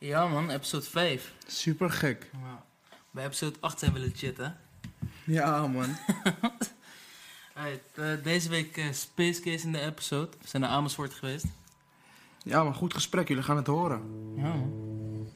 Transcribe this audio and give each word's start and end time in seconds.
Ja 0.00 0.26
man, 0.26 0.50
episode 0.50 0.84
5. 0.84 1.32
Super 1.46 1.90
gek. 1.90 2.30
Bij 3.10 3.24
episode 3.24 3.56
8 3.60 3.78
zijn 3.78 3.92
we 3.92 3.98
legit 3.98 4.36
hè. 4.36 4.48
Ja, 5.24 5.66
man. 5.66 5.96
Alright, 7.54 7.82
eh, 7.94 8.12
deze 8.22 8.48
week 8.48 8.76
eh, 8.76 8.92
Space 8.92 9.40
Case 9.40 9.66
in 9.66 9.72
de 9.72 9.80
episode. 9.80 10.30
We 10.40 10.48
zijn 10.48 10.62
naar 10.62 10.70
Amersfoort 10.70 11.14
geweest. 11.14 11.44
Ja, 12.42 12.64
maar 12.64 12.74
goed 12.74 12.94
gesprek. 12.94 13.28
Jullie 13.28 13.42
gaan 13.42 13.56
het 13.56 13.66
horen. 13.66 14.02
Ja 14.36 14.54
man. 14.54 15.28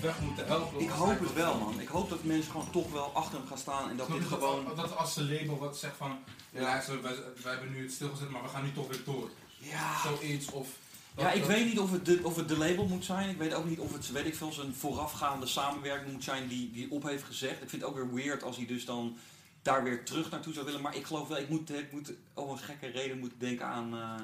Weg 0.00 0.20
moeten 0.20 0.46
helpen. 0.46 0.80
Ik 0.80 0.88
hoop 0.88 1.20
het 1.20 1.32
wel, 1.32 1.58
man. 1.58 1.80
Ik 1.80 1.88
hoop 1.88 2.08
dat 2.08 2.24
mensen 2.24 2.50
gewoon 2.50 2.70
toch 2.70 2.92
wel 2.92 3.10
achter 3.14 3.38
hem 3.38 3.46
gaan 3.48 3.58
staan 3.58 3.90
en 3.90 3.96
dat 3.96 4.06
dit 4.12 4.22
gewoon... 4.24 4.64
dat, 4.64 4.76
dat 4.76 4.96
als 4.96 5.16
een 5.16 5.32
label 5.32 5.58
wat 5.58 5.76
zegt 5.78 5.96
van, 5.96 6.18
ja, 6.52 6.60
luister, 6.60 7.02
wij, 7.02 7.14
wij 7.42 7.52
hebben 7.52 7.70
nu 7.72 7.82
het 7.82 7.92
stilgezet, 7.92 8.30
maar 8.30 8.42
we 8.42 8.48
gaan 8.48 8.64
nu 8.64 8.72
toch 8.72 8.88
weer 8.88 9.04
door. 9.04 9.30
Ja, 9.58 10.00
Zoiets 10.02 10.50
of... 10.50 10.68
dat- 11.14 11.24
ja 11.24 11.30
ik 11.32 11.40
dat- 11.40 11.48
weet 11.50 11.64
niet 11.66 11.78
of 11.78 11.90
het, 11.92 12.04
de, 12.06 12.20
of 12.22 12.36
het 12.36 12.48
de 12.48 12.58
label 12.58 12.86
moet 12.86 13.04
zijn. 13.04 13.28
Ik 13.28 13.36
weet 13.38 13.54
ook 13.54 13.64
niet 13.68 13.78
of 13.78 13.92
het, 13.92 14.12
weet 14.12 14.26
ik 14.26 14.34
veel, 14.34 14.52
zijn 14.52 14.74
voorafgaande 14.74 15.46
samenwerking 15.46 16.12
moet 16.12 16.24
zijn 16.24 16.48
die, 16.48 16.70
die 16.72 16.90
op 16.90 17.02
heeft 17.02 17.24
gezegd. 17.24 17.62
Ik 17.62 17.68
vind 17.68 17.82
het 17.82 17.90
ook 17.90 17.96
weer 17.96 18.14
weird 18.14 18.42
als 18.42 18.56
hij 18.56 18.66
dus 18.66 18.84
dan 18.84 19.16
daar 19.62 19.82
weer 19.84 20.04
terug 20.04 20.30
naartoe 20.30 20.52
zou 20.52 20.64
willen. 20.66 20.80
Maar 20.80 20.96
ik 20.96 21.04
geloof 21.06 21.28
wel, 21.28 21.38
ik 21.38 21.48
moet, 21.48 21.70
ik 21.74 21.92
moet 21.92 22.12
oh, 22.34 22.50
een 22.50 22.58
gekke 22.58 22.86
reden 22.86 23.18
moeten 23.18 23.38
denken 23.38 23.66
aan... 23.66 23.94
eh, 23.94 24.14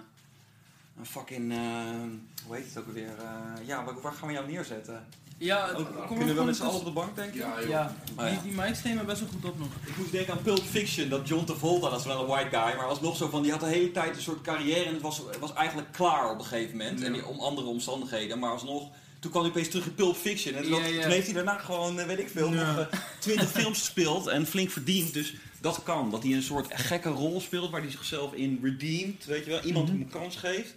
een 0.99 1.07
fucking, 1.07 1.53
eh, 1.53 1.59
hoe 2.47 2.57
heet 2.57 2.67
het 2.67 2.79
ook 2.79 2.87
alweer? 2.87 3.19
Eh, 3.19 3.67
ja, 3.67 3.85
waar, 3.85 4.01
waar 4.01 4.13
gaan 4.13 4.29
we 4.29 4.35
jou 4.35 4.47
neerzetten? 4.47 5.09
Ja, 5.39 5.71
Ook, 5.71 5.87
kom 5.87 5.95
maar 5.97 6.07
kunnen 6.17 6.37
we 6.37 6.45
met 6.45 6.57
z'n 6.57 6.63
allen 6.63 6.79
op 6.79 6.85
de 6.85 6.91
bank, 6.91 7.17
denk 7.17 7.33
je? 7.33 7.39
Ja, 7.39 7.55
joh. 7.61 7.69
Ja, 7.69 7.95
ja. 8.17 8.29
die, 8.31 8.43
die 8.43 8.53
mics 8.53 8.83
nemen 8.83 9.07
best 9.07 9.21
wel 9.21 9.29
goed 9.29 9.45
op 9.45 9.59
nog. 9.59 9.69
Ik 9.87 9.97
moest 9.97 10.13
denken 10.13 10.33
aan 10.33 10.43
Pulp 10.43 10.63
Fiction, 10.71 11.09
dat 11.09 11.29
John 11.29 11.45
Travolta, 11.45 11.91
dat 11.91 12.01
is 12.01 12.07
wel 12.07 12.21
een 12.21 12.27
white 12.27 12.49
guy, 12.57 12.77
maar 12.77 12.87
was 12.87 13.01
nog 13.01 13.17
zo 13.17 13.29
van, 13.29 13.43
die 13.43 13.51
had 13.51 13.61
de 13.61 13.67
hele 13.67 13.91
tijd 13.93 14.17
een 14.17 14.23
soort 14.23 14.43
carrière 14.43 14.85
en 14.85 14.93
het 14.93 15.03
was, 15.03 15.21
was 15.41 15.53
eigenlijk 15.53 15.93
klaar 15.93 16.31
op 16.31 16.39
een 16.39 16.45
gegeven 16.45 16.77
moment. 16.77 17.01
Ja. 17.01 17.07
En 17.07 17.13
die- 17.13 17.27
om 17.27 17.39
andere 17.41 17.67
omstandigheden, 17.67 18.39
maar 18.39 18.51
alsnog, 18.51 18.89
toen 19.19 19.31
kwam 19.31 19.43
hij 19.43 19.51
opeens 19.53 19.69
terug 19.69 19.87
in 19.87 19.95
Pulp 19.95 20.17
Fiction. 20.17 20.55
En 20.55 20.63
toen, 20.63 20.73
Ja, 20.75 20.81
had- 20.81 20.91
ja. 20.91 21.01
toen 21.03 21.11
heeft 21.11 21.25
hij 21.27 21.35
daarna 21.35 21.59
gewoon, 21.59 21.99
eh, 22.01 22.07
weet 22.07 22.19
ik 22.19 22.29
veel, 22.29 22.53
Ja. 22.53 22.73
nog 22.75 22.89
twintig 23.19 23.51
films 23.61 23.79
gespeeld 23.79 24.27
en 24.27 24.47
flink 24.47 24.71
verdiend. 24.71 25.13
Dus 25.13 25.35
dat 25.61 25.83
kan, 25.83 26.11
dat 26.11 26.23
hij 26.23 26.33
een 26.33 26.43
soort 26.43 26.67
gekke 26.71 27.09
rol 27.09 27.41
speelt 27.41 27.71
waar 27.71 27.81
hij 27.81 27.91
zichzelf 27.91 28.33
in 28.33 28.61
redeemt, 28.63 29.25
weet 29.25 29.45
je 29.45 29.51
wel. 29.51 29.61
Iemand 29.61 29.89
hem 29.89 30.01
een 30.01 30.09
kans 30.09 30.37
geeft. 30.37 30.75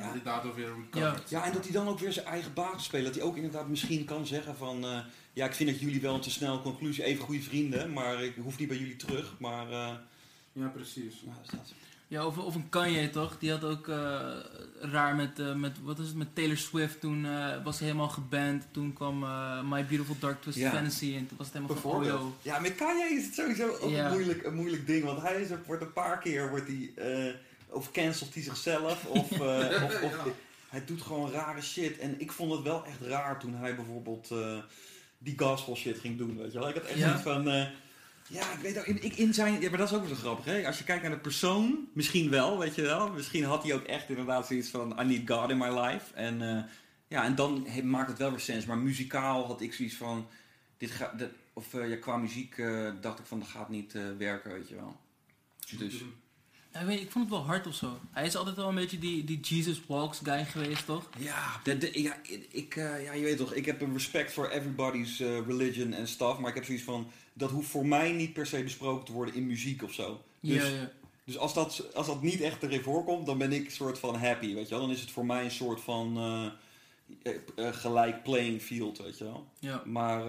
En 0.00 0.06
dat 0.06 0.12
hij 0.14 0.22
daardoor 0.32 0.54
weer 0.54 0.66
recovered. 0.92 1.30
Ja, 1.30 1.44
en 1.44 1.52
dat 1.52 1.64
hij 1.64 1.72
dan 1.72 1.88
ook 1.88 1.98
weer 1.98 2.12
zijn 2.12 2.26
eigen 2.26 2.52
baas 2.54 2.84
speelt. 2.84 3.04
Dat 3.04 3.14
hij 3.14 3.24
ook 3.24 3.36
inderdaad 3.36 3.68
misschien 3.68 4.04
kan 4.04 4.26
zeggen 4.26 4.56
van... 4.56 4.84
eh, 4.84 4.98
ja, 5.32 5.46
ik 5.46 5.54
vind 5.54 5.70
dat 5.70 5.80
jullie 5.80 6.00
wel 6.00 6.14
een 6.14 6.20
te 6.20 6.30
snelle 6.30 6.60
conclusie 6.62 7.04
even 7.04 7.24
goede 7.24 7.42
vrienden, 7.42 7.92
maar 7.92 8.22
ik 8.22 8.34
hoef 8.42 8.58
niet 8.58 8.68
bij 8.68 8.76
jullie 8.76 8.96
terug. 8.96 9.34
Maar, 9.38 9.70
eh, 9.70 9.90
Ja, 10.52 10.66
precies. 10.66 11.14
nou, 11.24 11.36
dat 11.36 11.44
is 11.44 11.50
dat. 11.58 11.74
Ja, 12.08 12.26
of, 12.26 12.38
of 12.38 12.54
een 12.54 12.68
Kanye 12.68 13.10
toch? 13.10 13.36
Die 13.38 13.50
had 13.50 13.64
ook 13.64 13.88
eh, 13.88 14.20
raar 14.80 15.14
met, 15.16 15.38
eh, 15.38 15.54
met, 15.54 15.76
wat 15.82 15.98
is 15.98 16.06
het, 16.06 16.16
met 16.16 16.34
Taylor 16.34 16.56
Swift. 16.56 17.00
Toen 17.00 17.26
eh, 17.26 17.64
was 17.64 17.78
hij 17.78 17.86
helemaal 17.88 18.08
geband. 18.08 18.66
Toen 18.70 18.92
kwam 18.92 19.22
eh, 19.22 19.62
My 19.62 19.84
Beautiful 19.86 20.16
Dark 20.18 20.42
Twisted 20.42 20.64
Ja. 20.64 20.70
Fantasy 20.70 21.14
en 21.16 21.26
toen 21.26 21.36
was 21.36 21.46
het 21.46 21.56
helemaal 21.56 21.76
van, 21.76 22.12
oh. 22.12 22.26
Ja, 22.42 22.58
met 22.58 22.74
Kanye 22.74 23.04
is 23.18 23.24
het 23.24 23.34
sowieso 23.34 23.68
ook 23.80 23.90
Ja. 23.90 24.04
een, 24.06 24.12
moeilijk, 24.12 24.44
een 24.44 24.54
moeilijk 24.54 24.86
ding. 24.86 25.04
Want 25.04 25.22
hij 25.22 25.40
is 25.42 25.50
er, 25.50 25.60
wordt 25.66 25.82
een 25.82 25.92
paar 25.92 26.18
keer, 26.18 26.50
wordt 26.50 26.66
hij, 26.66 26.92
eh, 26.96 27.34
of 27.72 27.90
cancelt 27.92 28.34
hij 28.34 28.42
zichzelf. 28.42 29.04
Of, 29.06 29.30
eh, 29.40 29.82
of, 29.84 30.02
of 30.02 30.24
Ja. 30.24 30.32
hij 30.68 30.84
doet 30.84 31.02
gewoon 31.02 31.30
rare 31.30 31.60
shit. 31.62 31.98
En 31.98 32.20
ik 32.20 32.32
vond 32.32 32.52
het 32.52 32.62
wel 32.62 32.84
echt 32.84 33.00
raar 33.00 33.38
toen 33.38 33.54
hij 33.54 33.74
bijvoorbeeld 33.76 34.30
eh, 34.30 34.58
die 35.18 35.38
gospel 35.38 35.76
shit 35.76 35.98
ging 35.98 36.18
doen. 36.18 36.36
Weet 36.38 36.52
je 36.52 36.58
wel? 36.58 36.68
Ik 36.68 36.74
had 36.74 36.84
echt 36.84 36.98
Ja. 36.98 37.20
van... 37.20 37.48
eh, 37.50 37.66
ja, 38.28 38.52
ik 38.52 38.58
weet 38.62 38.78
ook, 38.78 38.84
ik 38.86 39.16
in 39.16 39.34
zijn, 39.34 39.60
ja, 39.60 39.68
maar 39.68 39.78
dat 39.78 39.90
is 39.90 39.94
ook 39.96 40.06
wel 40.06 40.14
zo 40.14 40.20
grappig, 40.20 40.44
hè? 40.44 40.66
Als 40.66 40.78
je 40.78 40.84
kijkt 40.84 41.02
naar 41.02 41.10
de 41.10 41.18
persoon, 41.18 41.88
misschien 41.92 42.30
wel, 42.30 42.58
weet 42.58 42.74
je 42.74 42.82
wel. 42.82 43.08
Misschien 43.10 43.44
had 43.44 43.62
hij 43.62 43.74
ook 43.74 43.84
echt 43.84 44.08
inderdaad 44.08 44.46
zoiets 44.46 44.68
van, 44.68 45.00
I 45.00 45.04
need 45.04 45.30
God 45.30 45.50
in 45.50 45.58
my 45.58 45.78
life. 45.80 46.14
En 46.14 46.68
ja, 47.08 47.24
en 47.24 47.34
dan 47.34 47.66
he- 47.66 47.82
maakt 47.82 48.08
het 48.08 48.18
wel 48.18 48.30
weer 48.30 48.40
sens. 48.40 48.64
Maar 48.64 48.78
muzikaal 48.78 49.46
had 49.46 49.60
ik 49.60 49.74
zoiets 49.74 49.94
van, 49.94 50.26
dit 50.78 50.90
gaat, 50.90 51.12
of 51.52 51.72
ja, 51.72 51.96
qua 51.96 52.16
muziek 52.16 52.62
dacht 53.00 53.18
ik 53.18 53.26
van, 53.26 53.38
dat 53.38 53.48
gaat 53.48 53.68
niet 53.68 53.92
werken, 54.18 54.52
weet 54.52 54.68
je 54.68 54.74
wel. 54.74 54.96
Dus, 55.78 55.94
Ja, 56.72 56.80
ik, 56.80 56.86
weet, 56.86 57.00
ik 57.00 57.10
vond 57.10 57.24
het 57.24 57.34
wel 57.34 57.44
hard 57.46 57.66
of 57.66 57.74
zo. 57.74 57.98
Hij 58.10 58.26
is 58.26 58.36
altijd 58.36 58.56
wel 58.56 58.68
een 58.68 58.74
beetje 58.74 58.98
die, 58.98 59.24
die 59.24 59.40
Jesus 59.40 59.80
Walks 59.86 60.20
guy 60.22 60.44
geweest 60.44 60.86
toch? 60.86 61.08
ja, 61.18 61.60
de, 61.64 61.78
de- 61.78 62.02
ja, 62.02 62.16
ik, 62.50 62.76
eh, 62.76 63.04
ja, 63.04 63.12
je 63.12 63.22
weet 63.22 63.36
toch, 63.36 63.52
ik 63.52 63.66
heb 63.66 63.80
een 63.80 63.92
respect 63.92 64.32
voor 64.32 64.48
everybody's 64.48 65.20
eh, 65.20 65.46
religion 65.46 65.92
en 65.92 66.08
stuff. 66.08 66.38
Maar 66.38 66.48
ik 66.48 66.54
heb 66.54 66.64
zoiets 66.64 66.84
van, 66.84 67.10
dat 67.32 67.50
hoeft 67.50 67.68
voor 67.68 67.86
mij 67.86 68.12
niet 68.12 68.32
per 68.32 68.46
se 68.46 68.62
besproken 68.62 69.04
te 69.04 69.12
worden 69.12 69.34
in 69.34 69.46
muziek 69.46 69.82
of 69.82 69.92
zo. 69.92 70.22
Dus, 70.40 70.62
ja, 70.62 70.68
ja. 70.68 70.90
Dus 71.24 71.38
als 71.38 71.54
dat, 71.54 71.94
als 71.94 72.06
dat 72.06 72.22
niet 72.22 72.40
echt 72.40 72.62
erin 72.62 72.82
voorkomt, 72.82 73.26
dan 73.26 73.38
ben 73.38 73.52
ik 73.52 73.64
een 73.64 73.70
soort 73.72 73.98
van 73.98 74.14
happy, 74.16 74.54
weet 74.54 74.68
je 74.68 74.74
wel. 74.74 74.80
Dan 74.86 74.94
is 74.94 75.00
het 75.00 75.10
voor 75.10 75.26
mij 75.26 75.44
een 75.44 75.50
soort 75.50 75.80
van 75.80 76.16
eh, 77.22 77.66
gelijk 77.72 78.22
playing 78.22 78.62
field, 78.62 78.98
weet 78.98 79.18
je 79.18 79.24
wel. 79.24 79.46
ja. 79.58 79.82
Maar 79.84 80.22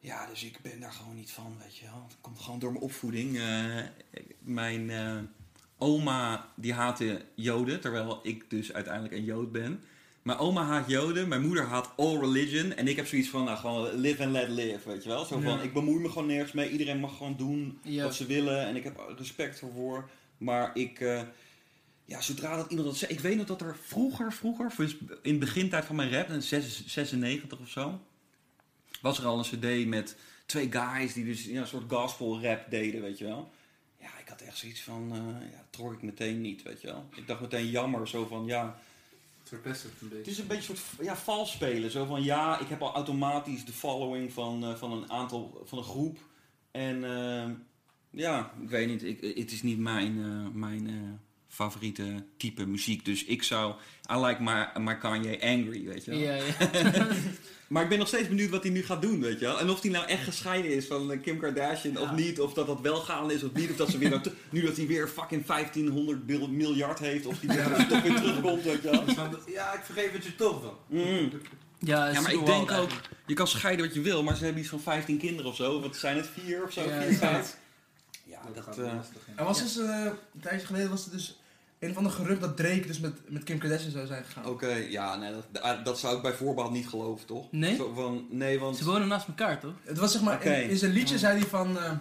ja, 0.00 0.26
dus 0.26 0.44
ik 0.44 0.58
ben 0.62 0.80
daar 0.80 0.92
gewoon 0.92 1.16
niet 1.16 1.30
van, 1.30 1.56
weet 1.62 1.76
je 1.76 1.84
wel. 1.84 2.04
Dat 2.08 2.16
komt 2.20 2.40
gewoon 2.40 2.58
door 2.58 2.72
mijn 2.72 2.84
opvoeding. 2.84 3.38
Eh, 3.38 3.76
mijn 4.40 4.90
eh, 4.90 5.16
oma, 5.78 6.48
die 6.56 6.72
haatte 6.72 7.24
joden, 7.34 7.80
terwijl 7.80 8.20
ik 8.22 8.50
dus 8.50 8.72
uiteindelijk 8.72 9.14
een 9.14 9.24
jood 9.24 9.52
ben. 9.52 9.82
Mijn 10.22 10.38
oma 10.38 10.64
haat 10.64 10.88
joden, 10.88 11.28
mijn 11.28 11.42
moeder 11.42 11.64
haat 11.64 11.92
all 11.96 12.18
religion. 12.18 12.72
En 12.74 12.88
ik 12.88 12.96
heb 12.96 13.06
zoiets 13.06 13.28
van, 13.28 13.44
nou 13.44 13.58
gewoon 13.58 13.94
live 13.94 14.22
and 14.22 14.32
let 14.32 14.48
live, 14.48 14.88
weet 14.88 15.02
je 15.02 15.08
wel. 15.08 15.24
Zo 15.24 15.40
van, 15.40 15.52
Ja. 15.58 15.62
ik 15.62 15.72
bemoei 15.72 16.00
me 16.00 16.08
gewoon 16.08 16.26
nergens 16.26 16.52
mee. 16.52 16.70
Iedereen 16.70 17.00
mag 17.00 17.16
gewoon 17.16 17.36
doen 17.36 17.78
Ja. 17.82 18.02
wat 18.04 18.14
ze 18.14 18.26
willen. 18.26 18.66
En 18.66 18.76
ik 18.76 18.84
heb 18.84 19.14
respect 19.18 19.58
voor. 19.58 20.10
Maar 20.38 20.70
ik, 20.76 21.00
eh, 21.00 21.22
ja, 22.04 22.20
zodra 22.20 22.56
dat 22.56 22.70
iemand 22.70 22.88
dat 22.88 22.96
zegt. 22.96 23.12
Ik 23.12 23.20
weet 23.20 23.36
nog 23.36 23.46
dat 23.46 23.60
er 23.60 23.76
vroeger, 23.82 24.32
vroeger, 24.32 24.72
in 25.22 25.32
de 25.32 25.38
begintijd 25.38 25.84
van 25.84 25.96
mijn 25.96 26.10
rap, 26.12 26.28
in 26.28 26.42
96 26.42 27.58
of 27.60 27.68
zo, 27.68 28.00
was 29.00 29.18
er 29.18 29.26
al 29.26 29.38
een 29.38 29.44
CD 29.82 29.86
met 29.86 30.16
twee 30.46 30.72
guys 30.72 31.12
die 31.12 31.24
dus 31.24 31.44
ja, 31.44 31.60
een 31.60 31.66
soort 31.66 31.92
gospel 31.92 32.42
rap 32.42 32.70
deden, 32.70 33.02
weet 33.02 33.18
je 33.18 33.24
wel. 33.24 33.50
Ja, 34.00 34.18
ik 34.20 34.28
had 34.28 34.40
echt 34.40 34.56
zoiets 34.56 34.80
van, 34.82 35.10
eh 35.12 35.50
ja, 35.52 35.64
trok 35.70 35.92
ik 35.92 36.02
meteen 36.02 36.40
niet, 36.40 36.62
weet 36.62 36.80
je 36.80 36.86
wel. 36.86 37.08
Ik 37.16 37.26
dacht 37.26 37.40
meteen 37.40 37.70
jammer, 37.70 38.08
zo 38.08 38.26
van, 38.26 38.46
ja, 38.46 38.78
Het 39.38 39.48
verpest 39.48 39.82
het 39.82 39.92
een 39.92 39.98
het 40.00 40.16
beetje. 40.16 40.30
is 40.30 40.38
een 40.38 40.46
beetje 40.46 40.72
een 40.72 40.78
soort 40.78 41.06
ja, 41.06 41.16
vals 41.16 41.50
spelen. 41.52 41.90
Zo 41.90 42.04
van 42.04 42.22
ja, 42.22 42.60
ik 42.60 42.68
heb 42.68 42.82
al 42.82 42.94
automatisch 42.94 43.64
de 43.64 43.72
following 43.72 44.32
van, 44.32 44.64
eh, 44.64 44.74
van 44.74 44.92
een 44.92 45.10
aantal 45.10 45.62
van 45.64 45.78
een 45.78 45.84
groep. 45.84 46.18
En 46.70 47.04
eh, 47.04 47.50
ja, 48.10 48.52
ik 48.62 48.68
weet 48.68 48.88
niet. 48.88 49.02
Ik, 49.04 49.36
het 49.36 49.52
is 49.52 49.62
niet 49.62 49.78
mijn, 49.78 50.18
eh, 50.22 50.54
mijn 50.54 50.86
eh, 50.88 50.94
favoriete 51.48 52.24
type 52.36 52.66
muziek. 52.66 53.04
Dus 53.04 53.24
ik 53.24 53.42
zou. 53.42 53.74
I 54.12 54.16
like 54.16 54.42
my, 54.42 54.68
my 54.84 54.96
Kanye 54.98 55.40
angry, 55.42 55.84
weet 55.84 56.04
je 56.04 56.10
wel. 56.10 56.20
Ja, 56.20 56.34
ja. 56.34 57.06
Maar 57.68 57.82
ik 57.82 57.88
ben 57.88 57.98
nog 57.98 58.08
steeds 58.08 58.28
benieuwd 58.28 58.50
wat 58.50 58.62
hij 58.62 58.72
nu 58.72 58.84
gaat 58.84 59.02
doen, 59.02 59.20
weet 59.20 59.38
je 59.40 59.44
wel. 59.46 59.58
En 59.58 59.70
of 59.70 59.80
hij 59.82 59.90
nou 59.90 60.06
echt 60.06 60.24
gescheiden 60.24 60.70
is 60.74 60.86
van 60.86 61.12
eh, 61.12 61.20
Kim 61.22 61.38
Kardashian 61.38 61.96
of 61.98 62.12
niet. 62.12 62.40
Of 62.40 62.52
dat 62.54 62.66
dat 62.66 62.80
wel 62.80 62.96
gaande 62.96 63.34
is 63.34 63.42
of 63.42 63.52
niet. 63.52 63.70
Of 63.70 63.76
dat 63.76 63.90
ze 63.90 63.98
weer 63.98 64.10
naartoe- 64.10 64.32
nu 64.50 64.60
dat 64.62 64.76
hij 64.76 64.86
weer 64.86 65.08
fucking 65.08 65.46
1500 65.46 66.26
bil- 66.26 66.48
miljard 66.48 66.98
heeft. 66.98 67.26
Of 67.26 67.40
hij 67.40 67.56
weer, 67.56 67.86
toch 67.86 68.02
weer 68.02 68.14
terugkomt, 68.14 68.62
weet 68.62 68.82
je 68.82 68.90
wel. 68.90 69.04
Ja, 69.46 69.72
ik 69.72 69.80
vergeef 69.84 70.12
het 70.12 70.24
je 70.24 70.34
toch 70.36 70.62
dan. 70.62 70.76
Mm. 70.86 71.30
Ja, 71.78 72.08
Ja, 72.08 72.20
maar 72.20 72.32
ik 72.32 72.46
denk 72.46 72.70
ook, 72.70 72.90
je 73.26 73.34
kan 73.34 73.46
scheiden 73.48 73.86
wat 73.86 73.94
je 73.94 74.00
wil, 74.00 74.22
maar 74.22 74.36
ze 74.36 74.44
hebben 74.44 74.60
iets 74.62 74.70
van 74.70 74.80
15 74.80 75.18
kinderen 75.18 75.50
of 75.50 75.56
zo. 75.56 75.80
Wat 75.80 75.96
zijn 75.96 76.16
het? 76.16 76.26
Vier 76.40 76.64
of 76.64 76.72
zo? 76.72 76.82
Ja, 76.82 77.00
vier, 77.02 77.10
ja. 77.10 77.16
vijf? 77.16 77.56
Ja, 78.24 78.40
Dat 78.44 78.54
dat... 78.54 78.64
gaat 78.64 78.76
lastig 78.76 79.20
in. 79.26 79.32
Er 79.36 79.44
was 79.44 79.58
dus, 79.62 79.78
eh, 79.78 80.04
een 80.34 80.40
tijdje 80.40 80.66
geleden 80.66 80.90
was 80.90 81.04
er 81.04 81.10
dus 81.10 81.37
een 81.78 81.94
van 81.94 82.04
de 82.04 82.10
gerucht 82.10 82.40
dat 82.40 82.56
Drake 82.56 82.86
dus 82.86 82.98
met, 82.98 83.12
met 83.26 83.42
Kim 83.44 83.58
Kardashian 83.58 83.90
zou 83.90 84.06
zijn 84.06 84.24
gegaan. 84.24 84.46
Oké, 84.46 84.72
ja, 84.72 85.16
nee, 85.16 85.32
dat, 85.52 85.84
dat 85.84 85.98
zou 85.98 86.16
ik 86.16 86.22
bij 86.22 86.32
voorbaat 86.32 86.70
niet 86.70 86.88
geloven, 86.88 87.26
toch? 87.26 87.52
Nee? 87.52 87.76
Zo 87.76 87.92
van, 87.94 88.26
nee, 88.30 88.58
want... 88.58 88.76
Ze 88.76 88.84
wonen 88.84 89.08
naast 89.08 89.28
elkaar, 89.28 89.60
toch? 89.60 89.74
Het 89.84 89.98
was 89.98 90.12
zeg 90.12 90.22
maar, 90.22 90.34
Oké. 90.36 90.50
in, 90.54 90.70
in 90.70 90.76
zijn 90.76 90.92
liedje 90.92 91.18
zei 91.18 91.38
hij 91.38 91.48
van, 91.48 91.78
eh, 91.78 91.92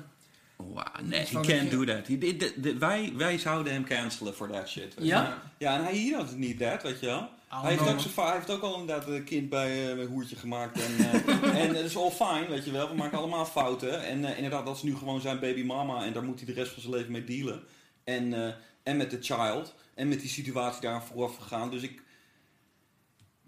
Wow, 0.58 0.84
nee, 1.04 1.20
he 1.26 1.40
can't 1.42 1.48
dat 1.48 1.72
do 1.72 1.84
that. 1.86 2.08
He- 2.08 2.18
de- 2.18 2.38
de- 2.38 2.54
de- 2.58 2.78
wij, 2.78 3.14
wij 3.16 3.38
zouden 3.38 3.74
hem 3.74 3.86
cancelen 3.86 4.36
voor 4.36 4.48
that 4.52 4.68
shit. 4.70 4.94
Ja? 5.00 5.42
Ja, 5.58 5.78
en 5.78 5.84
hij 5.84 5.94
hier 5.96 6.16
had 6.18 6.28
het 6.30 6.38
niet 6.38 6.60
dat, 6.60 6.84
weet 6.84 7.00
je 7.00 7.06
wel. 7.06 7.30
hij, 7.48 7.70
heeft 7.70 7.86
no, 7.86 7.92
ook 7.92 8.00
zijn 8.00 8.14
hij 8.28 8.36
heeft 8.36 8.50
ook 8.50 8.62
al 8.62 8.80
inderdaad 8.80 9.08
een 9.08 9.24
kind 9.24 9.50
bij 9.50 9.92
eh, 9.92 9.98
een 10.00 10.08
hoertje 10.08 10.36
gemaakt. 10.36 10.82
En, 10.82 11.12
eh, 11.12 11.62
en 11.64 11.74
dat 11.74 11.84
is 11.84 11.98
all 11.98 12.12
fine, 12.12 12.46
weet 12.50 12.66
je 12.66 12.72
wel. 12.72 12.90
We 12.90 12.96
maken 12.96 13.18
allemaal 13.18 13.46
fouten. 13.46 14.04
En 14.06 14.26
eh, 14.26 14.36
inderdaad, 14.36 14.66
dat 14.66 14.76
is 14.76 14.82
nu 14.84 14.96
gewoon 14.96 15.22
zijn 15.22 15.40
baby 15.40 15.64
mama. 15.64 16.04
En 16.06 16.14
daar 16.14 16.24
moet 16.24 16.38
hij 16.38 16.46
de 16.46 16.54
rest 16.54 16.72
van 16.72 16.82
zijn 16.82 16.94
leven 16.94 17.12
mee 17.12 17.24
dealen. 17.24 17.64
En, 18.04 18.34
eh, 18.34 18.54
en 18.88 18.98
met 18.98 19.12
de 19.12 19.18
child. 19.22 19.76
En 19.94 20.08
met 20.08 20.20
die 20.20 20.30
situatie 20.30 20.82
daar 20.82 21.04
vooraf 21.04 21.36
gegaan. 21.36 21.72
Dus 21.72 21.82
ik... 21.82 22.02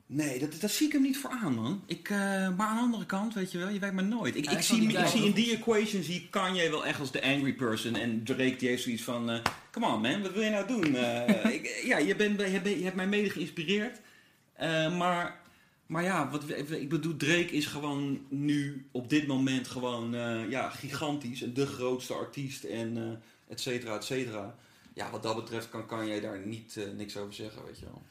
Nee, 0.06 0.40
dat, 0.40 0.62
dat 0.62 0.72
zie 0.72 0.88
ik 0.88 0.94
hem 0.94 1.02
niet 1.02 1.18
voor 1.18 1.30
aan, 1.30 1.54
man. 1.56 1.84
Ik, 1.86 2.10
eh, 2.10 2.18
maar 2.58 2.68
aan 2.68 2.76
de 2.76 2.82
andere 2.82 3.06
kant, 3.06 3.34
weet 3.34 3.52
je 3.52 3.58
wel, 3.58 3.70
je 3.70 3.80
weet 3.80 3.94
maar 3.94 4.04
nooit. 4.04 4.36
Ik, 4.36 4.46
Ja, 4.46 4.52
ik, 4.52 4.62
zie, 4.62 4.98
ik 4.98 5.08
zie 5.08 5.26
in 5.26 5.32
die 5.32 5.56
equation 5.56 6.04
zie 6.04 6.28
Kanye 6.30 6.70
wel 6.70 6.86
echt 6.86 7.00
als 7.00 7.12
de 7.12 7.24
angry 7.24 7.54
person. 7.54 7.96
En 7.96 8.24
Drake 8.24 8.56
die 8.56 8.68
heeft 8.70 8.84
zoiets 8.84 9.04
van, 9.04 9.30
eh, 9.30 9.40
come 9.72 9.86
on 9.88 10.02
man, 10.02 10.22
wat 10.22 10.34
wil 10.34 10.42
je 10.44 10.50
nou 10.50 10.68
doen? 10.68 10.96
Eh, 10.96 11.52
ik, 11.56 11.82
ja, 11.86 11.98
je, 11.98 12.16
bent, 12.16 12.42
je, 12.42 12.62
bent- 12.62 12.78
je 12.78 12.84
hebt 12.84 12.96
mij 12.96 13.08
mede 13.08 13.30
geïnspireerd. 13.30 14.00
Maar, 14.98 15.40
maar 15.86 16.04
ja, 16.04 16.30
wat, 16.30 16.44
ik 16.70 16.90
bedoel, 16.90 17.16
Drake 17.18 17.52
is 17.52 17.66
gewoon 17.66 18.26
nu 18.30 18.86
op 18.92 19.10
dit 19.10 19.28
moment 19.28 19.68
gewoon 19.68 20.12
ja, 20.50 20.70
gigantisch. 20.70 21.42
En 21.42 21.54
de 21.54 21.66
grootste 21.66 22.14
artiest 22.14 22.64
en 22.64 23.22
et 23.48 23.60
cetera, 23.62 23.96
et 23.96 24.04
cetera. 24.04 24.56
Ja, 24.94 25.12
wat 25.12 25.24
dat 25.24 25.36
betreft 25.36 25.70
kan 25.70 25.86
Kanye 25.86 26.22
daar 26.22 26.40
niet, 26.46 26.78
eh, 26.78 26.84
niks 26.96 27.18
over 27.18 27.34
zeggen, 27.34 27.66
weet 27.66 27.80
je 27.80 27.86
wel. 27.86 28.02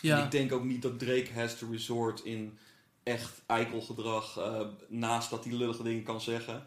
ja. 0.00 0.24
Ik 0.24 0.30
denk 0.30 0.52
ook 0.52 0.64
niet 0.64 0.82
dat 0.82 0.98
Drake 0.98 1.28
has 1.34 1.58
to 1.58 1.70
resort 1.70 2.24
in 2.24 2.58
echt 3.02 3.42
eikelgedrag. 3.46 4.36
eh, 4.38 4.60
naast 4.88 5.30
dat 5.30 5.44
hij 5.44 5.52
lullige 5.54 5.82
dingen 5.82 6.02
kan 6.02 6.20
zeggen. 6.20 6.66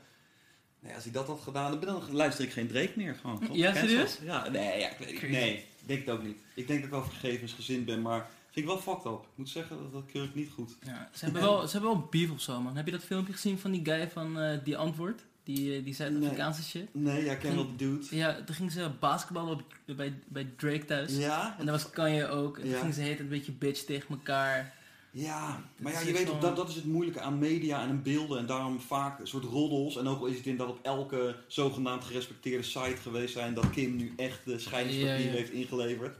Nee, 0.79 0.93
als 0.95 1.03
hij 1.03 1.13
dat 1.13 1.27
had 1.27 1.41
gedaan, 1.41 1.79
dan 1.79 2.11
luister 2.11 2.45
ik 2.45 2.51
geen 2.51 2.67
Drake 2.67 2.91
meer. 2.95 3.15
Gewoon? 3.15 3.47
Ja, 3.51 3.73
serieus? 3.75 4.17
Ja, 4.21 4.49
nee, 4.49 4.79
ja, 4.79 4.89
ik 4.89 4.97
weet 4.97 5.07
niet. 5.09 5.17
Crazy. 5.19 5.33
Nee, 5.33 5.55
ik 5.57 5.87
denk 5.87 6.05
het 6.05 6.09
ook 6.15 6.23
niet. 6.23 6.37
Ik 6.55 6.67
denk 6.67 6.79
dat 6.79 6.87
ik 6.89 6.95
wel 6.95 7.03
vergevensgezind 7.03 7.85
ben, 7.85 8.01
maar 8.01 8.29
vind 8.51 8.65
ik 8.65 8.71
wel 8.71 8.81
fucked 8.81 9.05
up. 9.13 9.21
Ik 9.21 9.27
moet 9.35 9.49
zeggen, 9.49 9.77
dat, 9.77 9.91
dat 9.91 10.03
keur 10.11 10.23
ik 10.23 10.35
niet 10.35 10.49
goed. 10.51 10.77
Ja, 10.85 11.09
ze, 11.13 11.23
hebben 11.23 11.41
wel, 11.41 11.67
ze 11.67 11.71
hebben 11.71 11.89
wel 11.91 12.07
beef 12.09 12.31
of 12.31 12.41
zo, 12.41 12.61
man. 12.61 12.75
Heb 12.75 12.85
je 12.85 12.91
dat 12.91 13.03
filmpje 13.03 13.33
gezien 13.33 13.59
van 13.59 13.71
die 13.71 13.85
guy 13.85 14.09
van 14.09 14.39
eh, 14.39 14.57
Die 14.63 14.77
Antwoord? 14.77 15.21
Die, 15.43 15.75
eh, 15.77 15.83
die 15.83 15.93
Zuid-Afrikaanse 15.93 16.63
shit? 16.63 16.87
Nee, 16.93 17.23
jij 17.23 17.37
kent 17.37 17.55
wel 17.55 17.67
de 17.67 17.75
dude. 17.75 18.15
Ja, 18.15 18.43
toen 18.45 18.55
gingen 18.55 18.71
ze 18.71 18.89
basketballen 18.99 19.53
op, 19.53 19.63
bij, 19.95 20.13
bij 20.27 20.47
Drake 20.57 20.85
thuis. 20.85 21.17
Ja? 21.17 21.55
En 21.59 21.65
daar 21.65 21.73
was 21.73 21.89
Kanye 21.89 22.27
ook. 22.27 22.55
En 22.57 22.61
toen 22.63 22.71
Ja. 22.71 22.77
gingen 22.79 22.93
ze 22.93 23.01
heet 23.01 23.19
een 23.19 23.27
beetje 23.29 23.51
bitch 23.51 23.81
tegen 23.85 24.09
elkaar. 24.09 24.73
Ja, 25.13 25.63
maar 25.79 25.91
ja, 25.91 25.99
je 25.99 26.11
weet 26.13 26.41
dat, 26.41 26.55
dat 26.55 26.69
is 26.69 26.75
het 26.75 26.85
moeilijke 26.85 27.19
aan 27.21 27.39
media 27.39 27.81
en 27.81 27.89
aan 27.89 28.01
beelden. 28.01 28.37
En 28.39 28.45
daarom 28.45 28.79
vaak 28.79 29.19
een 29.19 29.27
soort 29.27 29.43
roddels. 29.43 29.97
En 29.97 30.07
ook 30.07 30.19
al 30.19 30.25
is 30.25 30.37
het 30.37 30.45
inderdaad 30.45 30.75
op 30.75 30.85
elke 30.85 31.35
zogenaamd 31.47 32.03
gerespecteerde 32.03 32.63
site 32.63 32.97
geweest 33.01 33.33
zijn... 33.33 33.53
dat 33.53 33.69
Kim 33.69 33.95
nu 33.95 34.13
echt 34.17 34.45
de 34.45 34.59
scheidingspapier 34.59 35.19
Ja, 35.19 35.25
ja. 35.25 35.31
heeft 35.31 35.51
ingeleverd. 35.51 36.15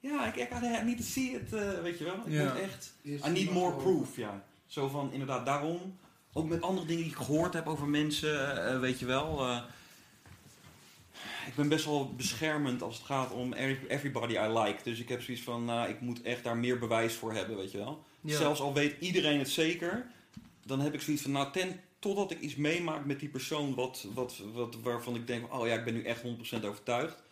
Ja, 0.00 0.26
ik, 0.34 0.36
ik 0.36 0.84
need 0.84 0.96
to 0.96 1.02
see 1.02 1.30
it, 1.30 1.52
eh, 1.52 1.80
weet 1.82 1.98
je 1.98 2.04
wel. 2.04 2.14
Ik 2.26 2.32
Ja. 2.32 2.44
moet 2.52 2.62
echt... 2.62 2.94
I 3.04 3.30
need 3.30 3.50
more 3.50 3.76
proof, 3.76 4.16
ja. 4.16 4.44
Zo 4.66 4.88
van, 4.88 5.12
inderdaad, 5.12 5.46
daarom... 5.46 5.96
Ook 6.32 6.48
met 6.48 6.62
andere 6.62 6.86
dingen 6.86 7.02
die 7.02 7.12
ik 7.12 7.18
gehoord 7.18 7.54
heb 7.54 7.66
over 7.66 7.86
mensen, 7.86 8.66
eh, 8.66 8.80
weet 8.80 8.98
je 8.98 9.06
wel... 9.06 9.40
eh, 9.46 9.62
ik 11.46 11.54
ben 11.54 11.68
best 11.68 11.84
wel 11.84 12.14
beschermend 12.16 12.82
als 12.82 12.96
het 12.96 13.04
gaat 13.06 13.30
om 13.32 13.52
every- 13.52 13.86
everybody 13.88 14.32
I 14.34 14.48
like. 14.58 14.82
Dus 14.82 14.98
ik 15.00 15.08
heb 15.08 15.22
zoiets 15.22 15.42
van, 15.42 15.64
nou, 15.64 15.88
ik 15.88 16.00
moet 16.00 16.22
echt 16.22 16.44
daar 16.44 16.56
meer 16.56 16.78
bewijs 16.78 17.14
voor 17.14 17.32
hebben, 17.32 17.56
weet 17.56 17.70
je 17.70 17.78
wel. 17.78 18.04
Ja. 18.20 18.36
Zelfs 18.36 18.60
al 18.60 18.74
weet 18.74 18.94
iedereen 19.00 19.38
het 19.38 19.48
zeker, 19.50 20.06
dan 20.66 20.80
heb 20.80 20.94
ik 20.94 21.00
zoiets 21.00 21.22
van, 21.22 21.32
nou, 21.32 21.52
ten, 21.52 21.80
totdat 21.98 22.30
ik 22.30 22.40
iets 22.40 22.54
meemaak 22.56 23.04
met 23.04 23.20
die 23.20 23.28
persoon 23.28 23.74
wat, 23.74 24.06
wat, 24.14 24.40
wat, 24.52 24.74
waarvan 24.82 25.14
ik 25.14 25.26
denk, 25.26 25.54
oh 25.54 25.66
ja, 25.66 25.74
ik 25.74 25.84
ben 25.84 25.94
nu 25.94 26.02
echt 26.02 26.22
100% 26.22 26.64
overtuigd. 26.64 27.22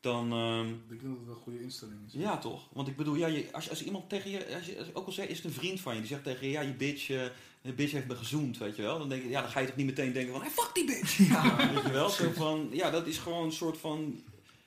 Dan, 0.00 0.32
ehm, 0.32 0.68
Ik 0.68 0.88
denk 0.88 1.02
dat 1.02 1.10
het 1.10 1.26
wel 1.26 1.34
een 1.34 1.42
goede 1.42 1.60
instelling 1.62 1.98
is. 2.06 2.12
ja 2.12 2.38
toch. 2.38 2.68
Want 2.72 2.88
ik 2.88 2.96
bedoel, 2.96 3.14
ja, 3.14 3.26
je, 3.26 3.48
als, 3.52 3.70
als 3.70 3.84
iemand 3.84 4.08
tegen 4.08 4.30
je, 4.30 4.54
als 4.54 4.66
je 4.66 4.78
als, 4.78 4.94
ook 4.94 5.06
al 5.06 5.12
zeg, 5.12 5.26
is 5.26 5.36
het 5.36 5.44
een 5.44 5.52
vriend 5.52 5.80
van 5.80 5.92
je, 5.94 5.98
die 6.00 6.08
zegt 6.08 6.24
tegen 6.24 6.46
je, 6.46 6.52
ja, 6.52 6.60
je 6.60 6.74
bitch, 6.74 7.10
eh, 7.10 7.22
je 7.62 7.72
bitch 7.72 7.92
heeft 7.92 8.06
me 8.06 8.16
gezoend, 8.16 8.58
weet 8.58 8.76
je 8.76 8.82
wel. 8.82 8.98
Dan 8.98 9.08
denk 9.08 9.22
je, 9.22 9.28
ja, 9.28 9.40
dan 9.40 9.50
ga 9.50 9.60
je 9.60 9.66
toch 9.66 9.76
niet 9.76 9.86
meteen 9.86 10.12
denken 10.12 10.32
van, 10.32 10.42
hey, 10.42 10.50
fuck 10.50 10.70
die 10.74 10.84
bitch. 10.86 11.16
Ja, 11.28 11.56
weet 11.72 11.82
je 11.82 11.90
wel. 11.92 12.08
Zo 12.08 12.30
van, 12.32 12.68
ja, 12.72 12.90
dat 12.90 13.06
is 13.06 13.18
gewoon 13.18 13.44
een 13.44 13.52
soort 13.52 13.78
van, 13.78 14.22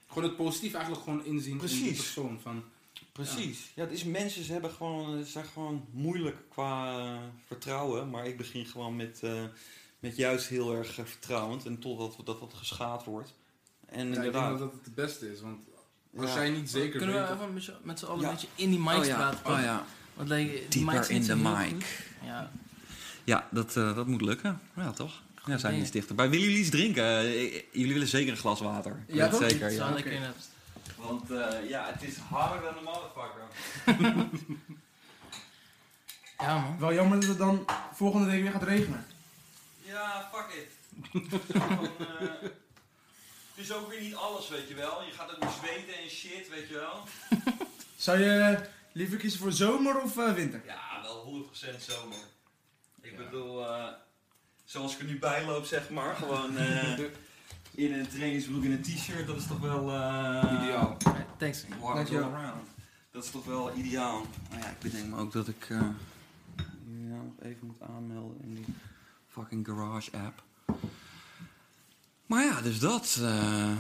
Gewoon 0.08 0.24
het 0.24 0.36
positief 0.38 0.74
eigenlijk 0.74 1.04
gewoon 1.04 1.26
inzien 1.26 1.62
in 1.62 1.68
die 1.68 1.94
persoon. 1.94 2.40
Van, 2.42 2.64
Precies. 3.12 3.72
Ja, 3.76 3.84
het 3.84 3.92
is 3.92 4.04
mensen, 4.04 4.44
ze 4.44 4.52
hebben 4.52 4.72
gewoon, 4.72 5.24
ze 5.26 5.32
zijn 5.32 5.46
gewoon 5.46 5.86
moeilijk 5.92 6.38
qua 6.50 7.00
eh, 7.00 7.18
vertrouwen. 7.48 8.10
Maar 8.10 8.28
ik 8.28 8.38
begin 8.38 8.66
gewoon 8.66 8.96
met, 8.96 9.20
eh, 9.24 9.44
met 10.00 10.16
juist 10.18 10.48
heel 10.48 10.76
erg 10.76 10.98
eh, 11.00 11.06
vertrouwend. 11.06 11.66
En 11.66 11.80
totdat 11.80 12.16
dat 12.26 12.40
dat 12.40 12.54
geschaad 12.54 13.04
wordt. 13.04 13.34
En 13.86 13.98
ja, 13.98 14.04
ik 14.08 14.14
denk 14.14 14.26
inderdaad. 14.26 14.60
dat 14.60 14.72
het 14.72 14.86
het 14.86 14.96
beste 14.96 15.32
is. 15.32 15.42
Want 15.42 15.64
als 16.18 16.30
Ja. 16.34 16.36
jij 16.36 16.50
niet 16.50 16.70
zeker 16.70 16.98
Kunnen 17.00 17.16
weet... 17.16 17.28
we 17.28 17.34
of- 17.34 17.42
even 17.42 17.54
met 17.84 18.00
z'n- 18.00 18.06
allen 18.06 18.22
Ja. 18.22 18.28
een 18.28 18.34
beetje 18.34 18.48
in 18.56 18.70
die 18.70 18.80
oh 18.80 19.06
ja, 19.06 19.16
praten? 19.16 19.54
oh 19.54 19.60
ja. 19.62 19.86
Want 20.14 20.30
like, 20.30 20.52
die 20.52 20.68
Dieper 20.70 21.10
in 21.12 21.24
de 21.24 21.36
mic. 21.36 22.06
Ja. 22.24 22.52
Ja, 23.26 23.48
dat, 23.52 23.78
eh, 23.78 23.96
dat 23.96 24.08
moet 24.08 24.22
lukken. 24.22 24.62
Ja, 24.76 24.92
toch? 24.92 25.22
Ja, 25.46 25.58
zijn 25.58 25.80
iets 25.82 25.92
dichterbij. 25.92 26.30
Willen 26.30 26.46
jullie 26.46 26.60
iets 26.60 26.70
drinken? 26.70 27.04
Eh, 27.04 27.54
jullie 27.72 27.94
willen 27.94 28.08
zeker 28.08 28.32
een 28.32 28.38
glas 28.38 28.60
water. 28.60 29.04
Ja, 29.08 29.34
zeker. 29.36 29.72
Ja. 29.72 29.90
lekker 29.90 30.12
in 30.12 30.22
het. 30.22 30.50
Want 30.96 31.32
eh, 31.32 31.70
ja, 31.70 31.92
het 31.92 32.04
is 32.04 32.16
harder 32.18 32.62
dan 32.62 32.78
een 32.78 32.84
motherfucker. 32.84 33.44
Ja, 36.40 36.60
man. 36.60 36.80
Wel 36.80 36.94
jammer 36.94 37.20
dat 37.20 37.30
het 37.30 37.38
dan 37.38 37.66
volgende 37.94 38.30
week 38.30 38.42
weer 38.42 38.52
gaat 38.52 38.64
regenen. 38.64 39.06
Ja, 39.84 40.30
fuck 40.34 40.54
it. 40.54 40.74
Eh, 43.56 43.62
het 43.62 43.66
is 43.66 43.72
ook 43.74 43.90
weer 43.90 44.02
niet 44.02 44.16
alles, 44.16 44.50
weet 44.50 44.68
je 44.68 44.74
wel. 44.74 45.04
Je 45.04 45.12
gaat 45.12 45.32
ook 45.32 45.40
weer 45.40 45.50
zweten 45.64 45.98
en 46.04 46.10
shit, 46.10 46.50
weet 46.50 46.68
je 46.68 46.74
wel. 46.74 47.04
Zou 47.96 48.20
je 48.20 48.60
liever 48.92 49.18
kiezen 49.18 49.40
voor 49.40 49.52
zomer 49.52 50.02
of 50.02 50.18
eh, 50.18 50.34
winter? 50.34 50.62
Ja, 50.66 51.02
wel 51.02 51.48
100% 51.54 51.82
zomer. 51.84 52.18
Ik 53.18 53.26
bedoel, 53.32 53.68
eh, 53.70 53.88
zoals 54.64 54.94
ik 54.94 55.00
er 55.00 55.06
nu 55.06 55.20
bij 55.20 55.46
loop, 55.46 55.66
zeg 55.66 55.90
maar. 55.90 56.16
Gewoon 56.16 56.58
eh, 56.58 57.00
in 57.72 57.94
een 57.94 58.08
trainingsbroek 58.08 58.64
en 58.64 58.72
een 58.72 58.82
t-shirt, 58.82 59.28
dat 59.28 59.38
is 59.38 59.48
toch 59.48 59.60
wel... 59.60 59.90
eh, 59.92 60.60
Ideaal. 60.62 60.98
Thanks. 61.38 61.66
All 61.82 61.94
Dankjewel. 61.96 62.34
around. 62.34 62.68
Dat 63.12 63.24
is 63.24 63.32
toch 63.32 63.46
wel 63.46 63.76
ideaal. 63.76 64.26
Nou 64.50 64.62
ja, 64.62 64.70
ik 64.70 64.80
bedenk 64.80 65.06
me 65.10 65.18
ook 65.18 65.32
dat 65.32 65.48
ik 65.48 65.66
eh, 65.70 65.78
ja, 67.08 67.16
nog 67.16 67.34
even 67.42 67.68
moet 67.68 67.82
aanmelden 67.90 68.38
in 68.42 68.54
die 68.56 68.66
fucking 69.28 69.66
Garage 69.68 70.12
app. 70.18 70.44
Maar 72.26 72.44
ja, 72.46 72.62
dus 72.62 72.80
dat. 72.80 73.18
eh, 73.22 73.72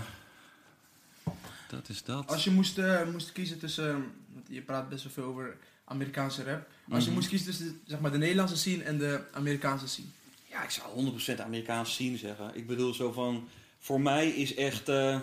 dat 1.70 1.90
is 1.90 2.04
dat. 2.04 2.28
Als 2.28 2.44
je 2.44 2.52
moest, 2.52 2.78
eh, 2.78 3.12
moest 3.12 3.32
kiezen 3.32 3.60
tussen, 3.60 3.92
want 4.34 4.46
je 4.50 4.62
praat 4.62 4.90
best 4.90 5.04
wel 5.04 5.14
veel 5.14 5.24
over 5.24 5.58
Amerikaanse 5.86 6.44
rap. 6.44 6.68
Als 6.90 7.00
je 7.04 7.06
Mhm. 7.06 7.16
moest 7.20 7.30
kiezen 7.30 7.48
tussen 7.48 7.82
zeg 7.86 8.00
maar, 8.00 8.12
de 8.12 8.18
Nederlandse 8.18 8.58
scene 8.58 8.84
en 8.84 8.98
de 8.98 9.22
Amerikaanse 9.34 9.88
scene. 9.88 10.08
Ja, 10.50 10.64
ik 10.64 10.70
zou 10.70 10.88
100% 10.94 11.40
Amerikaans 11.42 11.96
zien 11.96 12.18
zeggen. 12.18 12.52
Ik 12.54 12.68
bedoel 12.68 12.94
zo 12.94 13.12
van, 13.12 13.48
voor 13.80 14.02
mij 14.02 14.30
is 14.30 14.56
echt 14.56 14.90
eh, 14.90 15.20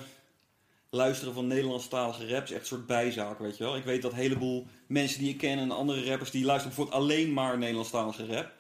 luisteren 0.91 1.35
van 1.35 1.47
Nederlandstalige 1.47 2.27
raps 2.29 2.51
echt 2.51 2.61
een 2.61 2.67
soort 2.67 2.87
bijzaak, 2.87 3.39
weet 3.39 3.57
je 3.57 3.65
wel. 3.65 3.77
Ik 3.77 3.85
weet 3.85 4.03
dat 4.03 4.13
een 4.13 4.19
heleboel 4.19 4.67
mensen 4.87 5.19
die 5.19 5.29
ik 5.31 5.39
ken 5.39 5.59
en 5.59 5.71
andere 5.71 6.05
rappers 6.05 6.31
die 6.31 6.45
luisteren 6.45 6.77
bijvoorbeeld 6.77 7.03
alleen 7.05 7.33
maar 7.33 7.59
Nederlandstalige 7.59 8.27
rap. 8.27 8.53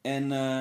En 0.00 0.32
eh, 0.32 0.60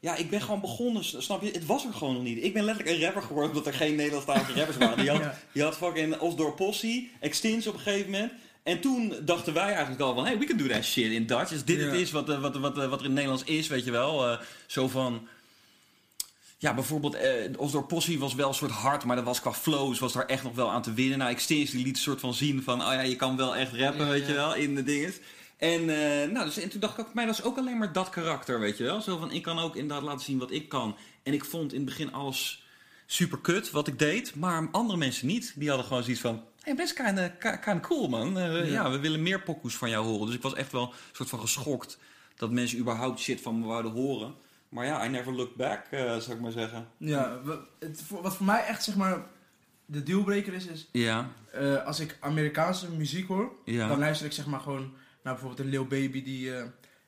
ja, 0.00 0.16
ik 0.16 0.30
ben 0.30 0.40
gewoon 0.42 0.60
begonnen, 0.60 1.04
snap 1.04 1.42
je? 1.42 1.50
Het 1.50 1.66
was 1.66 1.84
er 1.86 1.92
gewoon 1.92 2.14
nog 2.14 2.22
niet. 2.22 2.42
Ik 2.44 2.52
ben 2.52 2.64
letterlijk 2.64 2.96
een 2.96 3.02
rapper 3.04 3.22
geworden 3.22 3.48
omdat 3.50 3.66
er 3.66 3.74
geen 3.74 3.94
Nederlandstalige 3.94 4.52
rappers 4.52 4.76
waren. 4.76 5.04
Je 5.04 5.10
had, 5.10 5.22
Ja. 5.52 5.64
had 5.64 5.76
fucking 5.76 6.18
Osdorp 6.18 6.56
Possie, 6.56 7.10
Extins 7.20 7.66
op 7.66 7.74
een 7.74 7.80
gegeven 7.80 8.10
moment. 8.10 8.32
En 8.68 8.80
toen 8.80 9.14
dachten 9.20 9.54
wij 9.54 9.68
eigenlijk 9.72 10.00
al 10.00 10.14
van, 10.14 10.24
hey, 10.24 10.38
we 10.38 10.44
can 10.44 10.56
do 10.56 10.66
that 10.66 10.84
shit 10.84 11.12
in 11.12 11.26
Dutch. 11.26 11.52
Als 11.52 11.64
dit 11.64 11.80
Ja. 11.80 11.84
het 11.84 11.94
is 12.00 12.10
wat, 12.10 12.28
eh, 12.28 12.40
wat, 12.40 12.56
wat, 12.56 12.76
wat 12.76 12.84
er 12.84 12.92
in 12.92 13.02
het 13.02 13.12
Nederlands 13.12 13.44
is, 13.44 13.68
weet 13.68 13.84
je 13.84 13.90
wel. 13.90 14.28
Eh, 14.28 14.38
zo 14.66 14.88
van... 14.88 15.28
Ja, 16.58 16.74
bijvoorbeeld, 16.74 17.14
eh 17.14 17.32
Osdorp 17.56 17.88
Possie 17.88 18.18
was 18.18 18.34
wel 18.34 18.48
een 18.48 18.54
soort 18.54 18.70
hard, 18.70 19.04
maar 19.04 19.16
dat 19.16 19.24
was 19.24 19.40
qua 19.40 19.52
flows, 19.52 19.98
was 19.98 20.12
daar 20.12 20.26
echt 20.26 20.42
nog 20.42 20.54
wel 20.54 20.70
aan 20.70 20.82
te 20.82 20.92
winnen. 20.92 21.18
Nou, 21.18 21.30
Extins 21.30 21.70
die 21.70 21.84
liet 21.84 21.96
een 21.96 22.02
soort 22.02 22.20
van 22.20 22.34
zien 22.34 22.62
van, 22.62 22.80
oh 22.80 22.92
ja, 22.92 23.00
je 23.00 23.16
kan 23.16 23.36
wel 23.36 23.56
echt 23.56 23.72
rappen, 23.72 24.04
Ja, 24.06 24.10
weet 24.12 24.26
je 24.26 24.32
wel, 24.32 24.54
in 24.54 24.74
de 24.74 24.82
dinges. 24.82 25.18
En, 25.56 25.80
eh, 25.80 26.30
nou, 26.30 26.44
dus, 26.44 26.58
en 26.58 26.68
toen 26.68 26.80
dacht 26.80 26.98
ik 26.98 27.06
ook, 27.06 27.14
mij 27.14 27.26
dat 27.26 27.38
is 27.38 27.44
ook 27.44 27.58
alleen 27.58 27.78
maar 27.78 27.92
dat 27.92 28.10
karakter, 28.10 28.60
weet 28.60 28.76
je 28.76 28.84
wel. 28.84 29.00
Zo 29.00 29.18
van, 29.18 29.32
ik 29.32 29.42
kan 29.42 29.58
ook 29.58 29.76
inderdaad 29.76 30.04
laten 30.04 30.24
zien 30.24 30.38
wat 30.38 30.50
ik 30.50 30.68
kan. 30.68 30.96
En 31.22 31.32
ik 31.32 31.44
vond 31.44 31.72
in 31.72 31.80
het 31.80 31.88
begin 31.88 32.12
alles 32.12 32.62
super 33.10 33.38
kut 33.38 33.70
wat 33.70 33.86
ik 33.86 33.98
deed, 33.98 34.34
maar 34.34 34.68
andere 34.72 34.98
mensen 34.98 35.26
niet. 35.26 35.52
Die 35.56 35.68
hadden 35.68 35.86
gewoon 35.86 36.02
zoiets 36.02 36.20
van, 36.20 36.44
hey, 36.62 36.74
best 36.74 36.92
kinda, 36.92 37.28
kinda 37.28 37.80
cool 37.80 38.08
man. 38.08 38.38
Eh, 38.38 38.44
Ja. 38.56 38.62
ja. 38.72 38.90
we 38.90 38.98
willen 38.98 39.22
meer 39.22 39.42
pokoes 39.42 39.76
van 39.76 39.90
jou 39.90 40.04
horen. 40.06 40.26
Dus 40.26 40.34
ik 40.34 40.42
was 40.42 40.54
echt 40.54 40.72
wel 40.72 40.82
een 40.82 40.92
soort 41.12 41.28
van 41.28 41.40
geschokt 41.40 41.98
dat 42.36 42.50
mensen 42.50 42.78
überhaupt 42.78 43.20
shit 43.20 43.40
van 43.40 43.60
me 43.60 43.66
wouden 43.66 43.92
horen. 43.92 44.34
Maar 44.68 44.86
ja, 44.86 45.04
I 45.06 45.08
never 45.08 45.32
looked 45.32 45.56
back, 45.56 45.86
eh, 45.90 46.16
zou 46.16 46.36
ik 46.36 46.40
maar 46.40 46.52
zeggen. 46.52 46.88
Ja, 46.96 47.38
het, 47.78 48.02
wat 48.08 48.36
voor 48.36 48.46
mij 48.46 48.64
echt 48.64 48.84
zeg 48.84 48.96
maar 48.96 49.26
de 49.86 50.02
dealbreaker 50.02 50.52
is, 50.52 50.66
is 50.66 50.88
Ja, 50.92 51.28
eh, 51.52 51.84
als 51.86 52.00
ik 52.00 52.16
Amerikaanse 52.20 52.90
muziek 52.90 53.28
hoor, 53.28 53.52
ja. 53.64 53.88
dan 53.88 53.98
luister 53.98 54.26
ik 54.26 54.32
zeg 54.32 54.46
maar 54.46 54.60
gewoon 54.60 54.92
naar 55.22 55.32
bijvoorbeeld 55.32 55.60
een 55.60 55.70
Lil 55.70 55.86
Baby 55.86 56.22
die 56.22 56.52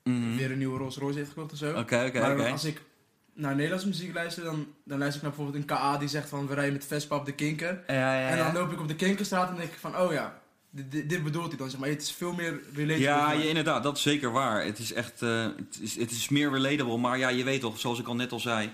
Mhm. 0.04 0.37
weer 0.37 0.50
een 0.50 0.59
nieuwe 0.59 0.78
Rolls 0.78 0.97
Royce 0.97 1.19
heeft 1.19 1.30
gekocht 1.30 1.52
of 1.52 1.59
zo. 1.59 1.78
Oké, 1.78 2.04
oké, 2.07 2.21
maar 2.21 2.50
als 2.50 2.64
ik 2.64 2.83
naar 3.40 3.54
Nederlandse 3.54 3.88
muziek 3.88 4.14
luister, 4.14 4.44
dan, 4.44 4.66
dan 4.85 4.99
luister 4.99 5.16
ik 5.16 5.23
naar 5.23 5.37
bijvoorbeeld 5.37 5.70
een 5.70 5.76
KA 5.76 5.99
die 5.99 6.09
zegt 6.09 6.28
van 6.28 6.47
we 6.47 6.54
rijden 6.54 6.73
met 6.73 6.85
Vespa 6.85 7.16
op 7.16 7.26
de 7.26 7.32
Kinker. 7.32 7.82
Ja, 7.87 8.20
ja, 8.20 8.28
En 8.28 8.37
dan 8.37 8.47
ja. 8.47 8.52
loop 8.52 8.73
ik 8.73 8.80
op 8.80 8.88
de 8.88 8.94
Kinkerstraat 8.94 9.49
en 9.49 9.56
denk 9.56 9.73
ik 9.73 9.78
van 9.78 9.99
oh 9.99 10.12
ja, 10.12 10.40
dit, 10.70 11.23
bedoelt 11.23 11.49
hij 11.49 11.56
dan 11.56 11.70
zeg 11.70 11.80
maar. 11.80 11.88
Het 11.88 12.02
is 12.02 12.12
veel 12.12 12.32
meer 12.32 12.61
relatable. 12.75 13.04
Ja, 13.04 13.32
je, 13.32 13.49
inderdaad, 13.49 13.82
dat 13.82 13.97
is 13.97 14.02
zeker 14.02 14.32
waar. 14.32 14.64
Het 14.64 14.78
is 14.78 14.92
echt, 14.92 15.23
eh, 15.23 15.42
het, 15.42 15.78
is, 15.80 15.97
het 15.97 16.11
is 16.11 16.28
meer 16.28 16.50
relatable. 16.50 16.97
Maar 16.97 17.18
ja, 17.18 17.28
je 17.28 17.44
weet 17.44 17.61
toch, 17.61 17.78
zoals 17.78 17.99
ik 17.99 18.06
al 18.06 18.14
net 18.14 18.32
al 18.32 18.40
zei. 18.40 18.70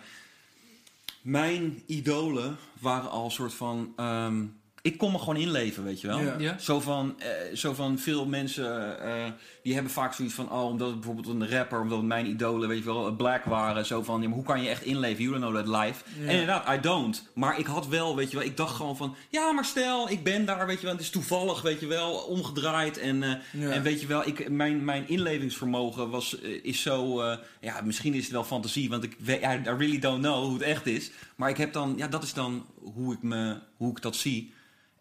Mijn 1.21 1.83
idolen 1.87 2.57
waren 2.81 3.11
al 3.11 3.25
een 3.25 3.31
soort 3.31 3.55
van... 3.55 3.93
ehm, 3.97 4.43
ik 4.87 4.99
kon 4.99 5.13
me 5.13 5.19
gewoon 5.19 5.37
inleven, 5.37 5.85
weet 5.85 6.01
je 6.01 6.07
wel. 6.07 6.21
Ja. 6.21 6.35
Ja? 6.39 6.59
Zo, 6.59 6.81
van, 6.81 7.15
eh, 7.21 7.29
zo 7.55 7.75
van 7.75 7.99
veel 7.99 8.27
mensen, 8.27 9.01
eh, 9.01 9.25
die 9.63 9.75
hebben 9.75 9.93
vaak 9.93 10.13
zoiets 10.15 10.35
van... 10.35 10.51
Oh, 10.53 10.65
omdat 10.65 10.87
het 10.89 10.97
bijvoorbeeld 11.01 11.27
een 11.29 11.49
rapper, 11.51 11.81
omdat 11.81 11.99
het 11.99 12.07
mijn 12.07 12.27
idolen, 12.27 12.69
weet 12.69 12.79
je 12.79 12.85
wel, 12.85 13.13
black 13.17 13.45
waren. 13.45 13.87
Zo 13.87 14.03
van, 14.03 14.23
ja, 14.23 14.27
maar 14.29 14.37
hoe 14.37 14.47
kan 14.47 14.63
je 14.63 14.69
echt 14.69 14.83
inleven? 14.83 15.25
You 15.25 15.39
don't 15.39 15.53
know 15.53 15.65
that 15.65 15.85
life. 15.85 16.05
Ja. 16.21 16.25
En 16.27 16.31
inderdaad, 16.31 16.77
I 16.77 16.81
don't. 16.81 17.29
Maar 17.35 17.59
ik 17.59 17.67
had 17.67 17.87
wel, 17.89 18.17
weet 18.17 18.31
je 18.31 18.37
wel, 18.37 18.47
ik 18.47 18.57
dacht 18.57 18.75
gewoon 18.77 18.97
van... 18.97 19.17
Ja, 19.31 19.53
maar 19.53 19.65
stel, 19.65 20.11
ik 20.11 20.23
ben 20.25 20.45
daar, 20.45 20.67
weet 20.67 20.77
je 20.81 20.83
wel. 20.87 20.93
Het 20.95 21.03
is 21.05 21.11
toevallig, 21.11 21.63
weet 21.63 21.81
je 21.81 21.87
wel, 21.87 22.13
omgedraaid. 22.13 22.99
En, 22.99 23.23
eh, 23.23 23.31
Ja. 23.53 23.71
en 23.71 23.83
weet 23.83 24.01
je 24.01 24.07
wel, 24.07 24.27
ik, 24.27 24.49
mijn, 24.51 24.85
mijn 24.85 25.09
inlevingsvermogen 25.09 26.11
was, 26.11 26.41
eh, 26.41 26.65
is 26.65 26.83
zo... 26.83 27.21
eh, 27.21 27.39
ja, 27.61 27.81
misschien 27.81 28.15
is 28.15 28.23
het 28.23 28.33
wel 28.33 28.45
fantasie, 28.45 28.89
want 28.91 29.05
ik 29.05 29.17
weet, 29.19 29.43
I, 29.43 29.47
I 29.47 29.63
really 29.65 29.99
don't 29.99 30.23
know 30.23 30.45
hoe 30.45 30.53
het 30.53 30.63
echt 30.63 30.87
is. 30.87 31.11
Maar 31.37 31.49
ik 31.51 31.57
heb 31.57 31.73
dan, 31.73 31.95
ja, 31.97 32.09
dat 32.09 32.23
is 32.23 32.33
dan 32.33 32.67
hoe 32.95 33.13
ik, 33.15 33.23
me, 33.23 33.57
hoe 33.77 33.91
ik 33.91 34.03
dat 34.03 34.17
zie. 34.17 34.55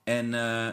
En, 0.05 0.33
eh, 0.33 0.67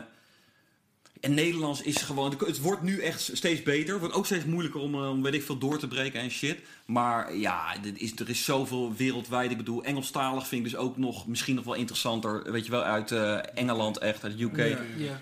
en 1.20 1.34
Nederlands 1.34 1.82
is 1.82 1.96
gewoon... 1.96 2.34
Het 2.46 2.60
wordt 2.60 2.82
nu 2.82 3.00
echt 3.00 3.30
steeds 3.32 3.62
beter. 3.62 3.90
Het 3.92 4.00
wordt 4.00 4.14
ook 4.14 4.26
steeds 4.26 4.44
moeilijker 4.44 4.80
om, 4.80 4.94
eh, 4.94 5.10
om 5.10 5.22
weet 5.22 5.34
ik 5.34 5.42
veel, 5.42 5.58
door 5.58 5.78
te 5.78 5.88
breken 5.88 6.20
en 6.20 6.30
shit. 6.30 6.58
Maar 6.86 7.36
ja, 7.36 7.76
dit 7.82 7.98
is, 8.00 8.12
er 8.18 8.28
is 8.28 8.44
zoveel 8.44 8.94
wereldwijd. 8.96 9.50
Ik 9.50 9.56
bedoel, 9.56 9.84
Engelstalig 9.84 10.46
vind 10.46 10.64
ik 10.66 10.70
dus 10.72 10.80
ook 10.80 10.96
nog 10.96 11.26
misschien 11.26 11.54
nog 11.54 11.64
wel 11.64 11.74
interessanter. 11.74 12.52
Weet 12.52 12.64
je 12.64 12.70
wel, 12.70 12.82
uit 12.82 13.10
eh, 13.12 13.38
Engeland 13.54 13.98
echt, 13.98 14.24
uit 14.24 14.40
UK. 14.40 14.56
Ja. 14.56 14.78
Ja. 14.96 15.20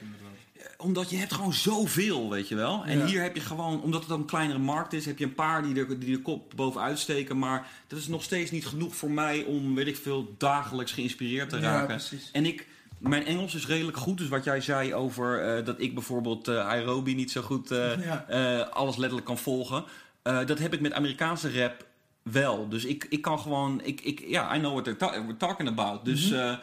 Omdat 0.76 1.10
je 1.10 1.16
hebt 1.16 1.32
gewoon 1.32 1.52
zoveel, 1.52 2.30
weet 2.30 2.48
je 2.48 2.54
wel. 2.54 2.84
En 2.84 2.98
Ja. 2.98 3.06
hier 3.06 3.22
heb 3.22 3.34
je 3.34 3.40
gewoon, 3.40 3.82
omdat 3.82 4.02
het 4.02 4.12
ook 4.12 4.18
een 4.18 4.24
kleinere 4.26 4.58
markt 4.58 4.92
is, 4.92 5.04
heb 5.06 5.18
je 5.18 5.24
een 5.24 5.34
paar 5.34 5.62
die, 5.62 5.74
er, 5.76 6.00
die 6.00 6.16
de 6.16 6.22
kop 6.22 6.52
bovenuit 6.56 6.98
steken. 6.98 7.38
Maar 7.38 7.66
dat 7.86 7.98
is 7.98 8.06
nog 8.08 8.22
steeds 8.22 8.50
niet 8.50 8.66
genoeg 8.66 8.96
voor 8.96 9.10
mij 9.10 9.44
om, 9.44 9.74
weet 9.74 9.86
ik 9.86 9.96
veel, 9.96 10.34
dagelijks 10.38 10.92
geïnspireerd 10.92 11.48
te 11.48 11.56
Ja, 11.56 11.62
raken. 11.62 11.86
precies. 11.96 12.28
En 12.32 12.46
ik, 12.46 12.66
mijn 13.00 13.26
Engels 13.26 13.54
is 13.54 13.66
redelijk 13.66 13.96
goed. 13.96 14.18
Dus 14.18 14.28
wat 14.28 14.44
jij 14.44 14.60
zei 14.60 14.94
over 14.94 15.56
eh, 15.56 15.64
dat 15.64 15.80
ik 15.80 15.94
bijvoorbeeld 15.94 16.48
eh 16.48 16.54
Nairobi 16.54 17.14
niet 17.14 17.30
zo 17.30 17.42
goed 17.42 17.70
eh, 17.70 18.04
Ja. 18.28 18.60
alles 18.72 18.96
letterlijk 18.96 19.26
kan 19.26 19.38
volgen. 19.38 19.84
dat 20.22 20.58
heb 20.58 20.72
ik 20.74 20.80
met 20.80 20.92
Amerikaanse 20.92 21.52
rap 21.60 21.86
wel. 22.22 22.68
Dus 22.68 22.84
ik, 22.84 23.06
ik 23.08 23.22
kan 23.22 23.38
gewoon, 23.38 23.80
ik, 23.84 24.00
ik, 24.00 24.24
ja, 24.26 24.54
I 24.54 24.58
know 24.58 24.72
what 24.72 24.84
they're 24.84 24.98
ta- 24.98 25.26
we're 25.26 25.36
talking 25.36 25.68
about. 25.68 26.04
Dus, 26.04 26.30
eh, 26.30 26.54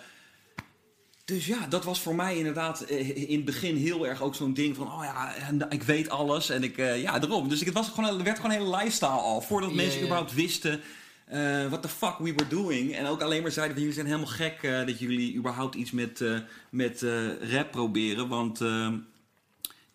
dus 1.25 1.45
ja, 1.45 1.67
dat 1.69 1.83
was 1.83 2.01
voor 2.01 2.15
mij 2.15 2.37
inderdaad 2.37 2.81
in 2.81 3.35
het 3.35 3.45
begin 3.45 3.75
heel 3.75 4.07
erg 4.07 4.21
ook 4.21 4.35
zo'n 4.35 4.53
ding 4.53 4.75
van, 4.75 4.87
oh 4.91 5.03
ja, 5.03 5.35
en 5.35 5.65
ik 5.69 5.83
weet 5.83 6.09
alles 6.09 6.49
en 6.49 6.63
ik, 6.63 6.77
ja, 6.77 7.19
daarom. 7.19 7.49
Dus 7.49 7.59
ik, 7.59 7.65
het 7.65 7.75
was 7.75 7.89
gewoon, 7.89 8.17
er 8.17 8.23
werd 8.23 8.39
gewoon 8.39 8.51
een 8.51 8.57
hele 8.63 8.75
lifestyle 8.77 9.09
al, 9.09 9.41
voordat 9.41 9.73
mensen 9.73 10.01
überhaupt 10.01 10.33
wisten 10.33 10.81
eh 11.27 11.65
what 11.67 11.81
the 11.81 11.87
fuck 11.87 12.17
we 12.17 12.33
were 12.33 12.47
doing. 12.49 12.95
En 12.95 13.05
ook 13.05 13.21
alleen 13.21 13.41
maar 13.41 13.51
zeiden 13.51 13.73
van, 13.75 13.83
jullie 13.85 13.99
zijn 13.99 14.11
helemaal 14.13 14.33
gek 14.35 14.63
eh, 14.63 14.85
dat 14.85 14.99
jullie 14.99 15.35
überhaupt 15.35 15.75
iets 15.75 15.91
met, 15.91 16.21
eh, 16.21 16.37
met 16.69 17.05
rap 17.51 17.71
proberen, 17.71 18.27
want 18.27 18.61
eh, 18.61 18.89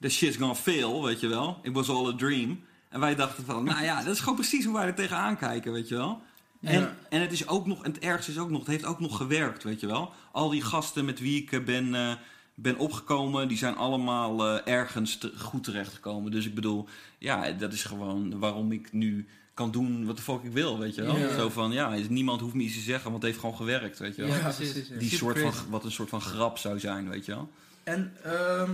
the 0.01 0.09
shit's 0.09 0.37
gonna 0.37 0.55
fail, 0.55 1.05
weet 1.05 1.21
je 1.21 1.29
wel. 1.29 1.59
It 1.63 1.73
was 1.73 1.89
all 1.91 2.07
a 2.09 2.15
dream. 2.17 2.61
En 2.89 3.01
wij 3.01 3.15
dachten 3.15 3.45
van, 3.45 3.65
nou 3.65 3.85
ja, 3.85 4.03
dat 4.03 4.15
is 4.15 4.21
gewoon 4.21 4.35
precies 4.35 4.65
hoe 4.65 4.75
wij 4.75 4.87
er 4.87 4.95
tegenaan 4.95 5.37
kijken, 5.39 5.73
weet 5.73 5.89
je 5.89 5.95
wel. 5.95 6.23
En, 6.61 6.81
Ja. 6.81 6.97
en 7.09 7.21
het 7.21 7.33
is 7.33 7.49
ook 7.49 7.67
nog, 7.67 7.85
en 7.85 7.93
het 7.93 8.03
ergste 8.03 8.31
is 8.31 8.39
ook 8.39 8.51
nog, 8.51 8.59
het 8.61 8.69
heeft 8.69 8.85
ook 8.85 9.01
nog 9.01 9.17
gewerkt, 9.17 9.63
weet 9.63 9.81
je 9.81 9.87
wel. 9.87 10.13
Al 10.33 10.49
die 10.51 10.63
gasten 10.63 11.05
met 11.05 11.21
wie 11.21 11.43
ik 11.43 11.65
ben, 11.65 12.19
ben 12.55 12.77
opgekomen, 12.79 13.49
die 13.49 13.57
zijn 13.59 13.77
allemaal 13.77 14.61
ergens 14.67 15.17
te- 15.19 15.33
goed 15.39 15.65
terechtgekomen. 15.65 16.31
Dus 16.31 16.47
ik 16.47 16.55
bedoel, 16.55 16.89
ja, 17.19 17.51
dat 17.53 17.73
is 17.73 17.85
gewoon 17.85 18.39
waarom 18.39 18.73
ik 18.73 18.93
nu 18.93 19.27
kan 19.55 19.71
doen 19.71 20.07
wat 20.07 20.17
de 20.17 20.23
fuck 20.23 20.43
ik 20.43 20.53
wil, 20.53 20.79
weet 20.79 20.95
je 20.95 21.03
wel. 21.03 21.17
Ja. 21.17 21.35
Zo 21.35 21.49
van, 21.49 21.73
ja, 21.73 21.95
niemand 22.09 22.41
hoeft 22.41 22.55
me 22.55 22.63
iets 22.63 22.75
te 22.75 22.81
zeggen, 22.81 23.11
want 23.11 23.15
het 23.15 23.25
heeft 23.25 23.39
gewoon 23.39 23.57
gewerkt, 23.57 23.99
weet 23.99 24.17
je 24.17 24.23
wel. 24.23 24.31
Ja, 24.35 24.39
precies. 24.39 24.73
Die 24.89 25.09
Super 25.09 25.17
soort 25.17 25.39
van, 25.55 25.71
wat 25.71 25.85
een 25.85 25.93
soort 25.93 26.09
van 26.09 26.21
grap 26.21 26.59
zou 26.59 26.79
zijn, 26.79 27.09
weet 27.09 27.25
je 27.25 27.33
wel. 27.33 27.51
En 27.85 28.13
ehm, 28.23 28.71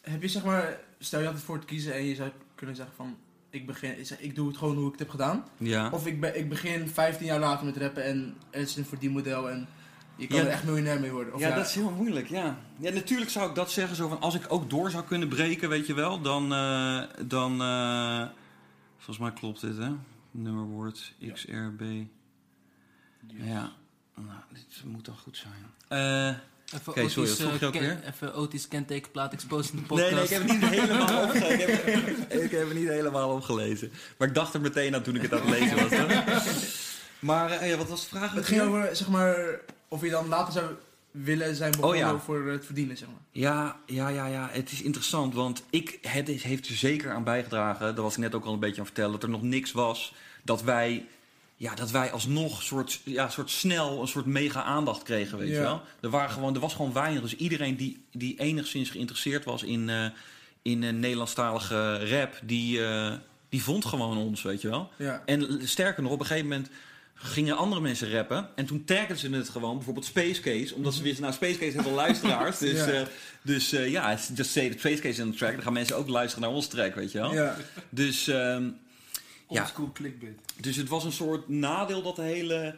heb 0.00 0.22
je 0.22 0.28
zeg 0.28 0.44
maar, 0.44 0.78
stel 0.98 1.18
je 1.20 1.24
had 1.26 1.34
het 1.34 1.44
voor 1.44 1.58
te 1.58 1.66
kiezen 1.66 1.94
en 1.94 2.04
je 2.04 2.14
zou 2.14 2.30
kunnen 2.54 2.76
zeggen 2.76 2.94
van, 2.96 3.16
ik 3.50 3.66
begin, 3.66 3.98
ik, 3.98 4.06
zeg, 4.06 4.20
ik 4.20 4.34
doe 4.34 4.48
het 4.48 4.56
gewoon 4.56 4.76
hoe 4.76 4.84
ik 4.84 4.90
het 4.90 5.00
heb 5.00 5.10
gedaan. 5.10 5.44
Ja. 5.58 5.88
Of 5.90 6.06
ik, 6.06 6.20
be, 6.20 6.36
ik 6.38 6.48
begin 6.48 6.88
15 6.88 7.26
jaar 7.26 7.38
later 7.40 7.66
met 7.66 7.76
rappen 7.76 8.04
en 8.04 8.34
het 8.50 8.68
is 8.68 8.76
een 8.76 8.84
verdienmodel 8.84 9.50
en 9.50 9.66
je 10.16 10.26
kan 10.26 10.36
Ja. 10.38 10.44
er 10.44 10.50
echt 10.50 10.64
miljonair 10.64 11.00
mee 11.00 11.10
worden. 11.10 11.34
Of 11.34 11.40
ja, 11.40 11.54
dat 11.56 11.66
is 11.66 11.74
heel 11.74 11.90
moeilijk, 11.90 12.28
ja. 12.28 12.58
Ja, 12.76 12.90
natuurlijk 12.90 13.30
zou 13.30 13.48
ik 13.48 13.54
dat 13.54 13.70
zeggen, 13.70 13.96
zo 13.96 14.08
van, 14.08 14.20
als 14.20 14.34
ik 14.34 14.44
ook 14.48 14.70
door 14.70 14.90
zou 14.90 15.04
kunnen 15.04 15.28
breken, 15.28 15.68
weet 15.68 15.86
je 15.86 15.94
wel, 15.94 16.20
dan, 16.20 16.52
eh, 16.52 17.02
dan, 17.26 17.60
eh, 17.62 18.26
volgens 18.96 19.18
mij 19.18 19.32
klopt 19.32 19.60
dit, 19.60 19.76
hè? 19.76 19.90
Nummerwoord. 20.32 21.12
XRB. 21.32 21.82
Ja, 23.26 23.72
nou, 24.14 24.38
dit 24.52 24.82
moet 24.84 25.04
dan 25.04 25.16
goed 25.16 25.36
zijn. 25.36 25.66
Eh, 25.88 26.36
Even 26.74 26.92
Oké, 26.92 27.08
sorry, 27.08 27.30
Otis, 27.30 27.44
wat 27.44 27.48
vroeg 27.48 27.52
je 27.52 27.58
eh, 27.60 27.66
ook 27.66 27.72
ken- 27.72 27.82
weer? 27.82 28.04
Even 28.04 28.34
Otis 28.34 28.68
kentekenplaat 28.68 29.32
exposed 29.32 29.72
in 29.72 29.78
de 29.78 29.84
podcast. 29.84 30.10
nee, 30.10 30.14
nee, 30.14 30.24
ik 30.24 30.30
heb 30.30 30.48
het 30.48 30.60
niet 30.60 30.80
helemaal 30.80 31.22
opge- 31.24 31.38
ik 31.38 31.60
heb, 31.60 32.42
ik 32.42 32.50
heb 32.50 32.68
het 32.68 32.78
niet 32.78 32.88
helemaal 32.88 33.30
opgelezen. 33.34 33.92
Maar 34.18 34.28
ik 34.28 34.34
dacht 34.34 34.54
er 34.54 34.60
meteen 34.60 34.94
aan 34.94 35.02
toen 35.02 35.14
ik 35.16 35.22
het 35.22 35.32
aan 35.32 35.40
het 35.40 35.58
lezen 35.58 35.76
was. 35.76 35.98
Hoor. 35.98 36.40
Maar 37.18 37.50
eh, 37.50 37.68
ja, 37.70 37.76
wat 37.76 37.88
was 37.88 38.00
de 38.00 38.06
vraag? 38.16 38.32
Het 38.32 38.46
ging 38.46 38.60
over, 38.60 38.96
zeg 38.96 39.08
maar, 39.08 39.60
of 39.88 40.02
je 40.02 40.10
dan 40.10 40.28
later 40.28 40.52
zou 40.52 40.74
willen 41.12 41.54
zijn 41.54 41.70
begonnen 41.70 42.06
Oh 42.06 42.12
ja. 42.12 42.18
voor 42.18 42.46
het 42.46 42.64
verdienen, 42.64 42.96
zeg 42.96 43.08
maar. 43.08 43.20
Ja, 43.30 43.76
ja, 43.86 44.08
ja, 44.08 44.26
ja, 44.26 44.48
het 44.50 44.72
is 44.72 44.82
interessant, 44.82 45.34
want 45.34 45.62
ik, 45.70 45.98
het 46.02 46.28
is, 46.28 46.42
heeft 46.42 46.68
er 46.68 46.74
zeker 46.74 47.10
aan 47.12 47.24
bijgedragen, 47.24 47.94
dat 47.94 48.04
was 48.04 48.12
ik 48.12 48.20
net 48.20 48.34
ook 48.34 48.44
al 48.44 48.52
een 48.52 48.58
beetje 48.58 48.80
aan 48.80 48.86
vertellen, 48.86 49.12
dat 49.12 49.22
er 49.22 49.28
nog 49.28 49.42
niks 49.42 49.72
was 49.72 50.14
dat 50.42 50.62
wij, 50.62 51.06
ja, 51.56 51.74
dat 51.74 51.90
wij 51.90 52.10
alsnog 52.10 52.62
soort, 52.62 53.00
ja, 53.04 53.28
soort 53.28 53.50
snel 53.50 54.00
een 54.00 54.08
soort 54.08 54.26
mega 54.26 54.62
aandacht 54.62 55.02
kregen, 55.02 55.38
weet 55.38 55.48
je 55.48 55.60
wel. 55.60 55.82
Er, 56.00 56.10
waren 56.10 56.30
gewoon, 56.30 56.54
er 56.54 56.60
was 56.60 56.74
gewoon 56.74 56.92
weinig, 56.92 57.22
dus 57.22 57.36
iedereen 57.36 57.76
die, 57.76 58.04
die 58.12 58.40
enigszins 58.40 58.90
geïnteresseerd 58.90 59.44
was 59.44 59.62
in, 59.62 59.88
eh 59.88 60.06
in 60.62 60.82
een 60.82 61.00
Nederlandstalige 61.00 62.08
rap, 62.08 62.40
die, 62.42 62.84
eh, 62.84 63.12
die 63.48 63.62
vond 63.62 63.84
gewoon 63.84 64.16
ons, 64.16 64.42
weet 64.42 64.60
je 64.60 64.68
wel. 64.68 64.90
Ja. 64.96 65.22
En 65.26 65.60
sterker 65.68 66.02
nog, 66.02 66.12
op 66.12 66.20
een 66.20 66.26
gegeven 66.26 66.48
moment 66.48 66.70
gingen 67.22 67.56
andere 67.56 67.80
mensen 67.80 68.10
rappen. 68.12 68.48
En 68.54 68.66
toen 68.66 68.84
taggen 68.84 69.16
ze 69.18 69.30
het 69.30 69.48
gewoon, 69.48 69.74
bijvoorbeeld 69.76 70.04
Space 70.06 70.40
Case. 70.40 70.74
Omdat 70.74 70.94
ze 70.94 71.02
wisten, 71.02 71.22
nou 71.22 71.34
Space 71.34 71.58
Case 71.58 71.72
heeft 71.72 71.84
wel 71.84 71.94
luisteraars. 72.04 72.58
Dus 72.58 72.84
Ja. 72.84 72.92
ja, 72.92 73.06
dus, 73.42 73.72
eh, 73.72 73.90
ja 73.90 74.18
just 74.34 74.50
say 74.50 74.68
that 74.68 74.78
Space 74.78 75.00
Case 75.02 75.20
in 75.22 75.30
de 75.30 75.36
track. 75.36 75.52
Dan 75.52 75.62
gaan 75.62 75.72
mensen 75.72 75.96
ook 75.96 76.08
luisteren 76.08 76.44
naar 76.48 76.56
ons 76.56 76.66
track, 76.66 76.94
weet 76.94 77.12
je 77.12 77.18
wel. 77.18 77.32
Ja. 77.34 77.56
Dus, 77.88 78.28
ehm, 78.28 78.68
Ja. 79.48 79.70
Clickbait. 79.92 80.38
dus 80.60 80.76
het 80.76 80.88
was 80.88 81.04
een 81.04 81.12
soort 81.12 81.48
nadeel 81.48 82.02
dat 82.02 82.16
de 82.16 82.22
hele 82.22 82.74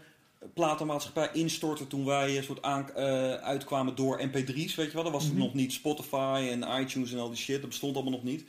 platenmaatschappij 0.54 1.28
instortte 1.32 1.86
toen 1.86 2.04
wij 2.04 2.36
een 2.36 2.44
soort 2.44 2.62
aan, 2.62 2.90
eh, 2.94 3.32
uitkwamen 3.34 3.94
door 3.94 4.20
mp3's, 4.26 4.74
weet 4.74 4.86
je 4.86 4.92
wel. 4.92 5.02
Dat 5.02 5.12
was 5.12 5.26
Mhm. 5.28 5.38
nog 5.38 5.54
niet 5.54 5.72
Spotify 5.72 6.48
en 6.50 6.80
iTunes 6.82 7.12
en 7.12 7.18
al 7.18 7.28
die 7.28 7.38
shit. 7.38 7.60
Dat 7.60 7.68
bestond 7.70 7.94
allemaal 7.94 8.12
nog 8.12 8.22
niet. 8.24 8.44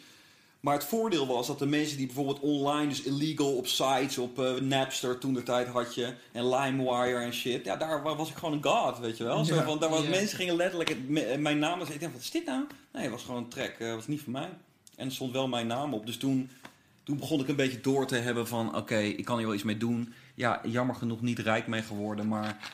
Maar 0.66 0.74
het 0.74 0.86
voordeel 0.86 1.28
was 1.28 1.48
dat 1.48 1.60
de 1.60 1.66
mensen 1.66 1.98
die 1.98 2.06
bijvoorbeeld 2.06 2.40
online, 2.40 2.88
dus 2.88 3.02
illegal 3.02 3.56
op 3.58 3.68
sites, 3.68 4.18
op 4.18 4.40
eh, 4.40 4.54
Napster 4.54 5.18
toen 5.18 5.34
de 5.34 5.44
tijd 5.44 5.68
had 5.68 5.96
je, 5.96 6.14
en 6.32 6.50
LimeWire 6.50 7.18
en 7.20 7.34
shit, 7.34 7.66
ja, 7.66 7.76
daar 7.76 8.04
wa- 8.04 8.16
was 8.16 8.30
ik 8.30 8.36
gewoon 8.36 8.54
een 8.54 8.64
god, 8.64 9.00
weet 9.00 9.18
je 9.18 9.24
wel. 9.24 9.46
Zo 9.46 9.62
van, 9.62 9.80
daar 9.80 9.90
was, 9.90 10.04
Ja. 10.04 10.10
Mensen 10.10 10.38
gingen 10.38 10.56
letterlijk 10.56 10.90
het, 10.90 11.10
me- 11.10 11.36
mijn 11.38 11.60
naam, 11.60 11.82
en 11.82 11.94
ik 11.94 12.00
dacht, 12.00 12.12
wat 12.14 12.22
is 12.22 12.32
dit 12.32 12.46
nou? 12.46 12.64
Nee, 12.94 13.02
het 13.04 13.12
was 13.12 13.24
gewoon 13.24 13.44
een 13.44 13.50
track, 13.50 13.70
eh 13.80 13.94
was 13.94 14.08
niet 14.08 14.22
van 14.22 14.32
mij. 14.32 14.50
En 14.96 15.06
er 15.08 15.12
stond 15.14 15.32
wel 15.32 15.48
mijn 15.48 15.68
naam 15.68 15.94
op. 15.94 16.06
Dus 16.06 16.18
toen, 16.18 16.50
toen 17.04 17.18
begon 17.18 17.40
ik 17.40 17.48
een 17.48 17.56
beetje 17.56 17.82
door 17.82 18.08
te 18.08 18.16
hebben 18.16 18.48
van, 18.48 18.76
oké, 18.76 18.98
ik 18.98 19.26
kan 19.26 19.38
hier 19.38 19.46
wel 19.46 19.56
iets 19.56 19.64
mee 19.64 19.78
doen. 19.78 20.14
Ja, 20.36 20.62
jammer 20.64 20.96
genoeg 20.96 21.22
niet 21.22 21.40
rijk 21.40 21.68
mee 21.68 21.82
geworden, 21.82 22.28
maar 22.28 22.74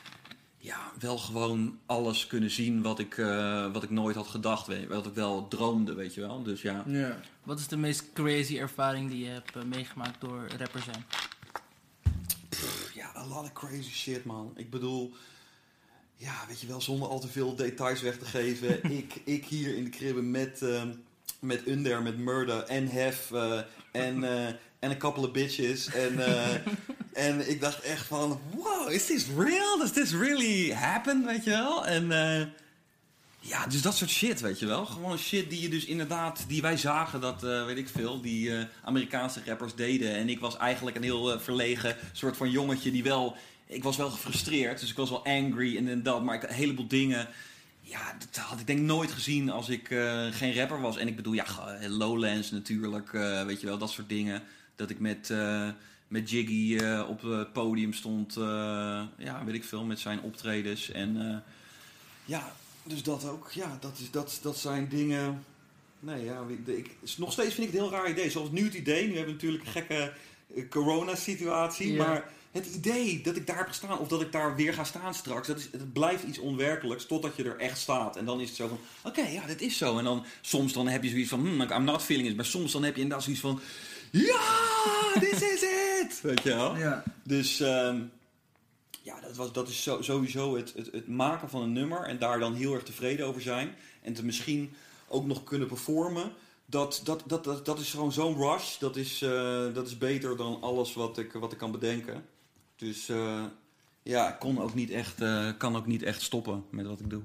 ja, 0.62 0.92
wel 0.98 1.18
gewoon 1.18 1.78
alles 1.86 2.26
kunnen 2.26 2.50
zien 2.50 2.82
wat 2.82 2.98
ik, 2.98 3.18
eh, 3.18 3.72
wat 3.72 3.82
ik 3.82 3.90
nooit 3.90 4.16
had 4.16 4.26
gedacht. 4.26 4.66
Weet, 4.66 4.80
je, 4.80 4.86
wat 4.86 5.06
ik 5.06 5.14
wel 5.14 5.48
droomde, 5.48 5.94
weet 5.94 6.14
je 6.14 6.20
wel. 6.20 6.42
Dus 6.42 6.62
ja. 6.62 6.84
Ja. 6.86 7.20
Wat 7.42 7.58
is 7.58 7.68
de 7.68 7.76
meest 7.76 8.12
crazy 8.12 8.58
ervaring 8.58 9.10
die 9.10 9.24
je 9.24 9.30
hebt 9.30 9.56
eh, 9.56 9.62
meegemaakt 9.62 10.20
door 10.20 10.46
rapper 10.58 10.82
zijn? 10.82 11.04
Ja, 12.94 13.12
a 13.16 13.26
lot 13.26 13.42
of 13.42 13.52
crazy 13.52 13.90
shit, 13.90 14.24
man. 14.24 14.52
Ik 14.56 14.70
bedoel, 14.70 15.12
ja, 16.16 16.44
weet 16.48 16.60
je 16.60 16.66
wel, 16.66 16.80
zonder 16.80 17.08
al 17.08 17.20
te 17.20 17.28
veel 17.28 17.54
details 17.54 18.00
weg 18.00 18.18
te 18.18 18.24
geven. 18.24 18.82
ik, 18.98 19.20
ik 19.24 19.44
hier 19.44 19.76
in 19.76 19.84
de 19.84 19.90
kribben 19.90 20.30
met, 20.30 20.62
ehm, 20.62 20.92
met 21.40 21.66
Under, 21.66 22.02
met 22.02 22.18
Murder 22.18 22.62
en 22.62 22.88
Hef 22.88 23.32
eh, 23.32 23.60
en, 23.92 24.24
eh, 24.24 24.46
en 24.78 24.90
een 24.90 24.98
couple 24.98 25.22
of 25.22 25.32
bitches. 25.32 25.86
En, 25.86 26.26
eh, 26.26 26.54
en 27.12 27.50
ik 27.50 27.60
dacht 27.60 27.80
echt 27.80 28.06
van, 28.06 28.40
wow, 28.54 28.90
is 28.90 29.06
this 29.06 29.26
real? 29.36 29.78
Does 29.78 29.92
this 29.92 30.12
really 30.12 30.72
happen, 30.72 31.24
weet 31.24 31.44
je 31.44 31.50
wel? 31.50 31.86
En 31.86 32.12
eh, 32.12 32.46
ja, 33.40 33.66
dus 33.66 33.82
dat 33.82 33.96
soort 33.96 34.10
shit, 34.10 34.40
weet 34.40 34.58
je 34.58 34.66
wel. 34.66 34.86
Gewoon 34.86 35.18
shit 35.18 35.50
die 35.50 35.60
je 35.60 35.68
dus 35.68 35.84
inderdaad, 35.84 36.44
die 36.48 36.62
wij 36.62 36.76
zagen 36.76 37.20
dat, 37.20 37.44
eh, 37.44 37.64
weet 37.64 37.76
ik 37.76 37.88
veel, 37.88 38.20
die 38.20 38.56
eh, 38.56 38.64
Amerikaanse 38.84 39.40
rappers 39.46 39.74
deden. 39.74 40.14
En 40.14 40.28
ik 40.28 40.40
was 40.40 40.56
eigenlijk 40.56 40.96
een 40.96 41.02
heel 41.02 41.40
verlegen 41.40 41.96
soort 42.12 42.36
van 42.36 42.50
jongetje 42.50 42.90
die 42.90 43.02
wel, 43.02 43.36
ik 43.66 43.82
was 43.82 43.96
wel 43.96 44.10
gefrustreerd, 44.10 44.80
dus 44.80 44.90
ik 44.90 44.96
was 44.96 45.10
wel 45.10 45.24
angry 45.24 45.76
en, 45.76 45.88
en 45.88 46.02
dat. 46.02 46.22
Maar 46.22 46.34
ik, 46.34 46.42
een 46.42 46.54
heleboel 46.54 46.88
dingen, 46.88 47.28
ja, 47.80 48.16
dat 48.18 48.44
had 48.44 48.60
ik 48.60 48.66
denk 48.66 48.80
nooit 48.80 49.10
gezien 49.10 49.50
als 49.50 49.68
ik 49.68 49.86
geen 50.30 50.54
rapper 50.54 50.80
was. 50.80 50.96
En 50.96 51.08
ik 51.08 51.16
bedoel, 51.16 51.32
ja, 51.32 51.46
Lowlands 51.88 52.50
natuurlijk, 52.50 53.10
weet 53.46 53.60
je 53.60 53.66
wel, 53.66 53.78
dat 53.78 53.90
soort 53.90 54.08
dingen. 54.08 54.42
Dat 54.76 54.90
ik 54.90 54.98
met, 54.98 55.30
met 56.12 56.30
Jiggy 56.30 56.76
eh, 56.76 57.08
op 57.08 57.22
het 57.22 57.52
podium 57.52 57.92
stond, 57.92 58.36
eh, 58.36 58.42
ja, 59.18 59.44
weet 59.44 59.54
ik 59.54 59.64
veel, 59.64 59.84
met 59.84 59.98
zijn 59.98 60.20
optredens. 60.20 60.90
En 60.90 61.30
eh, 61.30 61.36
ja, 62.24 62.52
dus 62.82 63.02
dat 63.02 63.28
ook. 63.28 63.50
Ja, 63.50 63.78
dat, 63.80 63.98
is, 63.98 64.10
dat, 64.10 64.38
dat 64.42 64.56
zijn 64.56 64.88
dingen. 64.88 65.44
Nee, 66.00 66.24
ja, 66.24 66.44
ik, 66.64 66.90
nog 67.16 67.32
steeds 67.32 67.54
vind 67.54 67.66
ik 67.66 67.72
het 67.72 67.82
een 67.82 67.88
heel 67.88 67.98
raar 67.98 68.10
idee. 68.10 68.30
Zoals 68.30 68.50
nu 68.50 68.64
het 68.64 68.74
idee. 68.74 69.06
Nu 69.06 69.16
hebben 69.16 69.26
we 69.26 69.32
natuurlijk 69.32 69.64
een 69.64 69.72
gekke 69.72 70.12
corona-situatie. 70.68 71.92
Ja. 71.92 72.06
Maar 72.06 72.32
het 72.50 72.66
idee 72.66 73.20
dat 73.20 73.36
ik 73.36 73.46
daar 73.46 73.58
heb 73.58 73.68
gestaan, 73.68 73.98
of 73.98 74.08
dat 74.08 74.20
ik 74.20 74.32
daar 74.32 74.56
weer 74.56 74.74
ga 74.74 74.84
staan 74.84 75.14
straks, 75.14 75.46
dat 75.46 75.58
is, 75.58 75.68
het 75.72 75.92
blijft 75.92 76.24
iets 76.24 76.38
onwerkelijks 76.38 77.06
totdat 77.06 77.36
je 77.36 77.44
er 77.44 77.58
echt 77.58 77.78
staat. 77.78 78.16
En 78.16 78.24
dan 78.24 78.40
is 78.40 78.48
het 78.48 78.56
zo 78.56 78.68
van: 78.68 78.78
oké, 79.02 79.26
ja, 79.26 79.46
dit 79.46 79.60
is 79.60 79.76
zo. 79.76 79.98
En 79.98 80.04
dan 80.04 80.24
soms 80.40 80.72
dan 80.72 80.88
heb 80.88 81.02
je 81.02 81.10
zoiets 81.10 81.30
van: 81.30 81.40
hmm, 81.40 81.60
I'm 81.60 81.84
not 81.84 82.02
feeling 82.02 82.28
it. 82.28 82.36
Maar 82.36 82.44
soms 82.44 82.72
dan 82.72 82.82
heb 82.82 82.94
je 82.94 83.00
inderdaad 83.00 83.24
zoiets 83.24 83.42
van: 83.42 83.60
ja, 84.12 84.40
this 85.20 85.42
is 85.42 85.62
it! 85.62 86.20
Weet 86.22 86.42
je 86.42 86.48
wel? 86.48 86.76
Ja. 86.76 87.02
Dus 87.22 87.60
ehm, 87.60 88.00
ja, 89.02 89.20
dat, 89.20 89.36
was, 89.36 89.52
dat 89.52 89.68
is 89.68 89.82
zo, 89.82 90.02
sowieso 90.02 90.56
het, 90.56 90.72
het, 90.76 90.92
het 90.92 91.08
maken 91.08 91.48
van 91.48 91.62
een 91.62 91.72
nummer 91.72 92.02
en 92.02 92.18
daar 92.18 92.38
dan 92.38 92.54
heel 92.54 92.74
erg 92.74 92.82
tevreden 92.82 93.26
over 93.26 93.42
zijn. 93.42 93.74
En 94.02 94.12
te 94.12 94.24
misschien 94.24 94.74
ook 95.08 95.26
nog 95.26 95.44
kunnen 95.44 95.68
performen. 95.68 96.32
Dat, 96.66 97.00
dat, 97.04 97.22
dat, 97.26 97.44
dat, 97.44 97.66
dat 97.66 97.78
is 97.80 97.90
gewoon 97.90 98.12
zo'n 98.12 98.36
rush. 98.36 98.78
Dat 98.78 98.96
is, 98.96 99.22
eh, 99.22 99.74
dat 99.74 99.86
is 99.86 99.98
beter 99.98 100.36
dan 100.36 100.62
alles 100.62 100.94
wat 100.94 101.18
ik, 101.18 101.32
wat 101.32 101.52
ik 101.52 101.58
kan 101.58 101.72
bedenken. 101.72 102.24
Dus 102.76 103.08
eh, 103.08 103.44
ja, 104.02 104.32
ik 104.32 104.38
kon 104.38 104.60
ook 104.60 104.74
niet 104.74 104.90
echt, 104.90 105.20
eh, 105.20 105.48
kan 105.58 105.76
ook 105.76 105.86
niet 105.86 106.02
echt 106.02 106.22
stoppen 106.22 106.64
met 106.70 106.86
wat 106.86 107.00
ik 107.00 107.10
doe. 107.10 107.22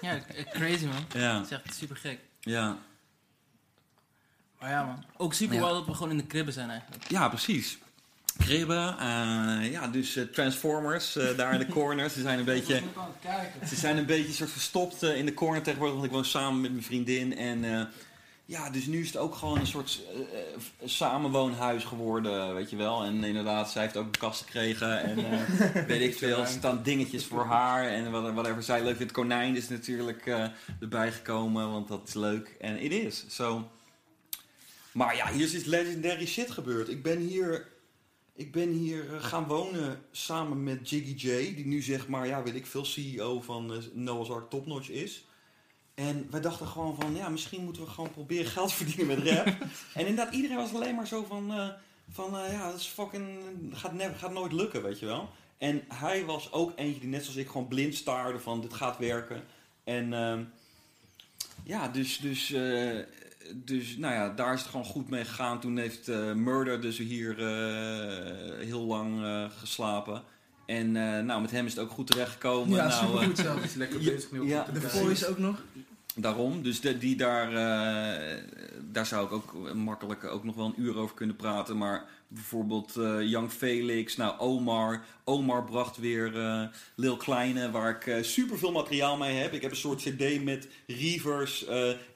Ja, 0.00 0.22
crazy 0.50 0.84
man. 0.86 1.04
Ja, 1.14 1.38
Dat 1.38 1.50
is 1.50 1.58
echt 1.64 1.74
super 1.76 1.96
gek. 1.96 2.18
ja. 2.40 2.78
Maar 4.64 4.72
ja 4.72 4.84
man, 4.84 5.04
ook 5.16 5.34
super 5.34 5.54
Ja. 5.54 5.60
wel 5.60 5.72
dat 5.72 5.86
we 5.86 5.94
gewoon 5.94 6.10
in 6.10 6.16
de 6.16 6.24
kribben 6.26 6.54
zijn 6.54 6.70
eigenlijk. 6.70 7.04
ja 7.10 7.28
precies. 7.28 7.78
Kribben, 8.38 8.98
eh, 8.98 9.70
ja, 9.70 9.88
dus 9.88 10.16
eh, 10.16 10.24
Transformers 10.24 11.16
eh, 11.16 11.36
daar 11.36 11.52
in 11.52 11.58
de 11.58 11.66
corner. 11.66 12.10
Ze 12.10 12.20
zijn 12.20 12.38
een 12.38 12.44
beetje... 12.54 12.74
Ik 12.76 12.82
aan 12.96 13.06
het 13.20 13.32
kijken. 13.32 13.68
Ze 13.68 13.76
zijn 13.76 13.96
een 13.96 14.06
beetje 14.06 14.32
soort 14.32 14.50
verstopt 14.50 15.02
in 15.02 15.26
de 15.26 15.34
corner 15.34 15.62
tegenwoordig, 15.62 15.94
want 15.96 16.06
ik 16.06 16.12
woon 16.14 16.24
samen 16.24 16.60
met 16.60 16.70
mijn 16.70 16.82
vriendin. 16.84 17.36
En 17.36 17.64
eh, 17.78 17.84
ja, 18.44 18.70
dus 18.70 18.86
nu 18.86 19.00
is 19.00 19.06
het 19.06 19.16
ook 19.16 19.34
gewoon 19.34 19.58
een 19.58 19.66
soort 19.66 20.00
samenwoonhuis 20.84 21.84
geworden, 21.84 22.54
weet 22.54 22.70
je 22.70 22.76
wel. 22.76 23.04
En 23.04 23.24
inderdaad, 23.24 23.70
zij 23.70 23.82
heeft 23.82 23.96
ook 23.96 24.04
een 24.04 24.18
kast 24.18 24.42
gekregen 24.42 25.02
en 25.02 25.18
eh, 25.18 25.86
weet 25.86 26.00
ik 26.00 26.18
veel. 26.18 26.40
Er 26.40 26.46
staan 26.46 26.80
dingetjes 26.82 27.24
voor 27.24 27.44
haar 27.44 27.88
en 27.88 28.10
wat- 28.10 28.32
whatever 28.32 28.62
zij 28.62 28.84
leuk 28.84 28.96
vindt. 28.96 29.12
Konijn 29.12 29.56
is 29.56 29.68
natuurlijk 29.68 30.26
eh, 30.26 30.44
erbij 30.80 31.12
gekomen, 31.12 31.70
want 31.70 31.88
dat 31.88 32.00
is 32.06 32.14
leuk. 32.14 32.56
En 32.60 32.82
it 32.82 32.92
is, 32.92 33.24
zo. 33.28 33.68
Maar 34.94 35.16
ja, 35.16 35.32
hier 35.32 35.44
is 35.44 35.54
iets 35.54 35.64
legendary 35.64 36.26
shit 36.26 36.50
gebeurd. 36.50 36.88
Ik 36.88 37.02
ben 37.02 37.18
hier... 37.18 37.72
Ik 38.36 38.52
ben 38.52 38.68
hier 38.68 39.14
eh, 39.14 39.24
gaan 39.24 39.46
wonen 39.46 40.02
samen 40.10 40.62
met 40.62 40.90
Jiggy 40.90 41.26
J, 41.26 41.54
die 41.54 41.66
nu 41.66 41.82
zeg 41.82 42.08
maar, 42.08 42.26
ja, 42.26 42.42
weet 42.42 42.54
ik 42.54 42.66
veel, 42.66 42.84
CEO 42.84 43.40
van 43.40 43.72
eh, 43.72 43.78
Noah's 43.92 44.30
Ark 44.30 44.50
Topnotch 44.50 44.88
is. 44.88 45.26
En 45.94 46.26
wij 46.30 46.40
dachten 46.40 46.66
gewoon 46.66 46.96
van, 47.00 47.14
ja, 47.14 47.28
misschien 47.28 47.64
moeten 47.64 47.82
we 47.82 47.88
gewoon 47.88 48.10
proberen 48.10 48.46
geld 48.46 48.68
te 48.68 48.74
verdienen 48.74 49.06
met 49.06 49.28
rap. 49.28 49.46
en 49.94 50.06
inderdaad, 50.06 50.34
iedereen 50.34 50.56
was 50.56 50.74
alleen 50.74 50.94
maar 50.94 51.06
zo 51.06 51.24
van, 51.28 51.52
eh, 51.52 51.68
van 52.10 52.30
ja, 52.50 52.70
dat 52.70 52.80
is 52.80 52.86
fucking, 52.86 53.38
gaat, 53.72 53.92
never, 53.92 54.16
gaat 54.16 54.32
nooit 54.32 54.52
lukken, 54.52 54.82
weet 54.82 54.98
je 54.98 55.06
wel. 55.06 55.30
En 55.58 55.84
hij 55.88 56.24
was 56.24 56.52
ook 56.52 56.72
eentje 56.76 57.00
die 57.00 57.08
net 57.08 57.22
zoals 57.22 57.38
ik 57.38 57.46
gewoon 57.48 57.68
blind 57.68 57.94
staarde 57.94 58.38
van, 58.38 58.60
dit 58.60 58.74
gaat 58.74 58.98
werken. 58.98 59.44
En 59.84 60.12
ehm, 60.12 60.42
ja, 61.64 61.88
dus, 61.88 62.18
dus, 62.18 62.54
dus 63.52 63.96
nou 63.96 64.14
ja, 64.14 64.28
daar 64.28 64.54
is 64.54 64.60
het 64.60 64.70
gewoon 64.70 64.86
goed 64.86 65.10
mee 65.10 65.24
gegaan. 65.24 65.60
Toen 65.60 65.76
heeft 65.76 66.08
eh, 66.08 66.32
Murder 66.32 66.80
dus 66.80 66.98
hier 66.98 67.38
eh, 67.38 68.66
heel 68.66 68.84
lang 68.84 69.24
eh, 69.24 69.44
geslapen. 69.58 70.22
En 70.66 70.96
eh, 70.96 71.20
nou, 71.20 71.40
met 71.40 71.50
hem 71.50 71.66
is 71.66 71.74
het 71.74 71.82
ook 71.82 71.90
goed 71.90 72.06
terechtgekomen. 72.06 72.76
Ja, 72.76 72.86
nou, 72.86 73.06
supergoed 73.06 73.38
zelfs. 73.38 73.62
Is 73.62 73.74
lekker 73.74 73.98
bezig 73.98 74.28
ja, 74.42 74.66
de. 74.72 74.80
Voice 74.80 75.28
ook 75.28 75.38
nog. 75.38 75.62
Daarom, 76.16 76.62
dus 76.62 76.80
de, 76.80 76.98
die 76.98 77.16
daar, 77.16 77.48
eh, 77.48 78.42
daar 78.82 79.06
zou 79.06 79.26
ik 79.26 79.32
ook 79.32 79.74
makkelijk 79.74 80.24
ook 80.24 80.44
nog 80.44 80.54
wel 80.54 80.64
een 80.64 80.80
uur 80.82 80.96
over 80.96 81.14
kunnen 81.14 81.36
praten. 81.36 81.76
Maar 81.76 82.04
bijvoorbeeld 82.28 82.96
eh 82.96 83.22
Young 83.22 83.50
Felix, 83.50 84.16
nou 84.16 84.38
Omar. 84.38 85.04
Omar 85.24 85.64
bracht 85.64 85.96
weer 85.96 86.40
eh 86.40 86.62
Lil 86.94 87.16
Kleine, 87.16 87.70
waar 87.70 87.90
ik 87.90 88.06
eh, 88.06 88.22
super 88.22 88.58
veel 88.58 88.72
materiaal 88.72 89.16
mee 89.16 89.36
heb. 89.36 89.52
Ik 89.52 89.62
heb 89.62 89.70
een 89.70 89.76
soort 89.76 90.02
cd 90.02 90.44
met 90.44 90.68
Reavers 90.86 91.66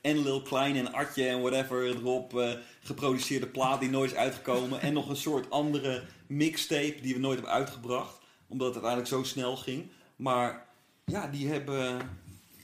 en 0.01 0.23
Lil 0.23 0.43
Kleine 0.43 0.79
en 0.79 0.93
Atje 0.93 1.29
en 1.29 1.41
whatever 1.41 1.87
erop. 1.87 2.59
geproduceerde 2.83 3.47
plaat 3.47 3.81
die 3.81 3.91
nooit 3.91 4.11
is 4.11 4.17
uitgekomen. 4.17 4.81
en 4.81 4.93
nog 4.93 5.09
een 5.09 5.17
soort 5.17 5.51
andere 5.51 6.03
mixtape 6.27 7.01
die 7.03 7.15
we 7.15 7.21
nooit 7.21 7.39
hebben 7.39 7.55
uitgebracht. 7.55 8.19
Omdat 8.49 8.75
het 8.75 8.85
uiteindelijk 8.85 9.13
zo 9.13 9.31
snel 9.31 9.57
ging. 9.57 9.91
Maar 10.17 10.67
ja, 11.05 11.27
die 11.27 11.49
hebben 11.49 12.01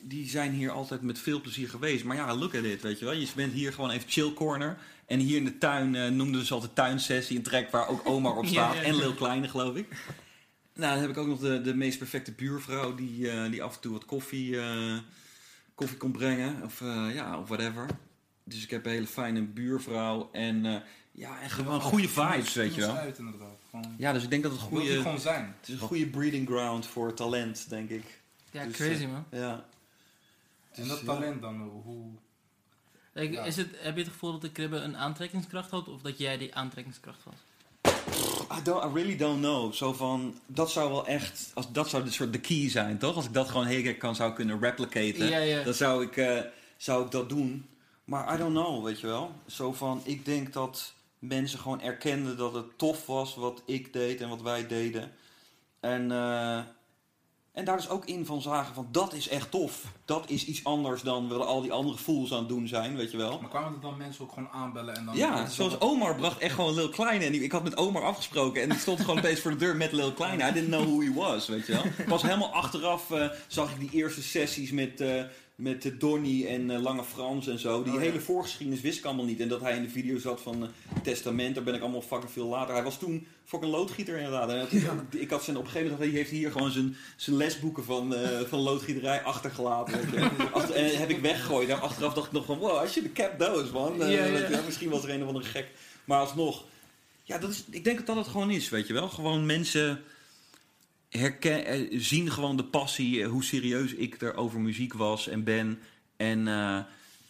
die 0.08 0.28
zijn 0.28 0.52
hier 0.52 0.70
altijd 0.70 1.02
met 1.02 1.18
veel 1.18 1.40
plezier 1.40 1.68
geweest. 1.68 2.04
Maar 2.04 2.16
ja, 2.16 2.36
look 2.36 2.54
at 2.54 2.64
it, 2.64 2.82
weet 2.82 2.98
je 2.98 3.04
wel. 3.04 3.14
Je 3.14 3.28
bent 3.36 3.52
hier 3.52 3.72
gewoon 3.72 3.90
even 3.90 4.10
chill 4.10 4.32
corner. 4.32 4.78
En 5.06 5.18
hier 5.18 5.36
in 5.36 5.44
de 5.44 5.58
tuin 5.58 5.94
eh, 5.94 6.08
noemden 6.10 6.44
ze 6.46 6.54
altijd 6.54 6.74
tuinsessie. 6.74 7.36
Een 7.36 7.42
trek 7.42 7.70
waar 7.70 7.88
ook 7.88 8.08
Omar 8.08 8.36
op 8.36 8.46
staat. 8.54 8.74
ja, 8.74 8.80
ja. 8.80 8.86
En 8.86 8.96
Lil 8.96 9.14
Kleine, 9.14 9.48
geloof 9.48 9.76
ik. 9.76 9.88
Nou, 10.74 10.92
dan 10.92 11.00
heb 11.00 11.10
ik 11.10 11.16
ook 11.16 11.26
nog 11.26 11.38
de, 11.40 11.60
de 11.60 11.74
meest 11.74 11.98
perfecte 11.98 12.32
buurvrouw... 12.32 12.94
die, 12.94 13.30
eh, 13.30 13.50
die 13.50 13.62
af 13.62 13.74
en 13.74 13.80
toe 13.80 13.92
wat 13.92 14.04
koffie, 14.04 14.60
eh, 14.60 14.98
koffie 15.74 15.96
kon 15.96 16.12
brengen. 16.12 16.62
Of 16.62 16.80
eh, 16.80 17.06
ja, 17.14 17.38
of 17.38 17.48
whatever. 17.48 17.86
Dus 18.44 18.62
ik 18.62 18.70
heb 18.70 18.84
een 18.86 18.92
hele 18.92 19.06
fijne 19.06 19.42
buurvrouw. 19.42 20.28
En 20.32 20.66
eh, 20.66 20.76
ja, 21.12 21.40
en 21.40 21.50
gewoon 21.50 21.80
goede 21.80 22.08
vibes, 22.08 22.54
weet 22.54 22.74
je 22.74 22.80
wel. 22.80 22.96
Uit, 22.96 23.18
inderdaad. 23.18 23.58
Gewoon, 23.70 23.94
Ja, 23.98 24.12
dus 24.12 24.22
ik 24.22 24.30
denk 24.30 24.42
dat 24.42 24.52
het 24.52 24.60
goede... 24.60 24.96
gewoon 24.96 25.20
zijn. 25.20 25.54
Het 25.60 25.68
is 25.68 25.74
een 25.74 25.80
goede 25.86 26.06
breeding 26.06 26.48
ground 26.48 26.86
voor 26.86 27.14
talent, 27.14 27.68
denk 27.68 27.90
ik. 27.90 28.04
Ja, 28.50 28.64
Dus, 28.64 28.76
crazy 28.76 29.06
man. 29.06 29.24
Ja. 29.30 29.64
En 30.74 30.88
dat 30.88 30.98
ja. 30.98 31.04
talent 31.04 31.42
dan, 31.42 31.60
hoe... 31.84 32.10
Like, 33.12 33.40
is 33.46 33.56
het, 33.56 33.68
heb 33.78 33.96
je 33.96 34.02
het 34.02 34.12
gevoel 34.12 34.32
dat 34.32 34.40
de 34.40 34.52
kribben 34.52 34.84
een 34.84 34.96
aantrekkingskracht 34.96 35.70
had 35.70 35.88
of 35.88 36.00
dat 36.00 36.18
jij 36.18 36.38
die 36.38 36.54
aantrekkingskracht 36.54 37.24
was? 37.24 37.34
I, 38.58 38.62
don't, 38.62 38.84
I 38.84 38.94
really 38.94 39.16
don't 39.16 39.40
know. 39.40 39.72
Zo 39.72 39.92
van, 39.92 40.34
dat 40.46 40.70
zou 40.70 40.90
wel 40.90 41.06
echt, 41.06 41.50
als, 41.54 41.72
dat 41.72 41.88
zou 41.88 42.04
de 42.04 42.10
soort 42.10 42.32
de 42.32 42.40
key 42.40 42.70
zijn, 42.70 42.98
toch? 42.98 43.16
Als 43.16 43.24
ik 43.24 43.32
dat 43.32 43.48
gewoon 43.48 43.66
heel 43.66 43.84
erg 43.84 43.96
kan 43.96 44.14
zou 44.14 44.32
kunnen 44.32 44.60
replicaten, 44.60 45.28
Ja, 45.28 45.38
ja. 45.38 45.62
dan 45.62 45.74
zou 45.74 46.04
ik, 46.04 46.16
eh, 46.16 46.40
zou 46.76 47.04
ik 47.04 47.10
dat 47.10 47.28
doen. 47.28 47.68
Maar 48.04 48.34
I 48.34 48.38
don't 48.38 48.54
know, 48.54 48.84
weet 48.84 49.00
je 49.00 49.06
wel. 49.06 49.32
Zo 49.46 49.72
van, 49.72 50.00
ik 50.04 50.24
denk 50.24 50.52
dat 50.52 50.94
mensen 51.18 51.58
gewoon 51.58 51.80
erkenden 51.80 52.36
dat 52.36 52.54
het 52.54 52.78
tof 52.78 53.06
was 53.06 53.34
wat 53.34 53.62
ik 53.66 53.92
deed 53.92 54.20
en 54.20 54.28
wat 54.28 54.42
wij 54.42 54.66
deden. 54.66 55.12
En, 55.80 56.12
eh, 56.12 56.60
en 57.54 57.64
daar 57.64 57.76
dus 57.76 57.88
ook 57.88 58.04
in 58.04 58.26
van 58.26 58.42
zagen 58.42 58.74
van, 58.74 58.88
dat 58.90 59.12
is 59.12 59.28
echt 59.28 59.50
tof. 59.50 59.82
Dat 60.04 60.24
is 60.26 60.44
iets 60.44 60.64
anders 60.64 61.02
dan 61.02 61.28
wat 61.28 61.46
al 61.46 61.60
die 61.62 61.72
andere 61.72 61.98
fools 61.98 62.32
aan 62.32 62.38
het 62.38 62.48
doen 62.48 62.68
zijn, 62.68 62.96
weet 62.96 63.10
je 63.10 63.16
wel. 63.16 63.38
Maar 63.40 63.50
kwamen 63.50 63.74
er 63.74 63.80
dan 63.80 63.96
mensen 63.96 64.24
ook 64.24 64.32
gewoon 64.32 64.48
aanbellen 64.52 64.94
en 64.96 65.04
dan... 65.04 65.16
Ja, 65.16 65.44
is 65.46 65.54
zoals 65.54 65.78
wel- 65.78 65.90
Omar 65.90 66.16
bracht 66.16 66.38
echt 66.38 66.54
gewoon 66.54 66.74
Lil 66.74 66.88
Kleine. 66.88 67.24
En 67.24 67.42
ik 67.42 67.52
had 67.52 67.62
met 67.62 67.76
Omar 67.76 68.02
afgesproken 68.02 68.62
en 68.62 68.68
die 68.68 68.78
stond 68.78 69.00
gewoon 69.00 69.18
opeens 69.18 69.40
voor 69.40 69.50
de 69.50 69.56
deur 69.56 69.76
met 69.76 69.92
Lil 69.92 70.12
Kleine. 70.12 70.48
I 70.48 70.52
didn't 70.52 70.68
know 70.70 70.82
who 70.84 71.00
he 71.00 71.12
was, 71.12 71.48
weet 71.48 71.66
je 71.66 71.72
wel. 71.72 72.06
Pas 72.08 72.22
helemaal 72.22 72.52
achteraf 72.52 73.10
eh, 73.10 73.28
zag 73.46 73.70
ik 73.72 73.80
die 73.80 73.90
eerste 74.00 74.22
sessies 74.22 74.70
met, 74.70 75.00
eh, 75.00 75.22
met 75.54 75.84
eh, 75.84 75.92
Donny 75.98 76.46
en 76.46 76.70
eh, 76.70 76.82
Lange 76.82 77.04
Frans 77.04 77.46
en 77.46 77.58
zo. 77.58 77.82
Die 77.82 77.92
Oh, 77.92 77.98
ja. 77.98 78.04
hele 78.04 78.20
voorgeschiedenis 78.20 78.80
wist 78.80 78.98
ik 78.98 79.04
allemaal 79.04 79.24
niet. 79.24 79.40
En 79.40 79.48
dat 79.48 79.60
hij 79.60 79.76
in 79.76 79.82
de 79.82 79.88
video 79.88 80.18
zat 80.18 80.40
van 80.40 80.62
eh, 80.62 80.68
Testament, 81.02 81.54
daar 81.54 81.64
ben 81.64 81.74
ik 81.74 81.80
allemaal 81.80 82.02
fucking 82.02 82.30
veel 82.30 82.46
later. 82.46 82.74
Hij 82.74 82.82
was 82.82 82.98
toen 82.98 83.26
fucking 83.44 83.72
loodgieter 83.72 84.16
inderdaad. 84.16 84.50
En 84.50 85.20
Ik 85.20 85.30
had 85.30 85.44
zijn, 85.44 85.56
op 85.56 85.62
een 85.64 85.70
gegeven 85.70 85.90
moment, 85.92 86.10
hij 86.10 86.18
heeft 86.18 86.30
hier 86.30 86.50
gewoon 86.50 86.70
zijn, 86.70 86.96
zijn 87.16 87.36
lesboeken 87.36 87.84
van, 87.84 88.14
van 88.48 88.58
loodgieterij 88.58 89.22
achtergelaten. 89.22 90.00
Je. 90.12 90.28
Achter, 90.52 90.74
en 90.74 90.98
heb 90.98 91.10
ik 91.10 91.18
weggegooid. 91.20 91.68
En 91.68 91.80
achteraf 91.80 92.14
dacht 92.14 92.26
ik 92.26 92.32
nog 92.32 92.44
van, 92.44 92.58
wow, 92.58 92.84
I 92.84 92.88
should 92.88 92.94
have 92.94 93.28
kept 93.28 93.38
those, 93.38 93.72
man. 93.72 93.98
Ja, 93.98 94.24
je. 94.24 94.60
Misschien 94.64 94.90
was 94.90 95.04
er 95.04 95.10
een 95.10 95.22
of 95.22 95.28
andere 95.28 95.44
gek. 95.46 95.68
Maar 96.04 96.18
alsnog, 96.20 96.64
ja, 97.22 97.38
dat 97.38 97.50
is, 97.50 97.64
ik 97.70 97.84
denk 97.84 97.96
dat 97.96 98.06
dat 98.06 98.16
het 98.16 98.26
gewoon 98.26 98.50
is, 98.50 98.68
weet 98.68 98.86
je 98.86 98.92
wel. 98.92 99.08
Gewoon 99.08 99.46
mensen 99.46 100.02
herken, 101.18 101.64
eh, 101.64 101.80
zien 101.90 102.30
gewoon 102.30 102.56
de 102.56 102.64
passie, 102.64 103.22
eh, 103.22 103.28
hoe 103.28 103.44
serieus 103.44 103.94
ik 103.94 104.22
er 104.22 104.34
over 104.36 104.60
muziek 104.60 104.92
was 104.92 105.28
en 105.28 105.44
ben. 105.44 105.78
En, 106.16 106.48
eh, 106.48 106.78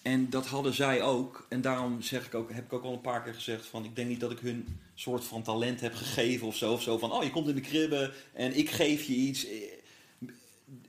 en 0.02 0.30
dat 0.30 0.46
hadden 0.46 0.74
zij 0.74 1.02
ook. 1.02 1.46
En 1.48 1.60
daarom 1.60 2.02
zeg 2.02 2.26
ik 2.26 2.34
ook, 2.34 2.52
heb 2.52 2.64
ik 2.64 2.72
ook 2.72 2.84
al 2.84 2.92
een 2.92 3.00
paar 3.00 3.22
keer 3.22 3.34
gezegd 3.34 3.66
van... 3.66 3.84
ik 3.84 3.96
denk 3.96 4.08
niet 4.08 4.20
dat 4.20 4.30
ik 4.30 4.38
hun 4.38 4.78
soort 4.94 5.24
van 5.24 5.42
talent 5.42 5.80
heb 5.80 5.94
gegeven 5.94 6.46
of 6.46 6.56
zo. 6.56 6.72
Of 6.72 6.82
zo 6.82 6.98
van, 6.98 7.12
oh, 7.12 7.22
je 7.22 7.30
komt 7.30 7.48
in 7.48 7.54
de 7.54 7.60
kribben 7.60 8.12
en 8.32 8.56
ik 8.56 8.70
geef 8.70 9.04
je 9.04 9.14
iets. 9.14 9.46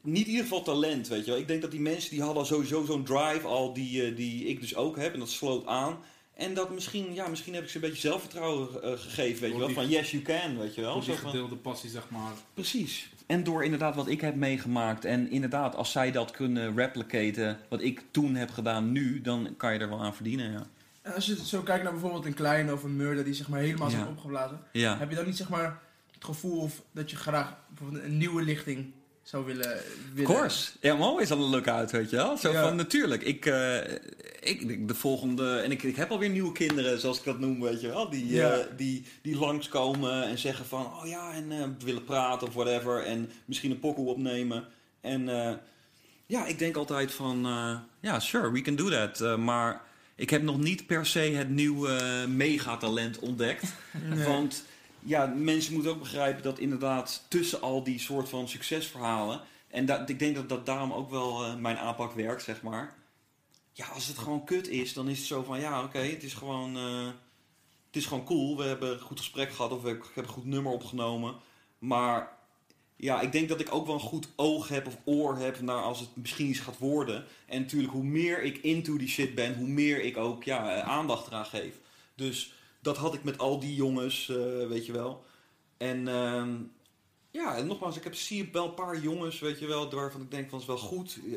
Niet 0.01 0.25
in 0.25 0.31
ieder 0.31 0.43
geval 0.43 0.62
talent, 0.62 1.08
weet 1.08 1.25
je 1.25 1.31
wel. 1.31 1.39
Ik 1.39 1.47
denk 1.47 1.62
dat 1.62 1.71
die 1.71 1.79
mensen 1.79 2.10
die 2.10 2.21
hadden 2.21 2.45
sowieso 2.45 2.86
zo'n 2.86 3.03
drive 3.03 3.47
al 3.47 3.73
die, 3.73 4.13
die 4.13 4.45
ik 4.45 4.60
dus 4.60 4.75
ook 4.75 4.97
heb. 4.97 5.13
En 5.13 5.19
dat 5.19 5.29
sloot 5.29 5.65
aan. 5.65 5.97
En 6.36 6.54
dat 6.54 6.74
misschien, 6.74 7.13
ja, 7.13 7.28
misschien 7.28 7.54
heb 7.54 7.63
ik 7.63 7.69
ze 7.69 7.76
een 7.76 7.82
beetje 7.82 8.08
zelfvertrouwen 8.08 8.84
eh, 8.84 8.91
gegeven, 8.91 9.41
weet 9.41 9.52
je 9.52 9.58
wel. 9.58 9.67
die- 9.67 9.76
Van 9.76 9.89
yes, 9.89 10.12
you 10.12 10.24
can, 10.24 10.58
weet 10.58 10.76
je 10.76 10.82
wel. 10.82 10.93
Door 10.93 11.04
die 11.06 11.15
gedeelde 11.17 11.56
passie, 11.56 11.89
zeg 11.89 12.10
maar. 12.10 12.32
Precies. 12.54 13.10
En 13.26 13.43
door 13.43 13.63
inderdaad 13.63 13.95
wat 13.95 14.08
ik 14.08 14.21
heb 14.21 14.36
meegemaakt. 14.36 15.06
En 15.06 15.30
inderdaad, 15.32 15.76
als 15.76 15.91
zij 15.91 16.12
dat 16.12 16.32
kunnen 16.32 16.76
replicaten, 16.76 17.60
wat 17.69 17.82
ik 17.82 18.04
toen 18.12 18.36
heb 18.36 18.52
gedaan 18.52 18.91
nu, 18.91 19.21
dan 19.21 19.54
kan 19.58 19.74
je 19.74 19.80
er 19.80 19.89
wel 19.89 20.02
aan 20.04 20.15
verdienen, 20.15 20.52
ja. 20.52 20.67
En 21.02 21.13
als 21.13 21.26
je 21.26 21.45
zo 21.45 21.62
kijkt 21.62 21.84
naar 21.84 21.91
bijvoorbeeld 21.91 22.26
een 22.26 22.34
kleine 22.34 22.74
of 22.74 22.84
een 22.84 22.95
murder 22.95 23.24
die 23.24 23.34
zeg 23.34 23.48
maar 23.50 23.60
helemaal 23.60 23.89
zijn 23.89 24.04
Ja. 24.04 24.10
opgeblazen. 24.10 24.60
Ja, 24.71 24.98
Heb 24.98 25.10
je 25.10 25.15
dan 25.15 25.26
niet 25.26 25.38
zeg 25.38 25.50
maar 25.50 25.80
het 26.13 26.26
gevoel 26.26 26.60
of 26.62 26.82
dat 26.91 27.10
je 27.12 27.15
graag 27.17 27.58
bijvoorbeeld 27.69 28.04
een 28.04 28.17
nieuwe 28.17 28.41
lichting 28.41 28.91
zou 29.25 29.45
willen... 29.45 29.73
of 29.73 29.81
willen 30.13 30.33
course. 30.35 30.71
Ja, 30.81 30.93
I'm 30.93 31.01
always 31.01 31.31
on 31.31 31.39
the 31.39 31.45
lookout, 31.45 31.91
weet 31.91 32.09
je 32.09 32.15
wel. 32.15 32.38
Zo 32.38 32.51
Ja. 32.51 32.61
van, 32.61 32.75
natuurlijk. 32.75 33.23
Ik, 33.23 33.45
eh, 33.45 33.77
ik, 34.39 34.61
ik- 34.61 34.88
de 34.88 34.95
volgende... 34.95 35.57
En 35.57 35.71
ik, 35.71 35.83
ik 35.83 35.95
heb 35.95 36.11
alweer 36.11 36.29
nieuwe 36.29 36.51
kinderen, 36.51 36.99
zoals 36.99 37.17
ik 37.17 37.23
dat 37.23 37.39
noem, 37.39 37.61
weet 37.61 37.81
je 37.81 37.88
wel. 37.88 38.09
Die, 38.09 38.27
Ja. 38.33 38.51
eh, 38.51 38.65
die, 38.77 39.05
die 39.21 39.35
langskomen 39.38 40.23
en 40.23 40.38
zeggen 40.38 40.65
van, 40.65 40.85
oh 40.85 41.07
ja, 41.07 41.33
en 41.33 41.51
eh, 41.51 41.63
willen 41.83 42.03
praten 42.03 42.47
of 42.47 42.53
whatever. 42.53 43.03
En 43.03 43.29
misschien 43.45 43.71
een 43.71 43.79
pokoe 43.79 44.07
opnemen. 44.09 44.65
En 45.01 45.29
ja, 46.25 46.45
ik 46.45 46.59
denk 46.59 46.75
altijd 46.75 47.11
van, 47.11 47.39
ja, 47.99 48.19
sure, 48.19 48.51
we 48.51 48.61
can 48.61 48.75
do 48.75 48.89
that. 48.89 49.38
Maar 49.38 49.81
ik 50.15 50.29
heb 50.29 50.41
nog 50.41 50.57
niet 50.59 50.85
per 50.88 51.05
se 51.05 51.19
het 51.19 51.49
nieuwe 51.49 52.25
megatalent 52.27 53.19
ontdekt. 53.19 53.63
Nee. 54.09 54.25
Want 54.25 54.63
ja, 55.06 55.26
mensen 55.26 55.74
moeten 55.74 55.91
ook 55.91 56.00
begrijpen 56.00 56.44
dat 56.44 56.60
inderdaad 56.60 57.26
tussen 57.28 57.62
al 57.62 57.84
die 57.84 58.00
soort 58.00 58.30
van 58.30 58.48
succesverhalen. 58.48 59.41
En 59.68 59.86
dat, 59.86 60.10
ik 60.10 60.20
denk 60.20 60.36
dat 60.36 60.50
dat 60.50 60.65
daarom 60.65 60.94
ook 60.94 61.10
wel 61.10 61.44
eh, 61.46 61.56
mijn 61.56 61.78
aanpak 61.78 62.12
werkt, 62.13 62.44
zeg 62.44 62.62
maar. 62.62 62.96
Ja, 63.72 63.88
als 63.88 64.08
het 64.08 64.18
gewoon 64.18 64.44
kut 64.46 64.68
is, 64.68 64.94
dan 64.94 65.10
is 65.10 65.18
het 65.18 65.28
zo 65.28 65.44
van 65.44 65.60
ja, 65.60 65.84
oké, 65.84 66.00
het 66.00 66.24
is 66.24 66.34
gewoon. 66.34 66.78
eh, 66.78 67.08
het 67.96 68.04
is 68.04 68.10
gewoon 68.10 68.26
cool. 68.26 68.58
We 68.58 68.63
hebben 68.63 68.91
een 68.91 69.00
goed 69.00 69.20
gesprek 69.20 69.52
gehad 69.52 69.72
of 69.72 69.86
ik 69.86 70.04
heb 70.13 70.26
een 70.26 70.32
goed 70.32 70.46
nummer 70.46 70.72
opgenomen. 70.72 71.36
Maar 71.80 72.38
ja, 72.96 73.22
ik 73.22 73.32
denk 73.32 73.50
dat 73.50 73.60
ik 73.60 73.74
ook 73.74 73.86
wel 73.86 73.96
een 73.96 74.02
goed 74.02 74.28
oog 74.36 74.68
heb 74.68 74.88
of 74.88 74.98
oor 75.06 75.38
heb 75.38 75.62
naar 75.62 75.82
als 75.82 76.00
het 76.00 76.15
misschien 76.15 76.48
iets 76.48 76.60
gaat 76.60 76.78
worden. 76.78 77.26
En 77.46 77.62
natuurlijk, 77.62 77.94
hoe 77.94 78.04
meer 78.04 78.44
ik 78.44 78.58
into 78.58 78.98
die 78.98 79.08
shit 79.08 79.36
ben, 79.36 79.56
hoe 79.56 79.68
meer 79.68 80.04
ik 80.04 80.18
ook 80.18 80.44
ja, 80.44 80.76
eh, 80.76 80.88
aandacht 80.89 81.28
eraan 81.28 81.46
geef. 81.46 81.80
Dus 82.15 82.54
dat 82.86 82.98
had 82.98 83.13
ik 83.13 83.24
met 83.24 83.38
al 83.38 83.60
die 83.60 83.76
jongens, 83.76 84.30
eh, 84.30 84.67
weet 84.67 84.86
je 84.86 84.91
wel. 84.91 85.26
En 85.78 86.08
ehm, 86.08 86.54
ja, 87.32 87.56
en 87.56 87.67
nogmaals, 87.67 87.98
ik 87.98 88.04
heb, 88.04 88.15
zie 88.15 88.50
wel 88.52 88.65
een 88.65 88.74
paar 88.74 89.00
jongens, 89.00 89.39
weet 89.39 89.60
je 89.60 89.67
wel, 89.67 89.89
waarvan 89.89 90.21
ik 90.21 90.32
denk 90.32 90.50
van 90.50 90.60
is 90.60 90.65
wel 90.65 90.78
goed, 90.78 91.19
eh, 91.26 91.36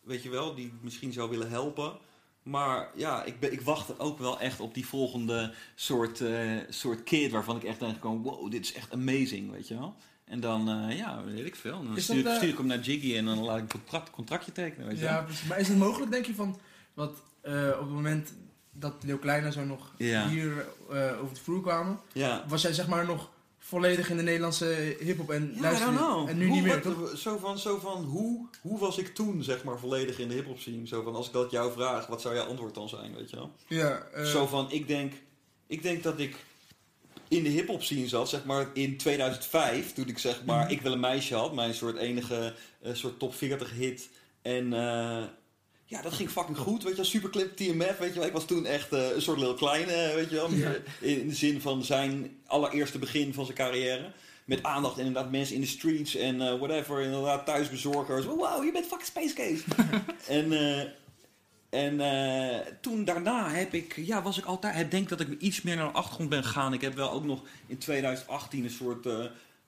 weet 0.00 0.22
je 0.22 0.30
wel, 0.30 0.54
die 0.54 0.66
ik 0.66 0.72
misschien 0.80 1.12
zou 1.12 1.30
willen 1.30 1.50
helpen. 1.50 1.98
Maar 2.42 2.90
ja, 2.96 3.24
ik, 3.24 3.40
ben, 3.40 3.52
ik 3.52 3.60
wacht 3.60 3.88
er 3.88 3.98
ook 3.98 4.18
wel 4.18 4.40
echt 4.40 4.60
op 4.60 4.74
die 4.74 4.86
volgende 4.86 5.54
soort, 5.74 6.20
eh, 6.20 6.56
soort 6.68 7.02
kid 7.02 7.30
waarvan 7.30 7.56
ik 7.56 7.64
echt 7.64 7.80
denk 7.80 7.96
van 8.00 8.22
wow, 8.22 8.50
dit 8.50 8.64
is 8.64 8.72
echt 8.72 8.92
amazing, 8.92 9.50
weet 9.50 9.68
je 9.68 9.74
wel. 9.74 9.94
En 10.24 10.40
dan, 10.40 10.90
ja, 10.96 11.24
weet 11.24 11.46
ik 11.46 11.54
veel. 11.54 11.84
Dan 11.84 12.00
stuur, 12.00 12.22
dat, 12.22 12.36
stuur 12.36 12.48
ik 12.48 12.56
hem 12.56 12.66
naar 12.66 12.80
Jiggy 12.80 13.16
en 13.16 13.24
dan 13.24 13.38
laat 13.38 13.56
ik 13.56 13.62
een 13.62 13.68
contract, 13.68 14.10
contractje 14.10 14.52
tekenen, 14.52 14.86
weet 14.86 14.98
je 14.98 15.04
Ja, 15.04 15.24
wel. 15.24 15.34
Maar 15.48 15.58
is 15.58 15.68
het 15.68 15.78
mogelijk, 15.78 16.10
denk 16.10 16.26
je, 16.26 16.34
van... 16.34 16.58
wat 16.94 17.22
op 17.42 17.80
het 17.80 17.90
moment 17.90 18.32
dat 18.72 18.94
Leo 19.00 19.16
Kleine 19.16 19.52
zo 19.52 19.64
nog 19.64 19.92
Ja. 19.96 20.28
hier 20.28 20.66
eh, 20.90 21.22
over 21.22 21.34
de 21.34 21.40
vloer 21.40 21.62
kwamen... 21.62 22.00
Ja. 22.12 22.44
was 22.48 22.62
jij 22.62 22.72
zeg 22.72 22.88
maar 22.88 23.06
nog 23.06 23.30
volledig 23.58 24.10
in 24.10 24.16
de 24.16 24.22
Nederlandse 24.22 24.96
hiphop 25.00 25.30
en 25.30 25.56
Ja, 25.60 25.72
know. 25.74 26.28
En 26.28 26.38
nu 26.38 26.46
hoe, 26.46 26.54
niet 26.54 26.64
meer, 26.64 26.82
wat-? 26.94 27.18
Zo 27.18 27.38
van, 27.38 27.58
zo 27.58 27.78
van 27.78 28.04
hoe, 28.04 28.46
hoe 28.60 28.78
was 28.78 28.98
ik 28.98 29.14
toen, 29.14 29.42
zeg 29.42 29.64
maar, 29.64 29.78
volledig 29.78 30.18
in 30.18 30.28
de 30.28 30.34
hip-hop 30.34 30.58
scene? 30.58 30.86
Zo 30.86 31.02
van, 31.02 31.14
als 31.14 31.26
ik 31.26 31.32
dat 31.32 31.50
jou 31.50 31.72
vraag, 31.72 32.06
wat 32.06 32.20
zou 32.20 32.34
jouw 32.34 32.46
antwoord 32.46 32.74
dan 32.74 32.88
zijn, 32.88 33.14
weet 33.14 33.30
je 33.30 33.36
wel? 33.36 33.52
Ja, 33.66 34.02
eh, 34.14 34.24
Zo 34.24 34.46
van, 34.46 34.70
ik 34.70 34.86
denk, 34.86 35.12
ik 35.66 35.82
denk 35.82 36.02
dat 36.02 36.18
ik 36.18 36.36
in 37.28 37.42
de 37.42 37.48
hip-hop 37.48 37.82
scene 37.82 38.08
zat, 38.08 38.28
zeg 38.28 38.44
maar, 38.44 38.66
in 38.72 38.96
2005, 38.96 39.92
toen 39.92 40.08
ik 40.08 40.18
zeg 40.18 40.44
maar, 40.44 40.64
Mhm. 40.64 40.72
ik 40.72 40.80
wil 40.80 40.92
een 40.92 41.00
meisje 41.00 41.34
had, 41.34 41.54
mijn 41.54 41.74
soort 41.74 41.96
enige 41.96 42.54
eh, 42.82 42.94
soort 42.94 43.18
top 43.18 43.34
40 43.34 43.70
hit. 43.72 44.08
En 44.42 44.72
ja, 45.90 46.02
dat 46.02 46.12
ging 46.12 46.30
fucking 46.30 46.56
goed, 46.58 46.82
weet 46.82 46.90
je 46.90 46.96
wel, 46.96 47.10
superclip 47.10 47.56
TMF, 47.56 47.98
weet 47.98 48.12
je 48.12 48.18
wel. 48.18 48.28
Ik 48.28 48.32
was 48.32 48.46
toen 48.46 48.66
echt 48.66 48.92
eh, 48.92 49.14
een 49.14 49.22
soort 49.22 49.38
Lil 49.38 49.54
Kleine, 49.54 49.92
eh, 49.92 50.14
weet 50.14 50.30
je 50.30 50.36
wel, 50.36 50.50
Ja. 50.52 50.72
in, 51.00 51.28
de 51.28 51.34
zin 51.34 51.60
van 51.60 51.84
zijn 51.84 52.36
allereerste 52.46 52.98
begin 52.98 53.34
van 53.34 53.44
zijn 53.44 53.56
carrière. 53.56 54.12
Met 54.44 54.62
aandacht 54.62 54.98
inderdaad 54.98 55.30
mensen 55.30 55.54
in 55.54 55.60
de 55.60 55.66
streets 55.66 56.14
en 56.16 56.40
eh, 56.40 56.58
whatever, 56.58 57.00
inderdaad 57.00 57.46
thuisbezorgers. 57.46 58.24
Wow, 58.24 58.64
je 58.64 58.72
bent 58.72 58.86
fucking 58.86 59.08
Space 59.08 59.34
Case. 59.34 59.64
en 60.38 60.52
en 61.70 62.00
toen 62.80 63.04
daarna 63.04 63.48
heb 63.50 63.74
ik, 63.74 63.96
ja, 63.96 64.22
was 64.22 64.38
ik 64.38 64.44
altijd, 64.44 64.76
ik 64.80 64.90
denk 64.90 65.08
dat 65.08 65.20
ik 65.20 65.40
iets 65.40 65.62
meer 65.62 65.76
naar 65.76 65.86
de 65.86 65.98
achtergrond 65.98 66.28
ben 66.30 66.44
gegaan. 66.44 66.72
Ik 66.72 66.80
heb 66.80 66.94
wel 66.94 67.10
ook 67.12 67.24
nog 67.24 67.42
in 67.66 67.78
2018 67.78 68.64
een 68.64 68.70
soort, 68.70 69.06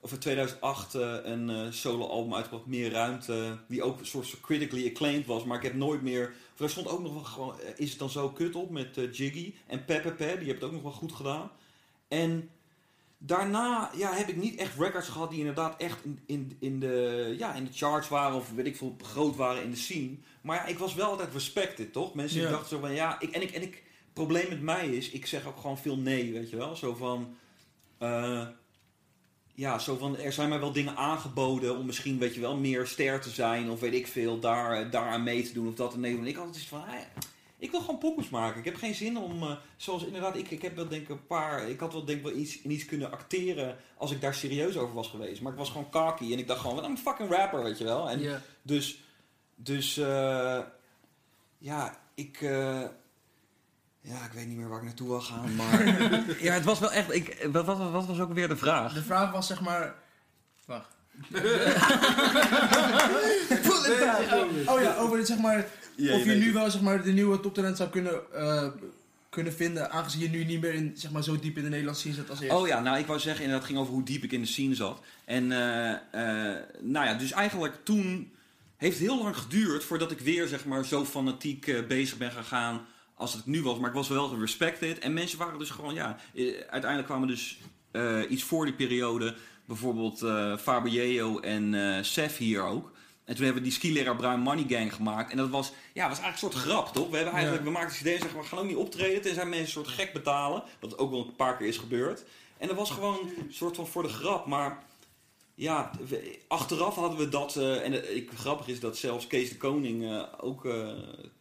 of 0.05 0.13
in 0.13 0.19
2008 0.19 0.95
eh, 0.95 1.17
een 1.23 1.51
eh, 1.51 1.67
solo 1.71 2.07
album 2.07 2.35
uitgebracht, 2.35 2.67
Meer 2.67 2.91
Ruimte, 2.91 3.59
die 3.69 3.83
ook 3.83 3.99
een 4.01 4.07
soort 4.07 4.29
van 4.29 4.41
critically 4.41 4.87
acclaimed 4.89 5.27
was. 5.27 5.45
Maar 5.45 5.57
ik 5.57 5.63
heb 5.63 5.75
nooit 5.75 6.03
meer, 6.03 6.35
daar 6.57 6.71
stond 6.71 6.89
ook 6.89 7.03
nog 7.03 7.13
wel 7.13 7.23
gewoon, 7.25 7.61
eh, 7.61 7.69
is 7.77 7.91
het 7.91 7.99
dan 7.99 8.11
zo 8.11 8.29
kut 8.31 8.55
op 8.55 8.71
met 8.71 8.97
eh, 8.99 9.13
Jiggy 9.13 9.55
en 9.67 9.85
Pepe 9.85 10.13
Pe, 10.13 10.25
die 10.39 10.47
heeft 10.47 10.55
het 10.61 10.63
ook 10.65 10.73
nog 10.73 10.83
wel 10.83 10.93
goed 10.93 11.13
gedaan. 11.13 11.51
En 12.09 12.51
daarna 13.19 13.91
ja, 13.97 14.13
heb 14.15 14.29
ik 14.29 14.37
niet 14.37 14.57
echt 14.61 14.79
records 14.79 15.09
gehad 15.09 15.31
die 15.31 15.39
inderdaad 15.39 15.81
echt 15.81 16.05
in, 16.05 16.19
in, 16.27 16.57
in, 16.61 16.81
de, 16.81 17.35
ja, 17.39 17.55
in 17.55 17.65
de 17.65 17.73
charts 17.73 18.09
waren 18.09 18.37
of 18.37 18.53
weet 18.55 18.67
ik 18.67 18.77
veel, 18.77 18.97
groot 19.03 19.37
waren 19.37 19.63
in 19.63 19.71
de 19.71 19.77
scene. 19.77 20.17
Maar 20.41 20.57
ja, 20.57 20.67
ik 20.67 20.79
was 20.79 20.95
wel 20.95 21.11
altijd 21.11 21.33
respected, 21.33 21.93
toch? 21.93 22.15
Mensen 22.15 22.41
Ja. 22.41 22.51
dachten 22.51 22.69
zo 22.69 22.81
van 22.81 22.95
ja, 22.95 23.21
ik, 23.21 23.31
en 23.31 23.43
ik, 23.43 23.51
en 23.51 23.63
ik, 23.63 23.75
het 23.75 24.13
probleem 24.13 24.49
met 24.49 24.63
mij 24.63 24.89
is, 24.89 25.11
ik 25.11 25.27
zeg 25.27 25.47
ook 25.47 25.57
gewoon 25.61 25.79
veel 25.79 25.97
nee, 25.97 26.33
weet 26.33 26.51
je 26.51 26.57
wel? 26.57 26.77
Zo 26.77 26.95
van, 26.95 27.37
ja, 29.55 29.79
zo 29.79 29.97
van, 29.97 30.19
er 30.19 30.33
zijn 30.33 30.49
mij 30.49 30.61
wel 30.61 30.73
dingen 30.73 30.97
aangeboden 30.97 31.79
om 31.79 31.87
misschien, 31.87 32.19
weet 32.19 32.35
je 32.35 32.41
wel, 32.41 32.57
meer 32.57 32.87
ster 32.87 33.21
te 33.21 33.31
zijn 33.31 33.71
of 33.71 33.81
weet 33.81 33.95
ik 33.95 34.07
veel, 34.07 34.39
daar, 34.41 34.91
daaraan 34.91 35.23
mee 35.23 35.43
te 35.43 35.53
doen 35.53 35.69
of 35.69 35.75
dat 35.75 35.95
en 35.95 36.01
nee. 36.01 36.19
En 36.19 36.27
ik 36.27 36.37
had 36.37 36.47
het 36.47 36.65
van, 36.65 36.83
hey, 36.85 37.09
ik 37.63 37.71
wil 37.71 37.81
gewoon 37.81 37.99
poppers 37.99 38.29
maken. 38.29 38.59
Ik 38.59 38.65
heb 38.65 38.77
geen 38.77 38.95
zin 38.95 39.19
om, 39.19 39.43
eh, 39.43 39.57
zoals 39.77 40.05
inderdaad, 40.05 40.37
ik, 40.37 40.51
ik 40.51 40.63
heb 40.63 40.77
wel 40.77 40.89
denk 40.89 41.03
ik 41.03 41.09
een 41.09 41.27
paar, 41.27 41.69
ik 41.69 41.81
had 41.81 41.93
wel 41.93 42.05
denk 42.05 42.19
ik 42.19 42.25
wel 42.25 42.37
iets, 42.37 42.61
in 42.61 42.71
iets 42.71 42.85
kunnen 42.85 43.13
acteren 43.13 43.77
als 43.97 44.11
ik 44.11 44.21
daar 44.21 44.35
serieus 44.35 44.77
over 44.77 44.95
was 44.95 45.09
geweest. 45.09 45.41
Maar 45.41 45.53
ik 45.53 45.59
was 45.59 45.71
gewoon 45.71 45.91
cocky 45.91 46.33
en 46.33 46.39
ik 46.39 46.47
dacht 46.47 46.61
gewoon, 46.61 46.85
I'm 46.85 46.91
een 46.91 46.99
fucking 46.99 47.31
rapper, 47.31 47.63
weet 47.63 47.79
je 47.79 47.85
wel. 47.85 48.11
En 48.11 48.43
dus, 48.63 49.03
dus 49.55 49.97
eh, 49.97 50.61
ja, 51.59 52.01
ik, 52.15 52.41
eh, 52.41 52.85
ja, 54.03 54.25
ik 54.25 54.33
weet 54.33 54.47
niet 54.47 54.57
meer 54.57 54.69
waar 54.69 54.79
ik 54.79 54.85
naartoe 54.85 55.09
wil 55.09 55.21
gaan, 55.21 55.55
maar 55.55 55.85
ja, 56.47 56.53
het 56.53 56.65
was 56.65 56.79
wel 56.79 56.93
echt, 56.93 57.15
ik, 57.15 57.49
wat, 57.53 57.67
wat, 57.67 57.79
wat 57.91 58.07
was 58.07 58.21
ook 58.21 58.33
weer 58.33 58.49
de 58.49 58.57
vraag? 58.57 58.93
De 58.93 59.03
vraag 59.03 59.33
was 59.33 59.47
zeg 59.47 59.61
maar... 59.61 59.95
Wacht. 60.65 60.97
Oh 64.67 64.81
ja, 64.81 64.97
over 64.97 65.19
het 65.19 65.27
zeg 65.27 65.39
maar... 65.39 65.67
Ja, 65.97 66.15
of 66.15 66.25
je 66.25 66.33
nu 66.33 66.53
wel 66.53 66.71
zeg 66.71 66.81
maar 66.81 67.03
de 67.03 67.13
nieuwe 67.13 67.41
toptalent 67.41 67.77
zou 67.77 67.89
kunnen, 67.89 68.33
eh, 68.35 68.67
kunnen 69.29 69.53
vinden, 69.53 69.91
aangezien 69.91 70.21
je 70.21 70.29
nu 70.29 70.45
niet 70.45 70.61
meer 70.61 70.75
in, 70.75 70.93
zeg 70.95 71.11
maar, 71.11 71.23
zo 71.23 71.39
diep 71.39 71.57
in 71.57 71.63
de 71.63 71.69
Nederlandse 71.69 72.01
scene 72.03 72.15
zit 72.15 72.31
als 72.31 72.41
eerst. 72.41 72.57
Oh 72.57 72.67
ja, 72.67 72.81
nou 72.81 72.99
ik 72.99 73.07
wou 73.07 73.19
zeggen, 73.19 73.45
inderdaad, 73.45 73.69
het 73.69 73.77
ging 73.77 73.79
over 73.79 73.93
hoe 73.93 74.05
diep 74.05 74.23
ik 74.23 74.33
in 74.33 74.41
de 74.41 74.47
scene 74.47 74.75
zat. 74.75 75.01
En 75.25 75.53
eh, 75.53 75.91
eh, 75.91 76.63
nou 76.81 77.07
ja, 77.07 77.15
dus 77.15 77.33
eigenlijk 77.33 77.75
toen 77.83 78.33
heeft 78.77 78.99
het 78.99 79.07
heel 79.09 79.23
lang 79.23 79.37
geduurd 79.37 79.85
voordat 79.85 80.11
ik 80.11 80.21
weer 80.21 80.49
zeg 80.49 80.65
maar 80.65 80.85
zo 80.85 81.05
fanatiek 81.05 81.67
eh, 81.67 81.87
bezig 81.87 82.17
ben 82.17 82.33
gegaan 82.33 82.87
als 83.23 83.33
het 83.33 83.47
nu 83.47 83.63
was. 83.63 83.79
Maar 83.79 83.89
ik 83.89 83.95
was 83.97 84.09
wel 84.09 84.39
respected. 84.39 84.99
En 84.99 85.13
mensen 85.13 85.39
waren 85.39 85.59
dus 85.59 85.71
gewoon, 85.71 85.95
ja, 85.95 86.17
eh, 86.35 86.45
uiteindelijk 86.71 87.07
kwamen 87.07 87.29
dus 87.29 87.59
eh, 87.91 88.21
iets 88.29 88.43
voor 88.43 88.65
die 88.65 88.75
periode 88.75 89.35
bijvoorbeeld 89.65 90.19
Fabio 90.61 91.41
en 91.41 91.75
eh 91.75 92.03
Sef 92.03 92.37
hier 92.37 92.63
ook. 92.63 92.91
En 93.25 93.35
toen 93.35 93.45
hebben 93.45 93.63
we 93.63 93.69
die 93.69 93.79
skileraar 93.79 94.17
Bruin 94.17 94.41
Money 94.41 94.65
Gang 94.69 94.95
gemaakt. 94.95 95.31
En 95.31 95.37
dat 95.37 95.49
was, 95.49 95.73
ja, 95.93 96.09
was 96.09 96.21
eigenlijk 96.21 96.43
een 96.55 96.61
soort 96.61 96.73
grap, 96.75 96.93
toch? 96.93 97.11
We, 97.11 97.17
hebben 97.17 97.35
eigenlijk, 97.35 97.65
Ja. 97.65 97.69
we 97.69 97.75
maakten 97.75 97.93
het 97.93 98.01
idee 98.01 98.15
en 98.15 98.21
zeggen, 98.21 98.41
we 98.41 98.47
gaan 98.47 98.59
ook 98.59 98.67
niet 98.67 98.77
optreden. 98.77 99.23
Tenzij 99.23 99.45
mensen 99.45 99.61
een 99.65 99.71
soort 99.73 99.89
gek 99.89 100.13
betalen. 100.13 100.63
Wat 100.81 100.99
ook 100.99 101.11
wel 101.11 101.21
een 101.27 101.37
paar 101.37 101.57
keer 101.57 101.67
is 101.67 101.77
gebeurd. 101.77 102.25
En 102.59 102.69
dat 102.69 102.77
was 102.77 102.91
gewoon 102.91 103.19
een 103.39 103.53
soort 103.55 103.77
van 103.77 103.87
voor 103.87 104.03
de 104.03 104.09
grap. 104.09 104.47
Maar 104.47 104.83
ja, 105.63 105.91
achteraf 106.49 106.95
hadden 106.95 107.19
we 107.19 107.29
dat... 107.29 107.57
eh, 107.57 107.85
en 107.85 107.93
het 107.93 108.09
ik, 108.15 108.31
grappig 108.35 108.69
is 108.69 108.81
dat 108.81 108.97
zelfs 108.97 109.27
Kees 109.27 109.49
de 109.49 109.57
Koning 109.57 110.05
eh, 110.05 110.23
ook 110.41 110.65
eh, 110.67 110.89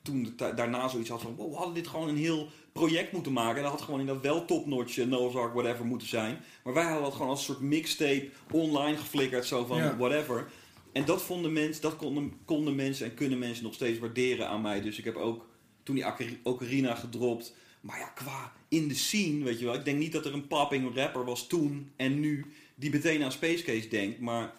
toen 0.01 0.33
daarna 0.37 0.87
zoiets 0.87 1.09
had 1.09 1.21
van... 1.21 1.35
Wow, 1.35 1.49
we 1.49 1.55
hadden 1.55 1.73
dit 1.73 1.87
gewoon 1.87 2.07
een 2.07 2.17
heel 2.17 2.47
project 2.71 3.11
moeten 3.11 3.33
maken. 3.33 3.55
En 3.57 3.61
dat 3.63 3.71
had 3.71 3.81
gewoon 3.81 3.99
inderdaad 3.99 4.23
wel 4.23 4.45
topnotch, 4.45 4.97
uh, 4.97 5.05
Noah's 5.05 5.35
Ark, 5.35 5.53
whatever 5.53 5.85
moeten 5.85 6.07
zijn. 6.07 6.39
Maar 6.63 6.73
wij 6.73 6.83
hadden 6.83 7.03
dat 7.03 7.13
gewoon 7.13 7.27
als 7.29 7.39
een 7.39 7.45
soort 7.45 7.59
mixtape 7.59 8.29
online 8.51 8.97
geflikkerd. 8.97 9.45
Zo 9.45 9.65
van 9.65 9.77
Ja. 9.77 9.97
whatever. 9.97 10.47
En 10.91 11.05
dat 11.05 11.21
vonden 11.21 11.53
mensen, 11.53 11.81
dat 11.81 11.95
konden, 11.95 12.33
konden 12.45 12.75
mensen 12.75 13.05
en 13.05 13.13
kunnen 13.13 13.39
mensen 13.39 13.63
nog 13.63 13.73
steeds 13.73 13.99
waarderen 13.99 14.47
aan 14.47 14.61
mij. 14.61 14.81
Dus 14.81 14.97
ik 14.97 15.03
heb 15.03 15.15
ook 15.15 15.45
toen 15.83 15.95
die 15.95 16.05
Ocar- 16.05 16.37
Ocarina 16.43 16.95
gedropt. 16.95 17.55
Maar 17.81 17.99
ja, 17.99 18.05
qua 18.07 18.53
in 18.67 18.87
de 18.87 18.95
scene, 18.95 19.43
weet 19.43 19.59
je 19.59 19.65
wel. 19.65 19.73
Ik 19.73 19.85
denk 19.85 19.97
niet 19.97 20.11
dat 20.11 20.25
er 20.25 20.33
een 20.33 20.47
popping 20.47 20.95
rapper 20.95 21.25
was 21.25 21.47
toen 21.47 21.91
en 21.95 22.19
nu 22.19 22.45
die 22.81 22.89
meteen 22.91 23.23
aan 23.23 23.31
Space 23.31 23.63
Case 23.63 23.87
denkt. 23.87 24.19
Maar 24.19 24.53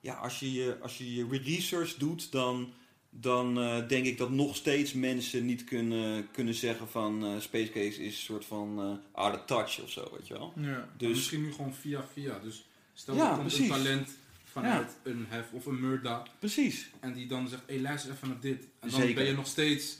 ja, 0.00 0.14
als 0.14 0.38
je 0.40 0.52
je, 0.52 0.78
als 0.80 0.98
je, 0.98 1.14
je 1.14 1.26
research 1.44 1.94
doet, 1.94 2.32
dan, 2.32 2.72
dan 3.10 3.58
eh, 3.60 3.88
denk 3.88 4.06
ik 4.06 4.18
dat 4.18 4.30
nog 4.30 4.56
steeds 4.56 4.92
mensen 4.92 5.46
niet 5.46 5.64
kunnen, 5.64 6.30
kunnen 6.30 6.54
zeggen 6.54 6.88
van 6.88 7.24
eh, 7.24 7.40
Space 7.40 7.70
Case 7.72 7.86
is 8.04 8.06
een 8.06 8.12
soort 8.12 8.44
van 8.44 8.78
eh 9.14 9.20
out 9.22 9.34
of 9.34 9.44
touch 9.46 9.82
of 9.82 9.90
zo, 9.90 10.08
weet 10.16 10.26
je 10.26 10.34
wel. 10.34 10.52
Ja. 10.56 10.88
Dus 10.96 11.08
misschien 11.08 11.42
nu 11.42 11.52
gewoon 11.52 11.74
via 11.74 12.04
via. 12.12 12.38
Dus 12.38 12.66
stel 12.94 13.14
Ja, 13.14 13.28
komt 13.28 13.40
precies. 13.40 13.60
een 13.60 13.68
talent 13.68 14.08
vanuit 14.44 14.96
een 15.02 15.26
hef 15.28 15.52
of 15.52 15.66
een 15.66 15.80
murda. 15.80 16.26
precies. 16.38 16.90
En 17.00 17.12
die 17.12 17.26
dan 17.26 17.48
zegt, 17.48 17.62
hé 17.66 17.80
luister 17.80 18.12
even 18.12 18.28
naar 18.28 18.40
dit. 18.40 18.62
En 18.80 18.88
dan 18.90 19.00
Zeker. 19.00 19.14
ben 19.14 19.24
je 19.24 19.32
nog 19.32 19.46
steeds 19.46 19.98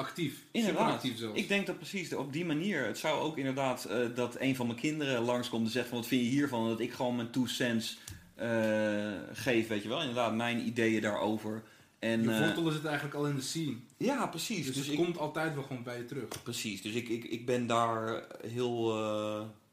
actief. 0.00 0.44
Inderdaad. 0.50 0.80
Super 0.82 0.94
actief 0.94 1.18
zelfs. 1.18 1.38
Ik 1.40 1.48
denk 1.48 1.66
dat 1.66 1.76
precies 1.76 2.12
op 2.14 2.32
die 2.32 2.44
manier. 2.44 2.84
Het 2.86 2.98
zou 2.98 3.20
ook 3.20 3.36
inderdaad 3.38 3.84
eh, 3.84 3.98
dat 4.14 4.36
een 4.40 4.56
van 4.56 4.66
mijn 4.66 4.78
kinderen 4.78 5.22
langskomt 5.22 5.64
en 5.66 5.72
zegt 5.72 5.88
van 5.88 5.98
wat 5.98 6.06
vind 6.06 6.22
je 6.22 6.28
hiervan? 6.30 6.68
Dat 6.68 6.80
ik 6.80 6.92
gewoon 6.92 7.16
mijn 7.16 7.30
two 7.30 7.46
cents 7.46 7.98
eh, 8.34 9.12
geef, 9.32 9.68
weet 9.68 9.82
je 9.82 9.88
wel. 9.88 10.00
Inderdaad, 10.00 10.34
mijn 10.34 10.66
ideeën 10.66 11.00
daarover. 11.00 11.62
En, 11.98 12.22
de 12.22 12.32
eh, 12.32 12.38
wortel 12.54 12.70
zit 12.70 12.84
eigenlijk 12.84 13.14
al 13.16 13.26
in 13.26 13.34
de 13.34 13.40
scene. 13.42 13.76
ja, 13.96 14.26
precies. 14.26 14.66
Dus, 14.66 14.74
Dus, 14.74 14.86
het 14.86 14.98
ik, 14.98 15.04
komt 15.04 15.18
altijd 15.18 15.54
wel 15.54 15.62
gewoon 15.62 15.82
bij 15.82 15.96
je 15.98 16.04
terug. 16.04 16.42
precies. 16.42 16.82
Dus 16.82 16.92
ik, 16.94 17.08
ik, 17.08 17.24
ik 17.24 17.46
ben 17.46 17.66
daar 17.66 18.24
heel 18.46 18.94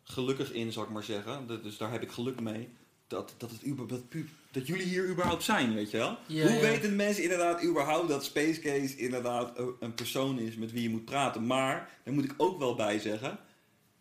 gelukkig 0.03 0.51
in, 0.51 0.71
zal 0.71 0.83
ik 0.83 0.89
maar 0.89 1.03
zeggen. 1.03 1.47
Dat- 1.47 1.63
Dus 1.63 1.77
daar 1.77 1.91
heb 1.91 2.01
ik 2.01 2.11
geluk 2.11 2.39
mee. 2.39 2.69
Dat, 3.07 3.33
dat, 3.37 3.51
het, 3.51 3.63
uber- 3.65 3.87
dat, 3.87 4.09
pu- 4.09 4.29
dat 4.53 4.67
jullie 4.67 4.85
hier 4.85 5.07
überhaupt 5.09 5.43
zijn, 5.43 5.73
weet 5.73 5.91
je 5.91 5.97
wel. 5.97 6.17
Ja, 6.25 6.45
Hoe 6.47 6.53
ja. 6.55 6.59
weten 6.61 6.95
mensen 6.95 7.23
inderdaad 7.23 7.63
überhaupt 7.63 8.07
dat 8.09 8.23
Space 8.25 8.59
Case 8.59 8.95
inderdaad 8.97 9.57
een- 9.79 9.93
persoon 9.93 10.39
is 10.39 10.55
met 10.55 10.71
wie 10.71 10.83
je 10.83 10.89
moet 10.89 11.05
praten? 11.05 11.45
Maar, 11.45 11.89
daar 12.03 12.13
moet 12.13 12.23
ik 12.23 12.33
ook 12.37 12.59
wel 12.59 12.75
bij 12.75 12.99
zeggen, 12.99 13.39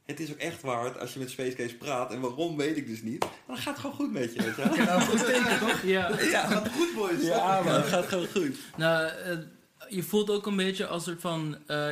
het 0.06 0.20
is 0.20 0.30
ook 0.32 0.38
echt 0.38 0.62
waar 0.62 0.98
als 0.98 1.12
je 1.12 1.18
met 1.18 1.30
Space 1.30 1.56
Case 1.56 1.74
praat. 1.76 2.12
En 2.12 2.20
waarom 2.20 2.56
weet 2.56 2.76
ik 2.76 2.86
dus 2.86 3.02
niet. 3.02 3.20
Maar 3.20 3.30
dan 3.46 3.56
gaat 3.56 3.66
het 3.72 3.78
gewoon 3.80 3.96
goed 3.96 4.12
met 4.12 4.34
je, 4.34 4.42
weet 4.42 4.56
je 4.56 4.62
wel. 4.64 4.74
Ja, 4.74 4.84
nou, 4.96 5.00
goed 5.00 5.24
teken 5.26 5.58
toch? 5.58 5.82
Ja, 5.82 6.20
Ja, 6.20 6.46
Gaat 6.46 6.68
goed 6.68 6.94
boys. 6.94 7.22
ja 7.22 7.60
maar 7.62 7.74
het 7.74 7.86
gaat 7.86 8.06
gewoon 8.06 8.26
goed. 8.26 8.56
nou, 8.76 9.06
eh, 9.06 9.36
je 9.88 10.02
voelt 10.02 10.30
ook 10.30 10.46
een 10.46 10.56
beetje 10.56 10.86
als 10.86 11.04
soort 11.04 11.20
van 11.20 11.56
eh, 11.66 11.88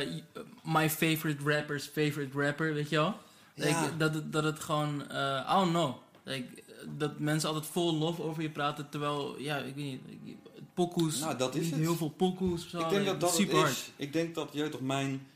my 0.63 0.89
favorite 0.89 1.43
rapper's 1.51 1.85
favorite 1.93 2.41
rapper, 2.41 2.73
weet 2.73 2.89
je 2.89 2.95
wel? 2.95 3.15
Like, 3.55 3.97
dat, 3.97 4.13
het, 4.13 4.31
dat 4.33 4.43
het 4.43 4.59
gewoon, 4.59 5.09
eh 5.09 5.49
I 5.49 5.53
don't 5.53 5.69
know. 5.69 5.95
Like, 6.23 6.60
dat 6.97 7.19
mensen 7.19 7.49
altijd 7.49 7.67
vol 7.71 7.93
lof 7.95 8.19
over 8.19 8.41
je 8.41 8.49
praten, 8.49 8.89
terwijl, 8.89 9.35
ja, 9.39 9.57
ik 9.57 9.75
weet 9.75 9.99
niet, 10.23 10.35
pokoes, 10.73 11.19
Nou, 11.19 11.37
dat 11.37 11.55
is 11.55 11.61
niet 11.63 11.71
het. 11.71 11.79
heel 11.79 11.95
veel 11.95 12.09
pokoes 12.09 12.69
zo. 12.69 12.79
Ik 12.79 12.89
denk 12.89 13.05
dat 13.05 13.19
dat 13.21 13.35
super 13.35 13.57
hard. 13.57 13.71
is. 13.71 13.91
Ik 13.95 14.13
denk 14.13 14.35
dat, 14.35 14.49
je 14.53 14.69
toch, 14.69 14.81
mijn... 14.81 15.27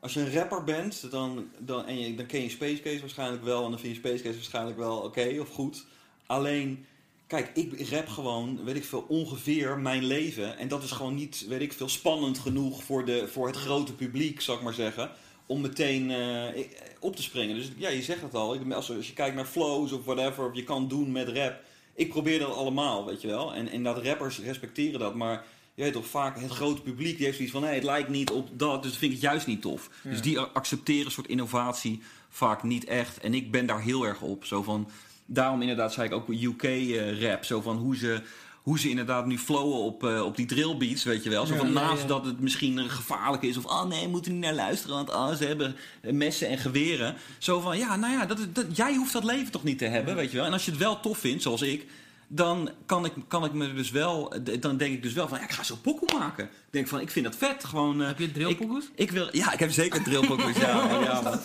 Als 0.00 0.14
je 0.14 0.20
een 0.20 0.32
rapper 0.32 0.64
bent, 0.64 1.10
dan, 1.10 1.48
dan, 1.58 1.86
en 1.86 1.98
je, 1.98 2.14
dan 2.14 2.26
ken 2.26 2.40
je 2.42 2.48
Space 2.48 2.82
Case 2.82 3.00
waarschijnlijk 3.00 3.44
wel. 3.44 3.64
En 3.64 3.70
dan 3.70 3.78
vind 3.80 3.92
je 3.94 3.98
Space 4.00 4.22
Case 4.22 4.34
waarschijnlijk 4.34 4.76
wel 4.76 4.96
oké 4.98 5.36
of 5.40 5.48
goed. 5.48 5.86
Alleen, 6.26 6.86
kijk, 7.26 7.50
ik 7.54 7.88
rap 7.90 8.08
gewoon, 8.08 8.64
weet 8.64 8.76
ik 8.76 8.84
veel, 8.84 9.04
ongeveer 9.08 9.78
mijn 9.78 10.04
leven. 10.04 10.58
En 10.58 10.68
dat 10.68 10.82
is 10.82 10.90
gewoon 10.90 11.14
niet, 11.14 11.44
weet 11.48 11.60
ik 11.60 11.72
veel, 11.72 11.88
spannend 11.88 12.38
genoeg 12.38 12.82
voor, 12.84 13.04
de, 13.04 13.28
voor 13.28 13.46
het 13.46 13.56
grote 13.56 13.94
publiek, 13.94 14.40
zal 14.40 14.54
ik 14.54 14.62
maar 14.62 14.74
zeggen. 14.74 15.10
Om 15.46 15.60
meteen 15.60 16.10
eh, 16.10 16.56
ik- 16.56 16.87
op 16.98 17.16
te 17.16 17.22
springen. 17.22 17.56
Dus 17.56 17.70
ja, 17.76 17.88
je 17.88 18.02
zegt 18.02 18.22
het 18.22 18.34
al. 18.34 18.72
Als, 18.72 18.92
als 18.92 19.06
je 19.06 19.12
kijkt 19.12 19.36
naar 19.36 19.44
flows 19.44 19.92
of 19.92 20.04
whatever, 20.04 20.48
of 20.48 20.54
je 20.54 20.64
kan 20.64 20.88
doen 20.88 21.12
met 21.12 21.28
rap. 21.28 21.60
Ik 21.94 22.08
probeer 22.08 22.38
dat 22.38 22.54
allemaal, 22.54 23.06
weet 23.06 23.20
je 23.20 23.28
wel. 23.28 23.54
En, 23.54 23.68
en 23.68 23.82
dat 23.82 24.04
rappers 24.04 24.38
respecteren 24.38 25.00
dat. 25.00 25.14
Maar 25.14 25.44
je 25.74 25.82
weet 25.82 25.92
toch, 25.92 26.06
vaak 26.06 26.40
het 26.40 26.50
grote 26.50 26.82
publiek 26.82 27.16
die 27.16 27.24
heeft 27.24 27.36
zoiets 27.36 27.54
van... 27.54 27.62
nee, 27.62 27.74
het 27.74 27.84
lijkt 27.84 28.08
niet 28.08 28.30
op 28.30 28.48
dat, 28.52 28.82
dus 28.82 28.96
vind 28.96 29.12
ik 29.12 29.20
het 29.20 29.30
juist 29.30 29.46
niet 29.46 29.62
tof. 29.62 29.90
Ja. 30.02 30.10
Dus 30.10 30.22
die 30.22 30.38
accepteren 30.38 31.04
een 31.04 31.10
soort 31.10 31.28
innovatie 31.28 32.02
vaak 32.28 32.62
niet 32.62 32.84
echt. 32.84 33.20
En 33.20 33.34
ik 33.34 33.50
ben 33.50 33.66
daar 33.66 33.80
heel 33.80 34.06
erg 34.06 34.20
op. 34.20 34.44
Zo 34.44 34.62
van, 34.62 34.88
daarom 35.26 35.60
inderdaad 35.60 35.92
zei 35.92 36.06
ik 36.06 36.14
ook 36.14 36.28
UK-rap. 36.28 37.44
zo 37.44 37.60
van 37.60 37.76
hoe 37.76 37.96
ze, 37.96 38.22
hoe 38.68 38.78
ze 38.78 38.88
inderdaad 38.88 39.26
nu 39.26 39.38
flowen 39.38 39.78
op, 39.78 40.04
eh, 40.04 40.24
op 40.24 40.36
die 40.36 40.46
drillbeats, 40.46 41.04
weet 41.04 41.24
je 41.24 41.30
wel. 41.30 41.46
Zo 41.46 41.54
van, 41.56 41.66
Ja, 41.66 41.72
naast 41.72 42.02
ja. 42.02 42.08
dat 42.08 42.24
het 42.24 42.40
misschien 42.40 42.90
gevaarlijk 42.90 43.42
is... 43.42 43.56
of, 43.56 43.64
oh 43.64 43.84
nee, 43.84 44.02
we 44.04 44.10
moeten 44.10 44.32
niet 44.32 44.40
naar 44.40 44.54
luisteren... 44.54 44.96
want 44.96 45.10
oh, 45.10 45.32
ze 45.34 45.44
hebben 45.44 45.76
messen 46.02 46.48
en 46.48 46.58
geweren. 46.58 47.14
Zo 47.38 47.60
van, 47.60 47.78
ja, 47.78 47.96
nou 47.96 48.12
ja, 48.12 48.26
dat, 48.26 48.38
dat, 48.52 48.76
jij 48.76 48.94
hoeft 48.94 49.12
dat 49.12 49.24
leven 49.24 49.50
toch 49.52 49.64
niet 49.64 49.78
te 49.78 49.84
hebben, 49.84 50.14
weet 50.16 50.30
je 50.30 50.36
wel. 50.36 50.46
En 50.46 50.52
als 50.52 50.64
je 50.64 50.70
het 50.70 50.80
wel 50.80 51.00
tof 51.00 51.18
vindt, 51.18 51.42
zoals 51.42 51.62
ik 51.62 51.86
dan 52.30 52.70
kan 52.86 53.04
ik, 53.04 53.12
kan 53.28 53.44
ik 53.44 53.52
me 53.52 53.74
dus 53.74 53.90
wel, 53.90 54.34
dan 54.60 54.76
denk 54.76 54.94
ik 54.94 55.02
dus 55.02 55.12
wel 55.12 55.28
van, 55.28 55.38
ja, 55.38 55.44
ik 55.44 55.50
ga 55.50 55.62
zo'n 55.62 55.80
pokoe 55.80 56.18
maken. 56.18 56.44
Ik 56.44 56.50
denk 56.70 56.88
van, 56.88 57.00
ik 57.00 57.10
vind 57.10 57.24
dat 57.24 57.36
vet, 57.36 57.64
gewoon... 57.64 58.00
eh, 58.00 58.06
Heb 58.06 58.18
je 58.18 58.32
drillpokoes? 58.32 58.84
ik 58.94 59.10
wil, 59.10 59.28
ja, 59.36 59.52
ik 59.52 59.58
heb 59.58 59.70
zeker 59.70 60.02
drillpokoes, 60.02 60.56
ja. 60.66 61.00
ja. 61.02 61.40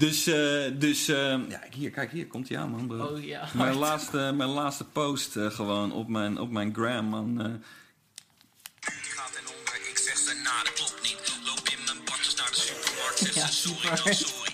Dus, 0.00 0.26
eh, 0.26 0.64
dus 0.74 1.08
eh, 1.08 1.38
ja, 1.48 1.60
hier, 1.74 1.90
kijk, 1.90 2.10
hier 2.12 2.26
komt 2.26 2.48
hij 2.48 2.58
aan, 2.58 2.70
man, 2.70 2.86
bro. 2.86 3.04
Oh 3.06 3.24
ja. 3.24 3.48
Mijn 3.54 3.74
laatste, 3.74 4.32
mijn 4.34 4.48
laatste 4.50 4.84
post 4.84 5.36
eh, 5.36 5.50
gewoon 5.50 5.92
op 5.92 6.08
mijn, 6.08 6.38
op 6.38 6.50
mijn 6.50 6.74
gram, 6.74 7.04
man. 7.04 7.40
eh. 7.40 7.44
gaat 8.80 9.34
en 9.36 9.46
onder. 9.58 9.74
Ik 9.90 9.98
zeg 9.98 10.16
ze 10.16 10.40
na, 10.44 10.62
dat 10.62 10.72
klopt 10.72 11.02
niet. 11.02 11.40
Loop 11.44 11.68
in 11.68 11.84
mijn 11.84 12.04
badjes 12.04 12.34
naar 12.34 12.50
de 12.50 12.56
supermarkt. 12.56 13.18
Zeg 13.18 13.32
ze 13.32 13.68
sorry, 13.68 13.76
super. 13.96 14.04
dan 14.04 14.14
sorry. 14.14 14.49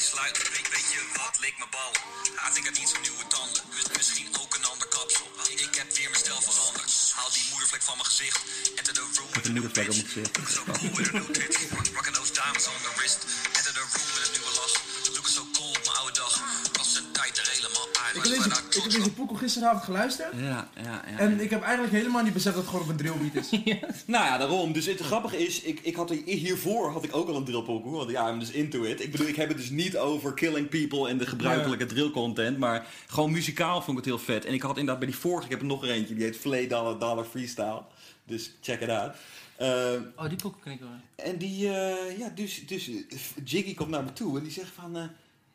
Sluit. 0.00 0.36
Weet, 0.54 0.68
weet 0.76 0.88
je 0.92 1.00
wat, 1.16 1.38
lik 1.38 1.58
mijn 1.58 1.70
bal. 1.70 1.92
Ah, 2.36 2.56
ik 2.56 2.64
had 2.64 2.78
niet 2.78 2.88
zo'n 2.88 3.00
nieuwe 3.00 3.26
tanden. 3.26 3.62
Mis- 3.74 3.96
Misschien 3.96 4.28
ook 4.40 4.54
een 4.54 4.64
ander 4.64 4.88
kapsel. 4.88 5.26
Ik 5.56 5.74
heb 5.74 5.96
weer 5.96 6.10
mijn 6.10 6.22
stijl 6.24 6.40
veranderd. 6.42 6.92
Haal 7.14 7.30
die 7.32 7.44
moedervlek 7.50 7.82
van 7.82 7.96
mijn 7.96 8.06
gezicht. 8.12 8.38
Enter 8.76 8.94
the 8.94 9.00
room 9.16 9.30
Met 9.34 9.44
een 9.46 9.52
moedervlek 9.52 9.88
op 9.88 9.94
mijn 9.94 10.06
gezicht. 10.08 10.32
So 10.54 10.62
cool 10.72 10.94
with 10.96 11.08
a 11.08 11.12
new 11.12 11.30
tits. 11.34 11.56
Rock- 11.70 11.90
Rocking 11.96 12.16
those 12.16 12.32
diamonds 12.32 12.66
on 12.66 12.78
the 12.86 12.92
wrist. 12.96 13.18
Enter 13.58 13.72
the 13.78 13.84
room 13.92 14.06
met 14.14 14.22
een 14.26 14.32
nieuwe 14.36 14.52
lach. 14.60 14.74
Looking 15.16 15.34
so 15.38 15.42
cool 15.56 15.68
op 15.78 15.84
mijn 15.84 15.96
oude 15.96 16.12
dag. 16.22 16.32
Als 16.78 16.94
een 16.96 17.12
tijd 17.12 17.38
er 17.38 17.48
helemaal. 17.54 17.86
Ik 18.14 18.22
heb 18.22 18.32
deze, 18.32 18.48
ik 18.48 18.82
heb 18.82 18.90
deze 18.92 19.12
pokoe 19.12 19.36
gisteravond 19.38 19.84
geluisterd. 19.84 20.32
Ja, 20.36 20.68
ja, 20.82 21.02
ja. 21.10 21.18
En 21.18 21.40
ik 21.40 21.50
heb 21.50 21.62
eigenlijk 21.62 21.92
helemaal 21.92 22.22
niet 22.22 22.32
beseft 22.32 22.54
dat 22.54 22.64
het 22.64 22.74
gewoon 22.74 22.86
op 22.90 22.92
een 22.92 23.04
drillbeat 23.04 23.34
is. 23.34 23.50
Nou 24.06 24.24
ja, 24.24 24.38
daarom. 24.38 24.72
Dus 24.72 24.86
het 24.86 25.00
grappige 25.00 25.46
is, 25.46 25.60
ik, 25.62 25.80
ik 25.82 25.96
had, 25.96 26.10
hiervoor 26.24 26.90
had 26.90 27.04
ik 27.04 27.16
ook 27.16 27.28
al 27.28 27.36
een 27.36 27.44
drillpokoe. 27.44 27.96
Want 27.96 28.10
ja, 28.10 28.28
I'm 28.30 28.38
dus 28.38 28.50
into 28.50 28.82
it. 28.82 29.02
Ik 29.02 29.10
bedoel, 29.10 29.26
ik 29.26 29.36
heb 29.36 29.48
het 29.48 29.56
dus 29.56 29.70
niet 29.70 29.96
over 29.96 30.34
killing 30.34 30.68
people 30.68 31.08
en 31.08 31.18
de 31.18 31.26
gebruikelijke 31.26 31.86
drillcontent. 31.86 32.58
Maar 32.58 32.86
gewoon 33.06 33.30
muzikaal 33.30 33.82
vond 33.82 33.98
ik 33.98 34.04
het 34.04 34.14
heel 34.14 34.24
vet. 34.24 34.44
En 34.44 34.52
ik 34.54 34.62
had 34.62 34.70
inderdaad 34.70 34.98
bij 34.98 35.08
die 35.08 35.16
vorige, 35.20 35.44
ik 35.44 35.50
heb 35.50 35.60
er 35.60 35.66
nog 35.66 35.82
er 35.82 35.90
eentje. 35.90 36.14
Die 36.14 36.24
heet 36.24 36.36
Flay 36.36 36.66
Dollar 36.66 36.98
Dollar 36.98 37.24
Freestyle. 37.24 37.82
Dus 38.24 38.52
check 38.60 38.80
it 38.80 38.88
out. 38.88 39.14
Eh, 39.56 39.68
Oh, 40.16 40.28
die 40.28 40.36
pokoe 40.36 40.60
ken 40.62 40.72
ik 40.72 40.80
wel. 40.80 40.88
en 41.16 41.36
die, 41.38 41.68
eh, 41.72 42.18
ja, 42.18 42.28
dus, 42.34 42.66
dus 42.66 42.88
eh, 42.88 42.94
Jiggy 43.44 43.74
komt 43.74 43.90
naar 43.90 44.04
me 44.04 44.12
toe 44.12 44.36
en 44.38 44.42
die 44.42 44.52
zegt 44.52 44.70
van, 44.74 44.96
eh, 44.96 45.02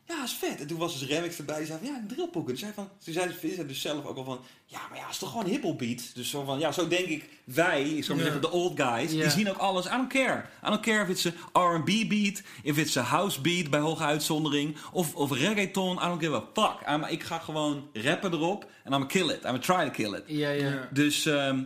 ja, 0.08 0.22
is 0.24 0.32
vet. 0.32 0.60
En 0.60 0.66
toen 0.66 0.78
was 0.78 0.98
dus 0.98 1.08
Remix 1.08 1.38
erbij, 1.38 1.56
die 1.56 1.66
zei 1.66 1.78
van, 1.78 1.88
ja, 1.88 1.96
een 1.96 2.06
drillpoeken. 2.08 2.50
Toen 2.52 2.60
zei 2.62 2.72
van, 2.74 2.88
toen 3.04 3.14
zei 3.14 3.32
ze 3.40 3.54
zei 3.54 3.66
dus 3.66 3.80
zelf 3.80 4.04
ook 4.06 4.16
al 4.16 4.24
van, 4.24 4.40
ja, 4.66 4.78
maar 4.90 4.98
ja, 4.98 5.08
is 5.08 5.18
toch 5.18 5.30
gewoon 5.30 5.46
hiphop 5.46 5.78
beat. 5.78 6.14
Dus 6.14 6.30
zo 6.30 6.44
van, 6.44 6.58
ja, 6.58 6.72
zo 6.72 6.88
denk 6.88 7.06
ik, 7.06 7.28
wij, 7.44 7.88
Ja. 7.94 8.02
zeggen, 8.02 8.40
de 8.40 8.50
old 8.50 8.80
guys, 8.80 9.12
Ja. 9.12 9.20
die 9.22 9.30
zien 9.30 9.50
ook 9.50 9.56
alles. 9.56 9.86
I 9.86 9.88
don't 9.90 10.08
care. 10.12 10.44
I 10.64 10.68
don't 10.68 10.80
care 10.80 11.02
if 11.02 11.08
it's 11.08 11.26
a 11.56 11.60
R&B 11.60 12.08
beat, 12.08 12.42
if 12.62 12.76
it's 12.78 12.96
a 12.96 13.02
house 13.02 13.40
beat 13.40 13.70
bij 13.70 13.80
hoge 13.80 14.02
uitzondering, 14.02 14.76
of, 14.92 15.14
of 15.14 15.30
reggaeton, 15.32 15.96
I 15.96 16.00
don't 16.06 16.22
give 16.22 16.34
a 16.34 16.44
fuck. 16.54 16.88
I'm- 16.88 17.04
ik 17.04 17.22
ga 17.22 17.38
gewoon 17.38 17.88
rappen 17.92 18.32
erop 18.32 18.70
en 18.84 18.92
I'm 18.92 19.06
kill 19.06 19.28
it. 19.30 19.44
I'm 19.44 19.60
try 19.60 19.84
to 19.84 19.90
kill 19.90 20.12
it. 20.14 20.22
Ja, 20.26 20.50
ja. 20.50 20.68
Ja. 20.68 20.88
Dus, 20.92 21.26
ehm, 21.26 21.62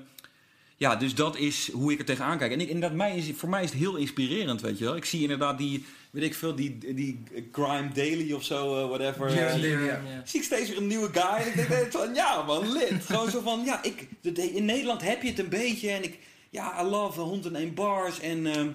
ja, 0.76 0.96
dus 0.96 1.14
dat 1.14 1.36
is 1.36 1.70
hoe 1.72 1.92
ik 1.92 1.98
er 1.98 2.04
tegenaan 2.04 2.38
kijk. 2.38 2.52
En 2.52 2.60
ik, 2.60 2.68
inderdaad, 2.68 2.96
mij 2.96 3.16
is, 3.16 3.30
voor 3.36 3.48
mij 3.48 3.62
is 3.62 3.70
het 3.70 3.78
heel 3.78 3.96
inspirerend, 3.96 4.60
weet 4.60 4.78
je 4.78 4.84
wel. 4.84 4.96
Ik 4.96 5.04
zie 5.04 5.22
inderdaad 5.22 5.58
die, 5.58 5.84
weet 6.18 6.30
ik 6.30 6.34
veel, 6.34 6.54
die, 6.54 6.94
die 6.94 7.22
Grime 7.52 7.88
Daily 7.94 8.32
of 8.32 8.44
zo, 8.44 8.82
eh, 8.82 8.88
whatever. 8.88 9.34
Ja, 9.34 10.02
zie 10.24 10.40
ik 10.40 10.46
steeds 10.46 10.68
weer 10.68 10.78
een 10.78 10.86
nieuwe 10.86 11.08
guy. 11.12 11.52
En 11.52 11.60
ik 11.60 11.68
denk 11.68 11.92
van, 11.92 12.14
ja 12.14 12.42
man, 12.42 12.72
lid. 12.72 13.04
Gewoon 13.04 13.30
zo 13.30 13.40
van, 13.40 13.64
ja, 13.64 13.82
ik, 13.82 14.08
in 14.54 14.64
Nederland 14.64 15.02
heb 15.02 15.22
je 15.22 15.28
het 15.28 15.38
een 15.38 15.48
beetje. 15.48 15.90
En 15.90 16.02
ik, 16.02 16.18
ja, 16.50 16.82
I 16.82 16.84
love 16.84 17.20
Hond 17.20 17.46
en 17.46 17.56
één 17.56 17.74
Bars. 17.74 18.20
En, 18.20 18.46
ehm, 18.46 18.70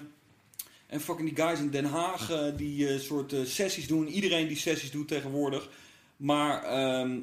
en 0.86 1.00
fucking 1.00 1.34
die 1.34 1.44
guys 1.44 1.58
in 1.58 1.70
Den 1.70 1.84
Haag 1.84 2.30
eh, 2.30 2.56
die 2.56 2.88
eh, 2.88 3.00
soort 3.00 3.32
eh, 3.32 3.44
sessies 3.44 3.86
doen. 3.86 4.08
Iedereen 4.08 4.48
die 4.48 4.56
sessies 4.56 4.90
doet 4.90 5.08
tegenwoordig. 5.08 5.68
Maar, 6.16 6.62
ehm, 6.62 7.18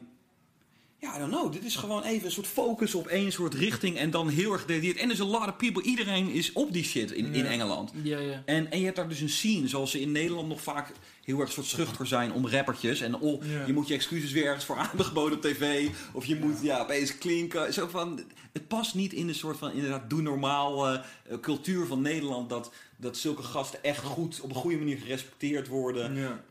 ja, 1.02 1.16
I 1.16 1.20
don't 1.20 1.32
know. 1.32 1.52
Dit 1.52 1.64
is 1.64 1.76
gewoon 1.76 2.04
even 2.04 2.26
een 2.26 2.32
soort 2.32 2.48
focus 2.48 2.96
op 2.96 3.08
één 3.08 3.32
soort 3.32 3.54
richting 3.54 3.98
en 3.98 4.12
dan 4.12 4.30
heel 4.30 4.52
erg 4.52 4.62
gedetailleerd. 4.62 4.98
En 4.98 5.08
there's 5.08 5.22
a 5.22 5.26
lot 5.26 5.48
of 5.48 5.58
people, 5.58 5.84
iedereen 5.84 6.30
is 6.30 6.54
op 6.54 6.74
die 6.74 6.84
shit 6.84 7.12
in, 7.12 7.34
in. 7.34 7.46
Engeland. 7.46 7.92
Ja, 8.04 8.20
ja. 8.20 8.42
En, 8.46 8.72
en 8.72 8.80
je 8.80 8.84
hebt 8.86 8.96
daar 8.98 9.10
dus 9.10 9.20
een 9.20 9.30
scene, 9.30 9.68
zoals 9.68 9.92
ze 9.92 10.02
in 10.02 10.12
Nederland 10.12 10.48
nog 10.48 10.62
vaak 10.62 10.92
heel 11.24 11.40
erg 11.40 11.52
soort 11.52 11.66
schuchter 11.66 12.08
zijn 12.08 12.32
om 12.34 12.48
rappertjes. 12.48 13.02
En 13.02 13.16
oh, 13.16 13.44
Ja. 13.46 13.66
je 13.66 13.74
moet 13.74 13.88
je 13.88 13.94
excuses 13.94 14.32
weer 14.32 14.46
ergens 14.46 14.66
voor 14.66 14.78
aangeboden 14.78 15.38
op 15.38 15.42
tv. 15.44 15.90
Of 16.14 16.26
je 16.26 16.36
moet 16.36 16.62
ja, 16.62 16.82
opeens 16.82 17.18
klinken. 17.18 17.74
Zo 17.74 17.88
van, 17.88 18.20
het 18.54 18.68
past 18.68 18.96
niet 18.96 19.14
in 19.14 19.28
de 19.28 19.34
soort 19.34 19.58
van 19.58 19.72
inderdaad 19.72 20.10
doe 20.10 20.22
normaal 20.22 20.88
eh, 20.88 20.94
eh, 20.94 21.40
cultuur 21.40 21.86
van 21.86 22.02
Nederland. 22.02 22.50
Dat, 22.50 22.72
dat 22.98 23.18
zulke 23.18 23.44
gasten 23.44 23.84
echt 23.84 24.04
goed 24.04 24.42
op 24.42 24.50
een 24.50 24.56
goede 24.56 24.78
manier 24.78 24.98
gerespecteerd 24.98 25.68
worden. 25.68 26.16
Ja. 26.16 26.44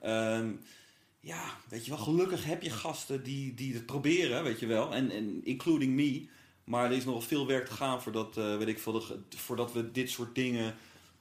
Ja, 1.20 1.42
weet 1.68 1.84
je 1.84 1.90
wel, 1.90 2.00
gelukkig 2.00 2.44
heb 2.44 2.62
je 2.62 2.70
gasten 2.70 3.22
die, 3.22 3.54
die 3.54 3.74
het 3.74 3.86
proberen, 3.86 4.42
weet 4.44 4.60
je 4.60 4.66
wel. 4.66 4.94
En, 4.94 5.10
en 5.10 5.40
including 5.44 5.94
me. 5.94 6.28
Maar 6.64 6.84
er 6.84 6.96
is 6.96 7.04
nog 7.04 7.24
veel 7.24 7.46
werk 7.46 7.66
te 7.66 7.72
gaan 7.74 8.02
voordat, 8.02 8.36
eh, 8.36 8.56
weet 8.56 8.68
ik 8.68 8.78
veel, 8.78 9.02
voordat 9.36 9.72
we 9.72 9.90
dit 9.92 10.10
soort 10.10 10.34
dingen 10.34 10.74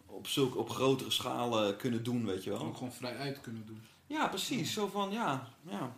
op, 0.06 0.28
zulke, 0.28 0.58
op 0.58 0.70
grotere 0.70 1.12
schalen 1.12 1.78
kunnen 1.78 2.04
doen, 2.04 2.26
weet 2.26 2.44
je 2.44 2.50
wel. 2.50 2.60
Ook 2.60 2.78
gewoon 2.78 2.94
vrij 2.94 3.18
uit 3.18 3.42
kunnen 3.42 3.66
doen. 3.66 3.82
Ja, 4.08 4.28
precies. 4.28 4.74
Zo 4.74 4.88
van, 4.88 5.12
ja, 5.12 5.48
ja. 5.70 5.96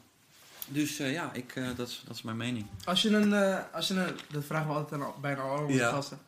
Dus 0.67 0.99
eh, 0.99 1.11
ja, 1.13 1.33
ik, 1.33 1.55
eh, 1.55 1.67
dat, 1.75 1.87
is, 1.87 2.03
dat 2.07 2.15
is 2.15 2.21
mijn 2.21 2.37
mening. 2.37 2.65
Als 2.83 3.01
je 3.01 3.09
een, 3.09 3.33
eh, 3.33 3.59
als 3.73 3.87
je 3.87 3.93
een, 3.93 4.15
dat 4.31 4.45
vragen 4.45 4.67
we 4.67 4.73
altijd 4.73 5.01
aan 5.01 5.13
bijna 5.21 5.41
alle 5.41 5.61
onze 5.65 5.77
Ja. 5.77 5.89
gasten. 5.89 6.19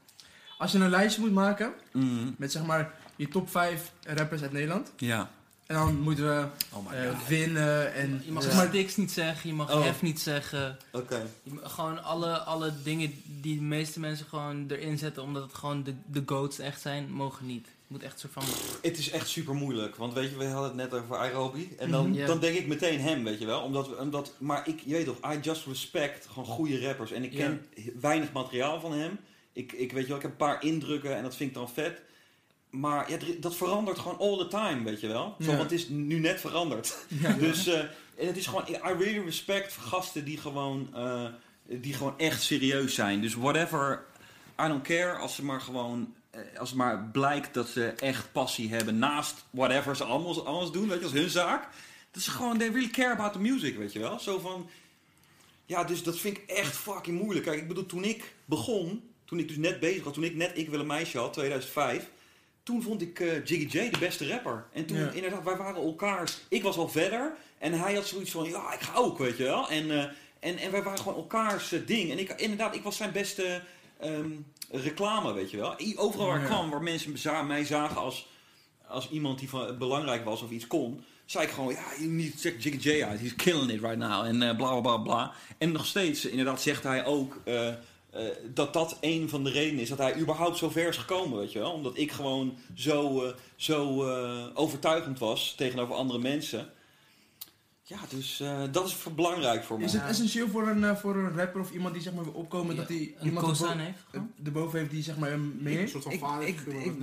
Als 0.58 0.72
je 0.72 0.78
een 0.80 0.90
lijstje 0.90 1.22
moet 1.22 1.32
maken 1.32 1.74
Mhm. 1.94 2.32
met 2.38 2.52
zeg 2.52 2.66
maar 2.66 2.94
je 3.16 3.28
top 3.28 3.50
5 3.50 3.92
rappers 4.04 4.42
uit 4.42 4.52
Nederland. 4.52 4.92
Ja. 4.98 5.32
En 5.66 5.76
dan 5.76 6.00
moeten 6.00 6.26
we 6.26 6.46
Oh 6.74 6.94
eh, 6.94 7.20
winnen 7.28 7.94
en 7.94 8.22
Je 8.26 8.32
mag 8.32 8.54
maar 8.56 8.72
Dix 8.72 8.96
niet 8.96 9.12
zeggen, 9.12 9.50
je 9.50 9.56
mag 9.56 9.76
Oh. 9.76 9.84
Hef 9.84 10.02
niet 10.02 10.20
zeggen. 10.22 10.78
Oké. 10.92 11.22
Gewoon 11.62 12.04
alle, 12.04 12.38
alle 12.38 12.74
dingen 12.84 13.22
die 13.26 13.56
de 13.56 13.62
meeste 13.62 14.00
mensen 14.00 14.26
gewoon 14.26 14.66
erin 14.70 14.98
zetten, 14.98 15.24
omdat 15.24 15.44
het 15.44 15.54
gewoon 15.54 15.84
de, 15.84 15.94
de 16.06 16.24
goats 16.26 16.60
echt 16.60 16.82
zijn, 16.82 17.12
mogen 17.12 17.46
niet. 17.46 17.66
Het 17.66 18.02
moet 18.02 18.04
echt 18.04 18.20
zo 18.20 18.28
van... 18.32 18.44
Het 18.82 18.98
is 18.98 19.10
echt 19.10 19.28
super 19.28 19.54
moeilijk, 19.56 19.96
want 19.96 20.14
weet 20.14 20.30
je, 20.30 20.38
we 20.38 20.46
hadden 20.46 20.80
het 20.80 20.92
net 20.92 21.02
over 21.02 21.18
Aerobi. 21.18 21.76
En 21.80 21.92
dan, 21.92 22.10
Mhm. 22.10 22.26
Dan 22.26 22.40
denk 22.40 22.58
ik 22.58 22.68
meteen 22.68 23.00
hem, 23.00 23.24
weet 23.24 23.40
je 23.40 23.46
wel. 23.46 23.62
Omdat, 23.62 23.88
we, 23.90 23.98
omdat, 23.98 24.34
maar 24.38 24.68
ik, 24.68 24.82
je 24.86 24.94
weet 24.94 25.06
toch, 25.06 25.34
I 25.34 25.40
just 25.42 25.66
respect 25.66 26.28
gewoon 26.28 26.46
goede 26.46 26.80
rappers. 26.88 27.12
En 27.12 27.24
ik 27.24 27.32
ken 27.32 27.66
weinig 28.02 28.32
materiaal 28.32 28.80
van 28.80 28.94
hem. 28.94 29.20
Ik, 29.54 29.72
ik 29.72 29.92
weet 29.92 30.02
je 30.02 30.08
wel, 30.08 30.18
ik 30.18 30.22
heb 30.22 30.32
een 30.32 30.38
paar 30.38 30.64
indrukken 30.64 31.16
en 31.16 31.24
dat 31.24 31.36
vind 31.36 31.50
ik 31.50 31.56
dan 31.56 31.70
vet. 31.70 32.02
Maar 32.74 33.12
ja, 33.12 33.18
dat 33.40 33.56
verandert 33.56 34.00
gewoon 34.00 34.20
all 34.20 34.38
the 34.38 34.48
time, 34.48 34.84
weet 34.84 35.02
je 35.02 35.08
wel. 35.08 35.36
Zo, 35.40 35.52
Ja. 35.52 35.58
Want 35.58 35.70
het 35.70 35.80
is 35.80 35.88
nu 35.90 36.20
net 36.20 36.40
veranderd. 36.40 36.98
Ja. 37.22 37.34
Dus 37.34 37.68
eh, 37.68 37.80
en 38.16 38.28
het 38.28 38.38
is 38.38 38.48
gewoon, 38.48 38.66
I 38.68 38.78
really 39.04 39.24
respect 39.24 39.74
gasten 39.74 40.26
die 40.26 40.38
gewoon, 40.38 40.90
eh, 40.94 41.26
die 41.66 41.94
gewoon 41.94 42.20
echt 42.20 42.42
serieus 42.42 42.96
zijn. 42.96 43.22
Dus 43.22 43.36
whatever, 43.36 44.06
I 44.62 44.68
don't 44.68 44.84
care 44.84 45.18
als 45.18 45.36
ze 45.36 45.44
maar 45.46 45.62
gewoon, 45.62 46.14
eh, 46.30 46.42
als 46.60 46.70
het 46.70 46.78
maar 46.78 47.10
blijkt 47.12 47.54
dat 47.54 47.68
ze 47.68 47.86
echt 47.86 48.32
passie 48.32 48.70
hebben 48.70 49.00
naast 49.00 49.46
whatever 49.50 49.96
ze 49.96 50.04
allemaal 50.04 50.46
anders 50.46 50.72
doen, 50.72 50.88
weet 50.88 50.98
je, 50.98 51.04
als 51.04 51.14
hun 51.14 51.30
zaak. 51.30 51.68
Dat 52.12 52.22
is 52.22 52.28
gewoon, 52.28 52.58
they 52.58 52.68
really 52.68 52.90
care 52.90 53.14
about 53.14 53.34
the 53.34 53.40
music, 53.40 53.78
weet 53.78 53.94
je 53.94 54.00
wel. 54.00 54.20
Zo 54.20 54.40
van, 54.40 54.70
ja, 55.66 55.84
dus 55.84 56.04
dat 56.04 56.18
vind 56.18 56.38
ik 56.38 56.44
echt 56.50 56.76
fucking 56.76 57.22
moeilijk. 57.22 57.46
Kijk, 57.46 57.60
ik 57.60 57.68
bedoel, 57.68 57.86
toen 57.86 58.04
ik 58.04 58.34
begon, 58.46 59.04
toen 59.26 59.40
ik 59.40 59.48
dus 59.48 59.58
net 59.58 59.80
bezig 59.80 60.04
was, 60.04 60.14
toen 60.14 60.24
ik 60.24 60.36
net 60.36 60.58
Ik 60.58 60.70
Wil 60.70 60.80
Een 60.80 60.88
Meisje 60.88 61.18
had, 61.18 61.34
2005... 61.34 62.10
Toen 62.64 62.82
vond 62.82 63.02
ik 63.02 63.20
eh, 63.20 63.46
Jiggy 63.46 63.78
J 63.78 63.90
de 63.90 63.98
beste 64.00 64.28
rapper. 64.28 64.66
En 64.74 64.86
toen, 64.86 64.98
Ja. 64.98 65.10
inderdaad, 65.12 65.44
wij 65.44 65.56
waren 65.58 65.82
elkaars... 65.82 66.38
Ik 66.50 66.64
was 66.64 66.78
al 66.78 66.90
verder 66.90 67.34
en 67.58 67.74
hij 67.74 67.94
had 67.96 68.08
zoiets 68.08 68.32
van, 68.32 68.44
ja, 68.50 68.74
ik 68.74 68.80
ga 68.82 68.94
ook, 68.96 69.18
weet 69.18 69.38
je 69.38 69.44
wel. 69.44 69.70
En, 69.70 69.92
eh, 69.92 70.04
en, 70.40 70.58
en 70.58 70.72
wij 70.72 70.84
waren 70.84 71.00
gewoon 71.00 71.18
elkaars 71.18 71.72
eh, 71.72 71.80
ding. 71.86 72.12
En 72.12 72.20
ik, 72.20 72.30
inderdaad, 72.30 72.76
ik 72.76 72.84
was 72.84 72.98
zijn 72.98 73.12
beste 73.12 73.62
ehm, 74.00 74.30
reclame, 74.72 75.34
weet 75.34 75.52
je 75.52 75.58
wel. 75.58 75.76
Overal 75.96 76.28
waar 76.28 76.40
ik 76.40 76.46
kwam, 76.46 76.70
waar 76.70 76.82
mensen 76.84 77.18
za- 77.18 77.42
mij 77.42 77.66
zagen 77.66 77.98
als, 77.98 78.28
als 78.88 79.10
iemand 79.10 79.40
die 79.40 79.50
van, 79.50 79.78
belangrijk 79.78 80.26
was 80.26 80.42
of 80.42 80.50
iets 80.52 80.68
kon... 80.68 81.04
zei 81.26 81.46
ik 81.46 81.52
gewoon, 81.52 81.74
ja, 81.74 81.84
je 82.00 82.06
niet 82.08 82.40
check 82.42 82.62
Jiggy 82.64 82.90
J 82.90 83.04
uit. 83.04 83.20
He's 83.20 83.36
killing 83.36 83.72
it 83.72 83.82
right 83.82 83.98
now. 83.98 84.26
En 84.26 84.38
bla, 84.38 84.54
bla, 84.54 84.80
bla, 84.82 84.98
bla. 84.98 85.34
En 85.58 85.72
nog 85.72 85.86
steeds, 85.86 86.26
inderdaad, 86.26 86.62
zegt 86.62 86.84
hij 86.84 87.06
ook... 87.06 87.38
eh, 88.14 88.24
dat 88.54 88.74
dat 88.74 88.98
een 89.02 89.30
van 89.30 89.44
de 89.44 89.50
redenen 89.50 89.82
is 89.82 89.90
dat 89.90 89.98
hij 89.98 90.16
überhaupt 90.16 90.58
zo 90.58 90.70
ver 90.70 90.88
is 90.88 90.98
gekomen, 90.98 91.38
weet 91.38 91.52
je 91.52 91.60
wel. 91.60 91.72
Omdat 91.72 91.98
ik 91.98 92.12
gewoon 92.12 92.58
zo, 92.76 93.24
eh, 93.24 93.34
zo 93.56 94.08
eh, 94.08 94.46
overtuigend 94.54 95.20
was 95.20 95.54
tegenover 95.58 95.96
andere 95.96 96.20
mensen. 96.20 96.70
Ja, 97.86 97.98
dus 98.10 98.40
eh, 98.40 98.62
dat 98.72 98.88
is 98.88 98.94
voor 98.94 99.12
belangrijk 99.14 99.64
voor 99.64 99.78
mij. 99.78 99.86
Is 99.86 99.94
het 99.94 100.04
essentieel 100.04 100.48
voor 100.48 100.68
een, 100.68 100.84
eh, 100.84 100.96
voor 100.96 101.16
een 101.16 101.36
rapper 101.38 101.62
of 101.62 101.72
iemand 101.72 101.94
die 101.94 102.04
zeg 102.04 102.14
maar 102.14 102.24
wil 102.24 102.34
opkomen 102.34 102.76
Ja, 102.76 102.80
dat 102.82 102.90
hij 102.90 102.98
een 103.20 103.26
iemand 103.26 103.58
heeft. 103.58 103.98
eh, 104.12 104.22
erboven 104.44 104.80
heeft 104.80 104.92
die 104.92 105.04
zeg 105.04 105.18
maar 105.18 105.32
Een 105.32 105.88
soort 105.90 106.04
van 106.04 106.12
Ik, 106.12 106.20
vader. 106.20 106.48
ik, 106.48 106.60
ik, 106.62 106.94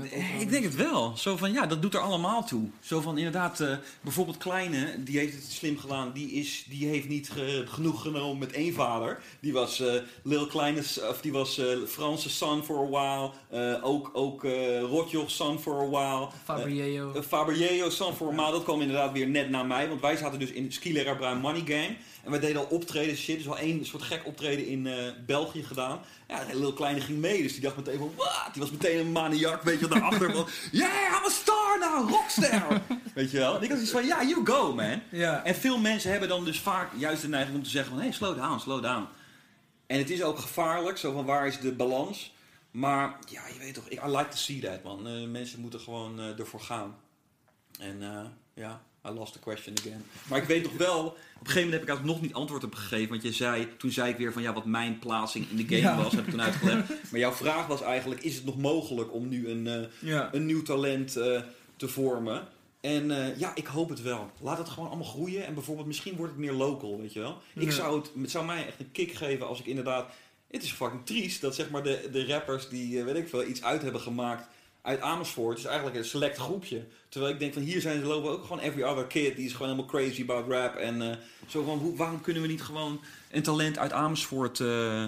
ik 0.40 0.50
denk 0.50 0.64
het 0.64 0.74
wel. 0.76 1.16
Zo 1.16 1.36
van, 1.36 1.52
ja, 1.52 1.66
dat 1.66 1.82
doet 1.82 1.94
er 1.94 2.00
allemaal 2.00 2.44
toe. 2.44 2.68
Zo 2.80 3.00
van, 3.00 3.16
inderdaad, 3.18 3.60
eh, 3.60 3.76
bijvoorbeeld 4.00 4.36
Kleine, 4.36 5.02
die 5.02 5.18
heeft 5.18 5.34
het 5.34 5.52
slim 5.52 5.78
gedaan. 5.78 6.12
Die, 6.12 6.30
is, 6.32 6.64
die 6.68 6.86
heeft 6.88 7.08
niet 7.08 7.30
ge- 7.30 7.64
genoeg 7.68 8.02
genomen 8.02 8.38
met 8.38 8.52
één 8.52 8.74
vader. 8.74 9.22
Die 9.40 9.52
was 9.52 9.80
eh 9.80 9.94
Lil 10.22 10.46
Kleine, 10.46 10.80
of 11.10 11.20
die 11.20 11.32
was 11.32 11.58
eh 11.58 11.66
Franse 11.86 12.30
son 12.30 12.62
for 12.64 12.78
a 12.78 12.88
while. 12.88 13.30
Eh, 13.76 13.84
ook 13.84 14.10
ook 14.12 14.44
eh 14.44 14.80
Rotjoch 14.80 15.30
son 15.30 15.58
for 15.58 15.80
a 15.80 15.88
while. 15.88 16.28
Fabriello. 16.44 17.12
Uh, 17.16 17.22
Fabergeo, 17.22 17.90
San 17.90 18.14
Formaal, 18.14 18.52
dat 18.52 18.62
kwam 18.64 18.80
inderdaad 18.80 19.12
weer 19.12 19.28
net 19.28 19.50
na 19.50 19.62
mij. 19.62 19.88
Want 19.88 20.00
wij 20.00 20.16
zaten 20.16 20.38
dus 20.38 20.50
in 20.50 20.69
Skilera 20.72 21.14
Bruin 21.14 21.38
Money 21.38 21.62
Gang. 21.66 21.96
En 22.24 22.30
wij 22.30 22.40
deden 22.40 22.56
al 22.56 22.66
optreden 22.66 23.16
shit. 23.16 23.36
Dus 23.36 23.48
al 23.48 23.58
één 23.58 23.86
soort 23.86 24.02
gek 24.02 24.26
optreden 24.26 24.66
in 24.66 24.86
eh, 24.86 24.94
België 25.26 25.62
gedaan. 25.62 26.00
Ja, 26.28 26.40
een 26.40 26.58
heel 26.58 26.72
kleine 26.72 27.00
ging 27.00 27.18
mee. 27.18 27.42
Dus 27.42 27.52
die 27.52 27.60
dacht 27.60 27.76
meteen 27.76 27.98
van, 27.98 28.12
wat? 28.16 28.48
Die 28.52 28.62
was 28.62 28.70
meteen 28.70 28.98
een 28.98 29.12
maniak, 29.12 29.62
weet 29.62 29.80
je, 29.80 29.88
daarachter 29.88 30.32
van... 30.32 30.48
Yeah, 30.72 30.90
I'm 30.90 31.24
a 31.26 31.28
star 31.28 31.78
now, 31.78 32.10
rockstar! 32.10 32.82
weet 33.14 33.30
je 33.30 33.38
wel? 33.38 33.56
En 33.56 33.62
ik 33.62 33.68
had 33.68 33.78
zoiets 33.78 33.92
van, 33.92 34.06
ja, 34.06 34.24
you 34.24 34.46
go, 34.46 34.74
man. 34.74 35.02
Ja. 35.10 35.44
En 35.44 35.54
veel 35.54 35.78
mensen 35.78 36.10
hebben 36.10 36.28
dan 36.28 36.44
dus 36.44 36.60
vaak 36.60 36.90
juist 36.96 37.22
de 37.22 37.28
neiging 37.28 37.56
om 37.56 37.62
te 37.62 37.70
zeggen 37.70 37.92
van... 37.92 38.00
Hey, 38.00 38.12
slow 38.12 38.36
down, 38.36 38.58
slow 38.58 38.82
down. 38.82 39.06
En 39.86 39.98
het 39.98 40.10
is 40.10 40.22
ook 40.22 40.38
gevaarlijk, 40.38 40.98
zo 40.98 41.12
van 41.12 41.24
waar 41.24 41.46
is 41.46 41.60
de 41.60 41.72
balans? 41.72 42.34
Maar 42.70 43.18
ja, 43.28 43.42
je 43.46 43.58
weet 43.58 43.74
toch, 43.74 43.88
ik, 43.88 44.04
I 44.04 44.08
like 44.08 44.28
to 44.28 44.36
see 44.36 44.60
that, 44.60 44.82
man. 44.82 45.06
Eh, 45.06 45.28
mensen 45.28 45.60
moeten 45.60 45.80
gewoon 45.80 46.20
eh, 46.20 46.38
ervoor 46.38 46.60
gaan. 46.60 46.96
En 47.78 48.02
ja, 48.54 48.82
I 49.08 49.10
lost 49.10 49.32
the 49.32 49.38
question 49.38 49.74
again. 49.78 50.04
Maar 50.28 50.38
ik 50.38 50.44
weet 50.44 50.62
nog 50.62 50.72
wel, 50.76 51.04
op 51.06 51.14
een 51.14 51.46
gegeven 51.46 51.54
moment 51.62 51.72
heb 51.72 51.82
ik 51.82 51.88
eigenlijk 51.88 52.16
nog 52.18 52.20
niet 52.26 52.34
antwoord 52.34 52.64
op 52.64 52.74
gegeven. 52.74 53.08
Want 53.08 53.22
je 53.22 53.32
zei, 53.32 53.68
toen 53.76 53.90
zei 53.90 54.10
ik 54.10 54.16
weer 54.16 54.32
van 54.32 54.42
ja, 54.42 54.52
wat 54.52 54.64
mijn 54.64 54.98
plaatsing 54.98 55.50
in 55.50 55.56
de 55.56 55.62
game 55.62 55.80
Ja. 55.80 56.02
was, 56.02 56.12
heb 56.12 56.24
ik 56.24 56.30
toen 56.30 56.42
uitgelegd. 56.42 56.88
Maar 57.10 57.20
jouw 57.20 57.32
vraag 57.32 57.66
was 57.66 57.82
eigenlijk, 57.82 58.22
is 58.22 58.34
het 58.34 58.44
nog 58.44 58.56
mogelijk 58.58 59.12
om 59.12 59.28
nu 59.28 59.48
een, 59.48 59.66
eh, 59.66 60.08
Ja. 60.08 60.28
een 60.32 60.46
nieuw 60.46 60.62
talent 60.62 61.16
eh, 61.16 61.40
te 61.76 61.88
vormen? 61.88 62.48
En 62.80 63.10
eh, 63.10 63.38
ja, 63.38 63.54
ik 63.54 63.66
hoop 63.66 63.88
het 63.88 64.02
wel. 64.02 64.30
Laat 64.40 64.58
het 64.58 64.68
gewoon 64.68 64.88
allemaal 64.88 65.06
groeien. 65.06 65.46
En 65.46 65.54
bijvoorbeeld, 65.54 65.86
misschien 65.86 66.16
wordt 66.16 66.32
het 66.32 66.40
meer 66.40 66.52
local, 66.52 66.98
weet 67.00 67.12
je 67.12 67.20
wel. 67.20 67.38
Ik 67.54 67.72
zou 67.72 67.98
het, 67.98 68.10
het 68.20 68.30
zou 68.30 68.44
mij 68.44 68.66
echt 68.66 68.80
een 68.80 68.90
kick 68.92 69.12
geven 69.12 69.46
als 69.46 69.60
ik 69.60 69.66
inderdaad... 69.66 70.10
Het 70.50 70.62
is 70.62 70.72
fucking 70.72 71.06
triest 71.06 71.40
dat 71.40 71.54
zeg 71.54 71.70
maar 71.70 71.82
de, 71.82 72.08
de 72.12 72.26
rappers 72.26 72.68
die, 72.68 73.04
weet 73.04 73.16
ik 73.16 73.28
veel, 73.28 73.44
iets 73.44 73.62
uit 73.62 73.82
hebben 73.82 74.00
gemaakt 74.00 74.48
uit 74.82 75.00
Amersfoort. 75.00 75.58
is 75.58 75.64
eigenlijk 75.64 75.96
een 75.96 76.04
select 76.04 76.36
groepje. 76.36 76.86
Terwijl 77.08 77.32
ik 77.32 77.38
denk 77.38 77.52
van 77.52 77.62
hier 77.62 77.80
zijn 77.80 78.00
ze 78.00 78.06
lopen 78.06 78.30
ook 78.30 78.42
gewoon 78.42 78.58
every 78.58 78.82
other 78.82 79.06
kid. 79.06 79.36
Die 79.36 79.44
is 79.46 79.52
gewoon 79.52 79.68
helemaal 79.68 79.90
crazy 79.90 80.22
about 80.22 80.48
rap. 80.48 80.74
En 80.74 81.10
eh, 81.10 81.16
zo 81.46 81.64
van, 81.64 81.78
hoe, 81.78 81.96
waarom 81.96 82.20
kunnen 82.20 82.42
we 82.42 82.48
niet 82.48 82.62
gewoon 82.62 83.00
een 83.30 83.42
talent 83.42 83.78
uit 83.78 83.92
Amersfoort 83.92 84.60
eh 84.60 85.04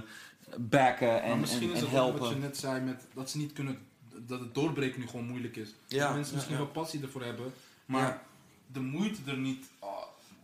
backen 0.59 1.23
en, 1.23 1.29
Maar 1.29 1.39
misschien 1.39 1.69
en, 1.71 1.75
is 1.75 1.81
en 1.81 1.87
het 1.87 1.95
ook 1.95 2.01
helpen? 2.01 2.21
wat 2.21 2.29
je 2.29 2.35
net 2.37 2.57
zei, 2.57 2.81
met, 2.81 3.07
dat 3.15 3.31
ze 3.31 3.39
niet 3.39 3.53
kunnen, 3.53 3.79
dat 4.27 4.41
het 4.41 4.55
doorbreken 4.55 5.01
nu 5.01 5.07
gewoon 5.07 5.27
moeilijk 5.27 5.57
is. 5.57 5.75
Ja, 5.87 6.07
dat 6.07 6.15
mensen 6.15 6.35
misschien 6.35 6.57
ja. 6.57 6.63
wel 6.63 6.71
passie 6.73 7.03
ervoor 7.03 7.23
hebben, 7.25 7.53
maar 7.87 8.03
Ja. 8.03 8.23
de 8.67 8.81
moeite 8.81 9.21
er 9.27 9.37
niet 9.37 9.67
ah, 9.79 9.89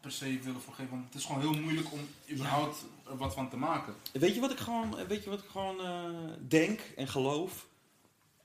per 0.01 0.11
se 0.13 0.39
willen 0.43 0.61
voor 0.61 0.75
geven. 0.75 0.91
Want 0.91 1.05
het 1.05 1.15
is 1.15 1.25
gewoon 1.25 1.41
heel 1.41 1.61
moeilijk 1.61 1.93
om 1.93 1.99
überhaupt 2.31 2.85
er 3.11 3.17
wat 3.17 3.35
van 3.35 3.51
te 3.51 3.57
maken. 3.57 3.95
Weet 4.13 4.35
je 4.35 4.41
wat 4.41 4.51
ik 4.53 4.59
gewoon, 4.59 4.97
weet 5.09 5.25
je 5.25 5.31
wat 5.31 5.39
ik 5.39 5.49
gewoon 5.51 5.81
eh, 5.81 6.05
denk 6.49 6.81
en 6.97 7.09
geloof? 7.09 7.67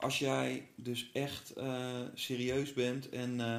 Als 0.04 0.20
jij 0.20 0.68
dus 0.76 1.10
echt 1.14 1.54
eh, 1.54 1.66
serieus 2.14 2.74
bent 2.74 3.10
en, 3.10 3.42
eh, 3.42 3.58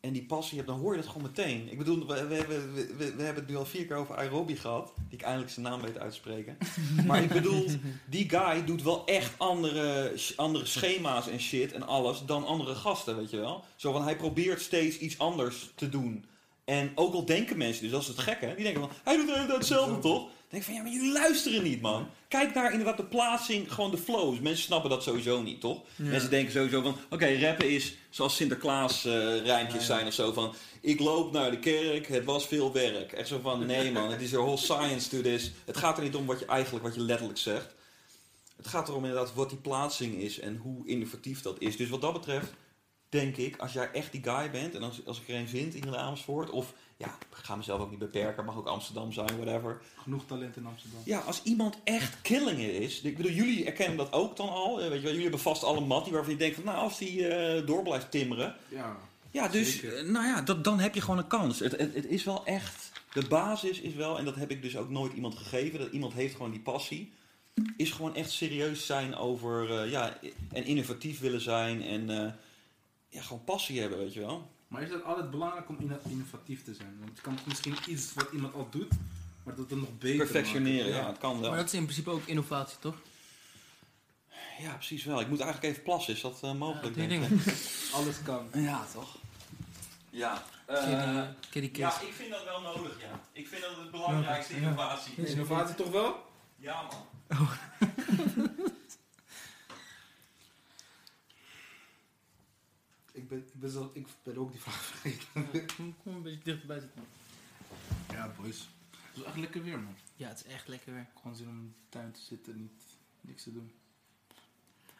en 0.00 0.12
die 0.12 0.24
passie 0.24 0.56
hebt, 0.56 0.68
dan 0.68 0.78
hoor 0.78 0.94
je 0.94 1.00
dat 1.00 1.10
gewoon 1.10 1.26
meteen. 1.26 1.70
Ik 1.70 1.78
bedoel, 1.78 2.06
we, 2.06 2.26
we, 2.26 2.46
we, 2.46 2.94
we, 2.96 3.22
hebben 3.22 3.42
het 3.42 3.48
nu 3.48 3.56
al 3.56 3.66
vier 3.66 3.86
keer 3.86 3.96
over 3.96 4.16
Aerobi 4.16 4.56
gehad, 4.56 4.92
die 5.08 5.18
ik 5.18 5.24
eindelijk 5.24 5.50
zijn 5.50 5.66
naam 5.66 5.80
weet 5.80 5.98
uitspreken. 5.98 6.58
maar 7.06 7.22
ik 7.22 7.28
bedoel, 7.28 7.66
die 8.06 8.28
guy 8.28 8.64
doet 8.64 8.82
wel 8.82 9.06
echt 9.06 9.38
andere, 9.38 10.12
andere 10.36 10.66
schema's 10.66 11.28
en 11.28 11.40
shit 11.40 11.72
en 11.72 11.86
alles 11.86 12.24
dan 12.24 12.46
andere 12.46 12.74
gasten, 12.74 13.16
weet 13.16 13.30
je 13.30 13.36
wel. 13.36 13.64
Zo 13.76 13.92
van, 13.92 14.02
hij 14.02 14.16
probeert 14.16 14.60
steeds 14.60 14.98
iets 14.98 15.18
anders 15.18 15.72
te 15.74 15.88
doen. 15.88 16.24
En 16.64 16.92
ook 16.94 17.14
al 17.14 17.24
denken 17.24 17.58
mensen, 17.58 17.82
dus 17.82 17.92
dat 17.92 18.00
is 18.00 18.08
het 18.08 18.18
gekke, 18.18 18.52
die 18.54 18.64
denken 18.64 18.80
van, 18.80 18.90
hij 19.04 19.16
doet 19.16 19.56
hetzelfde 19.56 19.98
toch? 20.08 20.28
Denk 20.48 20.62
ik 20.62 20.68
van, 20.68 20.74
ja, 20.74 20.82
maar 20.82 20.92
jullie 20.92 21.12
luisteren 21.12 21.62
niet, 21.62 21.80
man. 21.80 22.08
Kijk 22.28 22.54
naar 22.54 22.70
inderdaad 22.70 22.96
de 22.96 23.04
plaatsing, 23.04 23.72
gewoon 23.72 23.90
de 23.90 23.98
flows. 23.98 24.40
Mensen 24.40 24.64
snappen 24.64 24.90
dat 24.90 25.02
sowieso 25.02 25.42
niet, 25.42 25.60
toch? 25.60 25.82
Mensen 25.96 26.30
denken 26.30 26.52
sowieso 26.52 26.82
van, 26.82 26.96
oké, 27.10 27.38
rappen 27.40 27.70
is 27.70 27.96
zoals 28.10 28.36
Sinterklaas 28.36 29.04
eh 29.04 29.44
rijmpjes 29.44 29.86
zijn 29.86 30.06
of 30.06 30.12
zo 30.12 30.32
van, 30.32 30.54
ik 30.80 31.00
loop 31.00 31.32
naar 31.32 31.50
de 31.50 31.58
kerk, 31.58 32.06
het 32.06 32.24
was 32.24 32.46
veel 32.46 32.72
werk. 32.72 33.12
Echt 33.12 33.28
zo 33.28 33.38
van, 33.42 33.66
nee 33.66 33.92
man, 33.92 34.10
het 34.10 34.20
is 34.20 34.32
er 34.32 34.40
whole 34.40 34.56
science 34.56 35.08
to 35.08 35.20
this. 35.20 35.52
Het 35.64 35.76
gaat 35.76 35.96
er 35.96 36.02
niet 36.02 36.14
om 36.14 36.26
wat 36.26 36.38
je 36.38 36.46
eigenlijk, 36.46 36.84
wat 36.84 36.94
je 36.94 37.00
letterlijk 37.00 37.38
zegt. 37.38 37.74
Het 38.56 38.66
gaat 38.66 38.88
erom 38.88 39.04
inderdaad 39.04 39.34
wat 39.34 39.48
die 39.48 39.58
plaatsing 39.58 40.14
is 40.14 40.38
en 40.38 40.56
hoe 40.56 40.86
innovatief 40.86 41.42
dat 41.42 41.56
is. 41.58 41.76
Dus 41.76 41.88
wat 41.88 42.00
dat 42.00 42.12
betreft, 42.12 42.52
denk 43.08 43.36
ik, 43.36 43.56
als 43.56 43.72
jij 43.72 43.90
echt 43.92 44.12
die 44.12 44.22
guy 44.22 44.50
bent 44.50 44.74
en 44.74 44.82
als, 44.82 45.06
als 45.06 45.20
ik 45.20 45.28
er 45.28 45.34
een 45.34 45.48
vind 45.48 45.74
in 45.74 45.96
Amersfoort, 45.96 46.50
of 46.50 46.74
ja, 46.98 47.06
ik 47.30 47.36
ga 47.44 47.56
mezelf 47.56 47.80
ook 47.80 47.90
niet 47.90 47.98
beperken, 47.98 48.44
mag 48.44 48.56
ook 48.56 48.66
Amsterdam 48.66 49.12
zijn, 49.12 49.36
whatever. 49.40 49.80
Genoeg 49.96 50.26
talent 50.26 50.56
in 50.56 50.66
Amsterdam. 50.66 51.00
Ja, 51.04 51.18
als 51.18 51.42
iemand 51.42 51.76
echt 51.84 52.20
killing 52.22 52.58
is. 52.60 53.00
Ik 53.00 53.16
bedoel, 53.16 53.32
jullie 53.32 53.64
erkennen 53.64 53.96
dat 53.96 54.12
ook 54.12 54.36
dan 54.36 54.48
al. 54.48 54.80
eh, 54.80 54.88
Weet 54.88 54.96
je 54.96 55.00
wel, 55.02 55.06
jullie 55.10 55.22
hebben 55.22 55.40
vast 55.40 55.64
alle 55.64 55.80
mattie 55.80 56.12
waarvan 56.12 56.32
je 56.32 56.38
denkt 56.38 56.54
van, 56.54 56.64
nou, 56.64 56.78
als 56.78 56.98
die 56.98 57.28
eh, 57.28 57.66
door 57.66 57.82
blijft 57.82 58.10
timmeren. 58.10 58.56
Ja. 58.68 58.96
Ja, 59.30 59.48
dus, 59.48 59.72
Zeker. 59.72 59.96
eh, 59.98 60.04
nou 60.10 60.26
ja, 60.26 60.42
dat, 60.42 60.64
dan 60.64 60.78
heb 60.78 60.94
je 60.94 61.00
gewoon 61.00 61.18
een 61.18 61.26
kans. 61.26 61.58
Het, 61.58 61.76
het, 61.78 61.94
het 61.94 62.06
is 62.06 62.24
wel 62.24 62.44
echt, 62.46 62.92
de 63.12 63.26
basis 63.28 63.80
is 63.80 63.94
wel, 63.94 64.18
en 64.18 64.24
dat 64.24 64.34
heb 64.34 64.50
ik 64.50 64.62
dus 64.62 64.76
ook 64.76 64.90
nooit 64.90 65.12
iemand 65.12 65.36
gegeven, 65.36 65.78
dat 65.78 65.92
iemand 65.92 66.12
heeft 66.12 66.34
gewoon 66.36 66.50
die 66.50 66.60
passie. 66.60 67.12
Is 67.76 67.90
gewoon 67.90 68.14
echt 68.14 68.30
serieus 68.30 68.86
zijn 68.86 69.14
over, 69.16 69.88
ja, 69.88 70.18
en 70.52 70.64
innovatief 70.64 71.20
willen 71.20 71.40
zijn 71.40 71.82
en 71.82 72.06
ja, 73.08 73.22
gewoon 73.22 73.44
passie 73.44 73.80
hebben, 73.80 73.98
weet 73.98 74.12
je 74.14 74.20
wel. 74.20 74.50
Maar 74.68 74.82
is 74.82 74.90
het 74.90 75.04
altijd 75.04 75.30
belangrijk 75.30 75.68
om 75.68 75.76
inno- 75.78 76.00
innovatief 76.08 76.64
te 76.64 76.74
zijn? 76.74 76.96
Want 77.00 77.10
je 77.16 77.22
kan 77.22 77.38
misschien 77.46 77.74
iets 77.86 78.14
wat 78.14 78.28
iemand 78.32 78.54
al 78.54 78.68
doet, 78.70 78.88
maar 79.42 79.54
dat 79.54 79.70
het 79.70 79.78
nog 79.78 79.98
beter 79.98 80.16
Perfectioneren, 80.16 80.84
maken. 80.90 81.02
ja, 81.02 81.06
het 81.06 81.18
kan 81.18 81.40
wel. 81.40 81.48
Maar 81.48 81.58
dat 81.58 81.66
is 81.66 81.74
in 81.74 81.82
principe 81.82 82.10
ook 82.10 82.26
innovatie, 82.26 82.78
toch? 82.80 82.94
Ja, 84.58 84.72
precies 84.74 85.04
wel. 85.04 85.20
Ik 85.20 85.28
moet 85.28 85.40
eigenlijk 85.40 85.72
even 85.72 85.84
plassen, 85.84 86.14
is 86.14 86.20
dat 86.20 86.38
eh, 86.42 86.52
mogelijk? 86.54 86.94
die 86.94 87.08
denk 87.08 87.24
ik? 87.24 87.30
Alles 87.94 88.22
kan. 88.22 88.48
Ja, 88.52 88.84
toch? 88.92 89.16
Ja. 90.10 90.42
Kitty, 90.66 91.38
kitty 91.50 91.70
kiss. 91.70 91.78
ja, 92.00 92.06
ik 92.06 92.12
vind 92.12 92.30
dat 92.30 92.44
wel 92.44 92.60
nodig, 92.60 93.00
ja. 93.00 93.20
Ik 93.32 93.48
vind 93.48 93.62
dat 93.62 93.76
het 93.76 93.90
belangrijkste 93.90 94.54
Ja. 94.54 94.60
innovatie. 94.60 95.12
Is 95.16 95.30
Innovatie 95.30 95.74
toch 95.74 95.90
wel? 95.90 96.26
Ja, 96.56 96.82
man. 96.82 97.06
Ik 103.18 103.28
ben, 103.28 103.38
ik 103.38 103.60
ben, 103.60 103.70
zo, 103.70 103.90
ik 103.92 104.06
ben 104.22 104.36
ook 104.36 104.50
die 104.52 104.60
vraag 104.60 104.84
vergeten. 104.84 105.66
Kom, 105.76 105.94
kom 106.02 106.14
een 106.14 106.22
beetje 106.22 106.44
dichterbij 106.44 106.80
zitten. 106.80 107.04
Ja, 108.10 108.34
boys. 108.40 108.68
Het 108.90 109.16
is 109.16 109.22
echt 109.22 109.36
lekker 109.36 109.62
weer, 109.62 109.78
man. 109.78 109.96
Ja, 110.16 110.28
het 110.28 110.44
is 110.44 110.52
echt 110.52 110.68
lekker 110.68 110.92
weer. 110.92 111.06
Gewoon 111.20 111.36
zin 111.36 111.48
om 111.48 111.58
in 111.58 111.66
de 111.66 111.88
tuin 111.88 112.12
te 112.12 112.20
zitten, 112.20 112.60
niet 112.60 112.82
niks 113.20 113.42
te 113.42 113.52
doen. 113.52 113.72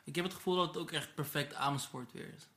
Ik 0.04 0.14
heb 0.14 0.24
het 0.24 0.34
gevoel 0.34 0.56
dat 0.56 0.66
het 0.66 0.76
ook 0.76 0.90
echt 0.90 1.14
perfect 1.14 1.54
Amersfoort 1.54 2.12
weer 2.12 2.34
is. 2.36 2.48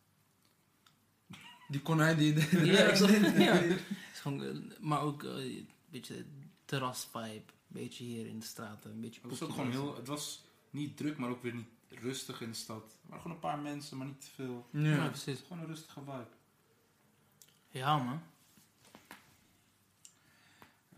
Die 1.68 1.82
konijn 1.82 2.18
die... 2.18 2.34
Ja, 2.66 2.92
in. 3.08 3.40
ja. 3.40 3.54
Het 3.54 3.82
is 4.14 4.20
gewoon, 4.20 4.44
eh, 4.44 4.80
maar 4.80 5.02
ook 5.02 5.24
eh, 5.24 5.30
een 5.32 5.70
beetje 5.90 6.26
terras-vibe. 6.66 7.28
Een 7.28 7.44
beetje 7.68 8.04
hier 8.04 8.28
in 8.28 8.40
de 8.40 8.46
straten. 8.46 8.92
Een 8.92 9.02
beetje 9.02 9.22
Het 9.22 9.30
was 9.30 9.42
ook 9.42 9.52
gewoon 9.56 9.72
heel, 9.72 9.96
het 9.96 10.08
was 10.08 10.44
niet 10.70 10.98
druk, 10.98 11.18
maar 11.18 11.30
ook 11.30 11.44
weer 11.44 11.54
niet 11.54 11.70
rustig 12.00 12.42
in 12.42 12.50
de 12.50 12.56
stad. 12.56 12.84
Er 12.84 12.90
waren 13.08 13.22
gewoon 13.22 13.36
een 13.38 13.42
paar 13.44 13.60
mensen, 13.60 13.98
maar 13.98 14.08
niet 14.08 14.22
te 14.22 14.28
veel. 14.36 14.68
Ja, 14.72 14.80
Ja. 14.80 15.08
precies. 15.08 15.40
Gewoon 15.48 15.60
een 15.64 15.68
rustige 15.70 16.00
vibe. 16.00 16.28
Ja, 17.70 17.98
man. 17.98 18.22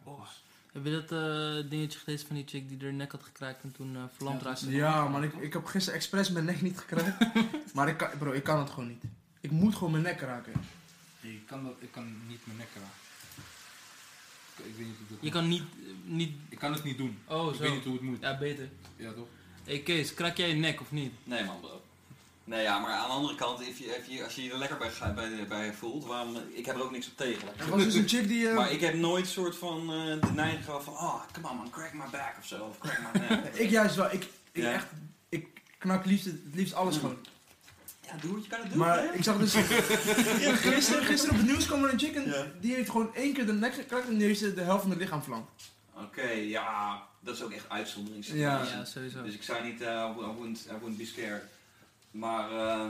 Oh. 0.04 0.28
Heb 0.72 0.86
je 0.86 0.92
dat 0.92 1.12
eh, 1.12 1.70
dingetje 1.70 2.00
gelezen 2.00 2.28
van 2.28 2.36
die 2.36 2.48
chick 2.48 2.70
die 2.70 2.78
haar 2.82 2.94
nek 2.94 3.12
had 3.12 3.24
gekraakt 3.24 3.64
en 3.64 3.72
toen 3.72 3.96
eh 3.96 4.04
verlamd 4.16 4.42
Ja, 4.42 4.48
raakte? 4.48 4.72
Ja, 4.72 5.08
man, 5.08 5.24
ik, 5.24 5.34
ik 5.34 5.54
heb 5.54 5.66
gisteren 5.66 6.00
expres 6.00 6.30
mijn 6.30 6.46
nek 6.46 6.62
niet 6.62 6.78
gekraakt. 6.78 7.26
maar 7.76 7.88
ik 7.88 7.98
kan, 7.98 8.10
bro, 8.18 8.32
ik 8.32 8.44
kan 8.44 8.60
het 8.60 8.70
gewoon 8.70 8.88
niet. 8.90 9.04
Ik 9.42 9.52
moet 9.52 9.74
gewoon 9.76 9.92
mijn 9.92 10.04
nek 10.04 10.20
raken. 10.20 10.54
Ik 11.22 11.46
kan, 11.48 11.64
dat, 11.64 11.74
ik 11.80 11.92
kan 11.92 12.28
niet 12.28 12.46
mijn 12.46 12.58
nek 12.58 12.68
raken. 12.76 12.90
Ik, 14.58 14.66
ik 14.66 14.76
weet 14.76 14.86
niet 14.88 14.98
hoe 14.98 15.08
dat 15.08 15.18
Je 15.20 15.24
moet. 15.24 15.32
kan 15.32 15.48
niet... 15.48 15.64
niet 16.06 16.36
Ik 16.50 16.60
kan 16.60 16.74
het 16.74 16.84
niet 16.84 16.98
doen. 16.98 17.18
oh, 17.28 17.50
ik 17.50 17.56
zo. 17.56 17.62
weet 17.62 17.74
niet 17.74 17.84
hoe 17.84 17.94
het 17.94 18.02
moet. 18.02 18.22
Ja, 18.22 18.38
beter. 18.38 18.70
Ja, 18.96 19.14
toch? 19.14 19.28
Hé 19.66 19.74
hey 19.74 19.80
Kees, 19.82 20.14
kraak 20.14 20.38
jij 20.38 20.48
je 20.48 20.54
nek 20.56 20.82
of 20.82 20.92
niet? 20.92 21.12
Nee, 21.24 21.44
man, 21.44 21.60
bro. 21.60 21.82
Nee, 22.44 22.62
ja, 22.62 22.80
maar 22.80 22.92
aan 22.92 23.08
de 23.08 23.14
andere 23.14 23.36
kant, 23.36 23.62
if 23.62 23.78
je, 23.78 23.86
if 23.86 24.08
je, 24.08 24.24
als 24.24 24.36
je 24.36 24.44
je 24.44 24.52
er 24.52 24.58
lekker 24.58 24.78
bij, 24.78 25.14
bij, 25.14 25.48
bij 25.48 25.74
voelt, 25.74 26.06
waarom, 26.06 26.38
ik 26.54 26.66
heb 26.66 26.76
er 26.76 26.84
ook 26.84 26.92
niks 26.92 27.08
op 27.08 27.18
tegen. 27.18 27.48
Er 27.58 27.70
was 27.70 27.84
dus 27.84 27.94
een 27.96 28.08
chick 28.08 28.28
die... 28.28 28.48
eh, 28.50 28.56
Maar 28.56 28.72
ik 28.72 28.82
heb 28.82 28.94
nooit 28.94 29.28
soort 29.28 29.56
van 29.56 29.80
eh, 29.94 30.28
de 30.28 30.32
neiging 30.36 30.66
gehad 30.66 30.84
van, 30.84 30.94
oh, 30.94 31.22
come 31.32 31.50
on 31.50 31.56
man, 31.58 31.70
crack 31.70 31.94
my 31.94 32.06
back 32.12 32.36
of 32.40 32.46
zo, 32.46 32.64
of 32.64 32.78
crack 32.78 33.00
my 33.14 33.20
neck. 33.20 33.56
ik 33.64 33.70
juist 33.70 33.96
wel. 33.96 34.06
Ik, 34.14 34.24
ik 34.52 34.64
Ja. 34.64 34.72
echt... 34.74 34.86
Ik 35.30 35.48
knak 35.78 36.06
liefst, 36.06 36.26
het 36.26 36.36
liefst 36.54 36.74
alles 36.74 36.98
gewoon. 36.98 37.18
ja, 38.06 38.16
doe 38.22 38.34
wat 38.34 38.44
je 38.44 38.50
kan 38.50 38.60
het 38.60 38.70
doen, 38.70 38.78
Maar 38.78 38.98
hè? 39.00 39.14
ik 39.14 39.24
zag 39.24 39.38
dus... 39.38 39.54
gisteren, 40.74 41.04
gisteren 41.06 41.30
op 41.36 41.38
het 41.42 41.46
nieuws 41.48 41.66
kwam 41.66 41.84
er 41.84 41.94
een 41.94 42.00
chick 42.00 42.16
en 42.16 42.26
Ja. 42.30 42.46
die 42.62 42.74
heeft 42.76 42.90
gewoon 42.90 43.16
één 43.16 43.34
keer 43.34 43.46
de 43.46 43.54
nek 43.54 43.74
gekrakt 43.74 44.08
en 44.08 44.18
die 44.18 44.28
heeft 44.28 44.56
de 44.56 44.62
helft 44.62 44.82
van 44.82 44.90
het 44.92 45.00
lichaam 45.00 45.22
verlamd. 45.22 45.50
Oké, 46.04 46.30
ja, 46.30 47.04
dat 47.20 47.36
is 47.36 47.42
ook 47.42 47.52
echt 47.52 47.70
uitzondering. 47.70 48.26
Ja. 48.26 48.64
Ja, 48.64 48.86
sowieso. 48.86 49.24
Dus 49.24 49.34
ik 49.34 49.44
zei 49.44 49.72
niet, 49.72 49.82
eh, 49.82 50.10
I 50.12 50.14
wouldn't, 50.16 50.66
I 50.66 50.72
wouldn't 50.72 50.98
be 50.98 51.06
scared. 51.06 51.44
Maar 52.12 52.52
eh, 52.52 52.90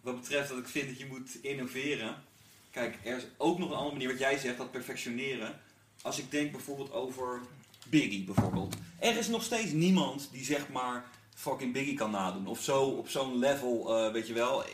wat 0.00 0.20
betreft 0.20 0.48
dat 0.48 0.58
ik 0.58 0.68
vind 0.68 0.88
dat 0.88 0.98
je 0.98 1.06
moet 1.06 1.38
innoveren. 1.42 2.16
Kijk, 2.70 2.98
er 3.04 3.16
is 3.16 3.24
ook 3.36 3.58
nog 3.58 3.70
een 3.70 3.76
andere 3.76 3.92
manier 3.92 4.08
wat 4.08 4.18
jij 4.18 4.38
zegt, 4.38 4.56
dat 4.56 4.70
perfectioneren. 4.70 5.60
Als 6.02 6.18
ik 6.18 6.30
denk 6.30 6.52
bijvoorbeeld 6.52 6.92
over 6.92 7.40
Biggie 7.86 8.24
bijvoorbeeld. 8.24 8.76
Er 8.98 9.16
is 9.16 9.28
nog 9.28 9.42
steeds 9.42 9.72
niemand 9.72 10.28
die 10.32 10.44
zeg 10.44 10.68
maar 10.68 11.04
fucking 11.34 11.72
Biggie 11.72 11.94
kan 11.94 12.10
nadoen. 12.10 12.46
Of 12.46 12.62
zo 12.62 12.82
op 12.82 13.08
zo'n 13.08 13.38
level, 13.38 13.96
eh, 13.96 14.12
weet 14.12 14.26
je 14.26 14.32
wel. 14.32 14.64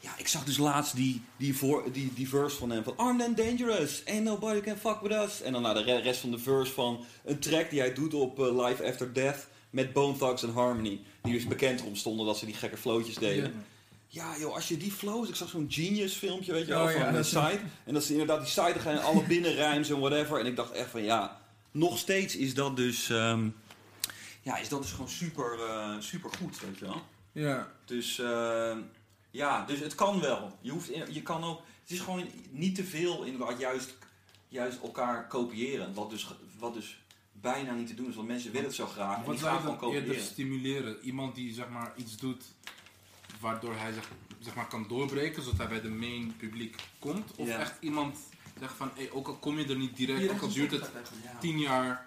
Ja, 0.00 0.10
ik 0.16 0.28
zag 0.28 0.44
dus 0.44 0.56
laatst 0.58 0.96
die, 0.96 1.22
die, 1.36 1.56
voor, 1.56 1.92
die, 1.92 2.12
die 2.14 2.28
verse 2.28 2.56
van 2.56 2.70
hem 2.70 2.82
van 2.84 2.96
Armed 2.96 3.26
and 3.26 3.36
Dangerous, 3.36 4.02
ain't 4.06 4.24
nobody 4.24 4.60
can 4.60 4.76
fuck 4.76 5.00
with 5.00 5.12
us. 5.12 5.42
En 5.42 5.52
dan 5.52 5.62
naar 5.62 5.74
de 5.74 5.82
re- 5.82 6.00
rest 6.00 6.20
van 6.20 6.30
de 6.30 6.38
verse 6.38 6.72
van 6.72 7.04
een 7.24 7.38
track 7.38 7.70
die 7.70 7.80
hij 7.80 7.94
doet 7.94 8.14
op 8.14 8.38
eh, 8.40 8.66
Life 8.66 8.84
After 8.88 9.12
Death 9.12 9.46
met 9.70 9.92
Bone 9.92 10.16
Thugs 10.18 10.44
and 10.44 10.54
Harmony. 10.54 11.00
Die 11.22 11.32
dus 11.32 11.46
bekend 11.46 11.80
erom 11.80 11.96
stonden 11.96 12.26
dat 12.26 12.38
ze 12.38 12.44
die 12.46 12.54
gekke 12.54 12.76
flootjes 12.76 13.14
deden. 13.14 13.64
Ja, 14.08 14.38
joh, 14.38 14.54
als 14.54 14.68
je 14.68 14.76
die 14.76 14.92
flows, 14.92 15.28
ik 15.28 15.34
zag 15.34 15.48
zo'n 15.48 15.66
Genius 15.68 16.12
filmpje, 16.14 16.52
weet 16.52 16.66
je 16.66 16.72
wel, 16.72 16.84
Oh, 16.84 16.92
ja, 16.92 17.04
van 17.04 17.12
de 17.12 17.18
is- 17.18 17.28
site. 17.28 17.60
En 17.84 17.94
dat 17.94 18.04
ze 18.04 18.12
inderdaad 18.12 18.38
die 18.40 18.48
site 18.64 18.78
gaan 18.78 19.02
alle 19.02 19.22
binnenrijms 19.34 19.90
en 19.90 19.98
whatever. 20.00 20.40
En 20.40 20.46
ik 20.46 20.56
dacht 20.56 20.72
echt 20.72 20.90
van 20.90 21.02
ja, 21.02 21.40
nog 21.70 21.98
steeds 21.98 22.36
is 22.36 22.54
dat 22.54 22.76
dus, 22.76 23.10
ehm, 23.10 23.48
ja, 24.42 24.56
is 24.56 24.68
dat 24.68 24.82
dus 24.82 24.90
gewoon 24.90 25.08
super, 25.08 25.58
eh, 25.68 25.90
super 25.98 26.30
goed, 26.38 26.60
weet 26.60 26.78
je 26.78 26.84
wel. 26.84 27.02
Ja. 27.32 27.72
Dus 27.84 28.18
eh, 28.18 28.76
ja, 29.30 29.64
dus 29.66 29.78
het 29.80 29.94
kan 29.94 30.20
wel. 30.20 30.58
Je, 30.60 30.70
hoeft, 30.70 30.90
je 31.12 31.22
kan 31.22 31.44
ook, 31.44 31.60
het 31.82 31.90
is 31.90 32.00
gewoon 32.00 32.26
niet 32.50 32.74
te 32.74 32.84
veel 32.84 33.24
inderdaad 33.24 33.58
juist, 33.58 33.94
juist 34.48 34.80
elkaar 34.82 35.26
kopiëren. 35.26 35.94
Wat 35.94 36.10
dus, 36.10 36.26
wat 36.58 36.74
dus 36.74 36.98
bijna 37.32 37.72
niet 37.72 37.86
te 37.86 37.94
doen 37.94 38.08
is, 38.08 38.14
want 38.14 38.28
mensen 38.28 38.50
willen 38.50 38.66
het 38.66 38.76
zo 38.76 38.86
graag. 38.86 39.16
En 39.18 39.22
Wat 39.24 39.30
die 39.30 39.38
zou 39.44 39.50
gaan 39.50 39.60
je 39.62 39.66
gewoon 39.68 39.80
dan 39.80 39.90
eerder 39.92 40.08
kopiëren. 40.08 40.30
stimuleren? 40.32 41.00
Iemand 41.02 41.34
die 41.34 41.54
zeg 41.54 41.68
maar 41.68 41.92
iets 41.96 42.16
doet 42.16 42.44
waardoor 43.40 43.76
hij 43.76 43.92
zeg, 43.92 44.10
zeg 44.40 44.54
maar 44.54 44.66
kan 44.68 44.88
doorbreken 44.88 45.42
zodat 45.42 45.58
hij 45.58 45.68
bij 45.68 45.80
de 45.80 45.88
main 45.88 46.36
publiek 46.36 46.76
komt? 46.98 47.30
Of 47.36 47.46
Ja. 47.46 47.58
echt 47.58 47.74
iemand 47.80 48.18
zegt 48.60 48.74
van, 48.76 48.90
hey, 48.94 49.10
ook 49.10 49.28
al 49.28 49.34
kom 49.36 49.58
je 49.58 49.66
er 49.66 49.76
niet 49.76 49.96
direct, 49.96 50.18
Hier 50.20 50.30
ook 50.30 50.40
al 50.42 50.52
duurt 50.52 50.70
het 50.70 50.90
Ja. 51.24 51.38
tien 51.40 51.58
jaar, 51.58 52.06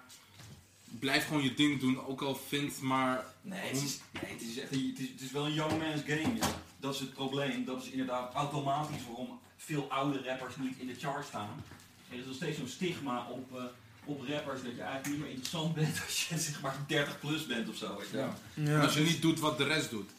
blijf 0.99 1.27
gewoon 1.27 1.43
je 1.43 1.53
ding 1.53 1.79
doen, 1.79 2.05
ook 2.05 2.21
al 2.21 2.35
vindt 2.35 2.81
maar... 2.81 3.25
Nee, 3.41 3.59
het 3.67 3.81
is, 3.81 3.99
nee 4.21 4.31
het, 4.31 4.41
is 4.41 4.57
echt, 4.57 4.69
het, 4.69 4.99
is, 4.99 5.09
het 5.09 5.21
is 5.21 5.31
wel 5.31 5.45
een 5.45 5.53
young 5.53 5.77
man's 5.77 6.01
game, 6.05 6.35
ja. 6.35 6.61
Dat 6.81 6.93
is 6.93 6.99
het 6.99 7.13
probleem. 7.13 7.65
Dat 7.65 7.81
is 7.83 7.89
inderdaad 7.89 8.33
automatisch 8.33 9.01
waarom 9.07 9.39
veel 9.57 9.85
oude 9.89 10.23
rappers 10.23 10.55
niet 10.55 10.77
in 10.77 10.87
de 10.87 10.95
chart 10.95 11.25
staan. 11.25 11.63
Er 12.09 12.17
is 12.17 12.25
nog 12.25 12.35
steeds 12.35 12.57
zo'n 12.57 12.67
stigma 12.67 13.27
op, 13.29 13.55
eh, 13.57 13.63
op 14.05 14.21
rappers 14.27 14.63
dat 14.63 14.75
je 14.75 14.81
eigenlijk 14.81 15.07
niet 15.09 15.19
meer 15.19 15.29
interessant 15.29 15.73
bent 15.73 16.01
als 16.05 16.27
je 16.27 16.39
zeg 16.49 16.61
maar 16.61 16.75
30 16.87 17.19
plus 17.19 17.45
bent 17.45 17.69
of 17.69 17.75
zo. 17.75 17.97
Weet 17.97 18.09
je. 18.09 18.17
Ja. 18.17 18.35
Ja. 18.53 18.81
Als 18.81 18.93
je 18.93 18.99
niet 19.01 19.21
doet 19.21 19.39
wat 19.39 19.57
de 19.57 19.63
rest 19.63 19.89
doet. 19.89 20.09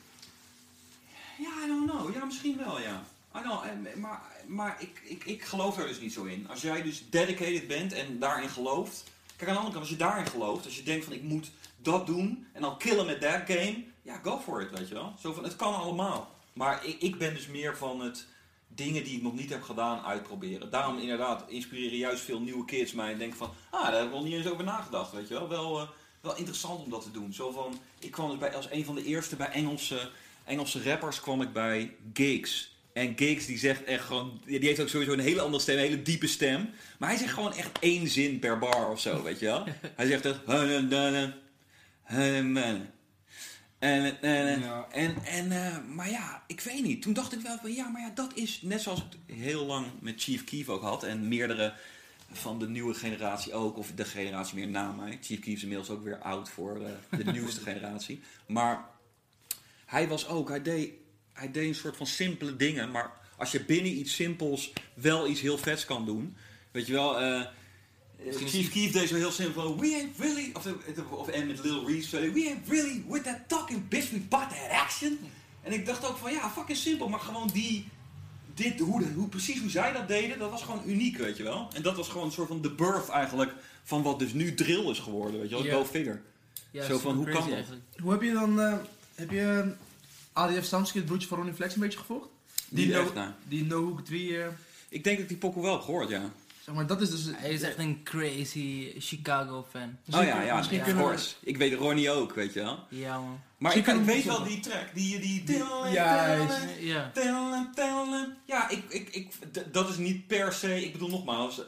Ja, 1.38 1.48
I 1.64 1.66
don't 1.66 1.90
know. 1.90 2.14
Ja, 2.14 2.24
misschien 2.24 2.56
wel, 2.56 2.80
ja. 2.80 3.02
I 3.36 3.40
know, 3.40 3.64
en- 3.64 4.00
maar 4.00 4.20
maar 4.46 4.76
ik, 4.78 5.00
ik, 5.04 5.24
ik 5.24 5.42
geloof 5.44 5.78
er 5.78 5.86
dus 5.86 6.00
niet 6.00 6.12
zo 6.12 6.24
in. 6.24 6.48
Als 6.48 6.60
jij 6.60 6.82
dus 6.82 7.02
dedicated 7.10 7.66
bent 7.68 7.92
en 7.92 8.18
daarin 8.18 8.48
gelooft... 8.48 9.04
Kijk, 9.36 9.50
aan 9.50 9.56
de 9.56 9.62
andere 9.62 9.78
kant, 9.78 9.90
als 9.90 9.98
je 9.98 10.04
daarin 10.06 10.26
gelooft, 10.26 10.64
als 10.64 10.76
je 10.76 10.82
denkt 10.82 11.04
van 11.04 11.12
ik 11.14 11.22
moet 11.22 11.50
dat 11.76 12.06
doen 12.06 12.46
en 12.52 12.60
dan 12.62 12.78
killen 12.78 13.06
met 13.06 13.20
that 13.20 13.40
game... 13.46 13.84
Ja, 14.02 14.20
go 14.22 14.38
for 14.38 14.60
it, 14.62 14.78
weet 14.78 14.88
je 14.88 14.94
wel. 14.94 15.14
Zo 15.20 15.32
van, 15.32 15.44
het 15.44 15.56
kan 15.56 15.74
allemaal. 15.74 16.30
Maar 16.53 16.86
ik, 16.86 16.96
ik 17.00 17.18
ben 17.18 17.34
dus 17.34 17.46
meer 17.46 17.76
van 17.76 18.00
het 18.00 18.26
dingen 18.74 19.05
die 19.05 19.16
ik 19.16 19.22
nog 19.22 19.34
niet 19.34 19.50
heb 19.50 19.62
gedaan 19.62 20.05
uitproberen. 20.05 20.70
Daarom 20.70 20.98
inderdaad 20.98 21.44
inspireren 21.48 21.98
juist 21.98 22.22
veel 22.22 22.40
nieuwe 22.40 22.64
kids 22.64 22.92
mij 22.92 23.12
en 23.12 23.18
denken 23.18 23.38
van... 23.38 23.53
Ah, 23.70 23.84
daar 23.84 23.94
heb 23.94 24.05
ik 24.05 24.12
nog 24.12 24.24
niet 24.24 24.32
eens 24.32 24.48
over 24.48 24.64
nagedacht, 24.64 25.12
weet 25.12 25.28
je 25.28 25.34
wel. 25.34 25.48
Wel, 25.48 25.80
eh, 25.80 25.88
wel 26.20 26.36
interessant 26.36 26.84
om 26.84 26.90
dat 26.90 27.03
te 27.03 27.11
doen. 27.11 27.32
Zo 27.32 27.50
van, 27.50 27.78
ik 27.98 28.11
kwam 28.11 28.30
dus 28.30 28.38
bij, 28.38 28.55
als 28.55 28.70
een 28.70 28.84
van 28.84 28.94
de 28.94 29.05
eerste 29.05 29.36
bij 29.36 29.50
Engelse, 29.50 30.11
Engelse 30.44 30.82
rappers 30.82 31.20
kwam 31.20 31.42
ik 31.42 31.53
bij 31.53 31.94
gigs. 32.12 32.70
En 32.92 33.12
Giggs 33.16 33.46
die 33.46 33.59
zegt 33.59 33.84
echt 33.84 34.05
gewoon, 34.05 34.40
die 34.44 34.59
heeft 34.59 34.80
ook 34.80 34.88
sowieso 34.88 35.12
een 35.12 35.18
hele 35.18 35.40
andere 35.40 35.62
stem, 35.62 35.76
een 35.76 35.82
hele 35.82 36.03
diepe 36.03 36.26
stem. 36.26 36.70
Maar 36.98 37.09
hij 37.09 37.18
zegt 37.18 37.32
gewoon 37.32 37.55
echt 37.55 37.78
één 37.78 38.09
zin 38.09 38.38
per 38.38 38.59
bar 38.59 38.90
of 38.90 39.00
zo, 39.00 39.22
weet 39.22 39.38
je 39.38 39.46
wel. 39.46 39.64
Hij 39.96 40.07
zegt 40.07 40.26
echt... 40.26 40.40
En, 43.83 44.22
en, 44.22 44.61
Ja. 44.61 44.87
en, 44.91 45.24
en 45.24 45.53
eh, 45.53 45.76
maar 45.89 46.11
ja, 46.11 46.43
ik 46.47 46.61
weet 46.61 46.83
niet. 46.83 47.03
Toen 47.03 47.12
dacht 47.12 47.33
ik 47.33 47.41
wel 47.41 47.59
van 47.61 47.72
ja, 47.72 47.89
maar 47.89 48.01
ja, 48.01 48.11
dat 48.14 48.30
is 48.35 48.61
net 48.62 48.80
zoals 48.80 48.99
ik 48.99 49.05
het 49.26 49.37
heel 49.37 49.66
lang 49.66 49.87
met 50.01 50.22
Chief 50.22 50.45
Keef 50.45 50.68
ook 50.68 50.83
had. 50.83 51.03
En 51.03 51.28
meerdere 51.28 51.74
van 52.33 52.59
de 52.59 52.68
nieuwe 52.68 52.95
generatie 52.95 53.53
ook, 53.53 53.76
of 53.76 53.93
de 53.95 54.05
generatie 54.05 54.55
meer 54.59 54.68
na 54.68 54.93
mij. 54.93 55.18
Chief 55.22 55.41
Keef 55.41 55.55
is 55.55 55.62
inmiddels 55.62 55.91
ook 55.91 56.05
weer 56.05 56.18
oud 56.18 56.49
voor 56.49 56.80
eh, 56.80 57.18
de 57.18 57.33
nieuwste 57.33 57.61
generatie. 57.61 58.20
Maar 58.47 58.85
hij 59.87 60.09
was 60.09 60.26
ook, 60.28 60.49
hij 60.49 60.62
deed, 60.62 60.93
hij 61.33 61.51
deed 61.51 61.68
een 61.68 61.74
soort 61.74 61.97
van 61.97 62.07
simpele 62.07 62.57
dingen. 62.57 62.91
Maar 62.91 63.11
als 63.37 63.53
je 63.53 63.64
binnen 63.64 63.99
iets 63.99 64.14
simpels 64.14 64.72
wel 64.95 65.26
iets 65.28 65.41
heel 65.41 65.59
vets 65.59 65.85
kan 65.85 66.05
doen. 66.07 66.37
Weet 66.70 66.87
je 66.87 66.93
wel, 66.93 67.20
eh, 67.20 67.47
Chief 68.46 68.70
Keef 68.70 68.92
deed 68.92 69.08
zo 69.08 69.14
heel 69.14 69.30
simpel. 69.30 69.78
We 69.78 69.86
ain't 69.94 70.18
really, 70.18 70.50
of, 70.54 70.66
of 71.10 71.28
en 71.28 71.46
met 71.46 71.64
Lil 71.64 71.86
Reese, 71.86 72.08
zei, 72.08 72.30
we 72.30 72.46
ain't 72.48 72.68
really 72.68 73.04
with 73.08 73.22
that 73.24 73.38
talking 73.48 73.88
bitch, 73.88 74.10
we 74.10 74.18
bought 74.28 74.50
that 74.50 74.70
action. 74.80 75.18
En 75.62 75.72
ik 75.72 75.86
dacht 75.86 76.06
ook 76.08 76.16
van 76.16 76.32
ja, 76.32 76.50
fucking 76.50 76.78
simpel, 76.78 77.08
maar 77.08 77.20
gewoon 77.20 77.50
die, 77.52 77.88
dit, 78.54 78.78
hoe, 78.80 78.98
de- 79.00 79.12
hoe, 79.14 79.28
precies 79.28 79.60
hoe 79.60 79.70
zij 79.70 79.92
dat 79.92 80.08
deden, 80.08 80.38
dat 80.38 80.50
was 80.50 80.62
gewoon 80.62 80.82
uniek, 80.86 81.16
weet 81.16 81.36
je 81.36 81.42
wel. 81.42 81.68
En 81.74 81.82
dat 81.82 81.96
was 81.96 82.08
gewoon 82.08 82.26
een 82.26 82.32
soort 82.32 82.48
van 82.48 82.62
de 82.62 82.70
birth 82.70 83.08
eigenlijk 83.08 83.52
van 83.84 84.02
wat 84.02 84.18
dus 84.18 84.32
nu 84.32 84.54
drill 84.54 84.90
is 84.90 84.98
geworden, 84.98 85.40
weet 85.40 85.48
je 85.48 85.54
wel, 85.54 85.64
Ja. 85.64 85.72
go 85.72 85.84
figure. 85.84 86.20
Ja, 86.70 86.84
Zo 86.84 86.98
van, 86.98 87.14
hoe 87.16 87.24
kan 87.24 87.40
dat? 87.44 87.52
eigenlijk. 87.52 87.82
Hoe 88.02 88.12
heb 88.12 88.22
je 88.22 88.32
dan, 88.32 88.60
eh, 88.60 88.74
heb 89.14 89.30
je 89.30 89.62
eh, 89.64 90.42
ADF 90.42 90.64
Samsky, 90.64 90.96
het 90.96 91.06
broertje 91.06 91.28
van 91.28 91.36
Ronnie 91.36 91.54
Flex, 91.54 91.74
een 91.74 91.80
beetje 91.80 91.98
gevolgd? 91.98 92.28
Die 92.68 92.88
no, 92.88 93.00
echt, 93.00 93.14
nou. 93.14 93.30
die 93.48 93.64
no 93.64 93.84
Hook 93.84 94.04
3, 94.04 94.42
eh, 94.42 94.46
Ik 94.88 95.04
denk 95.04 95.16
dat 95.16 95.22
ik 95.22 95.28
die 95.28 95.36
pokoe 95.38 95.62
wel 95.62 95.72
heb 95.72 95.82
gehoord, 95.82 96.08
ja. 96.08 96.32
Zeg 96.64 96.74
maar, 96.74 96.86
dat 96.86 97.00
is 97.00 97.10
dus... 97.10 97.24
Hij 97.36 97.50
is 97.50 97.62
echt 97.62 97.78
een 97.78 98.02
crazy 98.02 98.92
Chicago 98.98 99.66
fan. 99.70 99.96
Oh 100.14 100.24
ja, 100.24 100.42
ja, 100.42 100.56
misschien 100.56 100.80
of 100.80 100.86
we- 100.86 100.92
course. 100.94 101.34
Ik 101.40 101.56
weet 101.56 101.74
Ronnie 101.74 102.10
ook, 102.10 102.34
weet 102.34 102.52
je 102.52 102.60
wel. 102.60 102.78
Ja 102.88 103.18
man. 103.20 103.40
Maar 103.58 103.76
ik, 103.76 103.86
ik 103.86 103.96
weet 104.00 104.24
wel 104.24 104.42
die 104.44 104.60
track, 104.60 104.94
die... 104.94 105.18
die. 105.20 105.58
Ja. 105.92 107.10
Tellen, 107.14 107.70
tellen. 107.74 108.36
Ja, 108.44 108.68
ik, 108.68 108.84
ik, 108.88 109.08
ik, 109.08 109.32
dat 109.72 109.88
is 109.88 109.96
niet 109.96 110.26
per 110.26 110.52
se. 110.52 110.84
Ik 110.84 110.92
bedoel 110.92 111.08
nogmaals, 111.08 111.58
eh, 111.58 111.66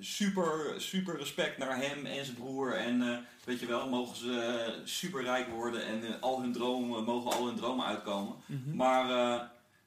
super, 0.00 0.74
super 0.76 1.16
respect 1.18 1.58
naar 1.58 1.76
hem 1.76 2.06
en 2.06 2.24
zijn 2.24 2.36
broer. 2.36 2.74
En 2.74 3.02
eh, 3.02 3.16
weet 3.44 3.60
je 3.60 3.66
wel, 3.66 3.88
mogen 3.88 4.16
ze 4.16 4.40
eh, 4.40 4.72
super 4.84 5.22
rijk 5.22 5.48
worden 5.48 5.86
en 5.86 6.20
al 6.20 6.40
hun 6.40 6.52
dromen, 6.52 7.04
mogen 7.04 7.32
al 7.32 7.46
hun 7.46 7.56
dromen 7.56 7.86
uitkomen. 7.86 8.36
Mhm. 8.46 8.76
Maar 8.76 9.10
eh, 9.10 9.40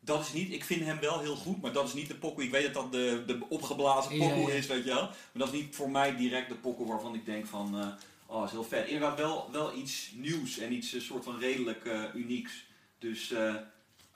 dat 0.05 0.21
is 0.21 0.33
niet, 0.33 0.51
ik 0.53 0.63
vind 0.63 0.83
hem 0.83 0.99
wel 0.99 1.19
heel 1.19 1.35
goed, 1.35 1.61
maar 1.61 1.71
dat 1.71 1.87
is 1.87 1.93
niet 1.93 2.07
de 2.07 2.15
pokoe. 2.15 2.43
Ik 2.43 2.51
weet 2.51 2.63
dat 2.63 2.73
dat 2.73 2.91
de, 2.91 3.23
de 3.27 3.39
opgeblazen 3.49 4.15
Ja, 4.17 4.27
pokoe 4.27 4.51
ja. 4.51 4.57
is, 4.57 4.67
weet 4.67 4.83
je 4.83 4.89
wel. 4.93 5.01
Maar 5.03 5.15
dat 5.33 5.53
is 5.53 5.59
niet 5.59 5.75
voor 5.75 5.89
mij 5.89 6.15
direct 6.15 6.49
de 6.49 6.55
pokoe 6.55 6.87
waarvan 6.87 7.13
ik 7.15 7.25
denk 7.25 7.45
van, 7.47 7.79
eh, 7.79 7.87
oh, 8.25 8.35
dat 8.39 8.45
is 8.45 8.51
heel 8.51 8.63
vet. 8.63 8.87
Inderdaad 8.87 9.17
wel, 9.17 9.49
wel 9.51 9.75
iets 9.77 10.11
nieuws 10.15 10.57
en 10.57 10.73
iets 10.73 10.93
eh, 10.93 11.01
soort 11.01 11.23
van 11.23 11.39
redelijk 11.39 11.85
eh, 11.85 12.01
unieks. 12.13 12.65
Dus 12.99 13.31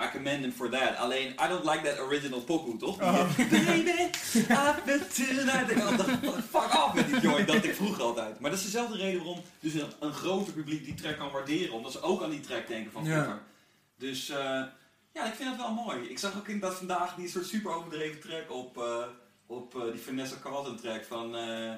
I 0.02 0.10
commend 0.12 0.40
him 0.42 0.52
for 0.52 0.70
that. 0.70 0.96
Alleen, 0.98 1.30
I 1.32 1.48
don't 1.50 1.64
like 1.66 1.82
that 1.82 2.00
original 2.00 2.40
pokoe, 2.42 2.78
toch? 2.78 2.98
Die, 2.98 3.08
Oh. 3.08 3.38
Baby, 3.38 3.90
I 3.90 4.74
feel 4.86 5.36
tonight. 5.36 5.70
Ik 5.72 5.78
dacht, 5.78 6.10
fuck 6.50 6.84
off 6.86 6.94
met 6.94 7.08
die 7.08 7.20
joint, 7.20 7.48
dat 7.48 7.64
ik 7.64 7.76
vroeger 7.76 8.04
altijd. 8.04 8.40
Maar 8.40 8.50
dat 8.50 8.60
is 8.60 8.66
dezelfde 8.66 8.98
reden 8.98 9.18
waarom 9.24 9.42
dus 9.60 9.74
een, 9.74 9.92
een 10.00 10.14
groter 10.14 10.54
publiek 10.54 10.86
die 10.86 10.94
track 10.94 11.18
kan 11.18 11.32
waarderen. 11.32 11.74
Omdat 11.74 11.92
ze 11.92 12.02
ook 12.02 12.24
aan 12.24 12.30
die 12.30 12.40
track 12.40 12.68
denken 12.68 12.92
van 12.92 13.04
Ja. 13.06 13.14
vroeger. 13.24 13.42
Dus 13.98 14.30
eh, 14.30 14.62
ja, 15.14 15.26
ik 15.26 15.34
vind 15.34 15.50
dat 15.50 15.58
wel 15.58 15.74
mooi. 15.74 16.10
Ik 16.10 16.20
zag 16.20 16.38
ook 16.38 16.48
inderdaad 16.48 16.78
vandaag 16.78 17.16
die 17.16 17.30
soort 17.30 17.46
super 17.46 17.72
overdreven 17.72 18.20
track 18.20 18.52
op, 18.52 18.78
eh, 18.78 19.04
op 19.46 19.76
eh, 19.76 19.92
die 19.92 20.02
Vanessa 20.02 20.36
Carlton 20.42 20.76
track 20.76 21.06
van... 21.06 21.36
eh 21.36 21.74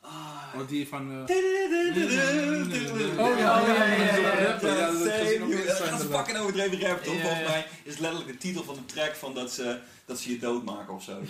ah, 0.00 0.54
Wat 0.54 0.68
die 0.68 0.88
van... 0.88 1.22
Oh 1.22 1.28
ja, 3.38 3.66
ja, 3.66 4.58
dat 4.58 4.62
is 4.62 5.78
dat 5.78 5.90
een 5.90 5.98
fucking 5.98 6.38
overdreven 6.38 6.80
rap, 6.80 7.02
toch? 7.02 7.20
Volgens 7.20 7.48
mij 7.48 7.66
is 7.84 7.92
het 7.92 8.00
letterlijk 8.00 8.32
de 8.32 8.38
titel 8.38 8.64
van 8.64 8.74
de 8.74 8.84
track 8.84 9.14
van 9.14 9.34
dat 9.34 9.52
ze, 9.52 9.80
dat 10.04 10.20
ze 10.20 10.30
je 10.30 10.38
doodmaken 10.38 10.94
of 10.94 11.02
zo. 11.02 11.22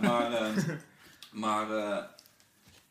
Maar, 0.00 0.52
maar 1.30 1.66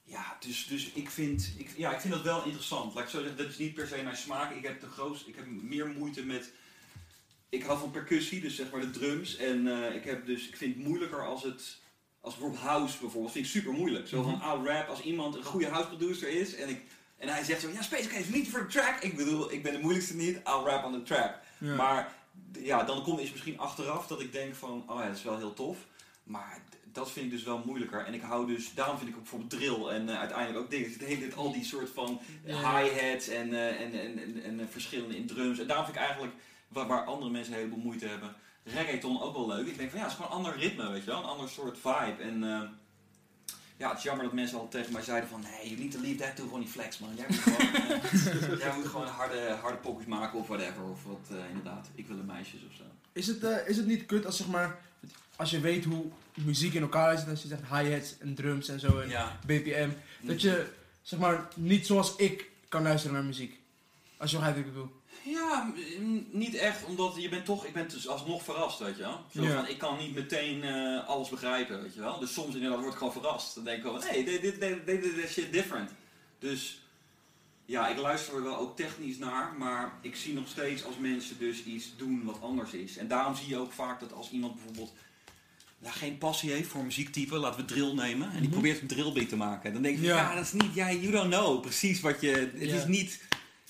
ja, 0.07 0.37
dus, 0.39 0.67
dus 0.67 0.91
ik, 0.91 1.09
vind, 1.09 1.51
ik, 1.57 1.69
ja, 1.77 1.93
ik 1.93 1.99
vind 1.99 2.13
dat 2.13 2.23
wel 2.23 2.43
interessant. 2.43 2.93
Laat 2.93 3.03
ik 3.03 3.09
zo 3.09 3.19
zeggen, 3.19 3.37
dat 3.37 3.47
is 3.47 3.57
niet 3.57 3.73
per 3.73 3.87
se 3.87 4.03
mijn 4.03 4.17
smaak. 4.17 4.55
Ik 4.55 4.63
heb, 4.63 4.81
de 4.81 4.87
grootste, 4.87 5.29
ik 5.29 5.35
heb 5.35 5.45
meer 5.45 5.87
moeite 5.87 6.25
met... 6.25 6.51
Ik 7.49 7.63
hou 7.63 7.79
van 7.79 7.91
percussie, 7.91 8.41
dus 8.41 8.55
zeg 8.55 8.71
maar 8.71 8.81
de 8.81 8.89
drums. 8.89 9.37
En 9.37 9.67
eh, 9.67 9.95
ik, 9.95 10.03
heb 10.03 10.25
dus, 10.25 10.47
ik 10.47 10.55
vind 10.55 10.75
het 10.75 10.83
moeilijker 10.83 11.25
als 11.25 11.43
het... 11.43 11.77
Als 12.19 12.35
bijvoorbeeld 12.35 12.65
house 12.65 12.99
bijvoorbeeld, 12.99 13.33
vind 13.33 13.45
ik 13.45 13.51
super 13.51 13.73
moeilijk. 13.73 14.07
Zo 14.07 14.23
van, 14.23 14.41
ah 14.41 14.65
rap, 14.65 14.87
als 14.87 15.01
iemand 15.01 15.35
een 15.35 15.43
goede 15.43 15.67
house 15.67 15.87
producer 15.87 16.29
is 16.29 16.55
en, 16.55 16.69
ik, 16.69 16.81
en 17.17 17.27
hij 17.27 17.43
zegt 17.43 17.61
zo, 17.61 17.69
ja 17.69 17.81
Space 17.81 18.07
Case, 18.07 18.31
niet 18.31 18.49
voor 18.49 18.59
de 18.59 18.65
track. 18.65 18.99
Ik 18.99 19.15
bedoel, 19.15 19.51
ik 19.51 19.63
ben 19.63 19.73
de 19.73 19.79
moeilijkste 19.79 20.15
niet, 20.15 20.35
I'll 20.35 20.63
rap 20.65 20.83
on 20.83 20.93
the 20.93 21.03
track. 21.03 21.39
Ja. 21.57 21.75
Maar 21.75 22.13
ja, 22.51 22.83
dan 22.83 23.03
komt 23.03 23.19
het 23.19 23.31
misschien 23.31 23.59
achteraf 23.59 24.07
dat 24.07 24.21
ik 24.21 24.31
denk 24.31 24.55
van, 24.55 24.83
oh 24.87 24.99
ja, 24.99 25.07
dat 25.07 25.17
is 25.17 25.23
wel 25.23 25.37
heel 25.37 25.53
tof. 25.53 25.77
Maar 26.23 26.61
dat 26.97 27.11
vind 27.11 27.25
ik 27.25 27.31
dus 27.31 27.43
wel 27.43 27.61
moeilijker. 27.65 28.05
En 28.05 28.13
ik 28.13 28.21
hou 28.21 28.47
dus, 28.47 28.73
daarom 28.73 28.97
vind 28.97 29.09
ik 29.09 29.15
ook 29.15 29.21
bijvoorbeeld 29.21 29.51
drill 29.51 29.87
en 29.87 30.09
eh, 30.09 30.19
uiteindelijk 30.19 30.59
ook 30.59 30.69
dingen. 30.69 30.91
Het 30.91 31.03
hele 31.03 31.33
al 31.33 31.51
die 31.51 31.63
soort 31.63 31.89
van 31.89 32.21
hi-hats 32.45 33.27
en, 33.27 33.53
eh, 33.53 33.81
en, 33.81 33.93
en, 33.93 34.43
en, 34.43 34.59
en, 34.59 34.69
verschillende 34.69 35.17
in 35.17 35.27
drums. 35.27 35.59
En 35.59 35.67
daarom 35.67 35.85
vind 35.85 35.97
ik 35.97 36.03
eigenlijk, 36.03 36.33
waar, 36.67 36.87
waar 36.87 37.03
andere 37.03 37.31
mensen 37.31 37.53
een 37.53 37.59
heleboel 37.59 37.83
moeite 37.83 38.07
hebben, 38.07 38.35
reggaeton 38.63 39.21
ook 39.21 39.33
wel 39.35 39.47
leuk. 39.47 39.67
Ik 39.67 39.77
denk 39.77 39.89
van 39.89 39.99
ja, 39.99 40.05
het 40.05 40.13
is 40.13 40.19
gewoon 40.19 40.39
een 40.39 40.45
ander 40.45 40.59
ritme, 40.61 40.89
weet 40.91 41.03
je 41.03 41.09
wel. 41.09 41.19
Een 41.19 41.29
ander 41.29 41.49
soort 41.49 41.77
vibe. 41.77 42.21
En 42.23 42.43
eh, 42.43 42.69
ja, 43.77 43.89
het 43.89 43.97
is 43.97 44.03
jammer 44.03 44.23
dat 44.25 44.33
mensen 44.33 44.57
al 44.57 44.67
tegen 44.67 44.93
mij 44.93 45.01
zeiden 45.01 45.29
van, 45.29 45.43
hey, 45.45 45.67
you 45.67 45.79
need 45.79 45.91
to 45.91 45.99
leave 46.01 46.15
that 46.17 46.35
to 46.35 46.47
Ronnie 46.49 46.67
Flex, 46.67 46.97
man. 46.97 47.15
Jij 47.15 47.25
moet 47.29 47.37
gewoon, 47.39 47.73
eh, 48.53 48.59
jij 48.65 48.75
moet 48.75 48.87
gewoon 48.87 49.07
harde, 49.07 49.57
harde 49.61 49.77
pockets 49.77 50.07
maken 50.07 50.39
of 50.39 50.47
whatever. 50.47 50.83
Of 50.83 51.03
wat, 51.03 51.27
eh, 51.29 51.49
inderdaad, 51.49 51.89
ik 51.95 52.07
wil 52.07 52.17
een 52.17 52.25
meisjes 52.25 52.59
of 52.69 52.75
zo. 52.75 52.83
Is 53.11 53.27
het, 53.27 53.43
eh, 53.43 53.67
is 53.67 53.77
het 53.77 53.85
niet 53.85 54.05
kut 54.05 54.25
als 54.25 54.37
zeg 54.37 54.47
maar, 54.47 54.79
als 55.35 55.49
je 55.49 55.59
weet 55.59 55.85
hoe 55.85 56.05
muziek 56.33 56.73
in 56.73 56.81
elkaar 56.81 57.17
zit, 57.17 57.29
als 57.29 57.41
je 57.41 57.47
zegt 57.47 57.61
hi-hats 57.61 58.17
en 58.17 58.35
drums 58.35 58.67
en 58.67 58.79
zo 58.79 58.99
en 58.99 59.09
Ja. 59.09 59.39
BPM, 59.45 59.89
dat 60.21 60.41
je 60.41 60.67
zeg 61.01 61.19
maar 61.19 61.47
niet 61.55 61.85
zoals 61.85 62.15
ik 62.15 62.49
kan 62.69 62.83
luisteren 62.83 63.15
naar 63.15 63.25
muziek. 63.25 63.59
Als 64.17 64.31
je 64.31 64.37
begrijpt 64.37 64.59
wat 64.59 64.67
ik 64.67 64.73
bedoel. 64.73 64.96
Ja, 65.31 65.73
m- 65.99 66.25
niet 66.31 66.55
echt, 66.55 66.85
omdat 66.85 67.13
je 67.17 67.29
bent 67.29 67.45
toch, 67.45 67.65
ik 67.65 67.73
ben 67.73 67.89
dus 67.89 68.07
alsnog 68.07 68.43
verrast, 68.43 68.79
weet 68.79 68.95
je 68.97 69.01
wel. 69.01 69.21
Zo 69.35 69.43
Ja. 69.43 69.53
van, 69.55 69.67
ik 69.67 69.77
kan 69.77 69.97
niet 69.97 70.13
meteen 70.15 70.63
eh, 70.63 71.07
alles 71.07 71.29
begrijpen, 71.29 71.81
weet 71.81 71.93
je 71.93 71.99
wel. 71.99 72.19
Dus 72.19 72.33
soms 72.33 72.55
inderdaad 72.55 72.79
word 72.79 72.91
ik 72.91 72.97
gewoon 72.97 73.13
verrast. 73.13 73.55
Dan 73.55 73.63
denk 73.63 73.77
ik 73.77 73.83
wel, 73.83 74.01
hey, 74.01 74.23
they 74.23 74.39
did 74.39 74.59
that 75.21 75.29
shit 75.29 75.51
different. 75.53 75.91
Dus 76.39 76.81
ja, 77.65 77.87
ik 77.87 77.97
luister 77.97 78.35
er 78.35 78.43
wel 78.43 78.57
ook 78.57 78.75
technisch 78.75 79.17
naar, 79.17 79.53
maar 79.57 79.93
ik 80.01 80.15
zie 80.15 80.33
nog 80.33 80.47
steeds 80.47 80.83
als 80.85 80.97
mensen 80.97 81.37
dus 81.39 81.63
iets 81.63 81.93
doen 81.97 82.23
wat 82.23 82.41
anders 82.41 82.71
is. 82.71 82.97
En 82.97 83.07
daarom 83.07 83.35
zie 83.35 83.47
je 83.49 83.57
ook 83.57 83.71
vaak 83.71 83.99
dat 83.99 84.13
als 84.13 84.31
iemand 84.31 84.55
bijvoorbeeld 84.55 84.93
ja, 85.81 85.91
geen 85.91 86.17
passie 86.17 86.51
heeft 86.51 86.69
voor 86.69 86.83
muziektype, 86.83 87.37
laten 87.37 87.59
we 87.59 87.65
drill 87.65 87.93
nemen, 87.93 88.27
en 88.27 88.33
die 88.33 88.41
Mhm. 88.41 88.51
probeert 88.51 88.81
een 88.81 88.87
drillbeat 88.87 89.29
te 89.29 89.35
maken. 89.35 89.73
Dan 89.73 89.81
denk 89.81 89.97
van, 89.97 90.05
Ja. 90.05 90.15
ja, 90.15 90.35
dat 90.35 90.43
is 90.45 90.51
niet, 90.53 90.73
ja, 90.73 90.91
you 90.91 91.11
don't 91.11 91.29
know 91.33 91.61
precies 91.61 91.99
wat 92.01 92.21
je, 92.21 92.29
het 92.57 92.69
Ja. 92.69 92.75
is 92.75 92.85
niet... 92.85 93.25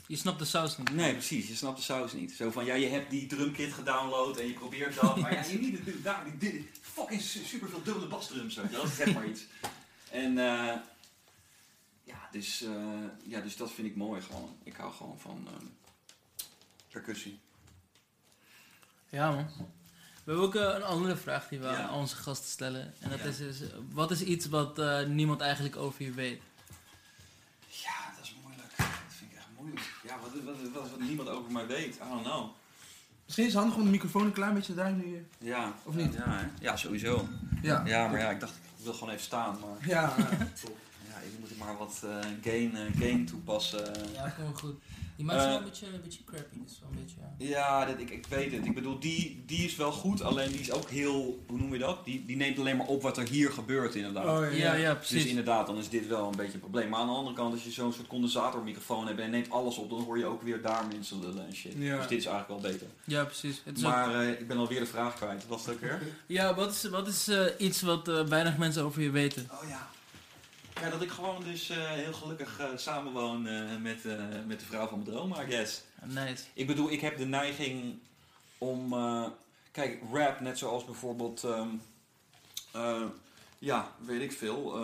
Je 0.07 0.15
snapt 0.15 0.39
de 0.39 0.45
saus 0.45 0.77
niet. 0.77 0.93
Nee, 0.93 1.11
precies. 1.11 1.47
Je 1.47 1.55
snapt 1.55 1.77
de 1.77 1.83
saus 1.83 2.13
niet. 2.13 2.31
Zo 2.31 2.51
van, 2.51 2.65
ja, 2.65 2.73
je 2.73 2.87
hebt 2.87 3.09
die 3.09 3.27
drumkit 3.27 3.73
gedownload 3.73 4.37
en 4.37 4.47
je 4.47 4.53
probeert 4.53 4.95
dat. 5.01 5.17
Maar 5.17 5.33
ja, 5.33 5.43
je 5.45 5.59
niet 5.59 5.85
het 5.85 6.03
daar, 6.03 6.23
die, 6.23 6.37
die, 6.51 6.69
fucking 6.81 7.21
su- 7.21 7.43
super 7.45 7.69
veel 7.69 7.83
dubbele 7.83 8.07
basdrums. 8.07 8.55
Dat 8.55 8.83
is 8.83 8.95
zeg 8.95 9.13
maar 9.13 9.27
iets. 9.27 9.41
En 10.11 10.37
eh, 10.37 10.75
ja, 12.03 12.27
dus, 12.31 12.61
eh, 12.61 13.03
ja, 13.23 13.41
dus 13.41 13.55
dat 13.57 13.71
vind 13.71 13.87
ik 13.87 13.95
mooi 13.95 14.21
gewoon. 14.21 14.57
Ik 14.63 14.75
hou 14.75 14.93
gewoon 14.93 15.19
van 15.19 15.47
ehm 15.47 15.65
percussie. 16.91 17.39
Ja 19.09 19.31
man. 19.31 19.45
We 20.23 20.33
hebben 20.33 20.43
ook 20.45 20.55
eh, 20.55 20.61
een 20.75 20.83
andere 20.83 21.17
vraag 21.17 21.47
die 21.47 21.59
we 21.59 21.65
Ja. 21.65 21.87
aan 21.87 21.93
onze 21.93 22.15
gasten 22.15 22.49
stellen. 22.49 22.93
En 22.99 23.09
dat 23.09 23.19
Ja. 23.19 23.25
is, 23.25 23.39
is, 23.39 23.57
wat 23.91 24.11
is 24.11 24.21
iets 24.21 24.45
wat 24.45 24.79
eh, 24.79 25.05
niemand 25.05 25.41
eigenlijk 25.41 25.75
over 25.75 26.03
je 26.03 26.11
weet? 26.11 26.41
Ja, 27.67 28.13
dat 28.15 28.23
is 28.25 28.35
moeilijk. 28.43 28.77
Dat 28.77 28.85
vind 29.09 29.31
ik 29.31 29.37
echt 29.37 29.47
moeilijk. 29.57 29.93
Ja, 30.03 30.19
wat, 30.47 30.55
wat, 30.73 30.81
wat, 30.81 30.89
wat 30.91 30.99
niemand 31.07 31.29
over 31.29 31.51
mij 31.51 31.67
weet. 31.67 31.95
I 31.95 32.09
don't 32.09 32.23
know. 32.23 32.45
Misschien 33.25 33.45
is 33.47 33.51
het 33.53 33.61
handig 33.61 33.77
om 33.79 33.83
de 33.85 33.89
microfoon 33.91 34.25
een 34.25 34.31
klein 34.31 34.53
beetje 34.53 34.73
daar 34.73 34.91
nu. 34.91 35.15
eh, 35.15 35.47
Ja. 35.47 35.73
Of 35.83 35.95
niet? 35.95 36.13
Ja, 36.13 36.23
hè? 36.27 36.45
ja 36.61 36.75
sowieso. 36.75 37.27
Ja. 37.61 37.83
Ja, 37.85 38.07
maar 38.07 38.19
ja, 38.19 38.29
ik 38.29 38.39
dacht, 38.39 38.53
ik 38.55 38.83
wil 38.83 38.93
gewoon 38.93 39.09
even 39.09 39.23
staan. 39.25 39.57
Maar 39.59 39.87
Ja, 39.89 40.01
ja, 41.09 41.21
jullie 41.23 41.39
moeten 41.39 41.57
maar 41.57 41.77
wat 41.77 42.01
eh, 42.03 42.09
gain, 42.43 42.75
eh, 42.75 42.99
gain 42.99 43.25
toepassen. 43.25 43.91
Ja, 44.13 44.29
gewoon 44.29 44.57
goed. 44.57 44.75
Die 45.17 45.25
maakt 45.25 45.39
ze 45.41 45.45
Eh, 45.45 45.51
wel 45.53 45.61
een 45.61 45.69
beetje, 45.69 45.85
een 45.85 46.01
beetje 46.03 46.23
crappy. 46.25 46.57
Dus 46.63 46.79
wel 46.81 46.89
een 46.91 46.99
beetje, 47.03 47.17
ja. 47.19 47.45
Ja, 47.47 47.85
dat, 47.85 47.99
ik, 47.99 48.09
ik 48.09 48.25
weet 48.27 48.51
het. 48.51 48.65
Ik 48.65 48.73
bedoel, 48.73 48.99
die, 48.99 49.43
die 49.45 49.65
is 49.65 49.75
wel 49.75 49.91
goed, 49.91 50.21
alleen 50.21 50.51
die 50.51 50.59
is 50.59 50.71
ook 50.71 50.89
heel, 50.89 51.43
hoe 51.47 51.57
noem 51.57 51.73
je 51.73 51.79
dat? 51.79 52.05
Die, 52.05 52.25
die 52.25 52.35
neemt 52.37 52.59
alleen 52.59 52.77
maar 52.77 52.85
op 52.85 53.01
wat 53.01 53.17
er 53.17 53.27
hier 53.27 53.51
gebeurt 53.51 53.95
inderdaad. 53.95 54.25
Oh, 54.51 54.57
Ja, 54.57 54.73
ja, 54.73 54.93
Dus 54.93 55.07
precies. 55.07 55.25
inderdaad, 55.29 55.67
dan 55.67 55.77
is 55.77 55.89
dit 55.89 56.07
wel 56.07 56.27
een 56.29 56.35
beetje 56.35 56.53
een 56.53 56.59
probleem. 56.59 56.89
Maar 56.89 56.99
aan 56.99 57.07
de 57.07 57.13
andere 57.13 57.35
kant, 57.35 57.53
als 57.53 57.63
je 57.63 57.71
zo'n 57.71 57.93
soort 57.93 58.07
condensatormicrofoon 58.07 59.07
hebt 59.07 59.19
en 59.19 59.29
neemt 59.29 59.49
alles 59.49 59.77
op, 59.77 59.89
dan 59.89 60.03
hoor 60.03 60.17
je 60.17 60.25
ook 60.25 60.41
weer 60.41 60.61
daar 60.61 60.85
mensen 60.91 61.19
lullen 61.19 61.47
en 61.47 61.55
shit. 61.55 61.73
Ja. 61.77 61.97
Dus 61.97 62.07
dit 62.07 62.17
is 62.19 62.25
eigenlijk 62.25 62.61
wel 62.61 62.71
beter. 62.71 62.87
Ja, 63.03 63.23
precies. 63.25 63.61
Het 63.63 63.77
is 63.77 63.83
ook- 63.83 63.89
Maar 63.91 64.21
eh, 64.21 64.29
ik 64.39 64.47
ben 64.47 64.57
alweer 64.57 64.79
de 64.79 64.85
vraag 64.85 65.15
kwijt. 65.15 65.47
Wat 65.47 65.57
was 65.57 65.65
het 65.65 65.75
ook 65.75 65.81
weer? 65.81 66.01
ja, 66.27 66.55
wat 66.55 66.71
is, 66.71 66.83
wat 66.89 67.07
is 67.07 67.27
eh, 67.27 67.45
iets 67.57 67.81
wat 67.81 68.07
weinig 68.29 68.57
mensen 68.57 68.83
over 68.83 69.01
je 69.01 69.09
weten? 69.09 69.49
Oh 69.61 69.69
ja. 69.69 69.87
Ja, 70.81 70.89
dat 70.89 71.01
ik 71.01 71.09
gewoon 71.09 71.43
dus 71.43 71.69
eh, 71.69 71.91
heel 71.91 72.13
gelukkig 72.13 72.59
eh, 72.59 72.69
samenwoon 72.75 73.47
eh, 73.47 73.77
met, 73.81 74.03
met 74.47 74.59
de 74.59 74.65
vrouw 74.65 74.87
van 74.87 75.29
mijn 75.29 75.47
I 75.47 75.51
guess. 75.51 75.81
Nice. 76.03 76.43
Ik 76.53 76.67
bedoel, 76.67 76.91
ik 76.91 77.01
heb 77.01 77.17
de 77.17 77.25
neiging 77.25 77.99
om... 78.57 78.95
kijk, 79.71 80.01
rap, 80.13 80.39
net 80.39 80.57
zoals 80.57 80.85
bijvoorbeeld... 80.85 81.43
ehm, 81.43 81.67
eh, 82.71 83.03
ja, 83.59 83.91
weet 84.05 84.21
ik 84.21 84.31
veel. 84.31 84.75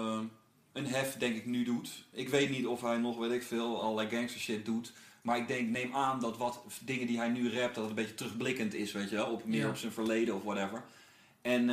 een 0.73 0.87
hef, 0.87 1.17
denk 1.17 1.35
ik, 1.35 1.45
nu 1.45 1.63
doet. 1.63 1.89
Ik 2.11 2.29
weet 2.29 2.49
niet 2.49 2.65
of 2.65 2.81
hij 2.81 2.97
nog, 2.97 3.17
weet 3.17 3.31
ik 3.31 3.43
veel, 3.43 3.81
allerlei 3.81 4.09
gangster 4.15 4.41
shit 4.41 4.65
doet. 4.65 4.91
Maar 5.21 5.37
ik 5.37 5.47
denk, 5.47 5.69
neem 5.69 5.95
aan 5.95 6.19
dat 6.19 6.37
wat 6.37 6.59
dingen 6.81 7.07
die 7.07 7.17
hij 7.17 7.29
nu 7.29 7.53
rapt, 7.53 7.75
dat 7.75 7.83
het 7.83 7.89
een 7.89 7.95
beetje 7.95 8.15
terugblikkend 8.15 8.73
is, 8.73 8.91
weet 8.91 9.09
je 9.09 9.15
wel. 9.15 9.31
Op, 9.31 9.45
meer 9.45 9.59
Ja. 9.59 9.69
op 9.69 9.77
zijn 9.77 9.91
verleden 9.91 10.35
of 10.35 10.43
whatever. 10.43 10.83
En... 11.41 11.69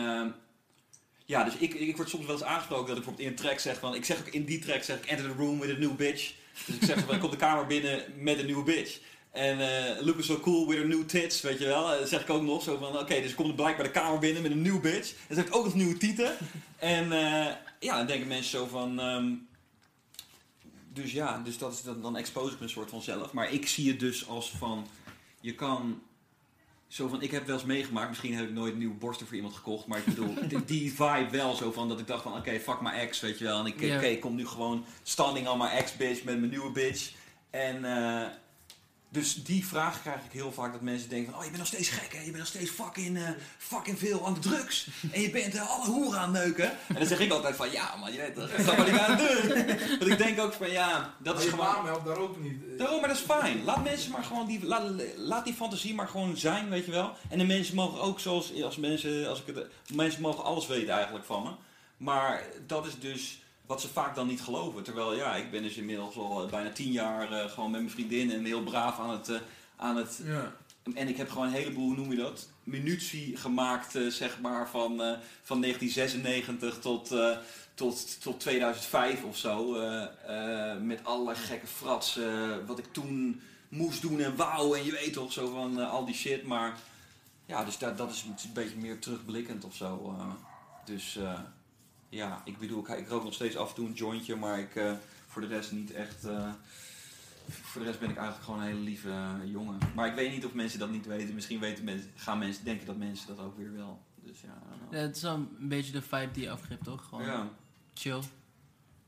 ja, 1.31 1.45
dus 1.45 1.57
ik, 1.57 1.75
ik 1.75 1.97
word 1.97 2.09
soms 2.09 2.27
wel 2.27 2.35
eens 2.35 2.45
aangesproken 2.45 2.87
dat 2.87 2.97
ik 2.97 3.05
bijvoorbeeld 3.05 3.29
in 3.29 3.33
een 3.37 3.43
track 3.43 3.59
zeg 3.59 3.79
van... 3.79 3.95
Ik 3.95 4.05
zeg 4.05 4.19
ook 4.19 4.29
in 4.29 4.45
die 4.45 4.59
track, 4.59 4.83
zeg 4.83 4.97
ik, 4.97 5.07
enter 5.07 5.27
the 5.27 5.37
room 5.37 5.59
with 5.59 5.77
a 5.77 5.79
new 5.79 5.97
bitch. 5.97 6.33
Dus 6.67 6.75
ik 6.75 6.83
zeg 6.83 7.05
van, 7.05 7.15
ik 7.15 7.21
kom 7.21 7.31
de 7.31 7.37
kamer 7.37 7.67
binnen 7.67 8.05
met 8.17 8.39
een 8.39 8.47
nieuwe 8.47 8.63
bitch. 8.63 8.99
En 9.31 9.61
eh 9.61 10.03
looking 10.05 10.25
so 10.25 10.41
cool 10.41 10.69
with 10.69 10.79
her 10.79 10.87
new 10.87 11.07
tits, 11.07 11.41
weet 11.41 11.59
je 11.59 11.67
wel. 11.67 11.93
Eh, 11.93 12.07
zeg 12.07 12.21
ik 12.21 12.31
ook 12.31 12.43
nog 12.43 12.63
zo 12.63 12.77
van, 12.77 12.99
oké, 12.99 13.21
dus 13.21 13.31
ik 13.31 13.37
kom 13.37 13.55
blijkbaar 13.55 13.87
de 13.87 13.91
kamer 13.91 14.19
binnen 14.19 14.43
met 14.43 14.51
een 14.51 14.63
nieuwe 14.63 14.81
bitch. 14.81 15.11
En 15.11 15.17
dan 15.29 15.37
zeg 15.37 15.47
ik 15.47 15.57
ook 15.57 15.65
nog 15.65 15.75
nieuwe 15.75 15.97
tieten. 15.97 16.37
En 16.77 17.13
eh, 17.13 17.55
ja, 17.81 17.97
dan 17.97 18.07
denken 18.07 18.29
mensen 18.29 18.59
zo 18.59 18.67
van... 18.67 19.01
ehm, 19.01 19.33
dus 20.93 21.13
ja, 21.13 21.39
dus 21.45 21.59
dat 21.59 21.73
is, 21.73 21.83
dan, 21.83 22.03
dan 22.03 22.17
expose 22.17 22.53
ik 22.53 22.59
me 22.59 22.65
een 22.65 22.71
soort 22.71 22.91
van 22.91 23.03
zelf. 23.03 23.33
Maar 23.33 23.53
ik 23.53 23.69
zie 23.69 23.91
het 23.91 24.01
dus 24.01 24.29
als 24.29 24.51
van, 24.59 24.87
je 25.41 25.55
kan... 25.55 26.03
Zo 26.91 27.09
van, 27.09 27.23
ik 27.23 27.31
heb 27.31 27.47
wel 27.47 27.57
eens 27.57 27.65
meegemaakt, 27.65 28.09
misschien 28.09 28.35
heb 28.35 28.49
ik 28.49 28.55
nooit 28.55 28.77
nieuwe 28.77 28.95
borsten 28.95 29.27
voor 29.27 29.37
iemand 29.37 29.55
gekocht, 29.55 29.87
maar 29.87 29.99
ik 29.99 30.05
bedoel, 30.05 30.35
die, 30.67 30.93
vibe 30.93 31.29
wel 31.31 31.55
zo 31.55 31.73
van, 31.73 31.89
dat 31.89 32.01
ik 32.01 32.07
dacht 32.07 32.23
van, 32.23 32.37
oké, 32.37 32.61
fuck 32.61 32.81
my 32.81 32.91
ex, 32.91 33.21
weet 33.21 33.39
je 33.39 33.45
wel. 33.45 33.59
En 33.59 33.67
ik, 34.03 34.21
kom 34.21 34.35
nu 34.35 34.47
gewoon 34.47 34.85
standing 35.03 35.49
on 35.49 35.59
my 35.59 35.67
ex-bitch 35.67 36.25
met 36.25 36.39
mijn 36.39 36.51
nieuwe 36.51 36.71
bitch. 36.71 37.13
En 37.51 37.85
eh, 37.85 38.29
dus 39.13 39.45
die 39.45 39.67
vraag 39.67 40.01
krijg 40.01 40.25
ik 40.25 40.33
heel 40.33 40.53
vaak, 40.53 40.73
dat 40.73 40.81
mensen 40.81 41.09
denken 41.09 41.31
van, 41.31 41.39
oh, 41.39 41.45
je 41.45 41.51
bent 41.51 41.63
nog 41.63 41.73
steeds 41.73 41.89
gek, 41.89 42.13
hè? 42.13 42.19
Je 42.19 42.25
bent 42.25 42.37
nog 42.37 42.47
steeds 42.47 42.71
fucking, 42.71 43.17
eh, 43.17 43.29
fucking 43.59 43.99
veel 43.99 44.27
aan 44.27 44.35
de 44.35 44.41
drugs. 44.41 44.89
En 45.13 45.21
je 45.21 45.31
bent 45.31 45.55
eh, 45.55 45.71
alle 45.71 45.87
hoeren 45.87 46.21
aan 46.21 46.35
het 46.35 46.45
neuken. 46.45 46.71
En 46.89 46.95
dan 46.95 47.07
zeg 47.07 47.21
ik 47.21 47.33
altijd 47.33 47.57
van, 47.57 47.71
ja, 47.71 47.97
man, 47.97 48.13
je 48.13 48.19
weet 48.19 48.35
toch, 48.35 48.51
dat 48.65 48.77
wat 48.77 48.89
ik 48.89 48.99
aan 48.99 49.17
het 49.17 49.19
doen. 49.19 49.67
Want 49.99 50.11
ik 50.11 50.19
denk 50.19 50.41
ook 50.41 50.53
van, 50.53 50.71
ja, 50.71 51.15
dat 51.19 51.35
Maar 51.35 51.45
is 51.45 51.51
gewoon... 51.51 51.67
naam 51.67 51.87
helpt 51.87 52.07
daar 52.07 52.19
ook 52.19 52.41
niet. 52.41 52.79
Daarom, 52.79 53.01
maar 53.01 53.09
dat 53.09 53.19
is 53.19 53.25
fijn. 53.25 53.65
Laat 53.65 53.83
mensen 53.85 54.11
maar 54.11 54.25
gewoon 54.25 54.47
die, 54.47 54.65
laat, 54.67 54.91
laat 55.17 55.45
die 55.45 55.55
fantasie 55.55 55.95
maar 55.95 56.09
gewoon 56.09 56.37
zijn, 56.37 56.69
weet 56.69 56.85
je 56.85 56.91
wel. 56.91 57.13
En 57.29 57.39
de 57.39 57.45
mensen 57.45 57.75
mogen 57.75 58.01
ook 58.01 58.21
zoals 58.21 58.63
als 58.63 58.77
mensen, 58.77 59.29
als 59.29 59.43
ik 59.43 59.55
het, 59.55 59.67
mensen 59.95 60.23
mogen 60.23 60.45
alles 60.45 60.67
weten 60.67 60.95
eigenlijk 60.95 61.25
van 61.25 61.43
me. 61.43 61.51
Maar 61.97 62.43
dat 62.67 62.87
is 62.87 62.99
dus 63.01 63.43
wat 63.71 63.81
ze 63.81 63.89
vaak 63.89 64.15
dan 64.15 64.27
niet 64.27 64.41
geloven. 64.43 64.83
Terwijl 64.83 65.15
ja, 65.15 65.35
ik 65.37 65.51
ben 65.51 65.63
dus 65.63 65.77
inmiddels 65.77 66.17
al 66.17 66.45
eh, 66.45 66.51
bijna 66.51 66.71
tien 66.71 66.93
jaar 66.93 67.33
eh, 67.33 67.51
gewoon 67.51 67.71
met 67.71 67.81
mijn 67.81 67.93
vriendin 67.93 68.33
en 68.33 68.45
heel 68.45 68.63
braaf 68.63 68.99
aan 68.99 69.11
het, 69.11 69.29
eh, 69.29 69.41
aan 69.77 69.97
het 69.97 70.21
Ja. 70.25 70.53
en 70.95 71.09
ik 71.09 71.17
heb 71.17 71.31
gewoon 71.31 71.47
een 71.47 71.53
heleboel, 71.53 71.87
hoe 71.87 71.97
noem 71.97 72.11
je 72.11 72.17
dat, 72.17 72.49
munitie 72.65 73.37
gemaakt, 73.37 73.99
zeg 74.09 74.41
maar, 74.41 74.69
van, 74.69 74.97
van 75.43 75.61
1996 75.61 76.79
tot, 76.79 77.15
tot, 77.75 78.23
tot 78.23 78.41
2005 78.41 79.25
of 79.25 79.37
zo. 79.37 79.73
met 80.83 81.05
allerlei 81.05 81.37
gekke 81.37 81.67
frats, 81.67 82.17
eh, 82.17 82.57
wat 82.67 82.79
ik 82.79 82.93
toen 82.93 83.41
moest 83.69 84.03
doen 84.03 84.21
en 84.21 84.37
wou. 84.37 84.79
En 84.79 84.85
je 84.85 84.93
weet 84.93 85.13
toch, 85.13 85.33
zo 85.33 85.51
van 85.51 85.91
al 85.91 86.05
die 86.05 86.15
shit. 86.15 86.43
Maar 86.47 86.79
ja, 87.47 87.65
dus 87.65 87.79
dat, 87.79 87.99
dat 87.99 88.11
is 88.11 88.23
een 88.23 88.53
beetje 88.53 88.77
meer 88.77 88.99
terugblikkend 88.99 89.65
of 89.65 89.75
zo. 89.75 90.17
dus 90.85 91.19
ja, 92.11 92.43
ik 92.45 92.59
bedoel, 92.59 92.81
ik, 92.81 92.89
ik 92.89 93.09
rook 93.09 93.25
nog 93.25 93.35
steeds 93.35 93.57
af 93.57 93.69
en 93.69 93.75
toe 93.75 93.87
een 93.87 93.93
jointje, 93.93 94.37
maar 94.37 94.59
ik 94.59 94.77
eh, 94.77 94.93
voor 95.27 95.43
de 95.43 95.49
rest 95.49 95.73
niet 95.73 95.93
echt... 95.93 96.25
eh, 96.25 96.53
voor 97.51 97.81
de 97.81 97.87
rest 97.87 98.01
ben 98.01 98.11
ik 98.11 98.17
eigenlijk 98.17 98.45
gewoon 98.45 98.61
een 98.61 98.67
hele 98.67 98.81
lieve 98.81 99.11
eh, 99.11 99.35
jongen. 99.45 99.79
Maar 99.95 100.09
ik 100.09 100.15
weet 100.15 100.33
niet 100.33 100.45
of 100.45 100.53
mensen 100.55 100.79
dat 100.79 100.91
niet 100.91 101.07
weten. 101.07 101.35
Misschien 101.35 101.61
weten 101.61 101.85
mensen, 101.85 102.11
gaan 102.15 102.39
mensen 102.39 102.65
denken 102.65 102.87
dat 102.87 102.97
mensen 102.97 103.37
dat 103.37 103.45
ook 103.45 103.57
weer 103.57 103.73
wel. 103.73 104.01
Dus 104.15 104.41
ja, 104.41 104.63
het 104.99 105.17
is 105.17 105.23
wel 105.23 105.35
een 105.35 105.69
beetje 105.69 105.93
de 105.93 106.03
vibe 106.03 106.31
die 106.33 106.43
je 106.43 106.51
afgeeft, 106.51 106.85
toch? 106.85 107.05
Gewoon 107.09 107.25
ja. 107.25 107.49
chill. 107.95 108.23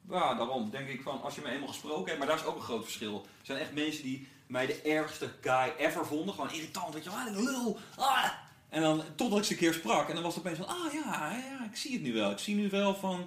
Ja, 0.08 0.34
daarom 0.34 0.70
denk 0.70 0.88
ik 0.88 1.02
van, 1.02 1.22
als 1.22 1.34
je 1.34 1.40
me 1.40 1.48
eenmaal 1.48 1.68
gesproken 1.68 2.06
hebt, 2.06 2.18
maar 2.18 2.26
daar 2.26 2.36
is 2.36 2.44
ook 2.44 2.56
een 2.56 2.62
groot 2.62 2.84
verschil. 2.84 3.26
Er 3.40 3.46
zijn 3.46 3.58
echt 3.58 3.74
mensen 3.74 4.02
die 4.02 4.28
mij 4.46 4.66
de 4.66 4.82
ergste 4.82 5.30
guy 5.40 5.72
ever 5.78 6.06
vonden. 6.06 6.34
Gewoon 6.34 6.52
irritant, 6.52 6.94
weet 6.94 7.04
je 7.04 7.10
ah, 7.10 7.36
lul. 7.36 7.78
Ah. 7.96 8.30
En 8.72 8.80
dan, 8.82 9.02
totdat 9.16 9.38
ik 9.38 9.44
ze 9.44 9.52
een 9.52 9.58
keer 9.58 9.72
sprak, 9.72 10.08
en 10.08 10.14
dan 10.14 10.22
was 10.22 10.34
het 10.34 10.44
opeens 10.46 10.58
van, 10.58 10.68
ah 10.68 10.92
ja, 10.92 11.36
ja, 11.36 11.64
ik 11.64 11.76
zie 11.76 11.92
het 11.92 12.02
nu 12.02 12.12
wel. 12.12 12.30
Ik 12.30 12.38
zie 12.38 12.54
nu 12.54 12.68
wel 12.70 12.94
van, 12.94 13.26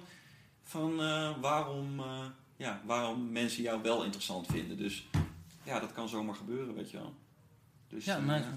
van 0.62 1.00
eh, 1.00 1.40
waarom, 1.40 2.00
eh, 2.00 2.24
ja, 2.56 2.80
waarom 2.84 3.32
mensen 3.32 3.62
jou 3.62 3.82
wel 3.82 4.04
interessant 4.04 4.46
vinden. 4.46 4.76
Dus 4.76 5.06
ja, 5.62 5.80
dat 5.80 5.92
kan 5.92 6.08
zomaar 6.08 6.34
gebeuren, 6.34 6.74
weet 6.74 6.90
je 6.90 6.96
wel. 6.96 7.14
Dus, 7.88 8.04
Ja, 8.04 8.16
eh, 8.16 8.24
nice. 8.24 8.48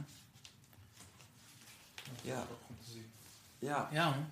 Ja, 2.22 2.46
te 2.84 2.92
zien. 2.92 3.12
ja. 3.60 3.90
Ja 3.92 4.10
man. 4.10 4.30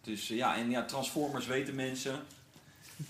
Dus 0.00 0.30
eh, 0.30 0.36
ja, 0.36 0.56
en 0.56 0.70
ja, 0.70 0.84
Transformers 0.84 1.46
weten 1.46 1.74
mensen. 1.74 2.26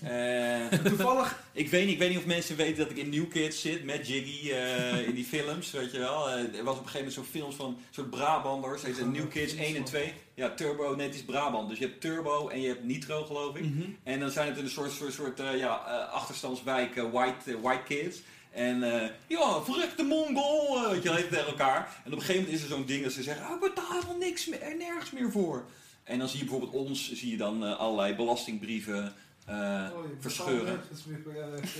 Eh, 0.03 0.79
Toevallig, 0.83 1.43
ik, 1.51 1.69
weet 1.69 1.85
niet, 1.85 1.93
ik 1.93 1.99
weet 1.99 2.09
niet 2.09 2.17
of 2.17 2.25
mensen 2.25 2.55
weten 2.55 2.77
dat 2.77 2.89
ik 2.89 2.97
in 2.97 3.09
New 3.09 3.29
Kids 3.29 3.61
zit 3.61 3.83
met 3.83 4.07
Jiggy 4.07 4.51
eh, 4.51 5.07
in 5.07 5.15
die 5.15 5.25
films, 5.25 5.71
weet 5.71 5.91
je 5.91 5.99
wel. 5.99 6.29
Eh, 6.29 6.57
er 6.57 6.63
was 6.63 6.77
op 6.77 6.83
een 6.83 6.89
gegeven 6.89 6.97
moment 6.97 7.13
zo'n 7.13 7.23
films 7.23 7.55
van 7.55 7.77
soort 7.89 8.09
Brabanders, 8.09 8.81
heet 8.81 9.11
New 9.11 9.29
Kids 9.29 9.55
1 9.55 9.75
en 9.75 9.83
2. 9.83 10.13
Ja, 10.33 10.49
Turbo, 10.53 10.95
nee 10.95 11.07
het 11.07 11.15
is 11.15 11.23
Brabant. 11.23 11.69
Dus 11.69 11.77
je 11.77 11.85
hebt 11.85 12.01
Turbo 12.01 12.47
en 12.47 12.61
je 12.61 12.67
hebt 12.67 12.83
Nitro 12.83 13.23
geloof 13.25 13.55
ik. 13.55 13.63
Mhm. 13.63 13.81
En 14.03 14.19
dan 14.19 14.31
zijn 14.31 14.47
het 14.47 14.57
een 14.57 14.69
soort, 14.69 14.91
soort, 14.91 15.13
soort 15.13 15.41
ja, 15.55 15.73
achterstandswijk 16.11 16.95
white, 17.11 17.59
white 17.61 17.83
kids. 17.83 18.21
En 18.51 18.83
eh, 18.83 19.09
ja, 19.27 19.63
verrek 19.63 19.97
de 19.97 20.03
Mongol, 20.03 20.89
weet 20.89 21.03
je 21.03 21.27
tegen 21.29 21.45
elkaar. 21.45 22.01
En 22.05 22.11
op 22.11 22.17
een 22.17 22.25
gegeven 22.25 22.41
moment 22.41 22.57
is 22.57 22.61
er 22.61 22.75
zo'n 22.75 22.85
ding 22.85 23.03
dat 23.03 23.11
ze 23.11 23.23
zeggen, 23.23 23.45
ah, 23.45 23.53
ik 23.53 23.59
betaal 23.59 23.91
helemaal 23.91 24.17
niks 24.17 24.45
meer, 24.45 24.61
er 24.61 24.77
nergens 24.77 25.11
meer 25.11 25.31
voor. 25.31 25.65
En 26.03 26.19
dan 26.19 26.27
zie 26.27 26.39
je 26.39 26.45
bijvoorbeeld 26.45 26.87
ons, 26.87 27.13
zie 27.13 27.31
je 27.31 27.37
dan 27.37 27.77
allerlei 27.77 28.15
belastingbrieven 28.15 29.13
eh, 29.49 29.89
Oh, 29.97 30.03
je 30.07 30.15
verscheuren. 30.19 30.81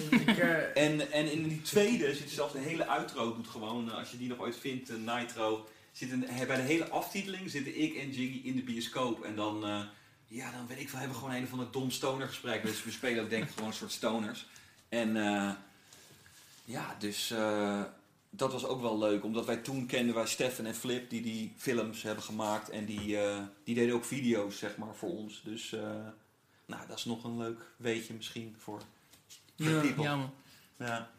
ik, 0.09 0.37
eh, 0.37 0.77
En, 0.85 1.11
en 1.11 1.31
in 1.31 1.47
die 1.47 1.61
tweede 1.61 2.15
zit 2.15 2.29
zelfs 2.29 2.53
de 2.53 2.59
hele 2.59 2.85
outro, 2.85 3.35
doet 3.35 3.47
gewoon, 3.47 3.89
eh, 3.91 3.97
als 3.97 4.11
je 4.11 4.17
die 4.17 4.29
nog 4.29 4.39
ooit 4.39 4.57
vindt, 4.57 4.89
eh, 4.89 4.95
Nitro, 4.95 5.67
zit 5.91 6.11
een, 6.11 6.25
bij 6.47 6.55
de 6.55 6.61
hele 6.61 6.89
aftiteling 6.89 7.49
zitten 7.49 7.81
ik 7.81 7.95
en 7.95 8.11
Jiggy 8.11 8.47
in 8.47 8.55
de 8.55 8.61
bioscoop. 8.63 9.23
En 9.23 9.35
dan, 9.35 9.65
eh, 9.65 9.81
ja, 10.27 10.51
dan 10.51 10.67
weet 10.67 10.79
ik 10.79 10.89
veel, 10.89 10.99
hebben 10.99 11.17
we 11.17 11.23
gewoon 11.23 11.39
een 11.41 11.47
van 11.47 11.59
de 11.59 11.69
dom 11.71 11.91
stoner 11.91 12.27
gesprek. 12.27 12.63
Dus 12.65 12.83
we 12.83 12.91
spelen 12.91 13.23
ook 13.23 13.29
denk 13.29 13.43
ik 13.43 13.49
gewoon 13.49 13.67
een 13.69 13.73
soort 13.75 13.91
stoners. 13.91 14.47
En 14.89 15.17
eh, 15.17 15.51
ja, 16.65 16.95
dus 16.99 17.31
eh, 17.31 17.81
dat 18.29 18.51
was 18.51 18.65
ook 18.65 18.81
wel 18.81 18.97
leuk, 18.97 19.23
omdat 19.23 19.45
wij 19.45 19.57
toen 19.57 19.85
kenden 19.85 20.15
wij 20.15 20.27
Stefan 20.27 20.65
en 20.65 20.75
Flip, 20.75 21.09
die 21.09 21.21
die 21.21 21.53
films 21.57 22.01
hebben 22.01 22.23
gemaakt. 22.23 22.69
En 22.69 22.85
die, 22.85 23.17
eh, 23.17 23.37
die 23.63 23.75
deden 23.75 23.95
ook 23.95 24.05
video's, 24.05 24.57
zeg 24.57 24.77
maar, 24.77 24.95
voor 24.95 25.09
ons. 25.09 25.41
Dus, 25.43 25.73
eh, 25.73 26.07
nou, 26.69 26.87
dat 26.87 26.97
is 26.97 27.05
nog 27.05 27.23
een 27.23 27.37
leuk 27.37 27.59
weetje 27.77 28.13
misschien 28.13 28.55
voor, 28.59 28.81
voor 29.57 29.69
Ja. 29.69 29.79
people. 29.81 30.03
Ja 30.03 30.15
man. 30.15 30.33
Ja. 30.77 31.09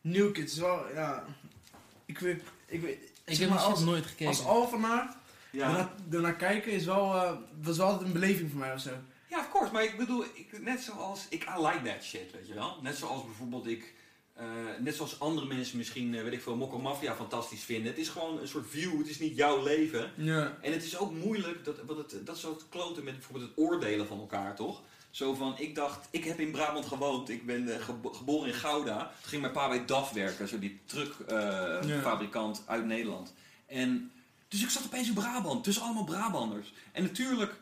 New 0.00 0.32
Kids 0.32 0.52
is 0.52 0.58
wel, 0.58 0.92
ja... 0.94 1.24
Ik 2.04 2.18
weet, 2.18 2.42
ik 2.66 2.80
weet... 2.80 2.98
Ik 3.02 3.34
zeg 3.34 3.38
heb 3.38 3.48
maar, 3.48 3.58
als, 3.58 3.80
nooit 3.80 4.06
gekeken. 4.06 4.26
als 4.26 4.44
Alphenaar, 4.44 5.16
Ja. 5.50 5.66
ernaar, 5.66 5.90
ernaar 6.10 6.36
kijken 6.36 6.72
is 6.72 6.84
wel, 6.84 7.14
eh, 7.14 7.32
was 7.62 7.76
wel 7.76 7.86
altijd 7.86 8.06
een 8.06 8.12
beleving 8.12 8.50
voor 8.50 8.60
mij 8.60 8.72
of 8.74 8.80
zo. 8.80 8.90
ja, 9.30 9.38
of 9.38 9.50
course. 9.50 9.72
Maar 9.72 9.84
ik 9.84 9.96
bedoel, 9.96 10.24
ik, 10.34 10.60
net 10.62 10.80
zoals... 10.80 11.26
Ik 11.28 11.42
I 11.44 11.60
like 11.66 11.82
that 11.82 12.02
shit, 12.02 12.32
weet 12.32 12.46
je 12.46 12.54
wel. 12.54 12.78
Net 12.82 12.96
zoals 12.96 13.24
bijvoorbeeld 13.24 13.66
ik... 13.66 13.94
eh, 14.36 14.44
net 14.80 14.94
zoals 14.94 15.20
andere 15.20 15.46
mensen 15.46 15.76
misschien, 15.76 16.14
eh, 16.14 16.22
weet 16.22 16.32
ik 16.32 16.42
veel, 16.42 16.56
Mokko 16.56 16.78
Mafia 16.78 17.14
fantastisch 17.14 17.62
vinden. 17.62 17.86
Het 17.86 17.98
is 18.00 18.08
gewoon 18.08 18.40
een 18.40 18.48
soort 18.48 18.66
view, 18.70 18.98
het 18.98 19.08
is 19.08 19.18
niet 19.18 19.36
jouw 19.36 19.62
leven. 19.62 20.10
Ja. 20.16 20.56
En 20.60 20.72
het 20.72 20.84
is 20.84 20.96
ook 20.98 21.12
moeilijk, 21.12 21.64
dat, 21.64 21.76
want 21.86 21.98
het, 22.12 22.26
dat 22.26 22.36
is 22.36 22.44
ook 22.44 22.60
kloten 22.68 23.04
met 23.04 23.14
bijvoorbeeld 23.14 23.48
het 23.48 23.58
oordelen 23.58 24.06
van 24.06 24.18
elkaar, 24.18 24.54
toch? 24.56 24.82
Zo 25.10 25.34
van, 25.34 25.58
ik 25.58 25.74
dacht, 25.74 26.08
ik 26.10 26.24
heb 26.24 26.40
in 26.40 26.50
Brabant 26.50 26.86
gewoond, 26.86 27.28
ik 27.28 27.46
ben 27.46 27.74
eh, 27.74 27.84
gebo- 27.84 28.12
geboren 28.12 28.48
in 28.48 28.54
Gouda. 28.54 28.98
Toen 29.20 29.28
ging 29.30 29.40
mijn 29.40 29.52
pa 29.52 29.68
bij 29.68 29.84
DAF 29.84 30.10
werken, 30.12 30.48
zo 30.48 30.58
die 30.58 30.80
truckfabrikant 30.84 32.62
uit 32.66 32.84
Nederland. 32.86 33.34
En, 33.66 34.10
dus 34.48 34.62
ik 34.62 34.70
zat 34.70 34.84
opeens 34.84 35.08
in 35.08 35.14
Brabant, 35.14 35.64
tussen 35.64 35.82
allemaal 35.82 36.04
Brabanders. 36.04 36.72
En 36.92 37.02
natuurlijk 37.02 37.54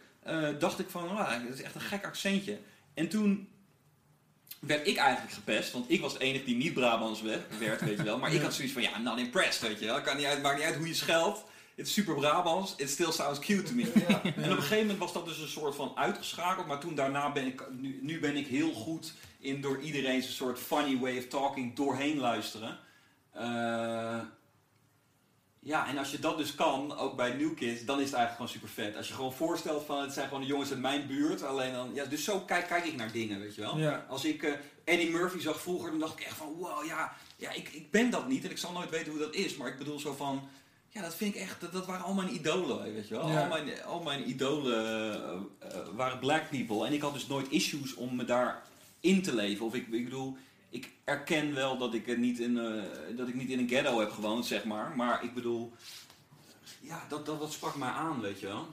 dacht 0.58 0.78
ik 0.78 0.88
van, 0.90 1.08
ah, 1.08 1.44
dat 1.44 1.54
is 1.54 1.62
echt 1.62 1.74
een 1.74 1.80
gek 1.80 2.04
accentje. 2.04 2.58
En 2.94 3.08
toen 3.08 3.48
werd 4.66 4.86
ik 4.86 4.96
eigenlijk 4.96 5.32
gepest. 5.34 5.72
Want 5.72 5.90
ik 5.90 6.00
was 6.00 6.12
de 6.12 6.18
enige 6.24 6.44
die 6.44 6.56
niet 6.56 6.74
Brabants 6.74 7.22
werd, 7.22 7.58
weet 7.80 7.96
je 7.96 8.02
wel. 8.02 8.18
Maar 8.18 8.30
ik 8.32 8.36
Ja. 8.36 8.42
had 8.42 8.54
zoiets 8.54 8.72
van, 8.72 8.82
ja, 8.82 8.98
not 8.98 9.18
impressed, 9.18 9.68
weet 9.68 9.78
je 9.80 9.86
wel. 9.86 10.00
Kan 10.00 10.16
niet 10.16 10.26
uit, 10.26 10.42
maakt 10.42 10.56
niet 10.56 10.66
uit 10.66 10.76
hoe 10.76 10.86
je 10.88 10.94
scheldt. 10.94 11.44
Het 11.74 11.86
is 11.86 11.92
super 11.92 12.14
Brabants. 12.14 12.74
It 12.76 12.90
still 12.90 13.12
sounds 13.12 13.38
cute 13.38 13.62
to 13.62 13.72
me. 13.74 13.92
En 13.92 14.32
op 14.32 14.36
een 14.36 14.56
gegeven 14.56 14.78
moment 14.78 14.98
was 14.98 15.12
dat 15.12 15.24
dus 15.24 15.38
een 15.38 15.48
soort 15.48 15.74
van 15.74 15.92
uitgeschakeld. 15.94 16.66
Maar 16.66 16.78
toen 16.78 16.94
daarna 16.94 17.32
ben 17.32 17.46
ik, 17.46 17.62
nu, 17.80 17.98
nu 18.02 18.20
ben 18.20 18.36
ik 18.36 18.46
heel 18.46 18.72
goed 18.72 19.12
in 19.40 19.60
door 19.60 19.80
iedereen 19.80 20.22
zijn 20.22 20.34
soort 20.34 20.58
funny 20.58 20.98
way 20.98 21.18
of 21.18 21.26
talking 21.26 21.76
doorheen 21.76 22.18
luisteren. 22.18 22.78
Eh, 23.32 24.18
ja, 25.64 25.88
en 25.88 25.98
als 25.98 26.10
je 26.10 26.18
dat 26.18 26.38
dus 26.38 26.54
kan, 26.54 26.96
ook 26.96 27.16
bij 27.16 27.32
New 27.32 27.56
Kids, 27.56 27.84
dan 27.84 28.00
is 28.00 28.06
het 28.06 28.14
eigenlijk 28.14 28.34
gewoon 28.34 28.48
super 28.48 28.68
vet. 28.68 28.96
Als 28.96 29.08
je 29.08 29.14
gewoon 29.14 29.32
voorstelt 29.32 29.84
van 29.86 30.00
het 30.00 30.12
zijn 30.12 30.28
gewoon 30.28 30.42
de 30.42 30.48
jongens 30.48 30.70
uit 30.70 30.80
mijn 30.80 31.06
buurt, 31.06 31.42
alleen 31.42 31.72
dan, 31.72 31.90
ja, 31.94 32.04
dus 32.04 32.24
zo 32.24 32.40
kijk, 32.40 32.66
kijk 32.66 32.84
ik 32.84 32.96
naar 32.96 33.12
dingen, 33.12 33.40
weet 33.40 33.54
je 33.54 33.60
wel. 33.60 33.78
Ja. 33.78 34.06
Als 34.08 34.24
ik 34.24 34.42
eh, 34.42 34.52
Eddie 34.84 35.10
Murphy 35.10 35.40
zag 35.40 35.60
vroeger, 35.60 35.90
dan 35.90 35.98
dacht 35.98 36.18
ik 36.18 36.24
echt 36.24 36.36
van, 36.36 36.54
wow, 36.58 36.84
ja, 36.86 37.12
ja 37.36 37.50
ik, 37.50 37.68
ik 37.68 37.90
ben 37.90 38.10
dat 38.10 38.28
niet 38.28 38.44
en 38.44 38.50
ik 38.50 38.58
zal 38.58 38.72
nooit 38.72 38.90
weten 38.90 39.10
hoe 39.12 39.20
dat 39.20 39.34
is. 39.34 39.56
Maar 39.56 39.68
ik 39.68 39.78
bedoel 39.78 39.98
zo 39.98 40.14
van, 40.14 40.48
ja, 40.88 41.02
dat 41.02 41.14
vind 41.14 41.34
ik 41.34 41.40
echt, 41.40 41.60
dat, 41.60 41.72
dat 41.72 41.86
waren 41.86 42.04
al 42.04 42.14
mijn 42.14 42.34
idolen, 42.34 42.94
weet 42.94 43.08
je 43.08 43.14
wel. 43.14 43.28
Ja. 43.28 43.40
Al, 43.40 43.48
mijn, 43.48 43.82
al 43.84 44.02
mijn 44.02 44.28
idolen 44.28 44.84
eh, 44.84 45.32
eh, 45.58 45.86
waren 45.94 46.18
black 46.18 46.50
people 46.50 46.86
en 46.86 46.92
ik 46.92 47.02
had 47.02 47.14
dus 47.14 47.26
nooit 47.26 47.50
issues 47.50 47.94
om 47.94 48.16
me 48.16 48.24
daar 48.24 48.62
in 49.00 49.22
te 49.22 49.34
leven. 49.34 49.66
Of 49.66 49.74
ik, 49.74 49.86
ik 49.90 50.04
bedoel, 50.04 50.36
ik 50.74 50.90
erken 51.04 51.54
wel 51.54 51.78
dat 51.78 51.94
ik, 51.94 52.06
het 52.06 52.18
niet 52.18 52.38
in, 52.38 52.58
eh, 52.58 53.16
dat 53.16 53.28
ik 53.28 53.34
niet 53.34 53.48
in 53.48 53.58
een 53.58 53.68
ghetto 53.68 54.00
heb 54.00 54.12
gewoond, 54.12 54.46
zeg 54.46 54.64
maar. 54.64 54.96
Maar 54.96 55.24
ik 55.24 55.34
bedoel, 55.34 55.72
ja, 56.80 57.04
dat, 57.08 57.26
dat, 57.26 57.40
dat 57.40 57.52
sprak 57.52 57.76
mij 57.76 57.88
aan, 57.88 58.20
weet 58.20 58.40
je 58.40 58.46
wel. 58.46 58.66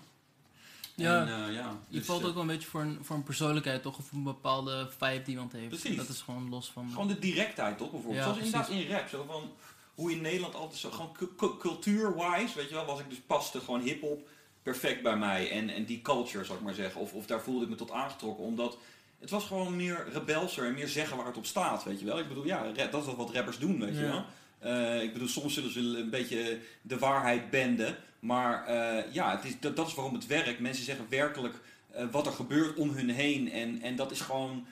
Ja. 0.96 1.22
En, 1.22 1.48
eh, 1.48 1.54
ja 1.54 1.78
Je 1.88 1.98
dus, 1.98 2.06
valt 2.06 2.22
eh, 2.22 2.28
ook 2.28 2.34
wel 2.34 2.42
een 2.42 2.48
beetje 2.48 2.68
voor 2.68 2.82
een, 2.82 2.98
voor 3.02 3.16
een 3.16 3.24
persoonlijkheid, 3.24 3.82
toch? 3.82 3.98
Of 3.98 4.12
een 4.12 4.24
bepaalde 4.24 4.90
vibe 4.98 5.22
die 5.22 5.34
iemand 5.34 5.52
heeft. 5.52 5.68
Precies. 5.68 5.96
Dat 5.98 6.10
is 6.10 6.22
gewoon 6.22 6.50
los 6.50 6.72
van... 6.72 6.90
Gewoon 6.90 7.08
de 7.08 7.20
directheid, 7.20 7.78
toch? 7.78 7.92
Bijvoorbeeld. 7.92 8.26
Ja, 8.26 8.34
Zoals 8.34 8.46
inderdaad 8.46 8.70
in 8.70 8.90
rap. 8.90 9.08
Zo 9.08 9.24
van 9.28 9.52
hoe 9.96 10.12
in 10.12 10.22
Nederland 10.22 10.56
altijd 10.56 10.80
zo. 10.80 10.92
Gewoon 10.92 11.14
cu- 11.14 11.36
cu- 11.38 11.58
cultuur-wise, 11.58 12.56
weet 12.56 12.70
je 12.70 12.76
wel, 12.76 12.86
was 12.86 13.00
ik 13.00 13.10
dus 13.10 13.20
paste 13.28 13.60
gewoon 13.60 13.82
hip-hop 13.82 14.28
perfect 14.64 15.04
bij 15.04 15.18
mij. 15.18 15.52
En, 15.52 15.70
en 15.70 15.86
die 15.86 16.02
culture, 16.02 16.44
zal 16.44 16.56
ik 16.56 16.62
maar 16.62 16.74
zeggen. 16.74 17.02
Of, 17.02 17.14
of 17.14 17.26
daar 17.26 17.42
voelde 17.42 17.64
ik 17.64 17.70
me 17.70 17.76
tot 17.76 17.92
aangetrokken. 17.92 18.44
Omdat 18.44 18.78
het 19.22 19.30
was 19.30 19.46
gewoon 19.46 19.76
meer 19.76 20.08
rebelser 20.14 20.66
en 20.66 20.74
meer 20.74 20.88
zeggen 20.88 21.18
waar 21.18 21.26
het 21.26 21.38
op 21.38 21.46
staat, 21.46 21.84
weet 21.84 22.00
je 22.00 22.06
wel. 22.06 22.20
Ik 22.20 22.28
bedoel, 22.28 22.46
ja, 22.46 22.72
dat 22.92 23.08
is 23.08 23.14
wat 23.16 23.34
rappers 23.34 23.58
doen, 23.58 23.80
weet 23.80 23.98
je 23.98 24.02
wel. 24.02 24.26
Eh, 24.60 25.02
ik 25.02 25.14
bedoel, 25.14 25.28
soms 25.28 25.54
zullen 25.54 25.72
ze 25.72 25.80
een 25.80 26.10
beetje 26.10 26.60
de 26.82 26.98
waarheid 26.98 27.50
benden. 27.50 27.96
Maar 28.20 28.66
eh, 28.66 29.14
ja, 29.14 29.36
het 29.36 29.46
is, 29.46 29.60
dat, 29.60 29.76
dat 29.76 29.88
is 29.88 29.94
waarom 29.94 30.14
het 30.14 30.28
werkt. 30.28 30.60
Mensen 30.60 30.86
zeggen 30.86 31.06
werkelijk 31.10 31.56
eh, 31.92 32.06
wat 32.12 32.26
er 32.26 32.32
gebeurt 32.32 32.78
om 32.78 32.90
hun 32.90 33.10
heen. 33.10 33.52
En, 33.52 33.82
en 33.82 33.96
dat 33.96 34.12
is 34.12 34.22
gewoon... 34.22 34.66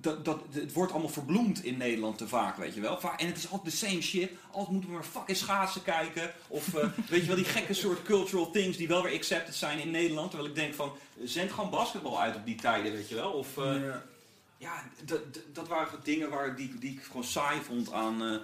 Dat, 0.00 0.24
dat, 0.24 0.40
het 0.50 0.72
wordt 0.72 0.92
allemaal 0.92 1.10
verbloemd 1.10 1.64
in 1.64 1.76
Nederland 1.76 2.18
te 2.18 2.28
vaak, 2.28 2.56
weet 2.56 2.74
je 2.74 2.80
wel. 2.80 3.00
En 3.16 3.26
het 3.26 3.36
is 3.36 3.50
altijd 3.50 3.70
de 3.70 3.86
same 3.86 4.02
shit. 4.02 4.30
Altijd 4.50 4.70
moeten 4.70 4.90
we 4.90 4.96
maar 4.96 5.04
fucking 5.04 5.36
schaatsen 5.36 5.82
kijken. 5.82 6.32
Of 6.48 6.74
eh, 6.74 6.88
weet 7.10 7.20
je 7.20 7.26
wel, 7.26 7.36
die 7.36 7.44
gekke 7.44 7.74
soort 7.74 8.02
cultural 8.02 8.50
things 8.50 8.76
die 8.76 8.88
wel 8.88 9.02
weer 9.02 9.14
accepted 9.14 9.54
zijn 9.54 9.78
in 9.78 9.90
Nederland. 9.90 10.30
Terwijl 10.30 10.50
ik 10.50 10.56
denk 10.56 10.74
van, 10.74 10.92
zend 11.22 11.52
gewoon 11.52 11.70
basketbal 11.70 12.20
uit 12.20 12.36
op 12.36 12.44
die 12.44 12.54
tijden, 12.54 12.92
weet 12.92 13.08
je 13.08 13.14
wel. 13.14 13.30
Of, 13.30 13.56
eh, 13.58 13.82
ja. 13.82 14.02
ja, 14.56 14.84
dat, 15.52 15.68
waren 15.68 16.00
dingen 16.02 16.30
waar, 16.30 16.56
die, 16.56 16.78
die 16.78 16.92
ik 16.92 17.02
gewoon 17.02 17.24
saai 17.24 17.60
vond 17.60 17.92
aan, 17.92 18.22
eh, 18.22 18.36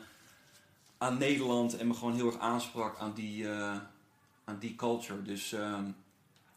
aan 0.99 1.19
Nederland. 1.19 1.77
En 1.77 1.87
me 1.87 1.95
gewoon 1.95 2.15
heel 2.15 2.27
erg 2.27 2.39
aansprak 2.39 2.99
aan 2.99 3.13
die, 3.15 3.49
aan 4.45 4.59
die 4.59 4.75
culture. 4.75 5.23
Dus 5.23 5.53
ehm, 5.53 5.85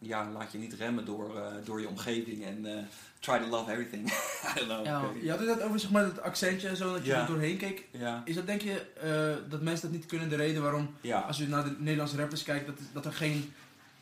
ja, 0.02 0.30
laat 0.30 0.52
je 0.52 0.58
niet 0.58 0.74
remmen 0.74 1.04
door, 1.04 1.36
eh, 1.36 1.52
door 1.64 1.80
je 1.80 1.88
omgeving. 1.88 2.44
En 2.44 2.66
eh, 2.76 2.82
try 3.18 3.38
to 3.38 3.46
love 3.46 3.70
everything. 3.70 4.06
I 4.56 4.66
don't 4.66 4.66
know. 4.66 4.84
Ja, 4.84 5.02
niet. 5.14 5.22
Je 5.22 5.30
had 5.30 5.38
het 5.38 5.48
net 5.48 5.62
over 5.62 5.80
zeg 5.80 5.90
maar, 5.90 6.04
het 6.04 6.20
accentje 6.22 6.68
en 6.68 6.76
zo, 6.76 6.92
dat 6.92 7.04
je 7.04 7.10
Ja. 7.10 7.20
er 7.20 7.26
doorheen 7.26 7.56
keek. 7.56 7.84
ja, 7.90 8.22
Is 8.24 8.34
dat 8.34 8.46
denk 8.46 8.60
je 8.62 8.80
eh, 9.00 9.50
dat 9.50 9.60
mensen 9.62 9.86
dat 9.90 9.96
niet 9.96 10.06
kunnen? 10.06 10.28
De 10.28 10.36
reden 10.36 10.62
waarom, 10.62 10.94
ja. 11.00 11.20
als 11.20 11.36
je 11.38 11.48
naar 11.48 11.64
de 11.64 11.74
Nederlandse 11.78 12.16
rappers 12.16 12.42
kijkt, 12.42 12.66
dat, 12.66 12.76
dat 12.92 13.04
er 13.04 13.12
geen 13.12 13.52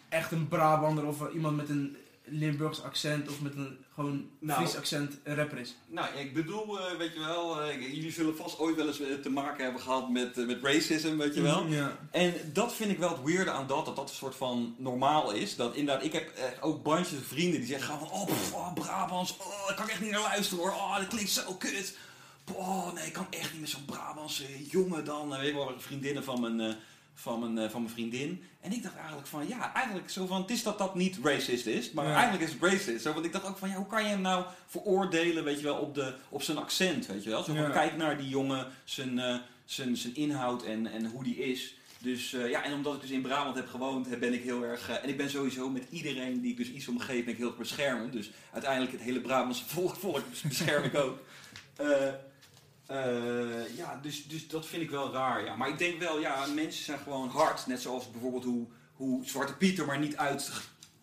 echt 0.09 0.33
een 0.33 0.49
Brabander 0.49 1.07
of 1.07 1.31
iemand 1.33 1.57
met 1.57 1.69
een 1.69 1.97
Limburgs 2.31 2.83
accent 2.83 3.29
of 3.29 3.41
met 3.41 3.55
een 3.55 3.79
gewoon 3.95 4.31
Nou. 4.39 4.61
Fries 4.61 4.77
accent 4.77 5.19
een 5.25 5.35
rapper 5.35 5.59
is? 5.59 5.77
Nou, 5.87 6.17
ik 6.17 6.35
bedoel, 6.35 6.81
eh, 6.81 6.97
weet 6.97 7.13
je 7.15 7.21
wel, 7.21 7.63
eh, 7.63 7.81
jullie 7.81 8.13
zullen 8.13 8.37
vast 8.37 8.59
ooit 8.59 8.77
wel 8.77 8.87
eens 8.87 9.01
eh, 9.01 9.15
te 9.23 9.31
maken 9.31 9.65
hebben 9.65 9.83
gehad 9.83 10.11
met, 10.11 10.47
met 10.47 10.63
racism, 10.63 11.17
weet 11.17 11.35
je 11.35 11.43
wel. 11.43 11.67
Ja. 11.67 11.99
En 12.11 12.35
dat 12.53 12.75
vind 12.75 12.91
ik 12.91 12.99
wel 12.99 13.09
het 13.09 13.23
weirde 13.25 13.51
aan 13.51 13.67
dat, 13.67 13.85
dat 13.85 13.97
dat 13.97 14.09
een 14.09 14.15
soort 14.15 14.37
van 14.37 14.75
normaal 14.79 15.33
is. 15.33 15.57
Dat 15.57 15.75
inderdaad, 15.75 16.05
ik 16.05 16.13
heb 16.13 16.29
echt 16.29 16.63
ook 16.63 16.83
bandjes 16.83 17.19
vrienden 17.27 17.61
die 17.61 17.69
zeggen 17.69 17.99
van, 17.99 18.11
oh, 18.11 18.27
pff, 18.27 18.53
oh 18.53 18.75
Brabants, 18.75 19.37
oh, 19.39 19.67
daar 19.67 19.77
kan 19.77 19.85
ik 19.85 19.91
echt 19.91 20.01
niet 20.01 20.11
naar 20.11 20.21
luisteren 20.21 20.65
hoor, 20.65 20.73
oh, 20.73 20.97
dat 20.97 21.07
klinkt 21.07 21.31
zo 21.31 21.55
kut. 21.55 21.97
Oh, 22.53 22.93
nee, 22.93 23.07
ik 23.07 23.13
kan 23.13 23.27
echt 23.31 23.53
niet 23.53 23.61
met 23.61 23.71
zo'n 23.71 23.85
Brabantse 23.85 24.69
jongen 24.71 25.05
dan. 25.05 25.29
Weet 25.29 25.47
je 25.47 25.55
wel, 25.55 25.75
vriendinnen 25.79 26.25
van 26.25 26.41
mijn, 26.41 26.77
van, 27.21 27.41
mijn, 27.41 27.59
eh, 27.67 27.71
van 27.73 27.83
mijn 27.83 27.95
vriendin. 27.95 28.43
En 28.61 28.73
ik 28.73 28.83
dacht 28.83 28.97
eigenlijk 28.97 29.27
van, 29.27 29.49
ja, 29.49 29.75
eigenlijk 29.75 30.11
zo 30.11 30.27
van, 30.27 30.41
het 30.41 30.51
is 30.51 30.63
dat 30.63 30.79
dat 30.79 30.95
niet 30.95 31.19
racist 31.23 31.67
is, 31.67 31.91
maar 31.91 32.07
Ja. 32.07 32.15
eigenlijk 32.15 32.45
is 32.45 32.53
het 32.53 32.63
racist. 32.63 33.03
Zo, 33.03 33.13
want 33.13 33.25
ik 33.25 33.33
dacht 33.33 33.47
ook 33.47 33.59
van, 33.59 33.69
ja, 33.69 33.75
hoe 33.77 33.87
kan 33.87 34.03
je 34.03 34.09
hem 34.09 34.21
nou 34.21 34.45
veroordelen, 34.67 35.45
weet 35.45 35.59
je 35.59 35.65
wel, 35.65 35.77
op, 35.77 35.95
de, 35.95 36.15
op 36.29 36.43
zijn 36.43 36.59
accent, 36.59 37.07
weet 37.07 37.25
je 37.25 37.31
wel. 37.31 37.43
Zo 37.43 37.55
van, 37.55 37.63
Ja. 37.63 37.71
kijk 37.71 37.97
naar 37.97 38.19
die 38.19 38.29
jongen, 38.29 38.67
zijn, 38.85 39.19
eh, 39.19 39.37
zijn, 39.65 39.97
zijn 39.97 40.15
inhoud 40.15 40.63
en, 40.65 40.87
en 40.87 41.07
hoe 41.07 41.25
die 41.25 41.37
is. 41.37 41.77
Dus 41.99 42.33
eh, 42.33 42.51
ja, 42.51 42.63
en 42.65 42.73
omdat 42.73 42.95
ik 42.95 43.01
dus 43.01 43.11
in 43.11 43.23
Brabant 43.23 43.57
heb 43.57 43.69
gewoond, 43.69 44.19
ben 44.21 44.33
ik 44.33 44.43
heel 44.43 44.63
erg. 44.65 44.89
en 44.91 45.09
ik 45.09 45.17
ben 45.17 45.31
sowieso 45.31 45.69
met 45.71 45.87
iedereen 45.91 46.41
die 46.41 46.51
ik 46.51 46.57
dus 46.57 46.71
iets 46.71 46.89
omgeef, 46.89 47.25
ben 47.25 47.33
ik 47.33 47.39
heel 47.39 47.47
erg 47.49 47.57
beschermend. 47.57 48.13
Dus 48.13 48.31
uiteindelijk 48.53 48.93
het 48.93 49.01
hele 49.01 49.21
Brabantse 49.21 49.65
volk, 49.75 49.95
volk 49.97 50.23
bescherm 50.49 50.85
ik 50.85 50.95
ook. 50.95 51.19
Eh, 52.89 53.77
ja, 53.77 53.99
dus, 54.03 54.27
dus 54.27 54.49
dat 54.49 54.67
vind 54.67 54.83
ik 54.83 54.91
wel 54.91 55.13
raar. 55.13 55.45
Ja. 55.45 55.57
Maar 55.57 55.69
ik 55.69 55.79
denk 55.79 55.99
wel, 56.01 56.21
ja, 56.21 56.47
mensen 56.55 56.85
zijn 56.85 56.99
gewoon 56.99 57.29
hard. 57.29 57.67
Net 57.67 57.81
zoals 57.83 58.11
bijvoorbeeld 58.11 58.45
hoe, 58.45 58.67
hoe 58.93 59.25
Zwarte 59.25 59.53
Pieter 59.57 59.87
maar 59.87 59.99
niet 59.99 60.17
uit 60.17 60.51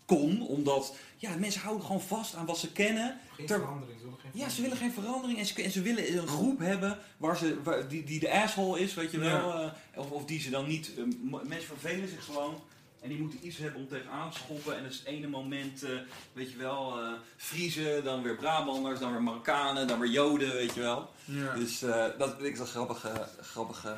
kon. 0.06 0.48
Omdat 0.48 0.96
ja, 1.18 1.36
mensen 1.36 1.62
houden 1.62 1.86
gewoon 1.86 2.02
vast 2.02 2.36
aan 2.36 2.46
wat 2.46 2.58
ze 2.58 2.72
kennen. 2.72 3.20
Geen 3.36 3.46
Ter- 3.46 3.60
verandering, 3.60 4.00
ze 4.00 4.04
willen 4.06 4.20
geen 4.20 4.32
Ja, 4.34 4.50
ze 4.50 4.62
willen 4.62 4.78
geen 4.78 4.92
verandering 4.94 5.40
en 5.40 5.46
ze, 5.46 5.64
en 5.64 5.72
ze 5.72 5.82
willen 5.82 6.18
een 6.18 6.28
groep 6.28 6.60
hebben 6.60 6.98
waar 7.18 7.38
ze, 7.38 7.62
waar, 7.64 7.88
die, 7.88 8.04
die 8.04 8.20
de 8.20 8.32
asshole 8.42 8.80
is, 8.80 8.94
weet 8.94 9.12
je 9.12 9.18
wel. 9.20 9.54
eh, 9.54 9.72
of, 9.96 10.12
of 10.12 10.26
die 10.26 10.40
ze 10.40 10.50
dan 10.50 10.68
niet. 10.68 10.92
eh, 10.98 11.04
mensen 11.44 11.68
vervelen 11.68 12.10
zich 12.10 12.26
gewoon 12.26 12.62
en 13.06 13.12
die 13.12 13.20
moeten 13.20 13.46
iets 13.48 13.58
hebben 13.58 13.82
om 13.82 13.88
tegenaan 13.88 14.32
te 14.32 14.38
schoppen. 14.38 14.78
En 14.78 14.84
het 14.84 14.94
is 14.94 15.00
het 15.00 15.08
ene 15.08 15.28
moment, 15.28 15.84
eh, 15.84 15.90
weet 16.34 16.52
je 16.52 16.58
wel, 16.58 17.00
eh 17.00 17.12
Friese, 17.38 18.02
dan 18.04 18.22
weer 18.22 18.36
Brabanders, 18.36 19.00
dan 19.00 19.12
weer 19.12 19.24
Marokkanen, 19.24 19.88
dan 19.88 20.00
weer 20.00 20.10
Joden, 20.10 20.54
weet 20.54 20.74
je 20.74 20.82
wel. 20.82 21.10
Ja. 21.26 21.54
Dus 21.54 21.82
eh, 21.82 22.06
dat 22.18 22.36
vind 22.36 22.48
ik 22.48 22.56
zo'n 22.56 22.66
grappige, 22.66 23.28
grappige 23.42 23.96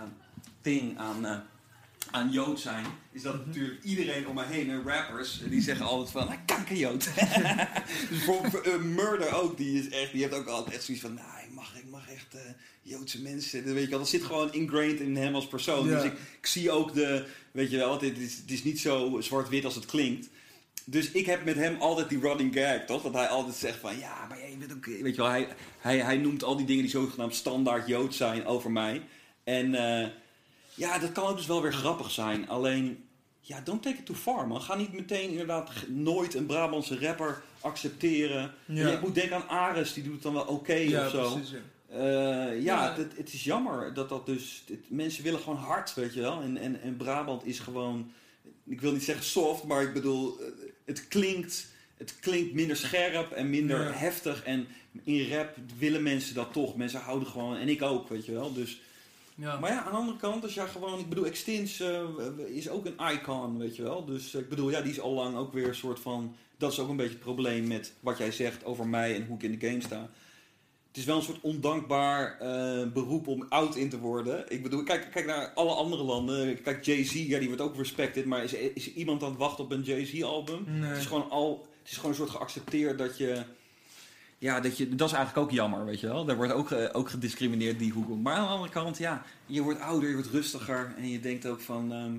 ding 0.61 0.97
aan, 0.97 1.43
aan 2.11 2.31
Jood 2.31 2.59
zijn. 2.59 2.85
Is 3.11 3.21
dat 3.21 3.45
natuurlijk 3.45 3.83
iedereen 3.83 4.27
om 4.27 4.35
me 4.35 4.43
heen, 4.43 4.69
en 4.69 4.83
rappers, 4.83 5.41
die 5.49 5.61
zeggen 5.61 5.85
altijd 5.85 6.11
van, 6.11 6.27
ah, 6.27 6.37
kankerjood. 6.45 7.03
dus 8.09 8.09
bijvoorbeeld 8.09 8.61
eh, 8.61 8.77
Murder 8.77 9.33
ook, 9.33 9.57
die, 9.57 9.79
is 9.79 9.89
echt, 9.89 10.11
die 10.11 10.21
heeft 10.21 10.33
ook 10.33 10.47
altijd 10.47 10.75
echt 10.75 10.83
zoiets 10.83 11.03
van, 11.03 11.13
nou, 11.13 11.36
mag, 11.57 11.77
ik 11.77 11.89
mag 11.89 12.09
echt 12.09 12.33
eh, 12.33 12.41
Joodse 12.81 13.21
mensen. 13.21 13.65
Dat 13.65 13.73
weet 13.73 13.83
je 13.83 13.89
wel, 13.89 13.99
dat 13.99 14.09
zit 14.09 14.23
gewoon 14.23 14.53
ingrained 14.53 14.99
in 14.99 15.15
hem 15.15 15.35
als 15.35 15.47
persoon. 15.47 15.87
Ja. 15.87 15.95
Dus 15.95 16.03
ik, 16.03 16.17
ik 16.39 16.45
zie 16.45 16.71
ook 16.71 16.93
de, 16.93 17.25
weet 17.51 17.71
je 17.71 17.77
wel, 17.77 18.01
het 18.01 18.17
is, 18.17 18.37
het 18.37 18.51
is 18.51 18.63
niet 18.63 18.79
zo 18.79 19.17
zwart-wit 19.19 19.65
als 19.65 19.75
het 19.75 19.85
klinkt. 19.85 20.29
Dus 20.85 21.11
ik 21.11 21.25
heb 21.25 21.45
met 21.45 21.55
hem 21.55 21.81
altijd 21.81 22.09
die 22.09 22.19
running 22.19 22.53
gag, 22.53 22.85
toch? 22.85 23.01
Dat 23.03 23.13
hij 23.13 23.27
altijd 23.27 23.55
zegt 23.55 23.79
van, 23.79 23.97
ja, 23.97 24.25
maar 24.29 24.39
jij 24.39 24.57
bent 24.57 24.73
ook... 24.73 24.85
Weet 24.85 25.15
je 25.15 25.21
wel, 25.21 25.29
hij, 25.29 25.47
hij, 25.79 25.97
hij 25.97 26.17
noemt 26.17 26.43
al 26.43 26.55
die 26.55 26.65
dingen 26.65 26.81
die 26.81 26.91
zogenaamd 26.91 27.35
standaard 27.35 27.87
Jood 27.87 28.15
zijn 28.15 28.45
over 28.45 28.71
mij. 28.71 29.01
En 29.43 29.75
eh, 29.75 30.07
ja, 30.73 30.99
dat 30.99 31.11
kan 31.11 31.27
ook 31.27 31.37
dus 31.37 31.45
wel 31.45 31.61
weer 31.61 31.73
grappig 31.73 32.11
zijn. 32.11 32.49
Alleen, 32.49 33.05
ja, 33.41 33.61
don't 33.61 33.81
take 33.81 33.97
it 33.97 34.05
too 34.05 34.15
far, 34.15 34.47
man. 34.47 34.61
Ga 34.61 34.75
niet 34.75 34.93
meteen 34.93 35.29
inderdaad 35.29 35.71
nooit 35.87 36.33
een 36.33 36.45
Brabantse 36.45 36.99
rapper 36.99 37.43
accepteren. 37.67 38.51
Ja. 38.65 38.89
Je 38.89 38.97
moet 39.01 39.15
denken 39.15 39.35
aan 39.35 39.47
Ares, 39.49 39.93
die 39.93 40.03
doet 40.03 40.13
het 40.13 40.23
dan 40.23 40.33
wel 40.33 40.43
oké 40.45 40.73
ja, 40.73 41.05
of 41.05 41.11
zo. 41.11 41.31
precies. 41.31 41.51
Ja. 41.51 41.57
Eh, 41.89 42.61
ja, 42.63 42.83
Ja. 42.85 42.93
Het, 42.97 43.17
het 43.17 43.33
is 43.33 43.43
jammer 43.43 43.93
dat 43.93 44.09
dat 44.09 44.25
dus... 44.25 44.63
het- 44.67 44.89
mensen 44.89 45.23
willen 45.23 45.39
gewoon 45.39 45.57
hard, 45.57 45.93
weet 45.93 46.13
je 46.13 46.21
wel. 46.21 46.41
En, 46.41 46.57
en, 46.57 46.81
en 46.81 46.97
Brabant 46.97 47.45
is 47.45 47.59
gewoon... 47.59 48.11
Ik 48.65 48.81
wil 48.81 48.91
niet 48.91 49.03
zeggen 49.03 49.25
soft, 49.25 49.63
maar 49.63 49.81
ik 49.81 49.93
bedoel... 49.93 50.39
eh, 50.39 50.45
Het 50.85 51.07
klinkt, 51.07 51.67
het 51.97 52.19
klinkt 52.19 52.53
minder 52.53 52.75
scherp 52.75 53.31
en 53.31 53.49
minder 53.49 53.83
Ja. 53.83 53.91
heftig. 53.91 54.43
En 54.43 54.67
in 55.03 55.29
rap 55.31 55.55
willen 55.77 56.03
mensen 56.03 56.35
dat 56.35 56.53
toch. 56.53 56.75
Mensen 56.75 56.99
houden 56.99 57.27
gewoon... 57.27 57.55
En 57.57 57.69
ik 57.69 57.81
ook, 57.81 58.09
weet 58.09 58.25
je 58.25 58.31
wel. 58.31 58.53
Dus, 58.53 58.81
Ja. 59.35 59.59
maar 59.59 59.71
ja, 59.71 59.83
aan 59.83 59.91
de 59.91 59.97
andere 59.97 60.17
kant, 60.17 60.43
als 60.43 60.53
jij 60.53 60.67
gewoon... 60.67 60.99
Ik 60.99 61.09
bedoel, 61.09 61.25
Extins 61.25 61.79
eh, 61.79 62.03
is 62.45 62.69
ook 62.69 62.85
een 62.85 63.11
icon, 63.13 63.57
weet 63.57 63.75
je 63.75 63.83
wel. 63.83 64.05
Dus 64.05 64.33
ik 64.35 64.49
bedoel, 64.49 64.69
ja, 64.69 64.81
die 64.81 64.91
is 64.91 64.99
al 64.99 65.13
lang 65.13 65.35
ook 65.35 65.53
weer 65.53 65.67
een 65.67 65.75
soort 65.75 65.99
van... 65.99 66.35
Dat 66.57 66.71
is 66.71 66.79
ook 66.79 66.89
een 66.89 66.95
beetje 66.95 67.13
het 67.13 67.23
probleem 67.23 67.67
met 67.67 67.93
wat 67.99 68.17
jij 68.17 68.31
zegt 68.31 68.65
over 68.65 68.87
mij 68.87 69.15
en 69.15 69.25
hoe 69.25 69.35
ik 69.35 69.43
in 69.43 69.59
de 69.59 69.67
game 69.67 69.81
sta. 69.81 70.09
Het 70.87 70.97
is 70.97 71.05
wel 71.05 71.17
een 71.17 71.23
soort 71.23 71.41
ondankbaar 71.41 72.39
eh, 72.39 72.91
beroep 72.91 73.27
om 73.27 73.45
oud 73.49 73.75
in 73.75 73.89
te 73.89 73.99
worden. 73.99 74.45
Ik 74.51 74.63
bedoel, 74.63 74.83
kijk, 74.83 75.07
kijk 75.11 75.25
naar 75.25 75.51
alle 75.53 75.73
andere 75.73 76.03
landen. 76.03 76.61
Kijk, 76.61 76.85
Jay-Z, 76.85 77.13
ja, 77.13 77.39
die 77.39 77.47
wordt 77.47 77.61
ook 77.61 77.75
respected. 77.75 78.25
Maar 78.25 78.43
is, 78.43 78.53
is 78.53 78.93
iemand 78.93 79.23
aan 79.23 79.29
het 79.29 79.37
wachten 79.37 79.63
op 79.63 79.71
een 79.71 79.81
Jay-Z 79.81 80.21
album? 80.21 80.63
Nee. 80.67 80.89
Het 80.89 80.97
is 80.97 81.05
gewoon 81.05 81.29
al... 81.29 81.67
Het 81.79 81.91
is 81.91 81.95
gewoon 81.95 82.11
een 82.11 82.17
soort 82.17 82.29
geaccepteerd 82.29 82.97
dat 82.97 83.17
je... 83.17 83.43
ja, 84.37 84.59
dat, 84.59 84.77
je, 84.77 84.95
dat 84.95 85.07
is 85.07 85.15
eigenlijk 85.15 85.47
ook 85.47 85.53
jammer, 85.53 85.85
weet 85.85 85.99
je 85.99 86.07
wel. 86.07 86.25
Daar 86.25 86.35
wordt 86.35 86.53
ook, 86.53 86.71
ook 86.91 87.09
gediscrimineerd, 87.09 87.79
die 87.79 87.91
hoek. 87.91 88.21
Maar 88.21 88.35
aan 88.35 88.45
de 88.45 88.51
andere 88.51 88.71
kant, 88.71 88.97
ja, 88.97 89.23
je 89.45 89.61
wordt 89.61 89.79
ouder, 89.79 90.09
je 90.09 90.15
wordt 90.15 90.29
rustiger. 90.29 90.93
En 90.97 91.09
je 91.09 91.19
denkt 91.19 91.47
ook 91.47 91.61
van... 91.61 91.91
ehm, 91.91 92.15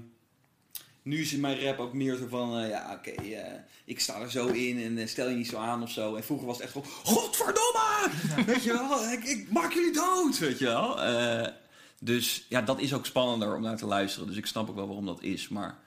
nu 1.09 1.21
is 1.21 1.33
in 1.33 1.41
mijn 1.41 1.61
rap 1.61 1.79
ook 1.79 1.93
meer 1.93 2.17
zo 2.17 2.27
van... 2.29 2.59
eh, 2.59 2.69
ja, 2.69 2.93
oké, 2.99 3.11
eh, 3.11 3.61
ik 3.85 4.01
sta 4.01 4.21
er 4.21 4.31
zo 4.31 4.47
in 4.47 4.83
en 4.83 4.99
eh, 4.99 5.07
stel 5.07 5.29
je 5.29 5.37
niet 5.37 5.49
zo 5.49 5.57
aan 5.57 5.83
of 5.83 5.91
zo. 5.91 6.15
En 6.15 6.25
vroeger 6.25 6.47
was 6.47 6.57
het 6.57 6.65
echt 6.65 6.73
van... 6.73 6.85
Godverdomme! 6.85 8.11
Weet 8.47 8.63
je 8.63 8.73
wel, 8.73 9.13
ik, 9.13 9.25
ik 9.25 9.51
maak 9.51 9.73
jullie 9.73 9.93
dood, 9.93 10.39
weet 10.39 10.59
je 10.59 10.65
wel. 10.65 11.03
Eh, 11.03 11.53
dus 12.01 12.45
ja, 12.49 12.61
dat 12.63 12.81
is 12.81 12.95
ook 12.95 13.07
spannender 13.07 13.57
om 13.57 13.63
naar 13.63 13.77
te 13.77 13.87
luisteren. 13.87 14.29
Dus 14.29 14.37
ik 14.37 14.47
snap 14.47 14.69
ook 14.69 14.75
wel 14.75 14.87
waarom 14.87 15.07
dat 15.07 15.23
is. 15.23 15.49
Maar 15.49 15.79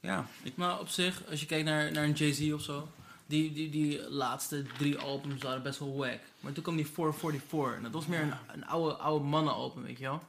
ja, 0.00 0.26
ik, 0.42 0.56
Maar 0.56 0.80
op 0.80 0.88
zich, 0.88 1.22
als 1.30 1.40
je 1.40 1.46
kijkt 1.46 1.64
naar, 1.64 1.92
naar 1.92 2.04
een 2.04 2.12
Jay-Z 2.12 2.52
of 2.52 2.62
zo, 2.62 2.88
die, 3.26 3.52
die, 3.52 3.70
die 3.70 4.10
laatste 4.10 4.64
drie 4.78 4.98
albums 4.98 5.42
waren 5.42 5.62
best 5.62 5.78
wel 5.78 5.96
wack. 5.96 6.18
Maar 6.40 6.52
toen 6.52 6.62
kwam 6.62 6.76
die 6.76 6.86
444 6.86 7.76
en 7.76 7.82
dat 7.82 7.92
was 7.92 8.06
meer 8.06 8.20
een, 8.20 8.32
een 8.52 8.66
oude, 8.66 8.94
oude 8.94 9.24
mannenalbum, 9.24 9.82
weet 9.82 9.98
je 9.98 10.04
wel? 10.04 10.22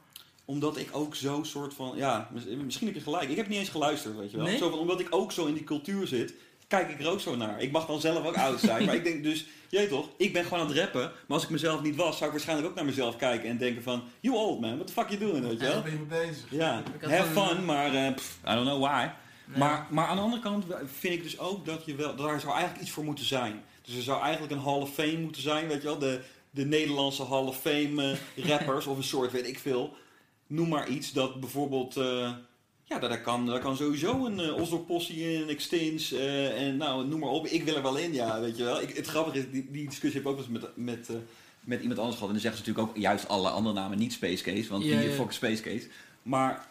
Omdat 0.44 0.76
ik 0.76 0.88
ook 0.92 1.14
zo 1.14 1.42
soort 1.42 1.74
van... 1.74 1.92
Ja, 1.96 2.28
mis- 2.32 2.44
misschien 2.64 2.86
heb 2.86 2.96
je 2.96 3.02
gelijk. 3.02 3.30
Ik 3.30 3.36
heb 3.36 3.48
niet 3.48 3.58
eens 3.58 3.68
geluisterd, 3.68 4.16
weet 4.16 4.30
je 4.30 4.36
wel. 4.36 4.46
Nee? 4.46 4.58
Zo 4.58 4.70
van, 4.70 4.78
omdat 4.78 5.00
ik 5.00 5.06
ook 5.10 5.32
zo 5.32 5.46
in 5.46 5.54
die 5.54 5.64
cultuur 5.64 6.06
zit, 6.06 6.34
kijk 6.68 6.90
ik 6.90 7.00
er 7.00 7.10
ook 7.10 7.20
zo 7.20 7.36
naar. 7.36 7.60
Ik 7.62 7.72
mag 7.72 7.86
dan 7.86 8.00
zelf 8.00 8.26
ook 8.26 8.36
oud 8.36 8.60
zijn. 8.60 8.84
maar 8.86 8.94
ik 8.94 9.04
denk 9.04 9.22
dus, 9.22 9.46
jij 9.68 9.86
toch, 9.86 10.08
ik 10.16 10.32
ben 10.32 10.44
gewoon 10.44 10.58
aan 10.60 10.66
het 10.68 10.76
rappen. 10.76 11.02
Maar 11.02 11.12
als 11.36 11.42
ik 11.42 11.50
mezelf 11.50 11.82
niet 11.82 11.96
was, 11.96 12.14
zou 12.16 12.24
ik 12.24 12.30
waarschijnlijk 12.30 12.68
ook 12.68 12.74
naar 12.74 12.84
mezelf 12.84 13.16
kijken 13.16 13.48
en 13.48 13.58
denken 13.58 13.82
van... 13.82 14.02
You 14.20 14.36
old 14.36 14.60
man, 14.60 14.74
what 14.74 14.86
the 14.86 14.92
fuck 14.92 15.08
you 15.08 15.20
doing, 15.20 15.42
weet 15.42 15.52
je 15.52 15.58
Daar 15.58 15.72
wel? 15.72 15.82
ben 15.82 15.92
je 15.92 15.98
mee 16.08 16.26
bezig. 16.26 16.44
Ja, 16.50 16.82
have 17.00 17.32
van- 17.32 17.48
fun, 17.48 17.64
maar 17.64 17.94
eh, 17.94 18.14
pff, 18.14 18.38
I 18.48 18.54
don't 18.54 18.66
know 18.66 18.82
why. 18.82 19.08
Nee. 19.46 19.58
Maar, 19.58 19.86
maar 19.90 20.06
aan 20.06 20.16
de 20.16 20.22
andere 20.22 20.42
kant 20.42 20.64
vind 20.98 21.14
ik 21.14 21.22
dus 21.22 21.38
ook 21.38 21.66
dat 21.66 21.84
je 21.84 21.94
wel, 21.94 22.16
dat 22.16 22.26
daar 22.26 22.40
zou 22.40 22.52
eigenlijk 22.52 22.82
iets 22.82 22.90
voor 22.90 23.04
moeten 23.04 23.24
zijn. 23.24 23.62
Dus 23.82 23.96
er 23.96 24.02
zou 24.02 24.22
eigenlijk 24.22 24.52
een 24.52 24.62
Hall 24.62 24.80
of 24.80 24.94
Fame 24.94 25.18
moeten 25.18 25.42
zijn, 25.42 25.68
weet 25.68 25.82
je 25.82 25.88
wel, 25.88 25.98
de, 25.98 26.20
de 26.50 26.64
Nederlandse 26.64 27.24
Hall 27.24 27.44
of 27.44 27.60
Fame 27.60 28.16
eh, 28.36 28.44
rappers 28.50 28.86
of 28.86 28.96
een 28.96 29.02
soort, 29.04 29.32
weet 29.32 29.46
ik 29.46 29.58
veel. 29.58 29.96
Noem 30.46 30.68
maar 30.68 30.88
iets 30.88 31.12
dat 31.12 31.40
bijvoorbeeld, 31.40 31.96
eh, 31.96 32.32
ja, 32.84 32.98
daar 32.98 33.20
kan, 33.20 33.46
daar 33.46 33.60
kan 33.60 33.76
sowieso 33.76 34.26
een 34.26 34.38
uh, 34.38 34.54
Oslo 34.56 34.78
Possie 34.78 35.32
in, 35.32 35.40
een 35.42 35.48
Extins 35.48 36.12
eh, 36.12 36.62
en 36.62 36.76
nou, 36.76 37.06
noem 37.06 37.20
maar 37.20 37.28
op. 37.28 37.46
Ik 37.46 37.64
wil 37.64 37.76
er 37.76 37.82
wel 37.82 37.96
in, 37.96 38.12
ja, 38.12 38.40
weet 38.40 38.56
je 38.56 38.64
wel. 38.64 38.80
Ik, 38.80 38.96
het 38.96 39.06
grappige 39.06 39.38
is, 39.38 39.50
die, 39.50 39.70
die 39.70 39.88
discussie 39.88 40.20
heb 40.20 40.30
ik 40.30 40.36
ook 40.38 40.38
eens 40.38 40.48
met, 40.48 40.76
met, 40.76 41.08
eh, 41.08 41.16
met 41.60 41.80
iemand 41.80 41.98
anders 41.98 42.16
gehad. 42.16 42.34
En 42.34 42.40
dan 42.40 42.42
zeggen 42.50 42.64
ze 42.64 42.68
natuurlijk 42.68 42.96
ook 42.96 43.02
juist 43.02 43.28
alle 43.28 43.48
andere 43.48 43.74
namen 43.74 43.98
niet 43.98 44.12
Space 44.12 44.42
Case, 44.42 44.68
want 44.68 44.82
die 44.82 45.10
fuck 45.10 45.32
Space 45.32 45.62
Case. 45.62 45.88
Maar 46.22 46.68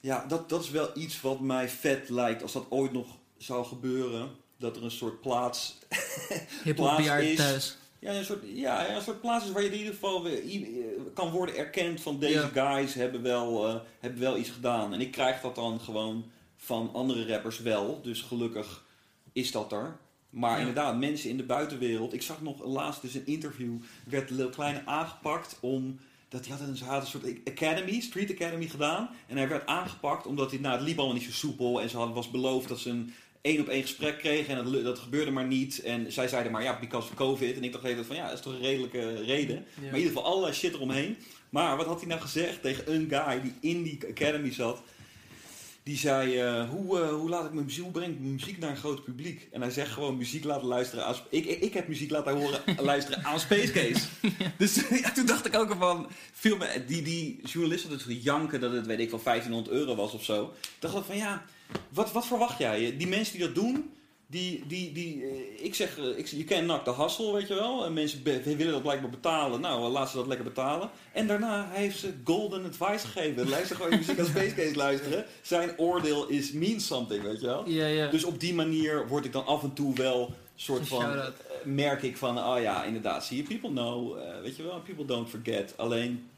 ja, 0.00 0.24
dat, 0.28 0.48
dat 0.48 0.62
is 0.62 0.70
wel 0.70 0.90
iets 0.94 1.20
wat 1.20 1.40
mij 1.40 1.68
vet 1.68 2.08
lijkt 2.08 2.42
als 2.42 2.52
dat 2.52 2.66
ooit 2.68 2.92
nog 2.92 3.06
zou 3.36 3.64
gebeuren. 3.66 4.30
Dat 4.56 4.76
er 4.76 4.84
een 4.84 4.90
soort 4.90 5.20
plaats, 5.20 5.78
plaats 6.74 7.08
is- 7.08 7.36
thuis. 7.36 7.76
Ja, 7.98 8.12
een 8.14 8.24
soort, 8.24 8.42
ja, 8.54 8.94
een 8.96 9.02
soort 9.02 9.20
plaats 9.20 9.44
is 9.44 9.52
waar 9.52 9.62
je 9.62 9.68
in 9.70 9.78
ieder 9.78 9.92
geval 9.92 10.22
weer 10.22 10.42
eh, 10.42 10.60
kan 11.14 11.30
worden 11.30 11.56
erkend 11.56 12.00
van 12.00 12.18
deze 12.18 12.50
Ja. 12.54 12.72
guys 12.74 12.94
hebben 12.94 13.22
wel, 13.22 13.68
eh, 13.68 13.74
hebben 14.00 14.20
wel 14.20 14.36
iets 14.38 14.50
gedaan. 14.50 14.92
En 14.92 15.00
ik 15.00 15.10
krijg 15.10 15.40
dat 15.40 15.54
dan 15.54 15.80
gewoon 15.80 16.24
van 16.56 16.90
andere 16.92 17.26
rappers 17.26 17.58
wel. 17.60 18.00
Dus 18.02 18.20
gelukkig 18.22 18.84
is 19.32 19.50
dat 19.52 19.72
er. 19.72 19.96
Maar 20.30 20.52
Ja. 20.52 20.58
inderdaad, 20.58 20.98
mensen 20.98 21.30
in 21.30 21.36
de 21.36 21.42
buitenwereld. 21.42 22.12
Ik 22.12 22.22
zag 22.22 22.42
nog 22.42 22.64
laatst 22.64 23.02
dus 23.02 23.14
een 23.14 23.26
interview. 23.26 23.74
werd 24.04 24.30
Lil 24.30 24.48
Kleine 24.48 24.82
aangepakt 24.86 25.56
om. 25.60 25.98
Dat 26.28 26.46
hij 26.46 26.56
had 26.56 26.68
een, 26.68 26.78
had 26.86 27.06
soort 27.06 27.24
academy, 27.44 28.00
street 28.00 28.30
academy 28.30 28.66
gedaan. 28.66 29.10
En 29.26 29.36
hij 29.36 29.48
werd 29.48 29.66
aangepakt 29.66 30.26
omdat 30.26 30.50
hij, 30.50 30.60
nou, 30.60 30.76
het 30.76 30.86
liep 30.86 30.98
allemaal 30.98 31.16
niet 31.16 31.24
zo 31.24 31.30
soepel. 31.32 31.80
En 31.80 31.88
ze 31.90 31.96
hadden 31.96 32.14
was 32.14 32.30
beloofd 32.30 32.68
dat 32.68 32.78
ze 32.78 32.90
een 32.90 33.12
één 33.40 33.60
op 33.60 33.68
één 33.68 33.82
gesprek 33.82 34.18
kregen. 34.18 34.56
En 34.56 34.64
dat, 34.72 34.84
dat 34.84 34.98
gebeurde 34.98 35.30
maar 35.30 35.46
niet. 35.46 35.80
En 35.80 36.12
zij 36.12 36.28
zeiden 36.28 36.52
maar 36.52 36.62
ja, 36.62 36.78
because 36.78 37.08
of 37.08 37.14
COVID. 37.14 37.56
En 37.56 37.64
ik 37.64 37.72
dacht 37.72 37.84
even 37.84 38.04
van 38.04 38.16
ja, 38.16 38.24
dat 38.28 38.38
is 38.38 38.40
toch 38.40 38.52
een 38.52 38.60
redelijke 38.60 39.22
reden. 39.22 39.54
Ja. 39.54 39.64
Maar 39.74 39.90
in 39.90 39.96
ieder 39.96 40.12
geval 40.12 40.24
allerlei 40.24 40.52
shit 40.54 40.74
eromheen. 40.74 41.16
Maar 41.50 41.76
wat 41.76 41.86
had 41.86 41.98
hij 41.98 42.08
nou 42.08 42.20
gezegd 42.20 42.62
tegen 42.62 42.92
een 42.94 43.06
guy 43.10 43.40
die 43.40 43.54
in 43.60 43.82
die 43.82 43.98
academy 44.10 44.52
zat? 44.52 44.82
Die 45.82 45.96
zei, 45.96 46.38
eh, 46.38 46.68
hoe, 46.68 47.00
eh, 47.00 47.08
hoe 47.08 47.28
laat 47.28 47.44
ik 47.44 47.52
mijn 47.52 47.64
muziek, 47.64 47.82
hoe 47.82 47.92
breng 47.92 48.12
ik 48.12 48.20
mijn 48.20 48.32
muziek 48.32 48.58
naar 48.58 48.70
een 48.70 48.76
groot 48.76 49.04
publiek? 49.04 49.48
En 49.52 49.60
hij 49.60 49.70
zegt 49.70 49.92
gewoon 49.92 50.16
muziek 50.16 50.44
laten 50.44 50.66
luisteren 50.66 51.04
aan... 51.06 51.14
Ik, 51.28 51.44
ik, 51.46 51.60
ik 51.60 51.74
heb 51.74 51.88
muziek 51.88 52.10
laten 52.10 52.36
horen, 52.36 52.60
luisteren 52.80 53.24
aan 53.24 53.40
Space 53.40 53.72
Case. 53.72 54.06
Dus 54.56 54.74
ja, 55.02 55.12
toen 55.12 55.26
dacht 55.26 55.46
ik 55.46 55.56
ook 55.56 55.74
van... 55.78 56.08
Veel, 56.32 56.56
me- 56.56 56.84
die, 56.86 57.02
die 57.02 57.40
journalisten 57.44 57.90
dus 57.90 58.04
janken 58.20 58.60
dat 58.60 58.72
het, 58.72 58.86
weet 58.86 58.98
ik 58.98 59.10
wel, 59.10 59.22
1500 59.22 59.76
euro 59.76 59.94
was 59.94 60.12
of 60.12 60.24
zo. 60.24 60.54
Dacht 60.78 61.06
van 61.06 61.16
ja, 61.16 61.44
wat, 61.88 62.12
wat 62.12 62.26
verwacht 62.26 62.58
jij? 62.58 62.96
Die 62.96 63.08
mensen 63.08 63.36
die 63.36 63.46
dat 63.46 63.54
doen... 63.54 63.92
Die, 64.30 64.64
die, 64.66 64.92
die, 64.92 65.22
eh, 65.22 65.64
ik 65.64 65.74
zeg, 65.74 65.98
eh, 65.98 66.18
ik, 66.18 66.26
je 66.26 66.44
kent 66.44 66.66
nak 66.66 66.84
de 66.84 66.90
hassel, 66.90 67.32
weet 67.32 67.48
je 67.48 67.54
wel. 67.54 67.84
En 67.84 67.92
mensen 67.92 68.22
willen 68.44 68.72
dat 68.72 68.82
blijkbaar 68.82 69.10
betalen. 69.10 69.60
Nou, 69.60 69.88
laat 69.90 70.10
ze 70.10 70.16
dat 70.16 70.26
lekker 70.26 70.46
betalen. 70.46 70.90
En 71.12 71.26
daarna 71.26 71.68
heeft 71.70 71.98
ze 71.98 72.12
golden 72.24 72.64
advice 72.64 73.06
gegeven. 73.06 73.48
Luister 73.48 73.76
gewoon 73.76 73.90
je 73.90 73.96
muziek 73.96 74.18
aan 74.18 74.26
Space 74.26 74.54
Case 74.54 74.76
luisteren. 74.76 75.24
Zijn 75.42 75.78
oordeel 75.78 76.26
is 76.26 76.52
means 76.52 76.86
something, 76.86 77.22
weet 77.22 77.40
je 77.40 77.46
wel. 77.46 77.68
Ja, 77.68 77.86
ja. 77.86 78.10
Dus 78.10 78.24
op 78.24 78.40
die 78.40 78.54
manier 78.54 79.08
word 79.08 79.24
ik 79.24 79.32
dan 79.32 79.46
af 79.46 79.62
en 79.62 79.72
toe 79.72 79.94
wel 79.94 80.34
soort 80.54 80.88
van... 80.88 81.12
eh, 81.14 81.26
merk 81.64 82.02
ik 82.02 82.16
van, 82.16 82.38
oh 82.38 82.60
ja, 82.60 82.84
inderdaad, 82.84 83.24
zie 83.24 83.36
je, 83.36 83.42
people 83.42 83.70
know, 83.70 84.18
weet 84.42 84.56
je 84.56 84.62
wel, 84.62 84.80
people 84.80 85.04
don't 85.04 85.28
forget. 85.28 85.74
Alleen, 85.76 86.28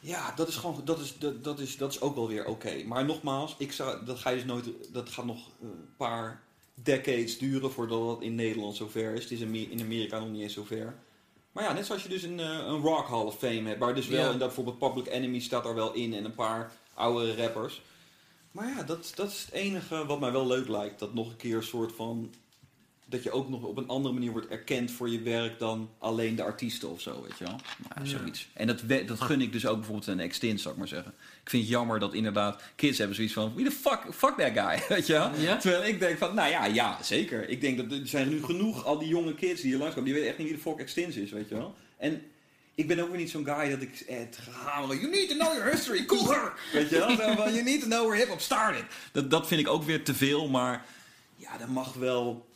ja, 0.00 0.32
dat 0.36 0.48
is 0.48 0.56
gewoon, 0.56 0.80
dat 0.84 0.98
is, 1.00 1.18
dat, 1.18 1.44
dat 1.44 1.58
is, 1.58 1.76
dat 1.76 1.90
is 1.92 2.00
ook 2.00 2.14
wel 2.14 2.28
weer 2.28 2.44
oké. 2.46 2.82
Maar 2.86 3.04
nogmaals, 3.04 3.54
ik 3.58 3.72
zou, 3.72 4.04
dat, 4.04 4.18
ga 4.18 4.30
je 4.30 4.36
dus 4.36 4.44
nooit, 4.44 4.66
dat 4.92 5.08
gaat 5.08 5.24
nog 5.24 5.50
een 5.62 5.88
paar 5.96 6.42
decades 6.74 7.38
duren 7.38 7.70
voordat 7.72 8.06
dat 8.06 8.22
in 8.22 8.34
Nederland 8.34 8.76
zover 8.76 9.14
is. 9.14 9.22
Het 9.22 9.32
is 9.32 9.40
in 9.40 9.46
Ame- 9.48 9.70
in 9.70 9.80
Amerika 9.80 10.18
nog 10.18 10.28
niet 10.30 10.42
eens 10.42 10.52
zover. 10.52 10.94
Maar 11.52 11.64
ja, 11.64 11.72
net 11.72 11.86
zoals 11.86 12.02
je 12.02 12.08
dus 12.08 12.22
een, 12.22 12.40
eh, 12.40 12.46
een 12.46 12.80
Rock 12.80 13.06
Hall 13.08 13.24
of 13.24 13.38
Fame 13.38 13.68
hebt, 13.68 13.78
waar 13.78 13.94
dus 13.94 14.06
wel, 14.06 14.18
Ja. 14.18 14.24
inderdaad 14.24 14.54
bijvoorbeeld 14.56 14.78
Public 14.94 15.12
Enemy 15.14 15.40
staat 15.40 15.66
er 15.66 15.74
wel 15.74 15.92
in 15.92 16.14
en 16.14 16.24
een 16.24 16.34
paar 16.34 16.72
oude 16.94 17.34
rappers. 17.36 17.82
Maar 18.50 18.68
ja, 18.68 18.82
dat, 18.82 19.12
dat 19.14 19.30
is 19.30 19.40
het 19.44 19.50
enige 19.54 20.06
wat 20.06 20.20
mij 20.20 20.32
wel 20.32 20.46
leuk 20.46 20.68
lijkt. 20.68 20.98
Dat 20.98 21.14
nog 21.14 21.30
een 21.30 21.36
keer 21.36 21.56
een 21.56 21.62
soort 21.62 21.92
van 21.92 22.32
dat 23.10 23.22
je 23.22 23.30
ook 23.30 23.48
nog 23.48 23.62
op 23.62 23.76
een 23.76 23.88
andere 23.88 24.14
manier 24.14 24.30
wordt 24.32 24.48
erkend 24.48 24.90
voor 24.90 25.10
je 25.10 25.20
werk 25.22 25.58
dan 25.58 25.90
alleen 25.98 26.36
de 26.36 26.42
artiesten 26.42 26.90
of 26.90 27.00
zo, 27.00 27.22
weet 27.22 27.38
je 27.38 27.44
wel. 27.44 27.56
Nou, 27.88 28.08
Ja. 28.08 28.18
zoiets. 28.18 28.48
En 28.52 28.66
dat, 28.66 28.82
dat 29.06 29.20
gun 29.20 29.40
ik 29.40 29.52
dus 29.52 29.66
ook 29.66 29.76
bijvoorbeeld 29.76 30.06
een 30.06 30.20
extint, 30.20 30.60
zou 30.60 30.72
ik 30.74 30.78
maar 30.78 30.88
zeggen. 30.88 31.12
Ik 31.42 31.50
vind 31.50 31.62
het 31.62 31.72
jammer 31.72 31.98
dat 31.98 32.14
inderdaad 32.14 32.62
kids 32.76 32.98
hebben 32.98 33.16
zoiets 33.16 33.34
van, 33.34 33.54
wie 33.54 33.64
the 33.64 33.70
fuck, 33.70 34.00
fuck 34.14 34.34
that 34.38 34.52
guy, 34.66 34.82
weet 34.96 35.06
je 35.06 35.12
wel. 35.12 35.30
Ja? 35.38 35.56
Terwijl 35.56 35.84
ik 35.84 35.98
denk 36.00 36.18
van, 36.18 36.34
nou 36.34 36.50
ja, 36.50 36.64
ja, 36.66 37.02
zeker. 37.02 37.48
Ik 37.48 37.60
denk 37.60 37.76
dat 37.78 37.98
er 37.98 38.06
zijn 38.08 38.28
nu 38.28 38.44
genoeg, 38.44 38.84
al 38.84 38.98
die 38.98 39.08
jonge 39.08 39.34
kids 39.34 39.60
die 39.60 39.70
hier 39.70 39.78
langskomen, 39.78 40.04
die 40.04 40.14
weten 40.14 40.28
echt 40.28 40.38
niet 40.38 40.46
wie 40.48 40.56
de 40.56 40.62
fuck 40.62 40.78
extins 40.78 41.16
is, 41.16 41.30
weet 41.30 41.48
je 41.48 41.54
wel. 41.54 41.74
En 41.96 42.22
ik 42.74 42.86
ben 42.86 42.98
ook 43.00 43.08
weer 43.08 43.18
niet 43.18 43.30
zo'n 43.30 43.44
guy 43.44 43.70
dat 43.70 43.80
ik 43.82 44.04
het 44.06 44.38
hameren, 44.52 44.98
you 45.00 45.10
need 45.10 45.28
to 45.28 45.34
know 45.36 45.52
your 45.56 45.70
history, 45.70 46.04
cooler! 46.04 46.52
Weet 46.72 46.88
je 46.90 46.98
wel, 46.98 47.10
zo 47.16 47.34
van, 47.34 47.52
you 47.52 47.62
need 47.62 47.80
to 47.80 47.86
know 47.86 48.02
where 48.06 48.16
hip-hop 48.18 48.40
started. 48.40 48.84
Dat, 49.12 49.30
dat 49.30 49.46
vind 49.46 49.60
ik 49.60 49.68
ook 49.68 49.82
weer 49.82 50.04
te 50.04 50.14
veel, 50.14 50.48
maar 50.48 50.84
ja, 51.36 51.58
dat 51.58 51.68
mag 51.68 51.92
wel 51.92 52.46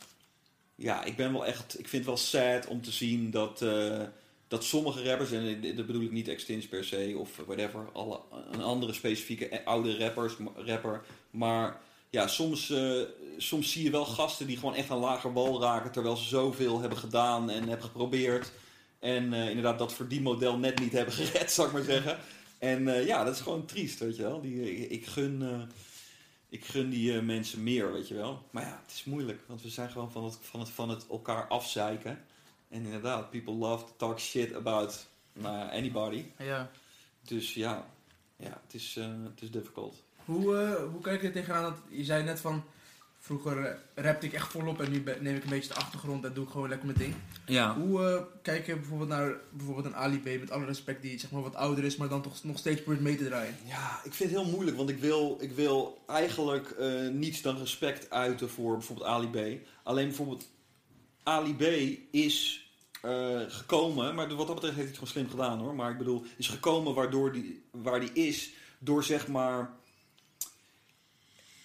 ja, 0.75 1.03
ik 1.03 1.15
ben 1.15 1.31
wel 1.31 1.45
echt. 1.45 1.79
Ik 1.79 1.87
vind 1.87 2.05
het 2.05 2.13
wel 2.13 2.23
sad 2.23 2.67
om 2.67 2.81
te 2.81 2.91
zien 2.91 3.31
dat, 3.31 3.61
eh, 3.61 4.01
dat 4.47 4.63
sommige 4.63 5.03
rappers, 5.03 5.31
en 5.31 5.61
dat 5.75 5.85
bedoel 5.85 6.01
ik 6.01 6.11
niet 6.11 6.27
Extins 6.27 6.67
per 6.67 6.83
se 6.83 7.15
of 7.17 7.41
whatever, 7.45 7.89
alle, 7.93 8.19
een 8.51 8.61
andere 8.61 8.93
specifieke 8.93 9.49
eh, 9.49 9.67
oude 9.67 9.97
rappers, 9.97 10.33
rapper. 10.55 11.01
Maar 11.31 11.81
ja, 12.09 12.27
soms, 12.27 12.69
eh, 12.69 13.01
soms 13.37 13.71
zie 13.71 13.83
je 13.83 13.89
wel 13.89 14.05
gasten 14.05 14.47
die 14.47 14.57
gewoon 14.57 14.75
echt 14.75 14.89
een 14.89 14.97
lager 14.97 15.33
wal 15.33 15.61
raken 15.61 15.91
terwijl 15.91 16.15
ze 16.15 16.27
zoveel 16.27 16.79
hebben 16.79 16.97
gedaan 16.97 17.49
en 17.49 17.67
hebben 17.67 17.85
geprobeerd. 17.85 18.51
En 18.99 19.33
eh, 19.33 19.49
inderdaad 19.49 19.79
dat 19.79 19.93
verdienmodel 19.93 20.57
net 20.57 20.79
niet 20.79 20.91
hebben 20.91 21.13
gered, 21.23 21.51
zou 21.51 21.67
ik 21.67 21.73
maar 21.73 21.83
zeggen. 21.83 22.17
En 22.59 23.05
ja, 23.05 23.23
dat 23.23 23.35
is 23.35 23.41
gewoon 23.41 23.65
triest, 23.65 23.99
weet 23.99 24.15
je 24.15 24.21
wel. 24.21 24.41
Die, 24.41 24.77
ik, 24.77 24.89
ik 24.89 25.05
gun. 25.05 25.67
Ik 26.55 26.65
gun 26.65 26.89
die 26.89 27.17
eh, 27.17 27.23
mensen 27.23 27.63
meer, 27.63 27.93
weet 27.93 28.07
je 28.07 28.13
wel. 28.13 28.45
Maar 28.51 28.63
ja, 28.63 28.79
het 28.85 28.91
is 28.91 29.03
moeilijk, 29.03 29.41
want 29.47 29.61
we 29.61 29.69
zijn 29.69 29.89
gewoon 29.89 30.11
van 30.11 30.23
het, 30.23 30.37
van 30.41 30.59
het, 30.59 30.69
van 30.69 30.89
het 30.89 31.07
elkaar 31.07 31.47
afzeiken. 31.47 32.23
En 32.69 32.83
inderdaad, 32.83 33.29
people 33.29 33.53
love 33.53 33.85
to 33.85 33.93
talk 33.97 34.19
shit 34.19 34.53
about 34.53 35.07
ja, 35.33 35.69
anybody. 35.71 36.25
Ja. 36.37 36.71
Dus 37.21 37.53
ja, 37.53 37.87
ja 38.35 38.61
het, 38.63 38.73
is, 38.73 38.95
eh, 38.97 39.05
het 39.23 39.41
is 39.41 39.51
difficult. 39.51 40.03
Hoe, 40.25 40.57
eh, 40.57 40.91
hoe 40.91 41.01
kijk 41.01 41.21
je 41.21 41.31
tegenaan? 41.31 41.63
Dat, 41.63 41.77
je 41.89 42.03
zei 42.03 42.23
net 42.23 42.39
van, 42.39 42.63
vroeger 43.25 43.65
eh, 43.65 43.75
rapte 43.95 44.25
ik 44.25 44.33
echt 44.33 44.51
volop 44.51 44.81
en 44.81 44.91
nu 44.91 45.03
neem 45.19 45.35
ik 45.35 45.43
een 45.43 45.49
beetje 45.49 45.73
de 45.73 45.79
achtergrond 45.79 46.25
en 46.25 46.33
doe 46.33 46.43
ik 46.43 46.49
gewoon 46.49 46.69
lekker 46.69 46.87
mijn 46.87 46.99
ding. 46.99 47.13
Ja, 47.45 47.75
Hoe 47.75 48.05
eh, 48.05 48.21
kijk 48.41 48.65
je 48.65 48.75
bijvoorbeeld 48.75 49.09
naar 49.09 49.33
bijvoorbeeld 49.51 49.85
een 49.85 49.95
Ali 49.95 50.19
B, 50.19 50.39
met 50.39 50.51
alle 50.51 50.65
respect, 50.65 51.01
die 51.01 51.19
zeg 51.19 51.31
maar 51.31 51.41
wat 51.41 51.55
ouder 51.55 51.83
is, 51.83 51.95
maar 51.95 52.07
dan 52.07 52.21
toch 52.21 52.43
nog 52.43 52.57
steeds 52.57 52.81
probeert 52.81 53.03
mee 53.03 53.17
te 53.17 53.25
draaien? 53.25 53.55
ja 53.63 53.99
ik 54.03 54.13
vind 54.13 54.31
het 54.31 54.39
heel 54.39 54.51
moeilijk, 54.51 54.77
want 54.77 54.89
ik 54.89 54.97
wil, 54.97 55.37
ik 55.39 55.51
wil 55.51 56.03
eigenlijk 56.07 56.69
eh, 56.69 57.07
niets 57.07 57.41
dan 57.41 57.57
respect 57.57 58.09
uiten 58.09 58.49
voor 58.49 58.77
bijvoorbeeld 58.77 59.07
Ali 59.07 59.27
B. 59.27 59.67
Alleen 59.83 60.07
bijvoorbeeld 60.07 60.49
Ali 61.23 61.55
B 61.55 61.61
is 62.11 62.65
eh, 63.01 63.39
gekomen, 63.47 64.15
maar 64.15 64.35
wat 64.35 64.47
dat 64.47 64.55
betreft 64.55 64.75
heeft 64.75 64.75
hij 64.75 64.85
het 64.85 64.95
gewoon 64.95 65.13
slim 65.13 65.29
gedaan 65.29 65.59
hoor. 65.59 65.75
Maar 65.75 65.91
ik 65.91 65.97
bedoel, 65.97 66.23
is 66.37 66.47
gekomen 66.47 66.93
waardoor 66.93 67.31
die, 67.31 67.63
waar 67.71 67.99
die 67.99 68.11
is 68.13 68.53
door 68.79 69.03
zeg 69.03 69.27
maar 69.27 69.69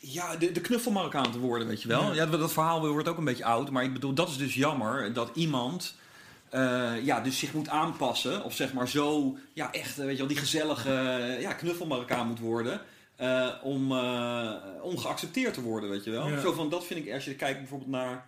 ja, 0.01 0.37
de, 0.37 0.53
de 0.53 0.61
knuffelmarokkaan 0.61 1.33
te 1.33 1.39
worden, 1.39 1.69
weet 1.69 1.83
je 1.83 1.89
wel. 1.89 2.03
Ja. 2.03 2.13
Ja. 2.13 2.27
dat, 2.27 2.53
verhaal 2.53 2.89
wordt 2.89 3.09
ook 3.09 3.19
een 3.19 3.25
beetje 3.25 3.45
oud. 3.45 3.71
Maar 3.71 3.85
ik 3.85 3.93
bedoel, 3.93 4.13
dat 4.13 4.29
is 4.29 4.37
dus 4.37 4.55
jammer 4.55 5.13
dat 5.13 5.31
iemand 5.35 5.95
eh, 6.51 7.05
ja, 7.05 7.21
dus 7.21 7.39
zich 7.39 7.53
moet 7.53 7.69
aanpassen. 7.69 8.45
Of 8.45 8.55
zeg 8.55 8.73
maar 8.73 8.89
zo, 8.89 9.37
ja, 9.53 9.73
echt, 9.73 9.99
eh, 9.99 10.05
weet 10.05 10.13
je 10.13 10.19
wel, 10.19 10.27
die 10.27 10.37
gezellige 10.37 10.93
eh, 10.93 11.41
ja, 11.41 11.53
knuffelmarokkaan 11.53 12.27
moet 12.27 12.39
worden. 12.39 12.81
om, 13.63 13.93
eh, 13.93 14.53
om 14.83 14.99
geaccepteerd 14.99 15.55
te 15.55 15.63
worden, 15.63 15.91
weet 15.91 16.05
je 16.05 16.11
wel. 16.11 16.29
Ja. 16.29 16.41
Zo 16.41 16.53
van, 16.53 16.71
dat 16.71 16.87
vind 16.87 17.07
ik, 17.07 17.13
als 17.13 17.25
je 17.25 17.35
kijkt 17.35 17.59
bijvoorbeeld 17.59 17.91
naar... 17.91 18.27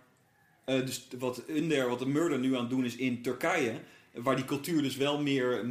dus 0.65 1.07
wat 1.19 1.43
Under, 1.49 1.89
wat 1.89 1.99
de 1.99 2.07
murder 2.07 2.39
nu 2.39 2.55
aan 2.55 2.61
het 2.61 2.69
doen 2.69 2.85
is 2.85 2.95
in 2.95 3.21
Turkije... 3.21 3.79
Waar 4.13 4.35
die 4.35 4.45
cultuur 4.45 4.81
dus 4.81 4.95
wel 4.95 5.21
meer 5.21 5.65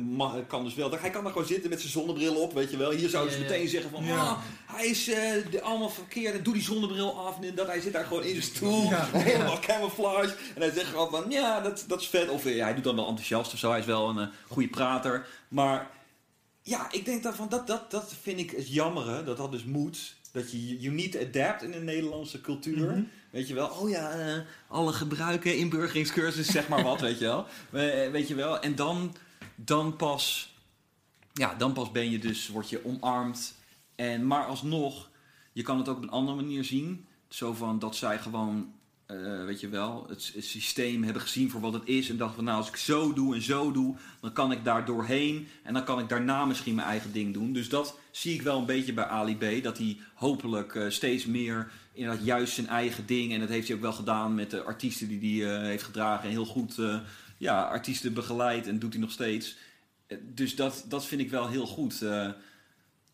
kan 0.49 0.65
dus 0.65 0.75
wel. 0.75 0.91
Hij 0.91 1.11
kan 1.11 1.25
er 1.25 1.31
gewoon 1.33 1.47
zitten 1.47 1.71
met 1.71 1.81
zijn 1.81 1.93
zonnebril 1.93 2.35
op, 2.35 2.53
weet 2.53 2.71
je 2.71 2.77
wel. 2.77 2.91
Hier 2.91 3.09
zouden 3.09 3.33
ze 3.33 3.39
Ja, 3.39 3.45
ja. 3.45 3.51
meteen 3.51 3.69
zeggen 3.69 3.91
van, 3.91 4.05
Ja. 4.05 4.17
"Ah, 4.19 4.39
hij 4.67 4.87
is 4.87 5.09
eh, 5.09 5.31
de, 5.51 5.61
allemaal 5.63 5.89
verkeerd. 5.91 6.35
en 6.35 6.43
Doe 6.43 6.53
die 6.55 6.63
zonnebril 6.63 7.27
af. 7.27 7.41
En 7.41 7.55
dat 7.55 7.67
hij 7.67 7.81
zit 7.81 7.93
daar 7.93 8.05
gewoon 8.05 8.23
in 8.23 8.31
zijn 8.31 8.43
stoel. 8.43 8.83
Ja. 8.91 9.09
Helemaal 9.13 9.59
camouflage. 9.61 10.35
En 10.55 10.61
hij 10.61 10.71
zegt 10.71 10.87
gewoon 10.91 11.11
van, 11.11 11.25
ja, 11.31 11.61
dat, 11.61 11.85
dat 11.89 12.01
is 12.01 12.07
vet. 12.07 12.29
Of 12.29 12.47
eh, 12.47 12.63
hij 12.63 12.75
doet 12.75 12.85
dan 12.85 12.97
wel 12.97 13.07
enthousiast 13.09 13.53
of 13.53 13.59
zo. 13.59 13.71
Hij 13.71 13.79
is 13.81 13.87
wel 13.87 14.09
een 14.09 14.19
eh, 14.19 14.27
goede 14.49 14.69
prater. 14.69 15.27
Maar 15.49 15.91
ja, 16.63 16.93
ik 16.93 17.05
denk 17.05 17.23
daarvan, 17.23 17.49
dat, 17.49 17.67
dat, 17.67 17.91
dat 17.91 18.15
vind 18.23 18.39
ik 18.39 18.51
het 18.51 18.73
jammere. 18.73 19.25
Dat 19.25 19.37
dat 19.37 19.53
dus 19.53 19.65
moet. 19.65 20.15
Dat 20.33 20.51
je 20.51 20.79
you 20.81 20.95
need 20.95 21.13
to 21.13 21.19
adapt 21.21 21.63
in 21.63 21.71
de 21.71 21.81
Nederlandse 21.81 22.41
cultuur. 22.41 22.91
Mhm. 22.91 23.03
Weet 23.33 23.49
je 23.49 23.55
wel, 23.55 23.69
oh 23.69 23.89
ja, 23.89 24.11
eh, 24.11 24.41
alle 24.69 24.93
gebruiken, 24.93 25.57
inburgeringscursus, 25.57 26.47
zeg 26.47 26.69
maar 26.69 26.83
wat, 26.83 27.01
weet 27.11 27.19
je 27.19 27.25
wel. 27.25 27.47
Eh, 27.71 28.11
weet 28.11 28.29
je 28.29 28.35
wel, 28.35 28.61
en 28.61 28.75
dan, 28.75 29.15
dan 29.55 29.97
pas, 29.97 30.55
ja, 31.33 31.55
dan 31.55 31.73
pas 31.73 31.91
ben 31.91 32.11
je 32.11 32.19
dus, 32.19 32.49
word 32.49 32.71
je 32.71 32.85
omarmd. 32.85 33.55
En, 33.95 34.27
maar 34.27 34.47
alsnog, 34.47 35.11
je 35.53 35.63
kan 35.63 35.79
het 35.79 35.89
ook 35.89 35.97
op 35.97 36.03
een 36.03 36.11
andere 36.11 36.37
manier 36.37 36.65
zien. 36.65 37.07
Zo 37.29 37.53
van 37.53 37.79
dat 37.79 37.97
zij 37.97 38.19
gewoon, 38.19 38.75
eh, 39.13 39.45
weet 39.45 39.61
je 39.61 39.69
wel, 39.69 40.07
het, 40.09 40.35
systeem 40.39 41.03
hebben 41.03 41.23
gezien 41.23 41.51
voor 41.51 41.61
wat 41.61 41.73
het 41.73 41.83
is. 41.85 42.11
En 42.11 42.17
dachten 42.17 42.37
van, 42.37 42.45
nou, 42.45 42.57
als 42.59 42.69
ik 42.69 42.77
zo 42.77 43.13
doe 43.13 43.35
en 43.35 43.43
zo 43.43 43.73
doe, 43.73 43.97
dan 44.21 44.33
kan 44.33 44.53
ik 44.53 44.65
daar 44.65 44.85
doorheen. 44.85 45.49
En 45.63 45.75
dan 45.75 45.85
kan 45.85 45.99
ik 45.99 46.09
daarna 46.09 46.45
misschien 46.45 46.75
mijn 46.75 46.89
eigen 46.89 47.13
ding 47.13 47.35
doen. 47.35 47.53
Dus 47.53 47.69
dat 47.69 47.99
zie 48.11 48.35
ik 48.35 48.43
wel 48.43 48.59
een 48.59 48.67
beetje 48.67 48.93
bij 48.93 49.05
Ali 49.05 49.37
B. 49.37 49.63
Dat 49.63 49.79
hij 49.79 49.99
hopelijk 50.15 50.75
eh, 50.75 50.89
steeds 50.89 51.27
meer 51.27 51.71
inderdaad 51.93 52.25
juist 52.25 52.55
zijn 52.55 52.67
eigen 52.67 53.07
ding. 53.07 53.33
En 53.33 53.41
dat 53.41 53.49
heeft 53.49 53.67
hij 53.67 53.77
ook 53.77 53.83
wel 53.83 53.93
gedaan 53.93 54.35
met 54.35 54.51
de 54.51 54.63
artiesten 54.63 55.09
die 55.09 55.43
hij 55.43 55.57
eh, 55.57 55.63
heeft 55.63 55.85
gedragen. 55.85 56.25
En 56.25 56.31
heel 56.31 56.45
goed 56.45 56.75
ja, 57.39 57.63
artiesten 57.63 58.15
begeleid 58.15 58.67
en 58.67 58.79
doet 58.79 58.93
hij 58.93 59.03
nog 59.03 59.11
steeds. 59.11 59.57
Dus 60.23 60.57
dat, 60.57 60.85
dat 60.89 61.07
vind 61.07 61.21
ik 61.21 61.31
wel 61.31 61.49
heel 61.49 61.67
goed. 61.67 62.05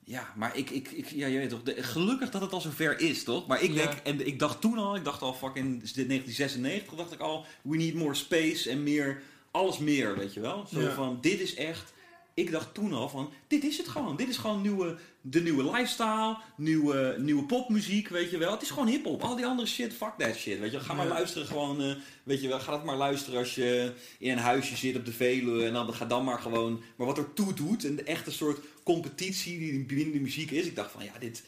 Ja, 0.09 0.33
maar 0.37 0.57
ik, 0.57 0.71
ik, 0.71 0.91
ik 0.91 1.07
ja, 1.11 1.27
je 1.27 1.39
weet 1.39 1.49
toch, 1.51 1.63
de- 1.63 1.83
gelukkig 1.83 2.31
dat 2.31 2.41
het 2.41 2.53
al 2.53 2.61
zover 2.61 3.01
is, 3.01 3.25
toch? 3.25 3.47
Maar 3.47 3.63
ik 3.63 3.71
Ja. 3.73 3.75
denk, 3.77 3.93
en 4.05 4.27
ik 4.27 4.39
dacht 4.39 4.61
toen 4.61 4.79
al, 4.79 4.97
ik 4.97 5.05
dacht 5.05 5.23
al 5.23 5.35
fucking, 5.35 5.83
is 5.83 5.93
dit 5.93 6.09
1996, 6.09 6.95
dacht 6.95 7.13
ik 7.13 7.21
al, 7.21 7.45
we 7.63 7.77
need 7.77 7.95
more 7.95 8.15
space 8.15 8.71
en 8.71 8.83
meer, 8.83 9.23
alles 9.51 9.79
meer, 9.79 10.17
weet 10.19 10.35
je 10.35 10.41
wel? 10.41 10.67
Zo 10.73 10.81
Ja. 10.81 10.93
van, 10.95 11.19
dit 11.21 11.41
is 11.41 11.55
echt, 11.55 11.93
ik 12.35 12.51
dacht 12.51 12.75
toen 12.75 12.93
al 12.93 13.09
van, 13.09 13.31
dit 13.47 13.65
is 13.65 13.77
het 13.79 13.89
gewoon. 13.89 14.17
Dit 14.17 14.29
is 14.29 14.37
gewoon 14.37 14.61
nieuwe, 14.63 14.97
de 15.21 15.41
nieuwe 15.43 15.65
lifestyle, 15.65 16.37
nieuwe, 16.57 17.17
nieuwe 17.19 17.45
popmuziek, 17.45 18.09
weet 18.09 18.31
je 18.31 18.39
wel. 18.39 18.51
Het 18.53 18.63
is 18.63 18.71
gewoon 18.71 18.87
hiphop. 18.89 19.23
Al 19.23 19.37
die 19.37 19.47
andere 19.47 19.69
shit, 19.69 19.93
fuck 19.93 20.13
that 20.19 20.35
shit, 20.37 20.59
weet 20.59 20.71
je 20.71 20.77
wel. 20.77 20.87
Ga 20.87 20.95
maar 20.95 21.07
Ja. 21.07 21.13
luisteren 21.13 21.47
gewoon, 21.47 21.83
eh, 21.83 21.95
weet 22.23 22.41
je 22.43 22.49
wel. 22.49 22.61
Ga 22.61 22.71
dat 22.71 22.85
maar 22.85 22.97
luisteren 22.97 23.39
als 23.39 23.55
je 23.55 23.93
in 24.19 24.31
een 24.31 24.39
huisje 24.39 24.77
zit 24.77 24.97
op 24.97 25.05
de 25.05 25.13
Veluwe. 25.13 25.65
En 25.65 25.73
dan 25.73 25.95
ga 25.95 26.05
dan 26.05 26.25
maar 26.25 26.39
gewoon, 26.39 26.83
maar 26.97 27.07
wat 27.07 27.19
er 27.19 27.33
toe 27.33 27.55
doet. 27.55 27.85
En 27.85 27.97
de 27.97 28.03
echte 28.03 28.31
soort 28.31 28.59
competitie 28.95 29.59
die 29.59 29.85
binnen 29.85 30.13
de 30.13 30.21
muziek 30.21 30.51
is. 30.51 30.67
Ik 30.67 30.77
dacht 30.77 30.91
van, 30.91 31.05
ja, 31.05 31.13
dit... 31.19 31.43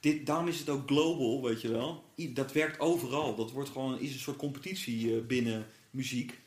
Dit, 0.00 0.26
daarom 0.26 0.48
is 0.48 0.58
het 0.58 0.68
ook 0.68 0.86
global, 0.88 1.42
weet 1.42 1.60
je 1.60 1.68
wel. 1.70 2.04
I- 2.18 2.32
Dat 2.32 2.52
werkt 2.52 2.80
overal. 2.80 3.34
Dat 3.36 3.50
wordt 3.50 3.68
gewoon, 3.70 4.00
is 4.00 4.12
een 4.12 4.18
soort 4.18 4.36
competitie 4.36 5.14
eh, 5.16 5.26
binnen 5.26 5.66
muziek. 5.90 6.38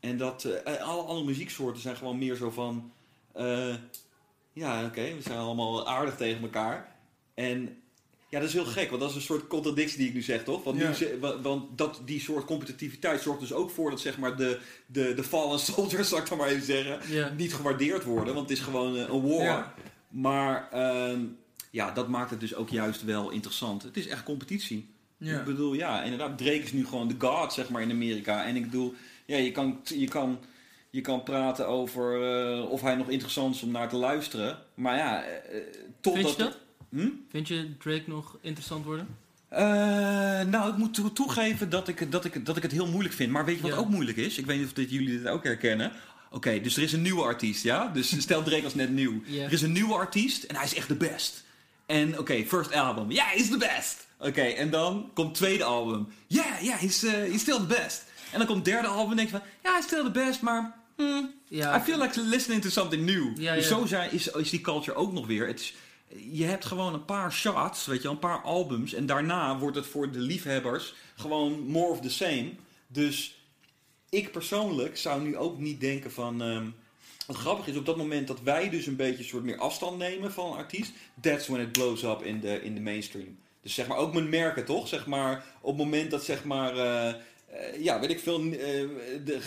En 0.00 0.16
dat, 0.16 0.44
eh, 0.44 0.82
alle 0.82 1.02
andere 1.02 1.26
muzieksoorten 1.26 1.82
zijn 1.82 1.96
gewoon 1.96 2.18
meer 2.18 2.34
zo 2.36 2.50
van... 2.50 2.92
eh, 3.32 3.74
ja, 4.52 4.84
oké, 4.84 5.14
we 5.14 5.22
zijn 5.22 5.38
allemaal 5.38 5.88
aardig 5.88 6.16
tegen 6.16 6.42
elkaar. 6.42 6.96
En 7.34 7.76
ja, 8.28 8.38
dat 8.38 8.48
is 8.48 8.54
heel 8.54 8.64
gek, 8.64 8.88
want 8.88 9.00
dat 9.00 9.10
is 9.10 9.16
een 9.16 9.22
soort 9.22 9.46
contradictie 9.46 9.98
die 9.98 10.08
ik 10.08 10.14
nu 10.14 10.22
zeg, 10.22 10.44
toch? 10.44 10.64
Want, 10.64 10.78
Ja. 10.78 10.92
nu, 11.00 11.18
want 11.42 11.78
dat, 11.78 12.00
die 12.04 12.20
soort 12.20 12.44
competitiviteit 12.44 13.20
zorgt 13.22 13.40
dus 13.40 13.52
ook 13.52 13.70
voor 13.70 13.90
dat 13.90 14.00
zeg 14.00 14.18
maar, 14.18 14.36
de, 14.36 14.58
de, 14.86 15.14
de 15.14 15.24
fallen 15.24 15.58
soldiers, 15.70 16.08
zal 16.08 16.18
ik 16.18 16.28
dan 16.28 16.38
maar 16.38 16.48
even 16.48 16.64
zeggen, 16.66 17.14
Ja. 17.14 17.32
niet 17.36 17.54
gewaardeerd 17.54 18.04
worden. 18.04 18.34
Want 18.34 18.48
het 18.48 18.58
is 18.58 18.64
gewoon 18.64 18.96
eh, 18.96 19.08
een 19.08 19.28
war. 19.28 19.44
Ja. 19.44 19.74
Maar 20.12 20.68
ehm, 20.72 21.20
ja, 21.70 21.90
dat 21.90 22.08
maakt 22.08 22.30
het 22.30 22.40
dus 22.40 22.54
ook 22.54 22.68
juist 22.70 23.04
wel 23.04 23.30
interessant. 23.30 23.82
Het 23.82 23.96
is 23.96 24.06
echt 24.08 24.22
competitie. 24.22 24.90
Ja. 25.16 25.38
Ik 25.38 25.44
bedoel, 25.44 25.72
ja, 25.74 26.02
inderdaad, 26.02 26.38
Drake 26.38 26.56
is 26.62 26.72
nu 26.72 26.86
gewoon 26.86 27.08
de 27.08 27.14
god, 27.18 27.52
zeg 27.52 27.68
maar, 27.68 27.82
in 27.82 27.90
Amerika. 27.90 28.44
En 28.44 28.56
ik 28.56 28.64
bedoel, 28.64 28.94
ja, 29.26 29.36
je 29.36 29.50
kan, 29.52 29.80
je 29.84 30.08
kan, 30.08 30.38
je 30.90 31.00
kan 31.00 31.22
praten 31.22 31.68
over 31.68 32.22
eh, 32.36 32.70
of 32.70 32.80
hij 32.80 32.94
nog 32.94 33.08
interessant 33.08 33.54
is 33.54 33.62
om 33.62 33.70
naar 33.70 33.88
te 33.88 33.96
luisteren. 33.96 34.58
Maar 34.74 34.96
ja, 34.96 35.22
eh, 35.24 35.56
eh, 35.58 35.62
tot 36.00 36.14
Vind 36.14 36.30
je 36.30 36.36
dat... 36.36 36.52
dat? 36.52 36.58
Hm? 37.00 37.08
Vind 37.30 37.48
je 37.48 37.76
Drake 37.78 38.04
nog 38.06 38.36
interessant 38.40 38.84
worden? 38.84 39.06
Nou, 40.50 40.70
ik 40.70 40.76
moet 40.76 40.94
toe- 40.94 41.12
toegeven 41.12 41.70
dat 41.70 41.88
ik, 41.88 42.12
dat, 42.12 42.24
ik, 42.24 42.46
dat 42.46 42.56
ik 42.56 42.62
het 42.62 42.72
heel 42.72 42.86
moeilijk 42.86 43.14
vind. 43.14 43.30
Maar 43.32 43.44
weet 43.44 43.56
je 43.56 43.62
wat 43.62 43.70
Ja. 43.70 43.76
ook 43.76 43.88
moeilijk 43.88 44.16
is? 44.16 44.38
Ik 44.38 44.46
weet 44.46 44.56
niet 44.58 44.66
of 44.66 44.72
dit, 44.72 44.90
jullie 44.90 45.18
dit 45.18 45.28
ook 45.28 45.44
herkennen. 45.44 45.92
Oké, 46.32 46.60
dus 46.60 46.76
er 46.76 46.82
is 46.82 46.92
een 46.92 47.02
nieuwe 47.02 47.22
artiest, 47.22 47.62
ja? 47.62 47.86
Dus 47.86 48.14
stel 48.22 48.42
Drake 48.42 48.64
als 48.64 48.74
net 48.74 48.90
nieuw. 48.90 49.22
Ja. 49.26 49.44
Er 49.44 49.52
is 49.52 49.62
een 49.62 49.72
nieuwe 49.72 49.94
artiest 49.94 50.42
en 50.42 50.56
hij 50.56 50.64
is 50.64 50.74
echt 50.74 50.88
de 50.88 50.94
best. 50.94 51.44
En 51.86 52.18
oké, 52.18 52.44
first 52.44 52.72
album. 52.74 53.10
Ja, 53.10 53.24
hij 53.24 53.36
is 53.36 53.50
de 53.50 53.56
best. 53.56 54.06
Oké, 54.18 54.42
en 54.42 54.70
dan 54.70 55.10
komt 55.14 55.34
tweede 55.34 55.64
album. 55.64 56.08
Ja, 56.26 56.58
ja, 56.60 56.76
hij 56.76 56.86
is 56.86 57.02
eh, 57.04 57.12
he's 57.12 57.40
still 57.40 57.56
the 57.56 57.66
best. 57.66 58.04
En 58.30 58.38
dan 58.38 58.46
komt 58.46 58.64
derde 58.64 58.88
album 58.88 59.10
en 59.10 59.16
denk 59.16 59.28
je 59.30 59.36
van... 59.36 59.46
Ja, 59.62 59.70
hij 59.70 59.78
is 59.78 59.84
still 59.84 60.02
the 60.02 60.10
best, 60.10 60.40
maar... 60.40 60.74
hmm, 60.96 61.30
Ja. 61.48 61.76
I 61.80 61.80
feel 61.80 61.98
like 61.98 62.20
listening 62.20 62.62
to 62.62 62.68
something 62.68 63.04
new. 63.04 63.38
Ja, 63.40 63.54
dus 63.54 63.68
ja. 63.68 63.76
zo 63.76 63.86
zijn, 63.86 64.12
is, 64.12 64.28
is 64.28 64.50
die 64.50 64.60
culture 64.60 64.96
ook 64.96 65.12
nog 65.12 65.26
weer. 65.26 65.46
Het 65.46 65.60
is, 65.60 65.74
je 66.32 66.44
hebt 66.44 66.64
gewoon 66.64 66.94
een 66.94 67.04
paar 67.04 67.32
shots, 67.32 67.86
weet 67.86 68.02
je, 68.02 68.08
een 68.08 68.18
paar 68.18 68.42
albums. 68.42 68.94
En 68.94 69.06
daarna 69.06 69.58
wordt 69.58 69.76
het 69.76 69.86
voor 69.86 70.10
de 70.12 70.18
liefhebbers 70.18 70.94
gewoon 71.16 71.66
more 71.66 71.88
of 71.90 72.00
the 72.00 72.10
same. 72.10 72.50
Dus 72.86 73.41
ik 74.12 74.32
persoonlijk 74.32 74.96
zou 74.96 75.22
nu 75.22 75.36
ook 75.36 75.58
niet 75.58 75.80
denken 75.80 76.12
van... 76.12 76.42
ehm, 76.42 76.66
wat 77.26 77.36
grappig 77.36 77.66
is, 77.66 77.76
op 77.76 77.86
dat 77.86 77.96
moment 77.96 78.26
dat 78.26 78.40
wij 78.42 78.70
dus 78.70 78.86
een 78.86 78.96
beetje 78.96 79.18
een 79.18 79.28
soort 79.28 79.44
meer 79.44 79.58
afstand 79.58 79.98
nemen 79.98 80.32
van 80.32 80.46
een 80.52 80.56
artiest... 80.58 80.92
That's 81.20 81.46
when 81.48 81.60
it 81.60 81.72
blows 81.72 82.02
up 82.02 82.22
in 82.22 82.40
de 82.40 82.62
in 82.62 82.74
de 82.74 82.80
mainstream. 82.80 83.36
Dus 83.62 83.74
zeg 83.74 83.86
maar, 83.86 83.96
ook 83.96 84.12
mijn 84.12 84.28
merken 84.28 84.64
toch? 84.64 84.88
Zeg 84.88 85.06
maar, 85.06 85.44
op 85.60 85.68
het 85.78 85.84
moment 85.84 86.10
dat 86.10 86.24
zeg 86.24 86.44
maar... 86.44 86.76
eh, 86.76 87.08
eh, 87.08 87.14
ja, 87.78 88.00
weet 88.00 88.10
ik 88.10 88.20
veel, 88.20 88.38
eh, 88.40 88.50
de, 89.24 89.38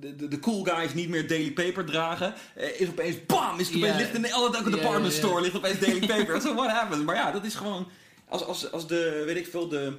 de, 0.00 0.28
de, 0.28 0.38
cool 0.38 0.64
guys 0.64 0.94
niet 0.94 1.08
meer 1.08 1.28
Daily 1.28 1.50
Paper 1.52 1.84
dragen, 1.84 2.34
is 2.78 2.88
opeens 2.88 3.26
BAM! 3.26 3.58
Is 3.60 3.66
het 3.68 3.76
opeens, 3.76 3.92
Ja. 3.92 3.98
ligt 3.98 4.14
in 4.14 4.24
elke 4.24 4.56
Ja, 4.70 4.76
department 4.76 5.12
store, 5.12 5.40
ligt 5.40 5.56
opeens 5.56 5.78
Daily 5.78 6.06
Paper. 6.16 6.40
so 6.40 6.54
what 6.54 6.70
happens? 6.70 7.04
Maar 7.04 7.14
ja, 7.16 7.30
dat 7.32 7.44
is 7.44 7.54
gewoon, 7.54 7.88
als, 8.28 8.44
als, 8.44 8.72
als 8.72 8.86
de, 8.86 9.22
weet 9.26 9.36
ik 9.36 9.46
veel, 9.46 9.68
de, 9.68 9.92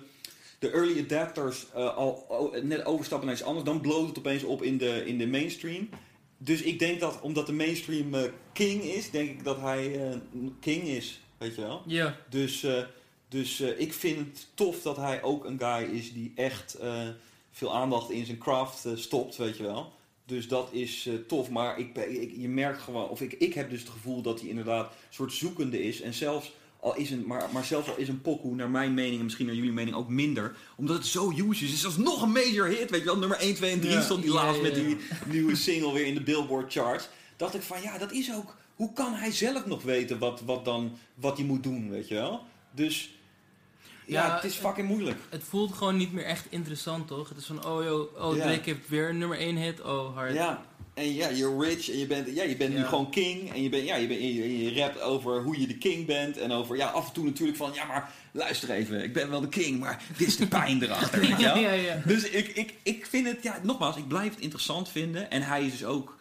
de 0.59 0.69
early 0.71 0.99
adapters 0.99 1.65
eh, 1.73 1.95
al 1.95 2.53
net 2.63 2.85
overstappen 2.85 3.27
naar 3.27 3.35
iets 3.35 3.45
anders, 3.45 3.65
dan 3.65 3.81
bloot 3.81 4.07
het 4.07 4.17
opeens 4.17 4.43
op 4.43 4.61
in 4.63 4.77
de, 4.77 5.05
in 5.05 5.17
de 5.17 5.27
mainstream. 5.27 5.89
Dus 6.37 6.61
ik 6.61 6.79
denk 6.79 6.99
dat, 6.99 7.21
omdat 7.21 7.45
de 7.45 7.53
mainstream 7.53 8.13
eh, 8.13 8.23
king 8.53 8.83
is, 8.83 9.11
denk 9.11 9.29
ik 9.29 9.43
dat 9.43 9.59
hij 9.59 10.09
eh, 10.09 10.17
king 10.59 10.83
is, 10.83 11.21
weet 11.37 11.55
je 11.55 11.61
wel. 11.61 11.81
Ja. 11.85 12.17
Dus, 12.29 12.65
dus 13.27 13.61
ik 13.61 13.93
vind 13.93 14.17
het 14.17 14.47
tof 14.53 14.81
dat 14.81 14.97
hij 14.97 15.23
ook 15.23 15.45
een 15.45 15.59
guy 15.59 15.95
is 15.95 16.13
die 16.13 16.31
echt 16.35 16.77
veel 17.51 17.75
aandacht 17.75 18.09
in 18.11 18.25
zijn 18.25 18.37
craft 18.37 18.87
stopt, 18.95 19.35
weet 19.35 19.57
je 19.57 19.63
wel. 19.63 19.91
Dus 20.25 20.47
dat 20.47 20.69
is 20.71 21.09
tof, 21.27 21.49
maar 21.49 21.79
ik, 21.79 21.93
ben- 21.93 22.21
ik, 22.21 22.33
je 22.37 22.47
merkt 22.49 22.81
gewoon, 22.81 23.09
of 23.09 23.21
ik, 23.21 23.33
ik 23.33 23.53
heb 23.53 23.69
dus 23.69 23.79
het 23.79 23.89
gevoel 23.89 24.21
dat 24.21 24.39
hij 24.39 24.49
inderdaad 24.49 24.85
een 24.85 25.13
soort 25.13 25.33
zoekende 25.33 25.83
is. 25.83 26.01
En 26.01 26.13
zelfs 26.13 26.51
al 26.79 26.95
is 26.95 27.11
een, 27.11 27.23
maar, 27.27 27.43
maar 27.51 27.63
zelfs 27.65 27.87
al 27.89 27.97
is 27.97 28.07
een 28.07 28.21
pokoe, 28.21 28.55
naar 28.55 28.69
mijn 28.69 28.93
mening 28.93 29.17
en 29.17 29.23
misschien 29.23 29.45
naar 29.45 29.55
jullie 29.55 29.71
mening 29.71 29.95
ook 29.95 30.09
minder, 30.09 30.55
omdat 30.75 30.95
het 30.95 31.05
zo 31.05 31.29
huge 31.31 31.63
is. 31.63 31.69
Het 31.69 31.79
is 31.79 31.85
alsnog 31.85 32.21
een 32.21 32.31
major 32.31 32.67
hit, 32.67 32.89
weet 32.89 32.99
je 32.99 33.05
wel. 33.05 33.17
Nummer 33.17 33.37
1, 33.37 33.55
2 33.55 33.71
en 33.71 33.79
3 33.79 33.93
Ja. 33.93 34.01
stond 34.01 34.21
die 34.23 34.33
Ja, 34.33 34.43
laatst 34.45 34.61
met 34.61 34.75
die 34.75 34.97
nieuwe 35.25 35.55
single 35.55 35.93
weer 35.93 36.05
in 36.05 36.13
de 36.13 36.21
Billboard 36.21 36.71
charts. 36.73 37.09
Dacht 37.37 37.53
ik 37.55 37.61
van 37.61 37.81
ja, 37.81 37.97
dat 37.97 38.11
is 38.11 38.33
ook. 38.33 38.55
Hoe 38.75 38.93
kan 38.93 39.13
hij 39.13 39.31
zelf 39.31 39.65
nog 39.65 39.83
weten 39.83 40.19
wat, 40.19 40.41
wat, 40.41 40.65
dan, 40.65 40.97
wat 41.15 41.37
hij 41.37 41.45
moet 41.45 41.63
doen, 41.63 41.89
weet 41.89 42.07
je 42.07 42.13
wel? 42.15 42.41
Dus 42.71 43.09
ja, 44.05 44.25
Ja, 44.25 44.35
het 44.35 44.43
is 44.43 44.55
fucking 44.55 44.87
moeilijk. 44.87 45.19
Het 45.29 45.43
voelt 45.43 45.73
gewoon 45.73 45.97
niet 45.97 46.13
meer 46.13 46.25
echt 46.25 46.45
interessant, 46.49 47.07
toch? 47.07 47.29
Het 47.29 47.37
is 47.37 47.45
van, 47.45 47.65
oh, 47.65 47.83
yo, 47.83 48.09
oh. 48.17 48.31
Drake 48.33 48.61
heeft 48.63 48.89
weer 48.89 49.09
een 49.09 49.17
nummer 49.17 49.37
1 49.37 49.55
hit. 49.55 49.81
Oh, 49.81 50.15
hard. 50.15 50.33
Ja, 50.33 50.65
en 50.99 51.13
ja, 51.13 51.31
you're 51.31 51.65
rich 51.67 51.89
en 51.91 51.97
je 51.97 52.05
bent, 52.07 52.35
ja, 52.35 52.43
je 52.43 52.55
bent 52.57 52.73
nu 52.73 52.83
gewoon 52.83 53.09
king. 53.11 53.53
En 53.53 53.63
je, 53.63 53.69
bent, 53.69 53.85
ja, 53.87 53.95
je, 53.95 54.07
bent, 54.07 54.19
je, 54.19 54.63
je 54.63 54.79
rapt 54.79 55.01
over 55.01 55.41
hoe 55.43 55.59
je 55.59 55.67
de 55.67 55.77
king 55.77 56.05
bent. 56.05 56.37
En 56.37 56.51
over, 56.51 56.75
ja, 56.75 56.87
af 56.87 57.07
en 57.07 57.13
toe 57.13 57.25
natuurlijk 57.25 57.57
van, 57.57 57.71
ja, 57.73 57.85
maar 57.85 58.11
luister 58.31 58.69
even, 58.69 59.03
ik 59.03 59.13
ben 59.13 59.29
wel 59.29 59.41
de 59.41 59.49
king, 59.49 59.79
maar 59.79 60.03
dit 60.17 60.27
is 60.27 60.37
de 60.37 60.47
pijn 60.47 60.81
erachter, 60.83 61.19
weet 61.19 61.29
je 61.39 61.43
wel? 61.43 61.57
ja, 61.57 61.71
ja. 61.71 62.01
Dus 62.05 62.29
ik, 62.29 62.47
ik, 62.47 62.73
ik 62.83 63.05
vind 63.05 63.27
het, 63.27 63.43
ja, 63.43 63.59
nogmaals, 63.63 63.97
ik 63.97 64.07
blijf 64.07 64.33
het 64.33 64.39
interessant 64.43 64.89
vinden. 64.89 65.31
En 65.31 65.41
hij 65.41 65.65
is 65.65 65.71
dus 65.71 65.85
ook, 65.85 66.17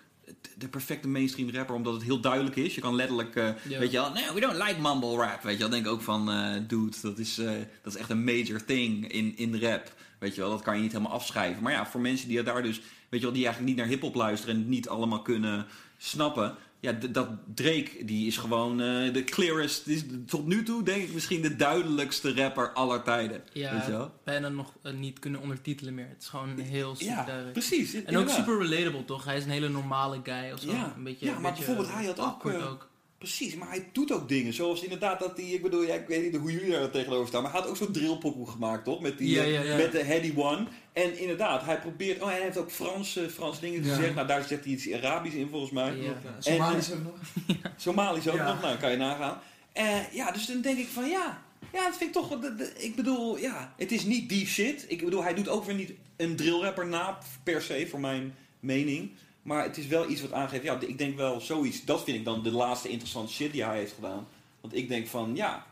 de 0.56 0.68
perfecte 0.68 1.08
mainstream 1.08 1.50
rapper, 1.50 1.74
omdat 1.74 1.94
het 1.94 2.02
heel 2.02 2.20
duidelijk 2.20 2.56
is. 2.56 2.74
Je 2.74 2.80
kan 2.80 2.94
letterlijk, 2.94 3.36
eh, 3.36 3.48
Ja. 3.68 3.78
weet 3.78 3.90
je 3.90 3.98
wel, 3.98 4.12
no, 4.12 4.34
we 4.34 4.40
don't 4.40 4.56
like 4.56 4.80
mumble 4.80 5.16
rap. 5.16 5.42
Weet 5.42 5.52
je 5.52 5.58
wel, 5.58 5.68
denk 5.68 5.86
ook 5.86 6.02
van, 6.02 6.30
eh, 6.30 6.54
dude, 6.68 6.96
dat 7.02 7.18
is, 7.18 7.38
eh, 7.38 7.50
dat 7.82 7.94
is 7.94 7.98
echt 8.00 8.10
een 8.10 8.24
major 8.24 8.64
thing 8.64 9.12
in, 9.12 9.36
in 9.36 9.60
rap. 9.60 9.92
Weet 10.18 10.34
je 10.34 10.40
wel, 10.40 10.50
dat 10.50 10.62
kan 10.62 10.76
je 10.76 10.82
niet 10.82 10.92
helemaal 10.92 11.12
afschrijven. 11.12 11.62
Maar 11.62 11.72
ja, 11.72 11.86
voor 11.86 12.00
mensen 12.00 12.28
die 12.28 12.42
daar 12.42 12.62
dus, 12.62 12.80
weet 13.08 13.20
je 13.20 13.26
wel, 13.26 13.34
die 13.34 13.44
eigenlijk 13.44 13.74
niet 13.74 13.76
naar 13.84 13.92
hip-hop 13.94 14.14
luisteren 14.14 14.54
en 14.54 14.60
het 14.60 14.70
niet 14.70 14.88
allemaal 14.88 15.22
kunnen 15.22 15.66
snappen. 15.96 16.54
Ja, 16.80 16.92
dat 16.92 17.28
Drake, 17.54 17.90
die 18.04 18.26
is 18.26 18.36
gewoon 18.36 18.80
eh, 18.80 19.12
de 19.12 19.24
clearest, 19.24 19.84
die 19.84 19.96
is 19.96 20.04
tot 20.26 20.46
nu 20.46 20.62
toe 20.62 20.82
denk 20.82 21.02
ik 21.02 21.12
misschien 21.14 21.42
de 21.42 21.56
duidelijkste 21.56 22.34
rapper 22.34 22.72
aller 22.72 23.02
tijden. 23.02 23.42
Ja, 23.52 23.72
Weet 23.74 23.84
je 23.84 23.90
wel? 23.90 24.10
bijna 24.24 24.48
nog 24.48 24.72
eh, 24.82 24.92
niet 24.92 25.18
kunnen 25.18 25.40
ondertitelen 25.40 25.94
meer. 25.94 26.08
Het 26.08 26.22
is 26.22 26.28
gewoon 26.28 26.58
heel 26.58 26.94
super 26.94 27.14
Ja, 27.14 27.24
duidelijk. 27.24 27.52
precies. 27.52 28.04
En 28.04 28.16
ook 28.16 28.28
super 28.28 28.58
relatable, 28.58 29.04
toch? 29.04 29.24
Hij 29.24 29.36
is 29.36 29.44
een 29.44 29.50
hele 29.50 29.68
normale 29.68 30.20
guy 30.22 30.50
of 30.52 30.60
zo. 30.60 30.70
Ja. 30.70 30.92
Een 30.96 31.04
beetje, 31.04 31.26
Ja, 31.26 31.32
maar 31.32 31.40
beetje 31.40 31.56
bijvoorbeeld 31.56 31.94
hij 31.96 32.04
had 32.06 32.20
ook, 32.20 32.46
eh, 32.50 32.70
ook. 32.70 32.88
Precies, 33.18 33.54
maar 33.54 33.68
hij 33.68 33.88
doet 33.92 34.12
ook 34.12 34.28
dingen. 34.28 34.52
Zoals 34.52 34.82
inderdaad 34.82 35.18
dat 35.20 35.36
hij, 35.36 35.46
ik 35.46 35.62
bedoel, 35.62 35.82
ja, 35.82 35.94
ik 35.94 36.06
weet 36.08 36.22
niet 36.32 36.40
hoe 36.40 36.52
jullie 36.52 36.70
daar 36.70 36.90
tegenover 36.90 37.28
staan, 37.28 37.42
maar 37.42 37.52
hij 37.52 37.60
had 37.60 37.70
ook 37.70 37.76
zo'n 37.76 37.92
drillpokoe 37.92 38.46
gemaakt, 38.50 38.84
toch? 38.84 39.00
Met, 39.00 39.18
die, 39.18 39.30
Ja, 39.30 39.42
ja, 39.42 39.62
ja. 39.62 39.76
met 39.76 39.92
de 39.92 40.02
Heady 40.04 40.32
One. 40.36 40.66
En 41.02 41.18
inderdaad, 41.18 41.64
hij 41.64 41.78
probeert, 41.78 42.22
oh, 42.22 42.28
hij 42.28 42.40
heeft 42.40 42.56
ook 42.56 42.70
Franse, 42.70 43.30
Frans 43.30 43.60
dingen 43.60 43.84
Ja. 43.84 43.94
gezegd. 43.94 44.14
Nou, 44.14 44.26
daar 44.26 44.44
zegt 44.44 44.64
hij 44.64 44.72
iets 44.72 44.92
Arabisch 44.92 45.34
in 45.36 45.48
volgens 45.48 45.70
mij. 45.70 45.96
Ja. 45.96 46.02
Ja, 46.02 46.16
Somalisch 46.38 46.88
we 46.88 46.96
nog. 46.96 47.14
Somalisch 47.76 48.28
ook 48.28 48.36
Ja. 48.36 48.52
nog, 48.52 48.60
nou, 48.62 48.76
kan 48.76 48.90
je 48.90 48.96
nagaan. 48.96 49.38
Eh, 49.72 50.12
ja, 50.12 50.30
dus 50.30 50.46
dan 50.46 50.60
denk 50.60 50.78
ik 50.78 50.86
van, 50.88 51.08
ja, 51.08 51.42
ja, 51.72 51.84
dat 51.84 51.96
vind 51.96 52.02
ik 52.02 52.12
toch, 52.12 52.28
wel 52.28 52.40
de- 52.40 52.54
de- 52.54 52.72
ik 52.78 52.94
bedoel, 52.96 53.38
ja, 53.38 53.74
het 53.76 53.92
is 53.92 54.04
niet 54.04 54.28
die 54.28 54.46
shit. 54.46 54.84
Ik 54.88 55.04
bedoel, 55.04 55.22
hij 55.22 55.34
doet 55.34 55.48
ook 55.48 55.64
weer 55.64 55.74
niet 55.74 55.92
een 56.16 56.36
drillrapper 56.36 56.86
na, 56.86 57.18
per 57.42 57.62
se, 57.62 57.86
voor 57.90 58.00
mijn 58.00 58.34
mening. 58.60 59.10
Maar 59.42 59.62
het 59.62 59.76
is 59.76 59.86
wel 59.86 60.10
iets 60.10 60.20
wat 60.20 60.32
aangeeft, 60.32 60.62
ja, 60.64 60.80
ik 60.80 60.98
denk 60.98 61.16
wel 61.16 61.40
zoiets, 61.40 61.84
dat 61.84 62.04
vind 62.04 62.16
ik 62.18 62.24
dan 62.24 62.42
de 62.42 62.50
laatste 62.50 62.88
interessante 62.88 63.32
shit 63.32 63.52
die 63.52 63.64
hij 63.64 63.78
heeft 63.78 63.92
gedaan. 63.94 64.26
Want 64.60 64.74
ik 64.76 64.88
denk 64.88 65.06
van, 65.06 65.36
ja, 65.36 65.66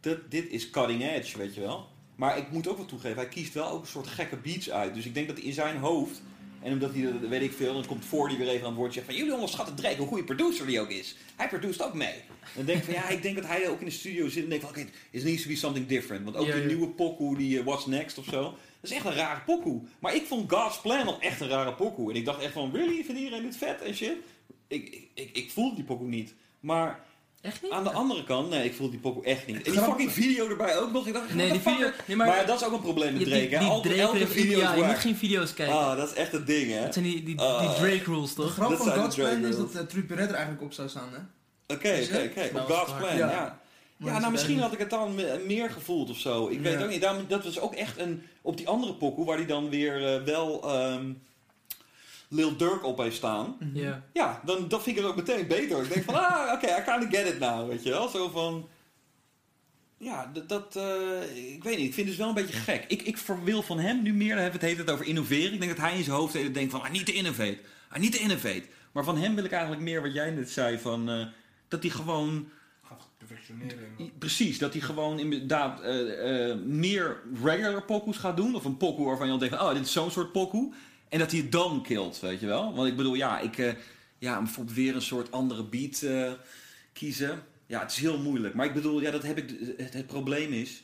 dit, 0.00 0.18
dit 0.28 0.48
is 0.50 0.70
cutting 0.70 1.02
edge, 1.02 1.38
weet 1.38 1.54
je 1.54 1.60
wel. 1.60 1.88
Maar 2.16 2.38
ik 2.38 2.50
moet 2.50 2.68
ook 2.68 2.76
wel 2.76 2.86
toegeven, 2.86 3.16
hij 3.16 3.28
kiest 3.28 3.54
wel 3.54 3.70
ook 3.70 3.80
een 3.80 3.88
soort 3.88 4.06
gekke 4.06 4.36
beats 4.36 4.70
uit. 4.70 4.94
Dus 4.94 5.04
ik 5.04 5.14
denk 5.14 5.28
dat 5.28 5.38
in 5.38 5.52
zijn 5.52 5.76
hoofd, 5.76 6.22
en 6.62 6.72
omdat 6.72 6.92
hij, 6.94 7.02
dat 7.02 7.28
weet 7.28 7.42
ik 7.42 7.52
veel, 7.52 7.72
dan 7.72 7.86
komt 7.86 8.04
voor 8.04 8.28
die 8.28 8.38
weer 8.38 8.48
even 8.48 8.60
aan 8.60 8.68
het 8.68 8.76
woord 8.76 8.92
zegt 8.92 9.06
van, 9.06 9.14
jullie 9.14 9.32
onderschatten 9.32 9.74
Drake, 9.74 9.96
hoe 9.96 10.06
goede 10.06 10.24
producer 10.24 10.66
die 10.66 10.80
ook 10.80 10.90
is. 10.90 11.16
Hij 11.36 11.48
produceert 11.48 11.82
ook 11.82 11.94
mee. 11.94 12.14
En 12.40 12.52
dan 12.54 12.64
denk 12.64 12.78
ik 12.78 12.84
van, 12.84 12.94
ja, 12.94 13.08
ik 13.08 13.22
denk 13.22 13.36
dat 13.36 13.46
hij 13.46 13.68
ook 13.68 13.78
in 13.78 13.84
de 13.86 13.90
studio 13.90 14.28
zit 14.28 14.42
en 14.42 14.48
denkt 14.48 14.64
van, 14.64 14.74
oké, 14.74 14.86
it 15.10 15.24
needs 15.24 15.42
to 15.42 15.48
be 15.48 15.56
something 15.56 15.86
different. 15.86 16.24
Want 16.24 16.36
ook 16.36 16.46
Ja, 16.46 16.52
die 16.52 16.60
ja. 16.60 16.66
nieuwe 16.66 16.88
pokoe, 16.88 17.36
die 17.36 17.58
eh, 17.58 17.64
What's 17.64 17.86
Next 17.86 18.18
of 18.18 18.24
zo, 18.24 18.42
dat 18.42 18.90
is 18.90 18.90
echt 18.90 19.04
een 19.04 19.14
rare 19.14 19.40
pokoe. 19.40 19.80
Maar 19.98 20.14
ik 20.14 20.26
vond 20.26 20.52
God's 20.52 20.80
Plan 20.80 21.06
al 21.06 21.20
echt 21.20 21.40
een 21.40 21.48
rare 21.48 21.72
pokoe. 21.74 22.10
En 22.10 22.16
ik 22.16 22.24
dacht 22.24 22.40
echt 22.42 22.52
van, 22.52 22.70
really, 22.72 23.04
vindt 23.04 23.20
iedereen 23.20 23.42
dit 23.42 23.56
vet 23.56 23.82
en 23.82 23.94
shit? 23.94 24.16
Ik, 24.68 24.88
ik, 24.88 25.08
ik, 25.14 25.36
ik 25.36 25.50
voelde 25.50 25.74
die 25.74 25.84
pokoe 25.84 26.08
niet. 26.08 26.34
Maar 26.60 27.05
Echt 27.46 27.62
niet? 27.62 27.70
aan 27.72 27.84
de 27.84 27.90
andere 27.90 28.24
kant, 28.24 28.50
nee, 28.50 28.64
ik 28.64 28.74
voel 28.74 28.90
die 28.90 28.98
pokoe 28.98 29.24
echt 29.24 29.46
niet. 29.46 29.56
En 29.56 29.72
die 29.72 29.80
fucking 29.80 30.12
video 30.12 30.48
erbij 30.48 30.78
ook 30.78 30.92
nog. 30.92 31.06
Ik 31.06 31.12
dacht, 31.12 31.34
Nee, 31.34 31.50
die 31.52 31.60
video... 31.60 31.90
Nee, 32.06 32.16
Maar, 32.16 32.26
maar... 32.26 32.46
dat 32.46 32.60
is 32.60 32.66
ook 32.66 32.72
een 32.72 32.80
probleem 32.80 33.12
met 33.12 33.24
Drake, 33.26 33.40
die, 33.48 33.56
hè? 33.56 33.58
die 33.58 33.68
Elke, 33.68 33.88
Drake 33.88 34.00
elke 34.02 34.16
heeft- 34.18 34.32
video 34.32 34.58
Ja, 34.58 34.72
is 34.72 34.78
je 34.80 34.84
moet 34.86 34.98
geen 34.98 35.16
video's 35.16 35.54
kijken. 35.54 35.74
Ah, 35.76 35.96
dat 35.96 36.08
is 36.10 36.14
echt 36.14 36.32
het 36.32 36.46
ding, 36.46 36.70
hè? 36.72 36.80
Dat 36.82 36.92
zijn 36.92 37.04
die, 37.04 37.22
die, 37.22 37.40
Ah. 37.40 37.60
die 37.60 37.68
Drake 37.68 38.10
rules, 38.12 38.34
De 38.34 38.42
toch? 38.42 38.52
grap 38.52 38.68
Dat 38.68 38.76
van 38.78 38.86
zijn 38.86 38.96
de 38.98 39.02
God's 39.02 39.16
Plan 39.16 39.30
Drake 39.30 39.48
is 39.48 39.56
dat 39.56 39.74
uh, 39.74 39.80
Trudy 39.88 40.12
Red 40.14 40.28
er 40.28 40.34
eigenlijk 40.34 40.62
op 40.64 40.72
zou 40.72 40.88
staan, 40.88 41.08
hè? 41.12 41.18
Oké, 41.74 41.98
oké, 42.02 42.30
oké. 42.30 42.58
Op 42.60 42.68
was 42.68 42.78
God's 42.78 42.90
hard. 42.92 43.02
Plan, 43.04 43.16
Ja. 43.16 43.30
ja. 43.30 43.60
Nou 43.98 44.22
is 44.24 44.28
misschien 44.30 44.58
had 44.58 44.72
ik 44.72 44.78
het 44.78 44.90
dan 44.90 45.14
me- 45.14 45.42
meer 45.46 45.70
gevoeld 45.70 46.10
of 46.10 46.16
zo. 46.18 46.48
Ik 46.48 46.60
weet 46.60 46.72
Ja. 46.78 46.82
ook 46.84 46.90
niet. 46.90 47.28
Dat 47.28 47.44
was 47.44 47.60
ook 47.60 47.74
echt 47.74 47.98
een... 47.98 48.22
Op 48.42 48.56
die 48.56 48.68
andere 48.68 48.94
pokoe, 48.94 49.24
waar 49.24 49.36
die 49.36 49.46
dan 49.46 49.70
weer 49.70 50.14
eh, 50.14 50.22
wel 50.22 50.62
ehm, 50.74 51.12
Lil 52.28 52.56
Durk 52.56 52.84
op 52.84 52.98
heeft 52.98 53.16
staan. 53.16 53.56
Ja. 53.74 54.04
Ja, 54.12 54.40
dan, 54.44 54.68
dan 54.68 54.82
vind 54.82 54.96
ik 54.96 55.02
het 55.02 55.10
ook 55.10 55.16
meteen 55.16 55.46
beter. 55.46 55.82
Ik 55.82 55.92
denk 55.92 56.04
van, 56.04 56.14
ah, 56.14 56.52
oké, 56.52 56.66
I 56.66 56.82
kinda 56.84 57.06
get 57.18 57.26
it 57.34 57.38
now, 57.38 57.68
weet 57.68 57.82
je 57.82 57.90
wel. 57.90 58.08
Zo 58.08 58.28
van... 58.28 58.68
Ja, 59.98 60.30
dat, 60.32 60.48
dat 60.48 60.76
eh, 60.76 61.52
ik 61.54 61.64
weet 61.64 61.76
niet. 61.76 61.86
Ik 61.86 61.94
vind 61.94 61.96
het 61.96 62.06
dus 62.06 62.16
wel 62.16 62.28
een 62.28 62.34
beetje 62.34 62.52
gek. 62.58 62.84
Ik, 62.88 63.02
ik 63.02 63.18
ver- 63.18 63.44
wil 63.44 63.62
van 63.62 63.78
hem 63.78 64.02
nu 64.02 64.14
meer, 64.14 64.34
dan 64.34 64.42
hebben 64.42 64.60
we 64.60 64.66
het 64.66 64.76
heet 64.76 64.86
het 64.86 64.94
over 64.94 65.06
innoveren. 65.06 65.52
Ik 65.52 65.60
denk 65.60 65.76
dat 65.76 65.84
hij 65.86 65.96
in 65.98 66.04
zijn 66.04 66.16
hoofd 66.16 66.32
heeft- 66.34 66.54
denkt 66.54 66.72
van, 66.72 66.86
I 66.86 66.90
need 66.90 67.06
to 67.06 67.12
innovate. 67.12 67.58
I 67.96 67.98
need 67.98 68.12
to 68.12 68.20
innovate. 68.22 68.62
Maar 68.92 69.04
van 69.04 69.18
hem 69.18 69.34
wil 69.34 69.44
ik 69.44 69.52
eigenlijk 69.52 69.82
meer 69.82 70.02
wat 70.02 70.12
jij 70.14 70.30
net 70.30 70.50
zei, 70.50 70.78
van... 70.78 71.10
eh, 71.10 71.26
dat 71.68 71.82
hij 71.82 71.90
gewoon 71.90 72.48
Gaat 72.82 73.08
perfectioneren. 73.18 74.12
Precies, 74.18 74.58
dat 74.58 74.72
hij 74.72 74.82
gewoon 74.82 75.18
inderdaad 75.18 75.80
eh, 75.80 76.50
eh, 76.50 76.58
meer 76.58 77.16
regular 77.44 77.82
pokoes 77.82 78.16
gaat 78.16 78.36
doen. 78.36 78.54
Of 78.54 78.64
een 78.64 78.76
pokoe 78.76 79.06
waarvan 79.06 79.24
je 79.26 79.30
dan 79.30 79.40
denkt, 79.40 79.56
van, 79.56 79.66
oh, 79.68 79.74
dit 79.74 79.84
is 79.86 79.92
zo'n 79.92 80.10
soort 80.10 80.32
pokoe. 80.32 80.72
En 81.08 81.18
dat 81.18 81.30
hij 81.30 81.40
het 81.40 81.52
dan 81.52 81.82
killt, 81.82 82.20
weet 82.20 82.40
je 82.40 82.46
wel. 82.46 82.74
Want 82.74 82.88
ik 82.88 82.96
bedoel, 82.96 83.14
ja, 83.14 83.40
ik, 83.40 83.58
eh, 83.58 83.72
ja 84.18 84.38
bijvoorbeeld 84.38 84.76
weer 84.76 84.94
een 84.94 85.02
soort 85.02 85.32
andere 85.32 85.64
beat 85.64 86.02
eh, 86.02 86.32
kiezen. 86.92 87.42
Ja, 87.66 87.80
het 87.80 87.90
is 87.90 87.98
heel 87.98 88.18
moeilijk. 88.18 88.54
Maar 88.54 88.66
ik 88.66 88.74
bedoel, 88.74 89.00
ja, 89.00 89.10
dat 89.10 89.22
heb 89.22 89.38
ik, 89.38 89.74
het, 89.76 90.06
probleem 90.06 90.52
is... 90.52 90.82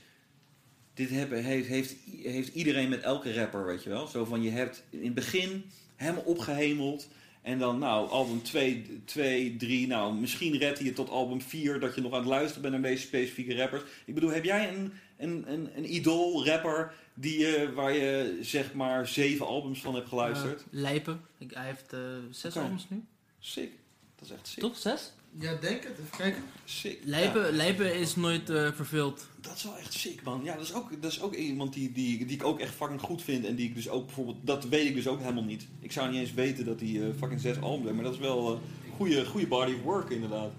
Dit 0.95 1.09
heeft, 1.09 1.67
heeft, 1.67 1.95
heeft 2.23 2.55
iedereen 2.55 2.89
met 2.89 3.01
elke 3.01 3.35
rapper, 3.35 3.65
weet 3.65 3.83
je 3.83 3.89
wel. 3.89 4.07
Zo 4.07 4.25
van, 4.25 4.43
je 4.43 4.51
hebt 4.51 4.85
in 4.91 5.05
het 5.05 5.15
begin 5.15 5.65
helemaal 5.97 6.23
opgehemeld... 6.23 7.09
En 7.43 7.59
dan, 7.59 7.79
nou, 7.79 8.09
album 8.09 8.43
2, 8.43 9.03
2, 9.05 9.57
3, 9.57 9.87
nou, 9.87 10.15
misschien 10.15 10.59
red 10.59 10.79
je 10.79 10.85
het 10.85 10.95
tot 10.95 11.09
album 11.09 11.41
4 11.41 11.81
dat 11.81 11.95
je 11.95 12.01
nog 12.01 12.13
aan 12.13 12.19
het 12.19 12.29
luisteren 12.29 12.63
bent 12.63 12.75
naar 12.75 12.91
deze 12.91 13.07
specifieke 13.07 13.57
rappers. 13.57 13.83
Ik 14.05 14.15
bedoel, 14.15 14.31
heb 14.31 14.45
jij 14.45 14.69
een, 14.69 14.93
een, 15.23 15.45
een, 15.53 15.71
een 15.77 15.95
idool 15.95 16.47
rapper 16.47 16.93
die, 17.15 17.47
eh, 17.47 17.73
waar 17.75 17.93
je 17.93 18.39
zeg 18.43 18.75
maar 18.75 19.09
zeven 19.09 19.47
albums 19.47 19.81
van 19.81 19.95
hebt 19.95 20.09
geluisterd? 20.09 20.61
Ja, 20.61 20.81
Lijpen. 20.81 21.21
Ik, 21.39 21.51
hij 21.55 21.67
heeft 21.67 21.93
eh, 21.93 22.01
zes 22.31 22.57
albums 22.57 22.87
nu. 22.89 23.05
Sick. 23.39 23.71
Dat 24.17 24.29
is 24.29 24.35
echt 24.35 24.47
sick. 24.49 24.59
Toch? 24.61 24.77
Zes? 24.77 25.13
Ja, 25.39 25.55
denk 25.55 25.83
het. 25.83 25.93
Even 25.93 26.17
kijken. 26.19 26.43
Sick. 26.65 26.99
Lijpen, 27.05 27.47
Ja, 27.47 27.51
Lijpen 27.53 27.95
is 27.95 28.17
nooit 28.17 28.51
eh, 28.51 28.69
verveeld. 28.73 29.27
dat 29.41 29.57
is 29.57 29.63
wel 29.63 29.77
echt 29.77 29.93
sick, 29.93 30.23
man. 30.23 30.41
Ja, 30.45 30.55
dat 30.55 30.65
is 30.65 30.75
ook, 30.75 31.03
dat 31.03 31.13
is 31.13 31.21
ook 31.21 31.35
iemand 31.35 31.73
die, 31.73 31.93
die, 31.93 32.27
die 32.27 32.37
ik 32.37 32.45
ook 32.45 32.61
echt 32.61 32.75
fucking 32.75 33.01
goed 33.01 33.23
vind. 33.23 33.45
En 33.45 33.55
die 33.55 33.69
ik 33.69 33.75
dus 33.75 33.89
ook 33.89 34.07
bijvoorbeeld, 34.07 34.37
dat 34.41 34.65
weet 34.65 34.87
ik 34.89 34.95
dus 34.95 35.07
ook 35.07 35.21
helemaal 35.21 35.45
niet. 35.45 35.67
Ik 35.81 35.93
zou 35.93 36.11
niet 36.11 36.21
eens 36.21 36.35
weten 36.35 36.65
dat 36.65 36.81
hij 36.81 36.89
eh, 36.89 37.15
fucking 37.19 37.41
zes 37.41 37.61
albums 37.61 37.83
heeft. 37.83 37.95
Maar 37.95 38.05
dat 38.05 38.13
is 38.15 38.19
wel 38.19 38.53
een 38.53 38.59
goede, 38.97 39.25
goede 39.27 39.47
body 39.47 39.73
of 39.73 39.83
work, 39.83 40.11
inderdaad. 40.11 40.51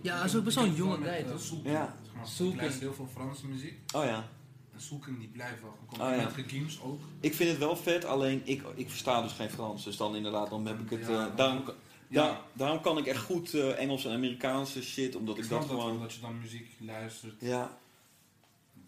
Ja, 0.00 0.16
hij 0.16 0.24
is 0.26 0.36
ook 0.36 0.44
best 0.44 0.56
wel 0.56 0.64
een 0.64 0.74
jonge 0.74 0.96
guy, 0.96 1.06
eh, 1.06 1.26
toch? 1.30 1.40
Soelking. 1.40 1.74
Ja. 1.74 1.96
Maar. 2.20 2.48
Ik 2.48 2.56
luister 2.60 2.80
heel 2.82 2.94
veel 2.94 3.08
Franse 3.12 3.46
muziek. 3.46 3.74
Oh 3.94 4.04
ja. 4.04 4.28
En 4.74 4.80
Soelking 4.80 5.18
die 5.18 5.28
blijft 5.28 5.60
wel. 5.62 5.76
Komt 5.86 6.00
Oh, 6.02 6.08
ja. 6.10 6.16
met 6.16 6.32
Gegames 6.32 6.80
ook. 6.82 7.00
Ik 7.20 7.34
vind 7.34 7.50
het 7.50 7.58
wel 7.58 7.76
vet, 7.76 8.04
alleen 8.04 8.40
ik, 8.44 8.62
ik 8.74 8.88
versta 8.88 9.22
dus 9.22 9.32
geen 9.32 9.50
Frans. 9.50 9.84
Dus 9.84 9.96
dan 9.96 10.16
inderdaad, 10.16 10.50
dan 10.50 10.66
heb 10.66 10.80
ik 10.80 10.90
het... 10.90 11.06
Ja, 11.08 11.26
eh, 11.30 11.36
daarom, 11.36 11.64
Ja, 12.08 12.22
daar- 12.26 12.40
daarom 12.52 12.80
kan 12.80 12.98
ik 12.98 13.06
echt 13.06 13.22
goed 13.24 13.54
eh, 13.54 13.78
Engels 13.78 14.04
en 14.04 14.12
Amerikaanse 14.12 14.82
shit, 14.82 15.16
omdat 15.16 15.38
ik 15.38 15.44
ik 15.44 15.50
dat 15.50 15.64
gewoon... 15.64 16.00
dat 16.00 16.12
je 16.12 16.20
dan 16.20 16.38
muziek 16.40 16.68
luistert 16.78 17.34
Ja, 17.40 17.78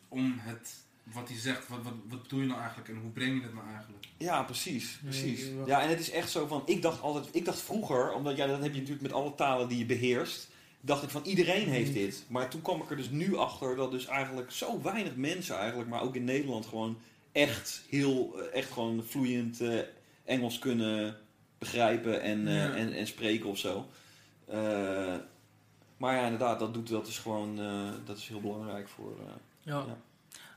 om 0.08 0.34
het, 0.38 0.74
wat 1.02 1.28
hij 1.28 1.38
zegt, 1.38 1.68
wat, 1.68 1.82
wat, 1.82 1.92
wat 2.08 2.22
bedoel 2.22 2.40
je 2.40 2.46
nou 2.46 2.58
eigenlijk 2.60 2.88
en 2.88 2.96
hoe 2.96 3.10
breng 3.10 3.36
je 3.36 3.42
het 3.42 3.54
nou 3.54 3.66
eigenlijk? 3.68 4.06
ja, 4.16 4.42
precies, 4.42 4.98
precies. 5.02 5.40
Nee, 5.44 5.64
Ja, 5.66 5.82
en 5.82 5.88
het 5.88 6.00
is 6.00 6.10
echt 6.10 6.30
zo 6.30 6.46
van, 6.46 6.62
ik 6.66 6.82
dacht 6.82 7.00
altijd, 7.00 7.28
ik 7.34 7.44
dacht 7.44 7.60
vroeger, 7.60 8.12
omdat 8.12 8.36
ja, 8.36 8.46
dat 8.46 8.62
heb 8.62 8.72
je 8.72 8.78
natuurlijk 8.78 9.02
met 9.02 9.12
alle 9.12 9.34
talen 9.34 9.68
die 9.68 9.78
je 9.78 9.86
beheerst, 9.86 10.48
dacht 10.84 11.02
ik 11.02 11.08
van 11.10 11.22
iedereen 11.24 11.68
heeft 11.68 11.92
dit. 11.92 12.24
Maar 12.28 12.48
toen 12.50 12.62
kwam 12.62 12.82
ik 12.82 12.90
er 12.90 12.96
dus 12.96 13.10
nu 13.10 13.36
achter 13.36 13.76
dat 13.76 13.90
dus 13.90 14.06
eigenlijk 14.06 14.50
zo 14.50 14.82
weinig 14.82 15.16
mensen 15.16 15.56
eigenlijk, 15.56 15.88
maar 15.88 16.02
ook 16.02 16.14
in 16.14 16.24
Nederland 16.24 16.66
gewoon 16.66 16.98
echt 17.32 17.82
heel, 17.88 18.32
eh, 18.38 18.58
echt 18.58 18.72
gewoon 18.72 19.04
vloeiend 19.08 19.60
eh, 19.60 19.78
Engels 20.24 20.58
kunnen 20.58 21.16
begrijpen 21.58 22.22
en, 22.22 22.48
eh, 22.48 22.54
Ja. 22.54 22.74
en, 22.74 22.92
en 22.92 23.06
spreken 23.06 23.48
of 23.48 23.58
zo. 23.58 23.86
Maar 25.96 26.14
ja, 26.16 26.24
inderdaad, 26.24 26.58
dat 26.58 26.74
doet 26.74 26.88
dat 26.88 27.06
is 27.06 27.18
gewoon, 27.18 27.56
dat 28.04 28.16
is 28.16 28.28
heel 28.28 28.40
belangrijk 28.40 28.88
voor... 28.88 29.16
Ja. 29.62 29.86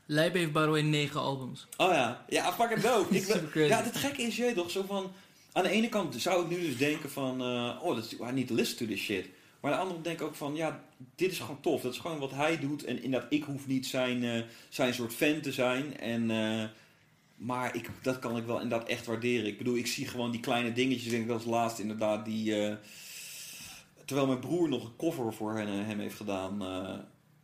Ja. 0.06 0.22
Heeft 0.30 0.52
by 0.52 0.60
the 0.60 0.68
way 0.68 0.80
negen 0.80 1.20
albums. 1.20 1.66
Oh 1.76 1.92
ja, 1.92 2.24
ja, 2.28 2.52
fucking 2.52 2.80
dope. 2.90 3.16
Ik, 3.16 3.54
ja, 3.54 3.82
het 3.82 3.96
gekke 3.96 4.22
is, 4.22 4.36
je 4.36 4.52
toch, 4.54 4.70
zo 4.70 4.84
van... 4.86 5.12
Aan 5.52 5.62
de 5.62 5.68
ene 5.68 5.88
kant 5.88 6.14
zou 6.14 6.42
ik 6.42 6.50
nu 6.50 6.60
dus 6.60 6.76
denken 6.76 7.10
van... 7.10 7.40
oh, 7.82 7.94
dat 7.94 8.04
is, 8.04 8.12
I 8.12 8.32
need 8.32 8.46
to 8.46 8.54
listen 8.54 8.76
to 8.76 8.86
this 8.86 9.00
shit. 9.00 9.26
Maar 9.66 9.74
de 9.74 9.80
andere 9.80 10.00
kant 10.02 10.04
denk 10.04 10.20
ik 10.20 10.26
ook 10.26 10.34
van... 10.34 10.54
Ja, 10.56 10.80
dit 11.14 11.30
is 11.30 11.38
gewoon 11.38 11.60
tof. 11.60 11.82
Dat 11.82 11.92
is 11.92 11.98
gewoon 11.98 12.18
wat 12.18 12.30
hij 12.30 12.58
doet. 12.58 12.84
En 12.84 13.02
inderdaad, 13.02 13.32
ik 13.32 13.42
hoef 13.42 13.66
niet 13.66 13.86
zijn, 13.86 14.24
eh, 14.24 14.42
zijn 14.68 14.94
soort 14.94 15.14
fan 15.14 15.40
te 15.40 15.52
zijn. 15.52 15.98
En, 15.98 16.30
eh, 16.30 16.64
maar 17.36 17.74
ik, 17.74 17.90
dat 18.02 18.18
kan 18.18 18.36
ik 18.36 18.44
wel 18.46 18.60
inderdaad 18.60 18.88
echt 18.88 19.06
waarderen. 19.06 19.46
Ik 19.46 19.58
bedoel, 19.58 19.76
ik 19.76 19.86
zie 19.86 20.06
gewoon 20.06 20.30
die 20.30 20.40
kleine 20.40 20.72
dingetjes. 20.72 21.10
Denk 21.10 21.24
ik 21.24 21.30
als 21.30 21.44
laatst 21.44 21.78
inderdaad 21.78 22.24
die... 22.24 22.66
eh, 22.66 22.74
terwijl 24.04 24.26
mijn 24.26 24.38
broer 24.40 24.68
nog 24.68 24.84
een 24.84 24.96
cover 24.96 25.32
voor 25.32 25.56
hen, 25.56 25.68
hem 25.68 25.98
heeft 25.98 26.16
gedaan... 26.16 26.62
eh, 26.62 26.94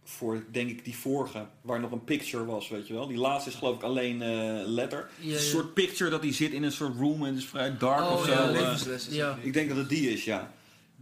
voor, 0.04 0.44
denk 0.50 0.70
ik, 0.70 0.84
die 0.84 0.96
vorige, 0.96 1.46
waar 1.62 1.80
nog 1.80 1.90
een 1.92 2.04
picture 2.04 2.44
was, 2.44 2.68
weet 2.68 2.86
je 2.86 2.92
wel. 2.92 3.06
Die 3.06 3.18
laatste 3.18 3.50
is 3.50 3.56
geloof 3.56 3.76
ik 3.76 3.82
alleen 3.82 4.22
eh, 4.22 4.60
letter. 4.66 5.10
Ja, 5.20 5.28
ja. 5.28 5.34
Een 5.34 5.40
soort 5.40 5.74
picture 5.74 6.10
dat 6.10 6.22
hij 6.22 6.32
zit 6.32 6.52
in 6.52 6.62
een 6.62 6.72
soort 6.72 6.96
room 6.96 7.20
en 7.22 7.28
het 7.28 7.38
is 7.38 7.46
vrij 7.46 7.76
dark 7.78 8.00
Oh, 8.00 8.12
of 8.12 8.24
zo. 8.24 8.32
ja, 8.32 8.70
is 8.72 9.06
ik 9.42 9.52
denk 9.52 9.68
dat 9.68 9.78
het 9.78 9.88
die 9.88 10.10
is, 10.12 10.24
ja. 10.24 10.52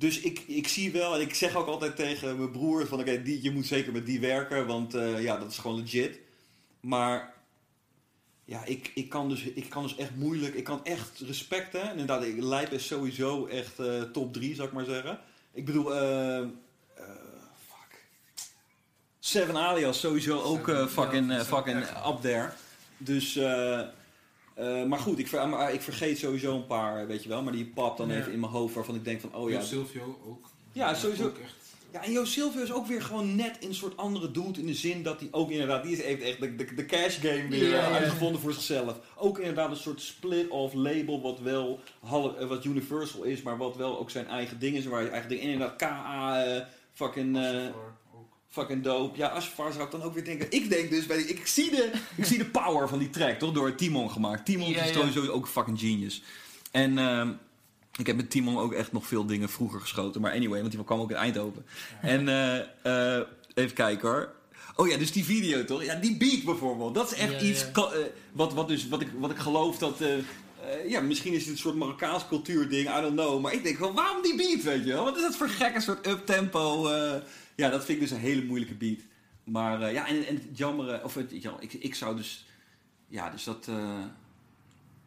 Dus 0.01 0.21
ik, 0.21 0.43
ik 0.47 0.69
zie 0.69 0.93
wel, 0.93 1.15
en 1.15 1.21
ik 1.21 1.35
zeg 1.35 1.55
ook 1.55 1.67
altijd 1.67 1.97
tegen 1.97 2.37
mijn 2.37 2.51
broer 2.51 2.87
van 2.87 3.01
oké, 3.01 3.23
die 3.23 3.43
je 3.43 3.51
moet 3.51 3.67
zeker 3.67 3.93
met 3.93 4.07
die 4.07 4.21
werken, 4.21 4.67
want 4.67 4.95
eh, 4.95 5.23
ja, 5.23 5.39
dat 5.39 5.51
is 5.51 5.59
gewoon 5.59 5.81
legit. 5.81 6.19
Maar 6.81 7.35
ja, 8.45 8.65
ik, 8.65 8.91
ik, 8.95 9.09
kan 9.09 9.29
dus, 9.29 9.43
ik 9.43 9.69
kan 9.69 9.83
dus 9.83 9.97
echt 9.97 10.17
moeilijk, 10.17 10.55
ik 10.55 10.65
kan 10.65 10.85
echt 10.85 11.19
respect, 11.19 11.73
hè. 11.73 11.91
Inderdaad, 11.91 12.25
Lijp 12.39 12.73
is 12.73 12.87
sowieso 12.87 13.47
echt 13.47 13.79
eh, 13.79 14.03
top 14.03 14.33
3, 14.33 14.55
zou 14.55 14.69
ik 14.69 14.75
maar 14.75 14.85
zeggen. 14.85 15.19
Ik 15.53 15.65
bedoel, 15.65 15.95
eh 15.95 16.39
eh, 16.39 16.47
fuck. 17.69 18.05
Seven 19.19 19.57
Alias 19.57 20.01
sowieso 20.01 20.43
ook 20.43 20.71
fucking, 20.89 21.33
fucking 21.33 21.79
up 22.07 22.21
there. 22.21 22.51
Dus, 22.97 23.37
eh, 23.37 23.81
eh, 24.61 24.85
maar 24.85 24.99
goed, 24.99 25.19
ik, 25.19 25.28
ver- 25.28 25.49
maar 25.49 25.73
ik 25.73 25.81
vergeet 25.81 26.19
sowieso 26.19 26.55
een 26.57 26.66
paar, 26.66 27.07
weet 27.07 27.23
je 27.23 27.28
wel. 27.28 27.43
Maar 27.43 27.53
die 27.53 27.66
pap 27.74 27.97
dan 27.97 28.09
Ja. 28.09 28.16
even 28.19 28.32
in 28.32 28.41
mijn 28.41 28.53
hoofd 28.53 28.74
waarvan 28.74 28.95
ik 28.95 29.05
denk 29.05 29.20
van, 29.20 29.35
oh 29.35 29.51
ja. 29.51 29.59
Jo 29.59 29.65
Silvio 29.65 30.19
ook. 30.27 30.49
Ja, 30.73 30.95
sowieso. 30.95 31.24
Ook 31.24 31.39
echt. 31.39 31.55
Ja, 31.93 32.05
en 32.05 32.12
Jo 32.12 32.24
Silvio 32.24 32.62
is 32.62 32.73
ook 32.73 32.87
weer 32.87 33.03
gewoon 33.03 33.37
net 33.37 33.57
een 33.61 33.74
soort 33.74 33.97
andere 33.97 34.31
dude 34.31 34.61
in 34.61 34.66
de 34.66 34.74
zin 34.74 35.03
dat 35.03 35.20
hij 35.20 35.28
ook 35.31 35.51
inderdaad, 35.51 35.82
die 35.82 35.93
is 35.93 36.03
heeft 36.03 36.23
echt 36.23 36.41
de, 36.41 36.55
de, 36.57 36.74
de 36.74 36.87
cash 36.87 37.19
game 37.20 37.49
weer 37.49 37.69
ja. 37.70 37.91
uitgevonden 37.93 38.41
voor 38.41 38.53
zichzelf. 38.53 38.99
Ook 39.16 39.39
inderdaad 39.39 39.70
een 39.70 39.77
soort 39.77 40.01
split-off 40.01 40.74
label 40.74 41.20
wat 41.23 41.41
wel 41.41 41.81
eh, 42.05 42.47
wat 42.49 42.65
Universal 42.65 43.23
is, 43.23 43.43
maar 43.43 43.57
wat 43.57 43.77
wel 43.77 43.99
ook 43.99 44.11
zijn 44.11 44.27
eigen 44.27 44.59
ding 44.59 44.77
is, 44.77 44.87
waar 44.87 45.03
je 45.03 45.09
eigen 45.09 45.28
ding, 45.28 45.41
en 45.43 45.49
inderdaad 45.49 45.77
KA, 45.77 46.45
eh, 46.45 46.62
fucking, 46.93 47.37
eh. 47.37 47.66
Fucking 48.51 48.83
dope. 48.83 49.19
Ja, 49.19 49.27
Asfar 49.29 49.73
zou 49.73 49.85
ik 49.85 49.91
dan 49.91 50.03
ook 50.03 50.15
weer 50.15 50.25
denken. 50.25 50.47
Ik 50.51 50.71
denk 50.71 50.91
dus, 50.91 51.07
bij 51.07 51.17
die, 51.17 51.27
ik, 51.27 51.47
zie 51.47 51.71
de, 51.71 51.93
ik 52.17 52.25
zie 52.25 52.39
de 52.39 52.47
power 52.47 52.89
van 52.89 52.99
die 52.99 53.11
track, 53.11 53.39
toch? 53.39 53.53
Door 53.53 53.75
Timon 53.75 54.11
gemaakt. 54.11 54.45
Timon 54.45 54.71
Ja, 54.71 54.83
is 54.83 54.89
ja. 54.89 54.95
sowieso 54.95 55.33
ook 55.33 55.49
fucking 55.49 55.79
genius. 55.79 56.23
En 56.71 56.99
ehm, 56.99 57.33
ik 57.97 58.07
heb 58.07 58.17
met 58.17 58.31
Timon 58.31 58.59
ook 58.59 58.73
echt 58.73 58.93
nog 58.93 59.07
veel 59.07 59.27
dingen 59.27 59.49
vroeger 59.49 59.81
geschoten. 59.81 60.21
Maar 60.21 60.33
anyway, 60.33 60.61
want 60.61 60.73
die 60.73 60.85
kwam 60.85 61.01
ook 61.01 61.11
in 61.11 61.17
Eindhoven. 61.17 61.67
En 62.01 62.29
eh, 62.29 63.17
eh, 63.19 63.27
even 63.55 63.75
kijken 63.75 64.09
hoor. 64.09 64.33
Oh 64.77 64.89
ja, 64.89 64.97
dus 64.97 65.13
die 65.13 65.25
video 65.25 65.65
toch? 65.65 65.85
Ja, 65.85 65.95
die 65.95 66.17
beat 66.17 66.45
bijvoorbeeld. 66.45 66.95
Dat 66.95 67.13
is 67.13 67.19
echt 67.19 67.43
iets 67.43 67.71
eh, 67.73 67.85
wat, 68.33 68.55
wat, 68.55 68.69
dus, 68.69 68.89
wat, 68.89 69.01
ik, 69.01 69.09
wat 69.19 69.31
ik 69.31 69.39
geloof 69.39 69.79
dat... 69.79 69.99
ja, 70.89 71.01
misschien 71.01 71.33
is 71.33 71.43
het 71.43 71.51
een 71.51 71.59
soort 71.59 71.75
Marokkaans 71.75 72.29
cultuurding, 72.29 72.89
I 72.99 73.01
don't 73.01 73.15
know. 73.15 73.41
Maar 73.41 73.53
ik 73.53 73.63
denk 73.63 73.79
wel, 73.79 73.93
waarom 73.93 74.23
die 74.23 74.37
beat, 74.37 74.63
weet 74.63 74.85
je 74.85 74.93
wel? 74.93 75.05
Wat 75.05 75.17
is 75.17 75.23
dat 75.23 75.37
voor 75.37 75.49
gekke 75.49 75.81
soort 75.81 76.07
uptempo? 76.07 76.89
eh 76.89 77.15
ja, 77.61 77.70
dat 77.70 77.85
vind 77.85 78.01
ik 78.01 78.09
dus 78.09 78.16
een 78.16 78.24
hele 78.24 78.45
moeilijke 78.45 78.74
beat. 78.74 78.99
Maar 79.45 79.82
eh, 79.82 79.93
ja, 79.93 80.07
en, 80.07 80.27
en 80.27 80.35
het 80.35 80.59
jammere, 80.59 81.05
of 81.05 81.15
het, 81.15 81.43
ja, 81.43 81.57
ik, 81.59 81.73
ik 81.73 81.95
zou 81.95 82.16
dus... 82.16 82.47
Ja, 83.09 83.31
dus 83.31 83.45
dat... 83.45 83.69
eh 83.69 84.05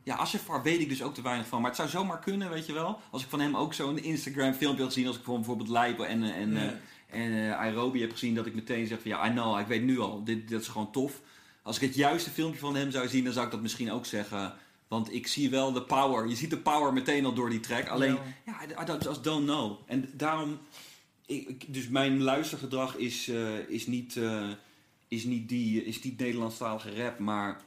ja, 0.04 0.16
Asjafar 0.16 0.64
weet 0.64 0.80
ik 0.80 0.90
dus 0.90 1.04
ook 1.04 1.14
te 1.14 1.22
weinig 1.22 1.48
van. 1.48 1.60
Maar 1.62 1.70
het 1.70 1.80
zou 1.80 1.90
zomaar 1.90 2.20
kunnen, 2.20 2.50
weet 2.50 2.66
je 2.66 2.74
wel. 2.74 3.00
Als 3.12 3.24
ik 3.24 3.30
van 3.30 3.40
hem 3.40 3.56
ook 3.58 3.74
zo'n 3.74 3.98
Instagram 4.04 4.54
filmpje 4.54 4.84
had 4.84 4.94
gezien. 4.94 5.08
Als 5.08 5.18
ik 5.18 5.24
van 5.24 5.36
bijvoorbeeld 5.36 5.70
Lijpen 5.70 6.08
en, 6.08 6.24
eh, 6.24 6.36
en, 6.36 6.54
Ja. 6.54 6.74
en 7.10 7.32
eh, 7.34 7.60
Aerobi 7.60 8.02
heb 8.02 8.12
gezien. 8.12 8.36
Dat 8.36 8.46
ik 8.46 8.56
meteen 8.56 8.88
zeg 8.88 9.02
van 9.02 9.12
ja, 9.12 9.28
I 9.28 9.32
know, 9.32 9.60
ik 9.60 9.68
weet 9.68 9.84
nu 9.84 10.00
al. 10.00 10.24
Dit, 10.24 10.48
dit 10.48 10.62
is 10.62 10.68
gewoon 10.68 10.92
tof. 10.92 11.22
Als 11.62 11.76
ik 11.76 11.82
het 11.82 11.96
juiste 11.96 12.30
filmpje 12.30 12.60
van 12.60 12.76
hem 12.76 12.92
zou 12.92 13.08
zien, 13.08 13.24
dan 13.24 13.34
zou 13.34 13.46
ik 13.46 13.52
dat 13.52 13.62
misschien 13.62 13.92
ook 13.92 14.06
zeggen. 14.06 14.54
Want 14.88 15.14
ik 15.14 15.28
zie 15.28 15.50
wel 15.50 15.72
de 15.72 15.82
power. 15.82 16.28
Je 16.28 16.36
ziet 16.36 16.50
de 16.50 16.58
power 16.58 16.94
meteen 16.94 17.26
al 17.26 17.34
door 17.34 17.50
die 17.50 17.60
track. 17.60 17.88
Alleen, 17.88 18.18
ja, 18.46 18.82
I 18.82 18.86
don't, 18.86 19.04
just 19.04 19.24
don't 19.24 19.46
know. 19.46 19.80
En 19.86 20.10
daarom... 20.14 20.60
Ik, 21.34 21.48
ik- 21.48 21.74
dus 21.74 21.88
mijn 21.88 22.22
luistergedrag 22.22 22.96
is, 22.96 23.28
eh, 23.28 23.70
is, 23.70 23.88
niet, 23.88 24.18
eh, 24.18 24.50
is 25.08 25.24
niet 25.24 25.50
die 25.50 25.84
is 25.86 26.02
niet 26.04 26.20
Nederlandstalige 26.20 26.96
rap, 26.96 27.20
maar 27.20 27.62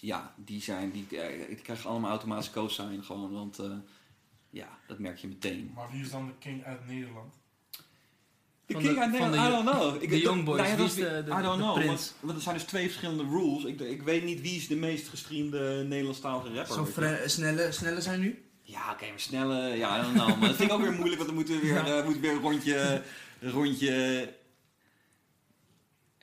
ja, 0.00 0.34
die 0.36 0.62
zijn, 0.62 0.90
die, 0.90 1.20
eh, 1.20 1.50
ik 1.50 1.62
krijg 1.62 1.86
allemaal 1.86 2.10
automatisch 2.10 2.50
co-sign 2.50 3.00
gewoon, 3.02 3.32
want 3.32 3.58
eh, 3.58 3.70
ja, 4.50 4.78
dat 4.86 4.98
merk 4.98 5.18
je 5.18 5.26
meteen. 5.28 5.70
Maar 5.74 5.90
wie 5.90 6.00
is 6.02 6.10
dan 6.10 6.26
de 6.26 6.32
king 6.38 6.64
uit 6.64 6.86
Nederland? 6.86 7.34
De 8.66 8.72
Van 8.74 8.82
King 8.82 8.94
de- 8.94 9.00
uit 9.00 9.16
van 9.16 9.30
Nederland, 9.30 9.64
de 9.66 9.70
I 9.70 9.74
don't 9.74 9.92
know. 9.92 10.02
Ik, 10.02 10.08
de 10.10 10.20
Young 10.20 10.44
Boys, 10.44 10.58
nou 10.58 10.70
ja, 10.70 10.76
wie 10.76 10.86
dat 10.86 10.96
is 10.96 11.02
de- 11.02 11.22
de- 11.24 11.38
I 11.38 11.42
don't 11.42 11.56
de 11.58 11.62
know, 11.62 11.74
prins? 11.74 11.88
want, 11.88 12.14
want 12.20 12.36
er 12.36 12.42
zijn 12.42 12.54
dus 12.54 12.64
twee 12.64 12.86
verschillende 12.86 13.22
rules. 13.24 13.64
Ik, 13.64 13.80
ik 13.80 14.02
weet 14.02 14.24
niet 14.24 14.40
wie 14.40 14.56
is 14.56 14.66
de 14.68 14.76
meest 14.76 15.08
gestreamde 15.08 15.84
Nederlandstalige 15.88 16.54
rapper. 16.54 16.74
Zo'n 16.74 16.84
weet 16.84 16.94
je. 16.94 17.00
fre- 17.00 17.28
snelle, 17.28 17.72
snelle 17.72 18.00
zijn 18.00 18.20
nu? 18.20 18.42
Ja, 18.70 18.92
oké, 18.92 19.08
maar 19.08 19.20
snelle, 19.20 19.76
ja, 19.76 20.02
don't 20.02 20.14
know. 20.14 20.28
Maar 20.38 20.48
dat 20.48 20.56
vind 20.56 20.70
ik 20.70 20.76
ook 20.76 20.82
weer 20.82 20.92
moeilijk, 20.92 21.16
want 21.16 21.26
dan 21.26 21.34
moeten 21.34 21.54
we 21.54 21.60
weer, 21.60 21.74
Ja. 21.74 21.84
eh, 21.98 22.04
moeten 22.04 22.12
we 22.14 22.20
weer 22.20 22.30
een 22.36 22.42
rondje, 22.42 23.02
een 23.40 23.50
rondje... 23.50 24.32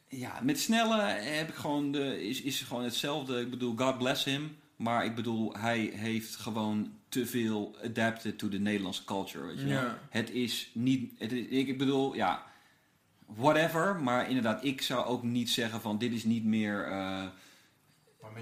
Ja, 0.07 0.39
met 0.43 0.59
snelle 0.59 1.01
heb 1.03 1.49
ik 1.49 1.55
gewoon 1.55 1.91
de, 1.91 2.27
is, 2.27 2.41
is 2.41 2.61
gewoon 2.61 2.83
hetzelfde. 2.83 3.39
Ik 3.41 3.49
bedoel, 3.49 3.75
God 3.75 3.97
bless 3.97 4.23
him. 4.23 4.57
Maar 4.75 5.05
ik 5.05 5.15
bedoel, 5.15 5.53
hij 5.57 5.79
heeft 5.95 6.35
gewoon 6.35 6.91
te 7.09 7.25
veel 7.25 7.75
adapted 7.83 8.37
to 8.37 8.49
the 8.49 8.57
Nederlandse 8.57 9.03
culture, 9.03 9.45
weet 9.45 9.59
je 9.59 9.65
wel. 9.65 9.81
Ja. 9.81 9.99
Het 10.09 10.29
is 10.29 10.69
niet, 10.73 11.11
het 11.19 11.31
is- 11.31 11.45
ik, 11.47 11.77
bedoel, 11.77 12.15
ja, 12.15 12.43
whatever. 13.25 13.95
Maar 13.95 14.27
inderdaad, 14.27 14.63
ik 14.63 14.81
zou 14.81 15.05
ook 15.05 15.23
niet 15.23 15.49
zeggen 15.49 15.81
van 15.81 15.97
dit 15.97 16.11
is 16.13 16.23
niet 16.23 16.43
meer... 16.43 16.83
eh, 16.87 17.23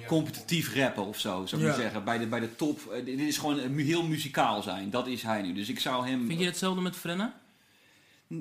competitief 0.08 0.76
rappen 0.76 1.06
of 1.06 1.20
zo, 1.20 1.46
zou 1.46 1.62
ik 1.62 1.68
Ja. 1.68 1.74
maar 1.74 1.82
zeggen. 1.84 2.04
Bij 2.04 2.18
de, 2.18 2.28
bij 2.28 2.40
de 2.40 2.56
top. 2.56 2.80
eh, 2.92 3.06
dit 3.06 3.20
is 3.20 3.38
gewoon 3.38 3.74
mu- 3.76 3.84
heel 3.84 4.04
muzikaal 4.08 4.62
zijn. 4.62 4.90
Dat 4.90 5.08
is 5.08 5.24
hij 5.24 5.42
nu. 5.42 5.54
Dus 5.54 5.70
ik 5.70 5.80
zou 5.80 6.08
hem... 6.08 6.28
Vind 6.28 6.40
je 6.40 6.46
hetzelfde 6.46 6.82
met 6.82 6.96
Frenna? 6.96 7.42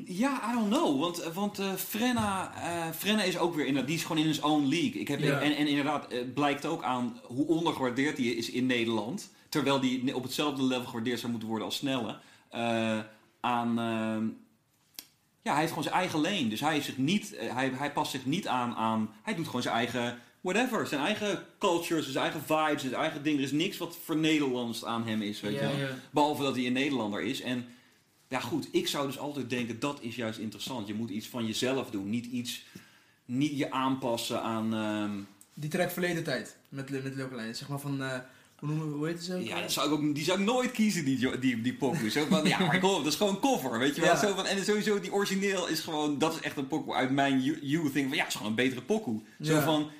Ja, 0.04 0.50
I 0.50 0.54
don't 0.54 0.68
know. 0.68 1.00
Want, 1.00 1.18
eh, 1.20 1.32
want 1.34 1.58
eh, 1.58 1.74
Frenna, 1.74 2.52
eh, 2.62 2.90
Frenna 2.94 3.22
is 3.22 3.38
ook 3.38 3.54
weer... 3.54 3.64
inderdaad, 3.66 3.86
Die 3.90 3.96
is 3.98 4.04
gewoon 4.04 4.22
in 4.22 4.28
his 4.28 4.40
own 4.40 4.66
league. 4.68 5.00
Ik 5.00 5.08
heb, 5.08 5.20
Ja. 5.20 5.40
en, 5.40 5.56
en 5.56 5.66
inderdaad, 5.66 6.12
het 6.12 6.34
blijkt 6.34 6.64
ook 6.66 6.82
aan 6.82 7.20
hoe 7.24 7.46
ondergewaardeerd 7.46 8.16
hij 8.16 8.26
is 8.26 8.50
in 8.50 8.66
Nederland. 8.66 9.30
Terwijl 9.48 9.80
die 9.80 10.14
op 10.16 10.22
hetzelfde 10.22 10.62
level 10.62 10.84
gewaardeerd 10.86 11.18
zou 11.18 11.30
moeten 11.30 11.48
worden 11.48 11.66
als 11.66 11.76
Snelle. 11.76 12.18
Eh, 12.50 12.98
aan... 13.40 13.78
ehm, 13.78 14.26
ja, 15.42 15.50
hij 15.50 15.58
heeft 15.60 15.68
gewoon 15.72 15.84
zijn 15.88 15.96
eigen 15.96 16.20
lane. 16.20 16.48
Dus 16.48 16.60
hij, 16.60 16.76
is 16.76 16.84
zich 16.84 16.96
niet, 16.98 17.34
eh, 17.34 17.54
hij, 17.54 17.70
hij 17.74 17.92
past 17.92 18.10
zich 18.10 18.24
niet 18.26 18.48
aan, 18.48 18.74
aan... 18.74 19.10
Hij 19.22 19.34
doet 19.34 19.46
gewoon 19.46 19.62
zijn 19.62 19.74
eigen... 19.74 20.18
Whatever. 20.43 20.86
Zijn 20.86 21.01
eigen 21.01 21.44
culture, 21.59 22.02
zijn 22.02 22.16
eigen 22.24 22.43
vibes, 22.47 22.81
zijn 22.82 22.94
eigen 22.94 23.23
ding. 23.23 23.36
Er 23.39 23.44
is 23.44 23.52
niks 23.52 23.77
wat 23.77 23.97
voor 24.05 24.16
Nederlands 24.16 24.85
aan 24.85 25.06
hem 25.06 25.23
is, 25.23 25.40
weet 25.40 25.52
je 25.55 25.60
wel. 25.60 25.70
Behalve 26.10 26.43
dat 26.43 26.56
hij 26.56 26.66
een 26.66 26.73
Nederlander 26.73 27.23
is. 27.23 27.40
En 27.40 27.66
ja, 28.28 28.40
goed, 28.40 28.69
ik 28.73 28.89
zou 28.89 29.06
dus 29.06 29.19
altijd 29.19 29.51
denken 29.51 29.81
dat 29.81 29.98
is 30.01 30.16
juist 30.16 30.39
interessant. 30.39 30.86
Je 30.86 30.94
moet 30.94 31.10
iets 31.10 31.27
van 31.28 31.47
jezelf 31.47 31.90
doen. 31.90 32.10
Niet 32.10 32.27
iets, 32.27 32.64
niet 33.24 33.59
je 33.59 33.70
aanpassen 33.70 34.43
aan. 34.43 34.74
ehm, 34.74 35.10
Die 35.55 35.70
track 35.70 35.90
verleden 35.90 36.24
tijd. 36.24 36.56
Met, 36.69 36.90
met 36.90 37.16
Local 37.16 37.39
Line. 37.39 37.55
Zeg 37.55 37.69
maar 37.69 37.81
van, 37.81 38.02
eh, 38.02 38.19
hoe, 38.59 38.69
noemen, 38.69 38.89
we- 38.90 38.97
hoe 38.97 39.06
heet 39.06 39.16
het 39.16 39.24
zo? 39.24 39.39
ja, 39.39 39.60
dat 39.60 39.73
zou 39.73 39.86
ik 39.86 39.93
ook, 39.93 40.14
die 40.14 40.24
zou 40.24 40.39
ik 40.40 40.44
nooit 40.47 40.70
kiezen, 40.70 41.05
die, 41.05 41.39
die, 41.39 41.60
die 41.60 41.74
pokoe. 41.74 42.10
Zo 42.10 42.24
van, 42.28 42.44
ja, 42.48 42.59
maar 42.59 42.81
kom 42.81 42.90
dat 43.02 43.06
is 43.12 43.14
gewoon 43.14 43.35
een 43.35 43.40
cover, 43.40 43.78
weet 43.78 43.94
je 43.94 44.01
wel. 44.01 44.10
Ja. 44.10 44.19
Zo 44.19 44.35
van, 44.35 44.47
en 44.47 44.64
sowieso, 44.64 45.01
die 45.01 45.12
origineel 45.12 45.69
is 45.69 45.81
gewoon, 45.81 46.19
dat 46.19 46.35
is 46.35 46.40
echt 46.40 46.56
een 46.56 46.66
pokoe 46.69 46.94
uit 46.94 47.10
mijn 47.10 47.40
you- 47.43 47.59
youth. 47.62 47.93
Think 47.93 48.06
van, 48.09 48.16
ja, 48.16 48.23
het 48.23 48.28
is 48.32 48.35
gewoon 48.35 48.51
een 48.51 48.56
betere 48.64 48.82
pokoe. 48.82 49.20
Zo 49.40 49.55
Ja. 49.55 49.62
van, 49.62 49.90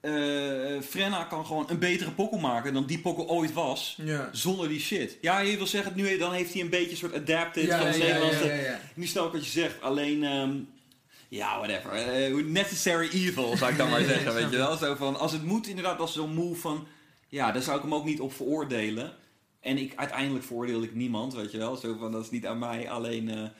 eh, 0.00 0.76
eh, 0.76 0.82
Frenna 0.82 1.24
kan 1.24 1.46
gewoon 1.46 1.64
een 1.68 1.78
betere 1.78 2.10
pokoe 2.10 2.40
maken 2.40 2.74
dan 2.74 2.86
die 2.86 2.98
pokoe 2.98 3.26
ooit 3.26 3.52
was. 3.52 3.98
Ja. 4.02 4.28
Zonder 4.32 4.68
die 4.68 4.80
shit. 4.80 5.18
Ja, 5.20 5.38
je 5.38 5.56
wil 5.56 5.66
zeggen, 5.66 5.92
nu, 5.96 6.18
dan 6.18 6.32
heeft 6.32 6.52
hij 6.52 6.62
een 6.62 6.68
beetje 6.68 6.90
een 6.90 6.96
soort 6.96 7.14
adapted 7.14 7.64
Ja, 7.64 7.78
van 7.78 7.86
ja, 7.86 7.92
het 7.92 7.96
ja, 7.96 8.04
Nederlandse. 8.04 8.78
Nu 8.94 9.04
ik 9.04 9.12
wat 9.12 9.44
je 9.44 9.50
zegt, 9.50 9.80
alleen, 9.80 10.24
ehm, 10.24 10.52
ja, 11.28 11.58
whatever. 11.58 11.90
Eh, 11.92 12.44
necessary 12.44 13.08
evil, 13.12 13.56
zou 13.56 13.70
ik 13.70 13.78
dan 13.78 13.90
maar 13.90 14.04
zeggen, 14.14 14.34
weet 14.34 14.50
je 14.50 14.56
wel. 14.56 14.76
Zo 14.76 14.94
van, 14.94 15.18
als 15.18 15.32
het 15.32 15.44
moet, 15.44 15.66
inderdaad, 15.66 16.00
als 16.00 16.12
zo'n 16.12 16.34
move 16.34 16.60
van, 16.60 16.86
ja, 17.28 17.52
daar 17.52 17.62
zou 17.62 17.76
ik 17.76 17.82
hem 17.82 17.94
ook 17.94 18.04
niet 18.04 18.20
op 18.20 18.32
veroordelen. 18.32 19.12
En 19.60 19.78
ik, 19.78 19.92
uiteindelijk 19.96 20.44
veroordeel 20.44 20.82
ik 20.82 20.94
niemand, 20.94 21.34
weet 21.34 21.52
je 21.52 21.58
wel. 21.58 21.76
Zo 21.76 21.96
van, 21.98 22.12
dat 22.12 22.24
is 22.24 22.30
niet 22.30 22.46
aan 22.46 22.58
mij, 22.58 22.90
alleen, 22.90 23.52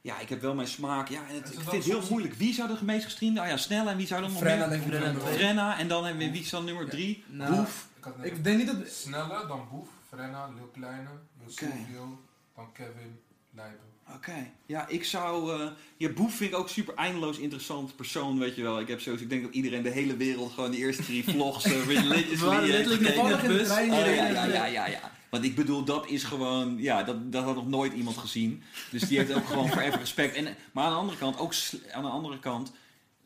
ja, 0.00 0.18
ik 0.18 0.28
heb 0.28 0.40
wel 0.40 0.54
mijn 0.54 0.68
smaak. 0.68 1.08
Ja, 1.08 1.20
en 1.28 1.34
het, 1.34 1.46
ik 1.52 1.52
vind 1.60 1.70
het 1.72 1.84
heel 1.84 1.94
soms- 1.94 2.08
moeilijk. 2.08 2.34
Wie 2.34 2.54
zou 2.54 2.68
de 2.68 2.84
meest 2.84 3.04
gestreamde? 3.04 3.40
Ah 3.40 3.48
ja, 3.48 3.56
Snelle, 3.56 3.90
en 3.90 3.96
wie 3.96 4.06
zou 4.06 4.20
dan 4.20 4.30
nog 4.32 4.40
Frenna 4.40 4.66
meer? 4.66 4.90
denk 4.90 5.16
ik 5.16 5.22
Frenna 5.22 5.78
en 5.78 5.88
dan 5.88 6.04
hebben 6.04 6.26
we, 6.26 6.30
wie 6.32 6.40
is 6.40 6.50
dan 6.50 6.64
nummer 6.64 6.88
drie? 6.88 7.24
Nou, 7.26 7.54
Boef. 7.54 7.88
Ik 7.98 8.04
had 8.04 8.16
net 8.16 8.26
Ik 8.26 8.44
denk 8.44 8.56
niet 8.58 8.66
dat... 8.66 8.76
Snelle, 8.88 9.46
dan 9.46 9.68
Boef, 9.70 9.88
Frenna, 10.08 10.48
Lil 10.56 10.70
Kleine, 10.72 11.02
Lil 11.38 11.50
Oké. 11.50 11.52
Silvio, 11.54 12.20
dan 12.56 12.72
Kevin, 12.72 13.18
Lijpen. 13.54 13.88
Oké, 14.14 14.50
ja, 14.66 14.88
ik 14.88 15.04
zou. 15.04 15.60
eh 15.60 15.68
ja, 15.96 16.08
Boef 16.08 16.34
vind 16.34 16.52
ik 16.52 16.58
ook 16.58 16.68
super 16.68 16.94
eindeloos 16.94 17.38
interessant 17.38 17.96
persoon, 17.96 18.38
weet 18.38 18.56
je 18.56 18.62
wel. 18.62 18.80
Ik 18.80 18.88
heb 18.88 19.00
sowieso, 19.00 19.24
ik 19.24 19.30
denk 19.30 19.42
dat 19.42 19.52
iedereen 19.54 19.82
de 19.82 19.90
hele 19.90 20.16
wereld 20.16 20.52
gewoon 20.52 20.70
de 20.70 20.76
eerste 20.76 21.02
drie 21.02 21.24
vlogs 21.24 21.64
uh, 21.66 21.86
religiously 21.86 22.36
We 22.38 22.44
waren 22.44 22.60
heeft 22.62 22.72
letterlijk 22.72 23.02
net 23.02 23.12
gekeken. 23.12 23.42
in 23.42 23.48
de 23.50 23.56
bus. 23.58 23.66
trein 23.66 23.90
Oh, 23.90 23.96
hier. 24.02 24.14
ja, 24.14 24.26
ja, 24.28 24.44
ja, 24.44 24.64
ja, 24.66 24.86
ja. 24.86 25.10
Want 25.30 25.44
ik 25.44 25.54
bedoel, 25.54 25.84
dat 25.84 26.08
is 26.08 26.22
gewoon, 26.24 26.76
ja, 26.78 27.02
dat, 27.02 27.32
dat 27.32 27.44
had 27.44 27.54
nog 27.54 27.68
nooit 27.68 27.92
iemand 27.92 28.16
gezien. 28.16 28.62
Dus 28.90 29.02
die 29.02 29.18
heeft 29.18 29.32
ook 29.34 29.46
gewoon 29.46 29.68
voor 29.68 29.82
even 29.82 29.98
respect. 29.98 30.34
En, 30.34 30.56
maar 30.72 30.84
aan 30.84 30.92
de 30.92 30.98
andere 30.98 31.18
kant, 31.18 31.38
ook 31.38 31.52
aan 31.92 32.02
de 32.02 32.08
andere 32.08 32.38
kant, 32.38 32.72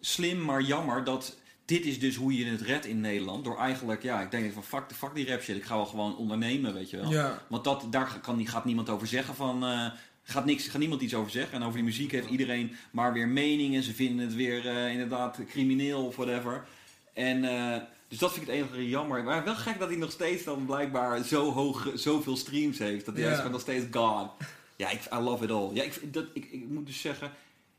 slim 0.01 0.44
maar 0.44 0.62
jammer 0.62 1.05
dat 1.05 1.36
dit 1.64 1.85
is 1.85 2.01
dus 2.01 2.16
hoe 2.16 2.36
je 2.39 2.44
het 2.47 2.60
redt 2.60 2.86
in 2.86 3.01
Nederland. 3.01 3.44
Door 3.44 3.59
eigenlijk, 3.59 4.02
ja, 4.02 4.20
ik 4.20 4.31
denk 4.31 4.52
van 4.52 4.64
fuck, 4.64 4.89
de 4.89 4.94
fuck 4.94 5.14
die 5.14 5.28
rap 5.28 5.43
shit. 5.43 5.56
Ik 5.56 5.64
ga 5.64 5.76
wel 5.76 5.86
gewoon 5.86 6.16
ondernemen, 6.16 6.74
weet 6.74 6.90
je 6.90 6.97
wel. 6.97 7.10
Ja. 7.10 7.43
Want 7.48 7.64
dat, 7.64 7.86
daar 7.90 8.18
kan, 8.22 8.36
die- 8.36 8.47
gaat 8.47 8.64
niemand 8.64 8.89
over 8.89 9.06
zeggen 9.06 9.35
van... 9.35 9.64
eh, 9.64 9.86
gaat, 10.22 10.44
niks, 10.44 10.68
gaat 10.68 10.81
niemand 10.81 11.01
iets 11.01 11.14
over 11.14 11.31
zeggen. 11.31 11.52
En 11.55 11.62
over 11.62 11.74
die 11.74 11.85
muziek 11.85 12.12
heeft 12.12 12.28
iedereen 12.31 12.76
maar 12.90 13.12
weer 13.12 13.28
meningen. 13.28 13.82
Ze 13.82 13.94
vinden 13.94 14.26
het 14.26 14.35
weer 14.35 14.68
eh, 14.68 14.90
inderdaad 14.93 15.39
crimineel 15.48 16.06
of 16.06 16.16
whatever. 16.16 16.64
En, 17.12 17.44
eh, 17.44 17.81
dus 18.15 18.23
dat 18.23 18.32
vind 18.32 18.49
ik 18.49 18.55
het 18.55 18.62
enige 18.62 18.89
jammer. 18.89 19.24
Maar 19.24 19.45
wel 19.45 19.55
gek 19.55 19.78
dat 19.78 19.89
hij 19.89 19.97
nog 19.97 20.11
steeds 20.11 20.45
dan 20.45 20.66
blijkbaar 20.66 21.23
zo 21.23 21.53
hoog, 21.53 21.91
zoveel 21.95 22.36
streams 22.36 22.78
heeft. 22.78 23.07
Dat 23.07 23.16
hij 23.16 23.36
gewoon 23.36 23.51
nog 23.51 23.61
steeds 23.61 23.85
God. 23.91 24.31
Ja, 24.77 24.91
ik, 24.91 25.01
I 25.12 25.16
love 25.16 25.45
it 25.45 25.51
all. 25.51 25.70
Ja, 25.73 25.82
ik, 25.82 26.12
dat, 26.12 26.24
ik, 26.32 26.45
ik 26.51 26.69
moet 26.69 26.86
dus 26.86 27.01
zeggen... 27.01 27.31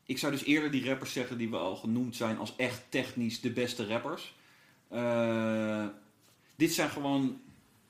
Ik 0.06 0.18
zou 0.18 0.32
dus 0.32 0.44
eerder 0.44 0.72
die 0.72 0.86
rappers 0.86 1.12
zeggen 1.12 1.38
die 1.38 1.50
we 1.50 1.58
al 1.58 1.76
genoemd 1.76 2.16
zijn 2.16 2.38
als 2.38 2.54
echt 2.58 2.82
technisch 2.90 3.42
de 3.42 3.52
beste 3.52 3.88
rappers. 3.88 4.34
Eh, 4.88 5.86
dit 6.56 6.74
zijn 6.74 6.90
gewoon... 6.90 7.42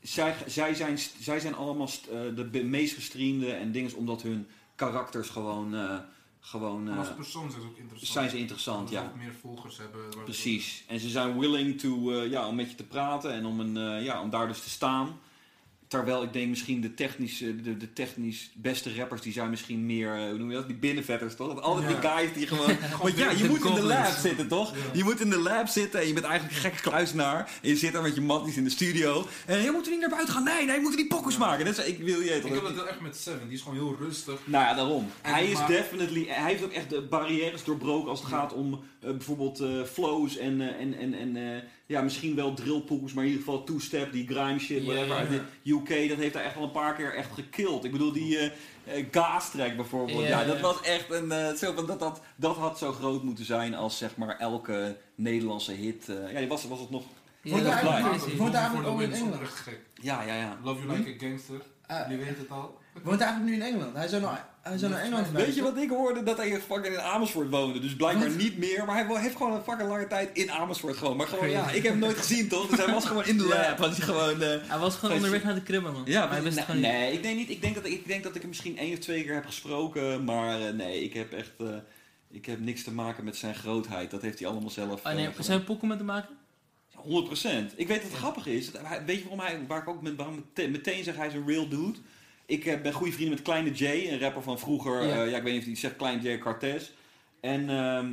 Zij, 0.01 0.35
zij, 0.47 0.73
zijn, 0.73 0.97
zij 1.19 1.39
zijn 1.39 1.55
allemaal 1.55 1.87
st- 1.87 2.07
eh, 2.07 2.49
de 2.51 2.63
meest 2.63 2.93
gestreamde 2.93 3.51
en 3.51 3.71
dingen 3.71 3.95
omdat 3.95 4.21
hun 4.21 4.47
karakters 4.75 5.29
gewoon... 5.29 5.75
eh, 5.75 5.97
gewoon 6.45 6.87
En 6.87 6.93
eh, 6.93 6.99
als 6.99 7.13
persoon 7.15 7.49
zijn 7.51 7.61
ze 7.61 7.67
ook 7.67 7.77
interessant. 7.77 8.11
zijn 8.11 8.29
ze 8.29 8.37
interessant, 8.37 8.89
ja. 8.89 9.11
meer 9.17 9.33
volgers 9.41 9.77
hebben. 9.77 10.01
Precies. 10.23 10.83
En 10.87 10.99
ze 10.99 11.09
zijn 11.09 11.39
willing 11.39 11.79
to, 11.79 12.11
eh, 12.11 12.29
ja, 12.29 12.47
om 12.47 12.55
met 12.55 12.69
je 12.69 12.75
te 12.75 12.83
praten 12.83 13.31
en 13.31 13.45
om, 13.45 13.59
een, 13.59 13.77
eh, 13.77 14.03
ja, 14.03 14.21
om 14.21 14.29
daar 14.29 14.47
dus 14.47 14.61
te 14.61 14.69
staan. 14.69 15.19
Terwijl 15.87 16.23
ik 16.23 16.33
denk 16.33 16.49
misschien 16.49 16.81
de 16.81 16.93
technisch, 16.93 17.37
de, 17.37 17.77
de 17.77 17.93
technisch 17.93 18.51
beste 18.55 18.95
rappers, 18.95 19.21
die 19.21 19.33
zijn 19.33 19.49
misschien 19.49 19.85
meer, 19.85 20.15
eh, 20.15 20.29
hoe 20.29 20.37
noem 20.37 20.49
je 20.49 20.55
dat, 20.55 20.67
die 20.67 20.75
binnenvetters 20.75 21.35
toch? 21.35 21.61
Altijd 21.61 21.87
die 21.87 22.09
guys 22.09 22.33
die 22.33 22.47
gewoon... 22.47 22.77
Want 23.01 23.17
ja, 23.17 23.31
je 23.31 23.43
moet 23.43 23.65
in 23.65 23.73
de 23.73 23.81
lab 23.83 24.05
zitten 24.19 24.47
toch? 24.47 24.73
Je 24.93 25.03
moet 25.03 25.19
in 25.21 25.29
de 25.29 25.37
lab 25.39 25.67
zitten 25.67 25.99
en 25.99 26.07
je 26.07 26.13
bent 26.13 26.25
eigenlijk 26.25 26.55
een 26.55 26.61
gekke 26.61 26.81
kluisenaar. 26.89 27.51
En 27.61 27.69
je 27.69 27.75
zit 27.75 27.93
daar 27.93 28.01
met 28.01 28.15
je 28.15 28.21
matties 28.21 28.57
in 28.57 28.63
de 28.63 28.69
studio. 28.69 29.27
En 29.45 29.61
je 29.61 29.71
moet 29.71 29.85
er 29.85 29.91
niet 29.91 29.99
naar 29.99 30.09
buiten 30.09 30.33
gaan. 30.33 30.43
Nee, 30.43 30.65
nee, 30.65 30.75
we 30.75 30.81
moeten 30.81 30.99
die 30.99 31.07
pokkers 31.09 31.37
maken. 31.37 31.65
Dat 31.65 31.77
is, 31.77 31.85
ik 31.85 31.97
wil 31.99 32.19
je 32.19 32.35
Ik 32.35 32.43
heb 32.43 32.53
toch? 32.53 32.67
het 32.67 32.75
wel 32.75 32.87
echt 32.87 33.01
met 33.01 33.15
Seven. 33.17 33.47
Die 33.47 33.57
is 33.57 33.61
gewoon 33.61 33.77
heel 33.77 33.95
rustig. 33.99 34.39
Nou 34.45 34.63
ja, 34.63 34.73
daarom. 34.73 35.09
En 35.21 35.33
hij 35.33 35.45
is 35.45 35.57
maar- 35.57 35.67
definitely, 35.67 36.25
hij 36.29 36.49
heeft 36.51 36.63
ook 36.63 36.71
echt 36.71 36.89
de 36.89 37.01
barrières 37.01 37.63
doorbroken 37.63 38.09
als 38.09 38.19
het 38.19 38.29
gaat 38.29 38.53
om 38.53 38.83
bijvoorbeeld 39.11 39.59
eh, 39.59 39.83
flows 39.83 40.37
en, 40.37 40.61
eh, 40.61 40.81
en, 40.81 40.97
en, 40.97 41.13
en 41.13 41.35
eh, 41.35 41.61
ja, 41.85 42.01
misschien 42.01 42.35
wel 42.35 42.53
drillpoekers, 42.53 43.13
maar 43.13 43.23
in 43.23 43.29
ieder 43.29 43.45
geval 43.45 43.63
two-step, 43.63 44.11
die 44.11 44.27
grime 44.27 44.59
shit, 44.59 44.85
Ja, 44.85 44.93
whatever, 44.93 45.07
ja. 45.15 45.15
uit 45.15 45.29
de 45.29 45.71
UK, 45.71 46.09
dat 46.09 46.17
heeft 46.17 46.33
hij 46.33 46.43
echt 46.43 46.55
wel 46.55 46.63
een 46.63 46.71
paar 46.71 46.95
keer 46.95 47.15
echt 47.15 47.33
gekild. 47.33 47.83
Ik 47.83 47.91
bedoel, 47.91 48.11
die 48.11 48.37
eh 48.37 48.51
eh, 48.85 49.05
gas 49.11 49.51
track 49.51 49.75
bijvoorbeeld, 49.75 50.21
ja, 50.21 50.27
Ja, 50.39 50.45
dat 50.45 50.55
ja. 50.55 50.61
was 50.61 50.81
echt 50.81 51.11
een, 51.11 51.31
eh, 51.31 51.53
zo, 51.53 51.73
van 51.73 51.85
dat, 51.85 51.99
dat, 51.99 52.21
dat 52.35 52.55
had 52.55 52.77
zo 52.77 52.91
groot 52.91 53.23
moeten 53.23 53.45
zijn 53.45 53.75
als 53.75 53.97
zeg 53.97 54.17
maar 54.17 54.37
elke 54.39 54.97
Nederlandse 55.15 55.71
hit. 55.71 56.09
eh, 56.09 56.31
ja, 56.31 56.39
die 56.39 56.47
was, 56.47 56.67
was 56.67 56.79
het 56.79 56.89
nog, 56.89 57.03
You 57.41 57.61
eigenlijk 57.65 58.21
for 58.21 58.85
ook 58.85 59.01
in 59.01 59.11
Engeland? 59.13 59.41
ja, 60.01 60.23
ja, 60.23 60.35
ja. 60.35 60.59
Love 60.63 60.85
You 60.87 60.97
Like 60.97 61.09
a 61.09 61.27
Gangster. 61.27 61.61
Ah, 61.87 62.09
Je 62.09 62.17
weet 62.17 62.37
het 62.37 62.49
al. 62.49 62.77
woont 63.03 63.19
hij 63.19 63.27
eigenlijk 63.27 63.57
nu 63.57 63.65
in 63.65 63.73
Engeland? 63.73 63.95
Hij 63.95 64.07
zou 64.07 64.21
naar, 64.21 64.45
hij 64.61 64.77
zou 64.77 64.91
naar 64.91 65.01
Engeland. 65.01 65.31
Weet 65.31 65.55
je 65.55 65.61
wat 65.61 65.77
ik 65.77 65.89
hoorde? 65.89 66.23
Dat 66.23 66.37
hij 66.37 66.61
fucking 66.61 66.93
in 66.93 66.99
Amersfoort 67.01 67.49
woonde. 67.49 67.79
Dus 67.79 67.95
blijkbaar 67.95 68.29
niet 68.29 68.57
meer. 68.57 68.85
Maar 68.85 69.05
hij 69.05 69.21
heeft 69.21 69.35
gewoon 69.35 69.53
een 69.53 69.63
fucking 69.63 69.89
lange 69.89 70.07
tijd 70.07 70.29
in 70.37 70.51
Amersfoort 70.51 70.97
gewoon. 70.97 71.17
Maar 71.17 71.27
gewoon, 71.27 71.49
ja, 71.49 71.69
ik 71.69 71.83
heb 71.83 71.91
hem 71.91 71.99
nooit 71.99 72.17
gezien 72.17 72.47
toch? 72.47 72.67
Dus 72.67 72.85
hij 72.85 72.93
was 72.93 73.05
gewoon 73.05 73.25
in 73.25 73.37
de 73.37 73.43
Ja. 73.53 73.67
lab. 73.69 73.77
Was 73.77 73.97
hij 73.97 74.05
gewoon... 74.05 74.41
eh, 74.41 74.57
Hij 74.69 74.77
was 74.79 74.95
gewoon 74.95 75.15
onderweg 75.15 75.43
naar 75.43 75.53
de 75.55 75.63
kribben, 75.63 75.93
man. 75.93 76.01
ja, 76.05 76.19
hij 76.19 76.29
maar, 76.29 76.43
wist 76.43 76.55
nee, 76.55 76.65
gewoon 76.65 76.81
niet. 76.81 76.91
nee, 76.91 77.13
ik 77.13 77.23
denk 77.23 77.37
niet. 77.37 77.49
Ik 77.49 77.61
denk, 77.61 77.75
dat, 77.75 77.85
ik 77.85 78.07
denk 78.07 78.23
dat 78.23 78.35
ik 78.35 78.39
hem 78.41 78.49
misschien 78.49 78.77
één 78.77 78.93
of 78.93 78.99
twee 78.99 79.23
keer 79.23 79.33
heb 79.33 79.45
gesproken. 79.45 80.23
Maar 80.23 80.61
eh, 80.61 80.73
nee, 80.73 81.03
ik 81.03 81.13
heb 81.13 81.33
echt... 81.33 81.51
eh, 81.59 81.67
ik 82.31 82.45
heb 82.45 82.59
niks 82.59 82.83
te 82.83 82.91
maken 82.91 83.23
met 83.23 83.35
zijn 83.35 83.55
grootheid. 83.55 84.11
Dat 84.11 84.21
heeft 84.21 84.39
hij 84.39 84.47
allemaal 84.47 84.69
zelf 84.69 85.05
Oh, 85.05 85.13
nee, 85.13 85.25
eh, 85.27 85.33
zijn 85.39 85.63
pokken 85.63 85.87
met 85.87 85.97
hem 85.97 86.05
maken? 86.05 86.29
100%. 87.05 87.75
Ik 87.75 87.87
weet 87.87 88.01
dat 88.01 88.09
het 88.11 88.19
grappig 88.19 88.47
is. 88.47 88.71
Weet 89.05 89.17
je 89.17 89.23
waarom 89.23 89.39
hij, 89.39 89.59
waar 89.67 89.81
ik 89.81 89.87
ook 89.89 90.01
met, 90.01 90.15
waarom 90.15 90.45
meteen 90.55 91.03
zeg 91.03 91.15
hij 91.15 91.27
is 91.27 91.33
een 91.33 91.47
real 91.47 91.67
dude? 91.67 91.97
Ik 92.45 92.65
eh, 92.65 92.81
ben 92.81 92.93
goede 92.93 93.11
vrienden 93.11 93.33
met 93.33 93.43
Kleine 93.43 93.71
J, 93.71 94.09
een 94.11 94.19
rapper 94.19 94.43
van 94.43 94.59
vroeger. 94.59 95.07
Ja. 95.07 95.23
Ja 95.23 95.37
ik 95.37 95.43
weet 95.43 95.51
niet 95.51 95.61
of 95.61 95.67
hij 95.67 95.75
zegt 95.75 95.95
Kleine 95.95 96.31
J 96.31 96.37
Cartes. 96.37 96.91
En 97.39 97.69
ehm, 97.69 98.07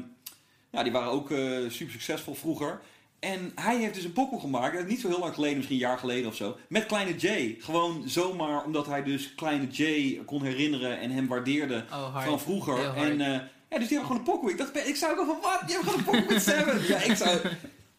ja, 0.71 0.83
die 0.83 0.93
waren 0.93 1.11
ook 1.11 1.31
eh, 1.31 1.39
super 1.69 1.93
succesvol 1.93 2.35
vroeger. 2.35 2.81
En 3.19 3.53
hij 3.55 3.77
heeft 3.77 3.95
dus 3.95 4.05
een 4.05 4.13
pokkel 4.13 4.39
gemaakt, 4.39 4.77
eh, 4.77 4.85
niet 4.85 5.01
zo 5.01 5.09
heel 5.09 5.19
lang 5.19 5.35
geleden, 5.35 5.57
misschien 5.57 5.77
een 5.77 5.83
jaar 5.83 5.99
geleden 5.99 6.29
of 6.29 6.35
zo, 6.37 6.57
met 6.69 6.87
Kleine 6.87 7.17
J. 7.17 7.57
Gewoon 7.59 8.03
zomaar 8.07 8.65
omdat 8.65 8.87
hij 8.87 9.03
dus 9.03 9.35
Kleine 9.35 9.67
J 9.67 10.21
kon 10.25 10.43
herinneren 10.43 11.01
en 11.01 11.11
hem 11.11 11.27
waardeerde 11.27 11.85
Oh, 11.93 12.25
van 12.25 12.41
vroeger. 12.41 12.95
En 12.97 13.21
eh, 13.21 13.41
ja, 13.71 13.79
dus 13.79 13.89
die 13.89 13.99
hebben 13.99 14.07
gewoon 14.07 14.17
een 14.17 14.23
pokkel. 14.23 14.49
Ik 14.51 14.59
dacht, 14.59 14.87
ik 14.89 14.97
zou 14.97 15.13
ook 15.13 15.19
al 15.19 15.25
van, 15.25 15.39
wat? 15.43 15.61
Die 15.67 15.77
hebben 15.77 15.93
gewoon 15.93 15.99
een 15.99 16.21
pokkel 16.21 16.35
met 16.35 16.43
Seven. 16.53 16.87
ja, 16.87 16.99
ik 17.03 17.17
zou... 17.17 17.39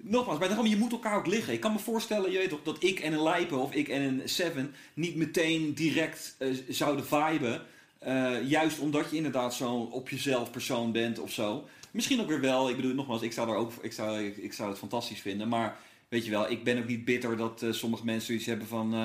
Nogmaals, 0.06 0.40
maar 0.40 0.48
daarom, 0.48 0.66
je 0.66 0.78
moet 0.78 0.92
elkaar 0.92 1.18
ook 1.18 1.28
liggen. 1.28 1.54
Ik 1.54 1.60
kan 1.60 1.72
me 1.72 1.80
voorstellen, 1.80 2.32
je 2.32 2.38
weet 2.38 2.50
toch, 2.50 2.64
dat 2.64 2.84
ik 2.84 3.00
en 3.00 3.14
een 3.14 3.24
Lijpen 3.24 3.58
of 3.58 3.74
ik 3.74 3.88
en 3.88 4.02
een 4.02 4.22
Seven 4.26 4.74
niet 4.94 5.16
meteen 5.16 5.74
direct 5.74 6.36
eh, 6.38 6.48
zouden 6.70 7.06
viben. 7.06 7.62
Eh, 8.00 8.50
juist 8.50 8.80
omdat 8.80 9.10
je 9.10 9.16
inderdaad 9.16 9.54
zo'n 9.54 9.92
op 9.92 10.10
jezelf 10.10 10.52
persoon 10.52 10.92
bent 10.92 11.20
of 11.20 11.32
zo. 11.32 11.68
Misschien 11.92 12.22
ook 12.22 12.28
weer 12.28 12.42
wel. 12.42 12.70
Ik 12.70 12.76
bedoel, 12.76 12.94
nogmaals, 12.94 13.22
ik 13.22 13.34
zou, 13.34 13.48
daar 13.48 13.56
ook, 13.56 13.72
ik 13.82 13.94
zou, 13.94 14.24
ik, 14.24 14.38
ik 14.38 14.54
zou 14.54 14.70
het 14.70 14.78
fantastisch 14.78 15.22
vinden. 15.22 15.48
Maar 15.48 15.78
weet 16.10 16.26
je 16.26 16.32
wel, 16.32 16.52
ik 16.52 16.64
ben 16.64 16.78
ook 16.78 16.88
niet 16.88 17.06
bitter 17.06 17.38
dat 17.38 17.62
eh, 17.62 17.72
sommige 17.72 18.06
mensen 18.06 18.26
zoiets 18.26 18.46
hebben 18.46 18.68
van... 18.68 18.96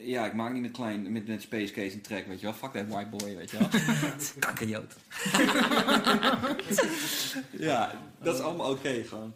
ja, 0.00 0.26
ik 0.26 0.32
maak 0.32 0.52
niet 0.52 0.62
met 0.62 0.70
klein, 0.70 1.12
met, 1.12 1.26
met 1.26 1.42
Space 1.42 1.72
Case 1.72 1.94
een 1.94 2.00
track, 2.00 2.26
weet 2.26 2.40
je 2.40 2.46
wel. 2.46 2.54
Fuck 2.54 2.72
that 2.72 2.88
white 2.88 3.16
boy, 3.16 3.36
weet 3.36 3.50
je 3.50 3.58
wel. 3.58 3.68
Kankerjood. 4.38 4.94
ja, 7.68 8.00
dat 8.22 8.34
is 8.34 8.40
allemaal 8.40 8.70
oké 8.70 9.04
gewoon. 9.04 9.34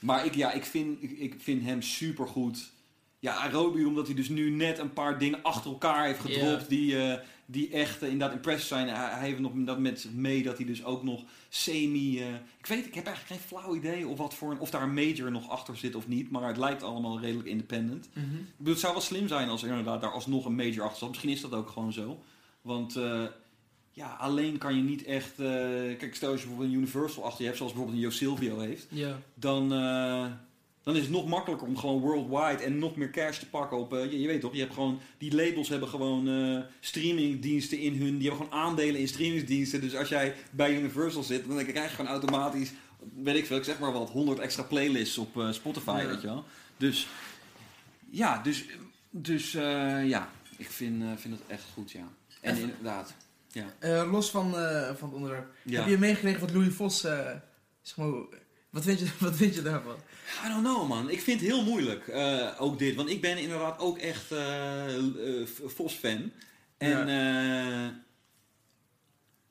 Maar 0.00 0.24
ik, 0.26 0.34
ja, 0.34 0.52
ik, 0.52 0.64
vind, 0.64 1.02
ik, 1.02 1.10
ik 1.10 1.34
vind 1.38 1.62
hem 1.64 1.82
super 1.82 2.26
goed. 2.28 2.70
Ja, 3.18 3.34
Arobi, 3.34 3.84
omdat 3.84 4.06
hij 4.06 4.14
dus 4.14 4.28
nu 4.28 4.50
net 4.50 4.78
een 4.78 4.92
paar 4.92 5.18
dingen 5.18 5.42
achter 5.42 5.70
elkaar 5.70 6.06
heeft 6.06 6.20
gedropt 6.20 6.60
Ja. 6.60 6.68
die, 6.68 7.02
eh, 7.02 7.18
die 7.46 7.70
echt 7.70 8.02
eh, 8.02 8.10
inderdaad 8.10 8.36
impressive 8.36 8.66
zijn. 8.74 8.88
Hij, 8.88 9.10
hij 9.10 9.26
heeft 9.28 9.38
nog 9.38 9.52
dat 9.54 9.78
met 9.78 10.00
zich 10.00 10.12
mee 10.12 10.42
dat 10.42 10.56
hij 10.56 10.66
dus 10.66 10.84
ook 10.84 11.02
nog 11.02 11.22
semi... 11.48 12.20
eh, 12.20 12.34
ik 12.58 12.66
weet, 12.66 12.86
ik 12.86 12.94
heb 12.94 13.06
eigenlijk 13.06 13.40
geen 13.40 13.48
flauw 13.48 13.74
idee 13.74 14.06
of, 14.06 14.18
wat 14.18 14.34
voor 14.34 14.50
een, 14.50 14.58
of 14.58 14.70
daar 14.70 14.82
een 14.82 14.94
major 14.94 15.30
nog 15.30 15.48
achter 15.48 15.76
zit 15.76 15.94
of 15.94 16.08
niet. 16.08 16.30
Maar 16.30 16.48
het 16.48 16.56
lijkt 16.56 16.82
allemaal 16.82 17.20
redelijk 17.20 17.48
independent. 17.48 18.08
Mhm. 18.12 18.24
Ik 18.36 18.56
bedoel, 18.56 18.72
het 18.72 18.82
zou 18.82 18.92
wel 18.92 19.02
slim 19.02 19.28
zijn 19.28 19.48
als 19.48 19.62
er 19.62 19.68
inderdaad 19.68 20.00
daar 20.00 20.12
alsnog 20.12 20.44
een 20.44 20.54
major 20.54 20.82
achter 20.82 20.98
zat. 20.98 21.08
Misschien 21.08 21.30
is 21.30 21.40
dat 21.40 21.52
ook 21.54 21.68
gewoon 21.68 21.92
zo. 21.92 22.22
Want 22.62 22.96
eh, 22.96 23.24
ja, 23.92 24.16
alleen 24.20 24.58
kan 24.58 24.76
je 24.76 24.82
niet 24.82 25.04
echt... 25.04 25.38
eh, 25.38 25.46
kijk, 25.98 26.14
stel 26.14 26.30
als 26.30 26.40
je 26.40 26.46
bijvoorbeeld 26.46 26.74
een 26.76 26.80
Universal 26.82 27.24
achter 27.24 27.38
je 27.40 27.44
hebt, 27.46 27.56
zoals 27.56 27.72
bijvoorbeeld 27.72 28.02
een 28.02 28.08
Yo 28.10 28.16
Silvio 28.16 28.58
heeft. 28.58 28.86
Ja. 28.88 29.18
Dan, 29.34 29.72
eh, 29.72 30.26
dan 30.82 30.96
is 30.96 31.02
het 31.02 31.10
nog 31.10 31.26
makkelijker 31.28 31.66
om 31.68 31.76
gewoon 31.76 32.00
worldwide 32.00 32.62
en 32.64 32.78
nog 32.78 32.96
meer 32.96 33.10
cash 33.10 33.38
te 33.38 33.48
pakken 33.48 33.78
op... 33.78 33.94
eh, 33.94 34.10
je, 34.12 34.20
je 34.20 34.26
weet 34.26 34.40
toch, 34.40 34.52
je 34.54 34.60
hebt 34.60 34.74
gewoon... 34.74 35.00
Die 35.18 35.34
labels 35.34 35.68
hebben 35.68 35.88
gewoon 35.88 36.28
streamingdiensten 36.80 37.78
in 37.78 37.96
hun... 38.02 38.18
Die 38.18 38.28
hebben 38.28 38.46
gewoon 38.46 38.62
aandelen 38.64 39.00
in 39.00 39.08
streamingsdiensten. 39.08 39.80
Dus 39.80 39.96
als 39.96 40.08
jij 40.08 40.34
bij 40.50 40.76
Universal 40.78 41.22
zit, 41.22 41.48
dan 41.48 41.66
krijg 41.66 41.90
je 41.90 41.96
gewoon 41.96 42.10
automatisch... 42.10 42.72
Weet 43.14 43.36
ik 43.36 43.46
veel, 43.46 43.56
ik 43.56 43.64
zeg 43.64 43.78
maar 43.78 43.92
wat, 43.92 44.10
100 44.10 44.38
extra 44.38 44.62
playlists 44.62 45.18
op 45.18 45.44
Spotify, 45.50 45.98
Ja. 46.02 46.06
weet 46.06 46.20
je 46.20 46.26
wel. 46.26 46.44
Dus 46.76 47.08
ja, 48.10 48.42
dus, 48.42 48.64
dus 49.10 49.52
ja, 50.04 50.30
ik 50.56 50.70
vind, 50.70 51.02
vind 51.16 51.34
het 51.34 51.42
echt 51.46 51.64
goed, 51.74 51.90
ja. 51.90 52.08
En 52.40 52.54
Even- 52.56 52.74
inderdaad, 53.52 54.04
Eh, 54.04 54.12
los 54.12 54.30
van, 54.30 54.56
eh, 54.58 54.86
van 54.94 55.08
het 55.08 55.12
onderwerp. 55.16 55.52
ja. 55.62 55.80
Heb 55.80 55.88
je 55.90 55.98
meegekregen 55.98 56.40
wat 56.40 56.50
Louis 56.50 56.74
Vos... 56.74 57.04
eh, 57.04 57.30
zeg 57.82 57.96
maar, 57.96 58.10
wat, 58.70 58.82
vind 58.84 58.98
je, 58.98 59.06
wat 59.18 59.36
vind 59.36 59.54
je 59.54 59.62
daarvan? 59.62 59.96
I 60.44 60.48
don't 60.48 60.64
know 60.64 60.88
man, 60.88 61.10
ik 61.10 61.20
vind 61.20 61.40
het 61.40 61.48
heel 61.50 61.64
moeilijk, 61.64 62.10
ook 62.58 62.78
dit. 62.78 62.94
Want 62.94 63.10
ik 63.10 63.20
ben 63.20 63.38
inderdaad 63.38 63.78
ook 63.80 63.98
echt 63.98 64.26
Vos-fan. 65.66 66.30
En 66.78 67.08
ja. 67.08 68.02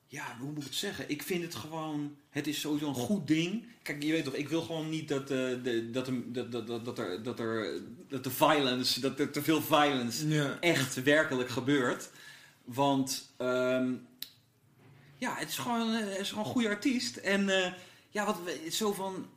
ja, 0.08 0.38
hoe 0.40 0.50
moet 0.52 0.58
ik 0.58 0.64
het 0.64 0.76
zeggen? 0.76 1.10
Ik 1.10 1.24
vind 1.24 1.44
het 1.44 1.56
gewoon, 1.56 2.16
het 2.30 2.48
is 2.48 2.60
sowieso 2.60 2.88
een 2.88 2.94
goed 2.96 3.28
ding. 3.28 3.66
Kijk, 3.84 4.04
je 4.04 4.12
weet 4.12 4.24
toch, 4.24 4.34
ik 4.34 4.50
wil 4.50 4.62
gewoon 4.62 4.90
niet 4.90 5.08
dat, 5.08 5.28
de, 5.28 5.90
dat, 5.92 6.08
er- 6.08 6.34
dat, 6.34 6.52
dat, 6.52 6.68
dat, 6.68 6.86
dat 6.86 6.98
er, 7.00 7.24
dat 7.24 7.40
er, 7.40 7.82
dat 8.08 8.24
de 8.24 8.30
violence, 8.30 9.00
dat 9.00 9.20
er 9.20 9.32
te 9.32 9.42
veel 9.44 9.62
violence 9.62 10.28
Ja. 10.28 10.58
echt 10.60 11.04
werkelijk 11.04 11.50
gebeurt. 11.50 12.10
Want 12.74 13.32
ehm, 13.38 13.94
ja, 15.18 15.36
het 15.36 15.50
is 15.50 15.58
gewoon, 15.58 15.94
eh, 15.94 16.00
het 16.10 16.20
is 16.20 16.30
gewoon 16.30 16.46
een 16.46 16.52
goede 16.52 16.68
artiest. 16.68 17.16
En 17.18 17.50
eh, 17.64 17.74
ja, 18.10 18.26
wat 18.26 18.38
we- 18.44 18.68
zo 18.72 18.94
van. 18.94 19.28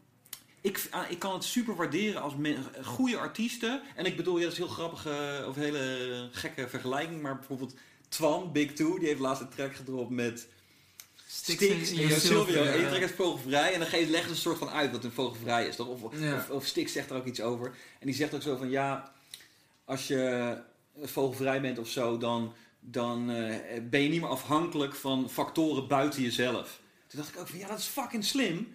Ik, 0.61 0.87
ah, 0.91 1.11
ik 1.11 1.19
kan 1.19 1.33
het 1.35 1.45
super 1.45 1.77
waarderen 1.77 2.23
als 2.23 2.37
men, 2.37 2.57
goede 2.85 3.19
artiesten. 3.19 3.83
En 3.97 4.07
ik 4.07 4.17
bedoel, 4.17 4.37
ja, 4.37 4.43
dat 4.43 4.53
is 4.53 4.59
heel 4.59 4.67
grappig, 4.67 5.07
eh, 5.07 5.47
of 5.49 5.55
hele 5.55 6.29
gekke 6.33 6.69
vergelijking. 6.69 7.23
Maar 7.23 7.37
bijvoorbeeld 7.37 7.75
Twan, 8.09 8.53
Big 8.53 8.73
Two, 8.73 8.99
die 8.99 9.09
heeft 9.09 9.21
laatst 9.21 9.43
een 9.43 9.49
track 9.49 9.75
gedropt 9.75 10.11
met 10.11 10.49
Stix 11.27 11.63
en 11.91 11.97
Yo 11.97 12.19
Silvio. 12.19 12.63
En 12.63 12.81
je 12.95 12.99
is 13.01 13.11
vogelvrij. 13.11 13.73
En 13.73 13.79
dan 13.81 13.89
geeft 13.89 14.11
leggen 14.11 14.29
ze 14.29 14.35
een 14.35 14.41
soort 14.41 14.59
van 14.59 14.69
uit 14.71 14.93
wat 14.93 15.05
een 15.05 15.13
vogelvrij 15.13 15.67
is. 15.67 15.77
Toch? 15.77 15.89
Of, 15.89 16.19
Ja. 16.21 16.35
of, 16.37 16.51
of 16.51 16.67
Stix 16.67 16.93
zegt 16.93 17.11
er 17.11 17.17
ook 17.17 17.27
iets 17.27 17.41
over. 17.41 17.67
En 17.99 18.07
die 18.07 18.15
zegt 18.15 18.35
ook 18.35 18.43
zo 18.43 18.57
van, 18.57 18.71
ja, 18.71 19.13
als 19.85 20.07
je 20.07 20.57
vogelvrij 21.03 21.61
bent 21.61 21.79
of 21.79 21.89
zo, 21.89 22.19
dan, 22.19 22.55
dan 22.85 23.31
eh, 23.31 23.81
ben 23.91 24.03
je 24.03 24.09
niet 24.09 24.21
meer 24.21 24.31
afhankelijk 24.31 24.95
van 24.95 25.31
factoren 25.31 25.89
buiten 25.89 26.23
jezelf. 26.23 26.81
Toen 27.07 27.21
dacht 27.21 27.35
ik 27.35 27.41
ook 27.41 27.49
van, 27.49 27.59
ja, 27.59 27.69
dat 27.69 27.79
is 27.79 27.87
fucking 27.87 28.25
slim. 28.25 28.75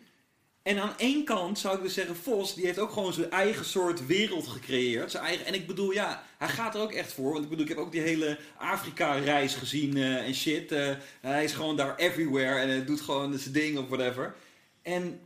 En 0.62 0.80
aan 0.80 0.98
één 0.98 1.24
kant 1.24 1.60
zou 1.60 1.76
ik 1.76 1.82
dus 1.82 1.94
zeggen, 1.94 2.16
Vos, 2.16 2.56
die 2.56 2.66
heeft 2.66 2.80
ook 2.80 2.92
gewoon 2.92 3.14
zijn 3.14 3.32
eigen 3.32 3.66
soort 3.66 4.06
wereld 4.06 4.48
gecreëerd. 4.48 5.12
Zijn 5.12 5.24
eigen, 5.24 5.46
en 5.46 5.54
ik 5.54 5.68
bedoel, 5.68 5.92
ja, 5.92 6.24
hij 6.38 6.48
gaat 6.48 6.76
er 6.76 6.82
ook 6.82 6.92
echt 6.92 7.14
voor. 7.14 7.32
Want 7.32 7.44
ik 7.44 7.50
bedoel, 7.50 7.64
ik 7.64 7.72
heb 7.72 7.78
ook 7.78 7.92
die 7.92 8.02
hele 8.02 8.38
Afrika-reis 8.58 9.56
gezien 9.56 9.98
eh, 9.98 10.26
en 10.26 10.34
shit. 10.34 10.72
Eh, 10.72 10.96
hij 11.22 11.44
is 11.44 11.54
gewoon 11.54 11.76
daar 11.76 11.96
everywhere 11.96 12.60
en 12.60 12.86
doet 12.86 13.02
gewoon 13.02 13.38
zijn 13.38 13.54
ding 13.54 13.78
of 13.78 13.88
whatever. 13.88 14.36
En 14.82 15.20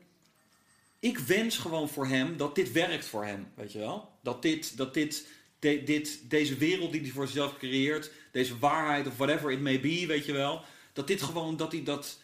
ik 0.99 1.17
wens 1.19 1.57
gewoon 1.57 1.89
voor 1.89 2.07
hem 2.07 2.37
dat 2.37 2.55
dit 2.55 2.71
werkt 2.71 3.05
voor 3.05 3.25
hem, 3.25 3.47
weet 3.55 3.71
je 3.71 3.79
wel? 3.79 4.09
Dat 4.23 4.41
dit, 4.41 4.77
dat 4.77 4.93
dit, 4.93 5.27
de- 5.61 5.83
dit 5.83 6.19
deze 6.29 6.55
wereld 6.57 6.91
die 6.91 7.01
hij 7.01 7.09
voor 7.09 7.25
zichzelf 7.27 7.57
creëert, 7.57 8.11
deze 8.31 8.57
waarheid 8.59 9.07
of 9.07 9.17
whatever 9.17 9.51
it 9.51 9.61
may 9.61 9.79
be, 9.79 10.03
weet 10.07 10.25
je 10.25 10.31
wel, 10.33 10.61
dat 10.93 11.07
dit 11.07 11.21
gewoon, 11.21 11.57
dat 11.57 11.71
hij 11.71 11.83
dat, 11.83 12.19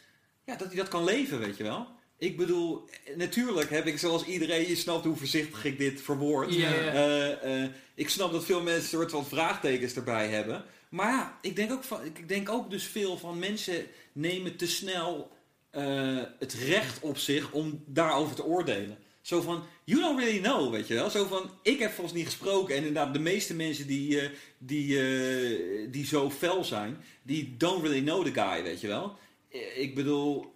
ja, 0.46 0.56
dat 0.56 0.68
hij 0.68 0.76
dat 0.76 0.88
kan 0.88 1.04
leven, 1.04 1.40
weet 1.40 1.58
je 1.58 1.64
wel? 1.64 1.88
Ik 2.18 2.38
bedoel, 2.38 2.90
natuurlijk 3.16 3.70
heb 3.70 3.86
ik 3.86 3.98
zoals 4.00 4.26
iedereen, 4.26 4.68
je 4.68 4.76
snapt 4.76 5.06
hoe 5.06 5.16
voorzichtig 5.16 5.66
ik 5.66 5.78
dit 5.78 6.02
verwoord. 6.02 6.56
Eh, 6.94 7.64
eh, 7.64 7.70
ik 7.96 8.10
snap 8.10 8.32
dat 8.32 8.46
veel 8.46 8.62
mensen 8.62 8.90
soort 8.90 9.12
van 9.12 9.26
vraagtekens 9.26 9.94
erbij 9.96 10.28
hebben. 10.30 10.66
Maar 10.90 11.12
ja, 11.12 11.38
ik 11.42 11.56
denk 11.56 11.72
ook, 11.72 11.84
van, 11.84 12.06
ik 12.06 12.28
denk 12.28 12.50
ook 12.50 12.70
dus 12.70 12.84
veel 12.84 13.18
van 13.18 13.40
mensen 13.40 13.86
nemen 14.12 14.56
te 14.56 14.68
snel 14.68 15.32
eh, 15.70 16.18
het 16.40 16.54
recht 16.54 17.00
op 17.02 17.18
zich 17.18 17.52
om 17.52 17.84
daarover 17.86 18.36
te 18.36 18.44
oordelen. 18.46 18.98
Zo 19.28 19.42
van, 19.42 19.64
you 19.84 20.02
don't 20.02 20.20
really 20.20 20.40
know, 20.40 20.72
weet 20.72 20.88
je 20.88 20.94
wel. 20.94 21.10
Zo 21.10 21.26
van, 21.26 21.50
ik 21.62 21.80
heb 21.80 21.92
volgens 21.92 22.16
niet 22.16 22.26
gesproken. 22.26 22.76
En 22.76 22.86
inderdaad, 22.86 23.14
de 23.14 23.20
meeste 23.20 23.54
mensen 23.54 23.88
die, 23.88 24.20
eh, 24.20 24.30
die, 24.58 25.00
eh, 25.00 25.88
die 25.92 26.06
zo 26.06 26.30
fel 26.32 26.64
zijn, 26.64 26.98
die 27.24 27.56
don't 27.58 27.84
really 27.84 28.02
know 28.02 28.26
the 28.26 28.42
guy, 28.42 28.64
weet 28.64 28.82
je 28.82 28.88
wel. 28.88 29.16
Eh, 29.52 29.78
Ik 29.82 29.96
bedoel, 29.96 30.54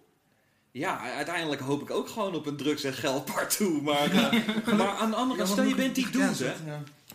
ja, 0.70 0.98
uiteindelijk 1.14 1.60
hoop 1.60 1.82
ik 1.82 1.90
ook 1.90 2.08
gewoon 2.08 2.34
op 2.34 2.46
een 2.46 2.56
drugs- 2.56 2.84
en 2.84 2.92
geldpartout. 2.92 3.82
Maar, 3.82 4.08
maar 4.76 4.88
aan 4.88 5.10
de 5.10 5.16
andere 5.16 5.38
kant, 5.38 5.50
stel 5.50 5.64
je 5.64 5.74
bent 5.74 5.94
die 5.94 6.10
dude, 6.10 6.44
hè. 6.44 6.52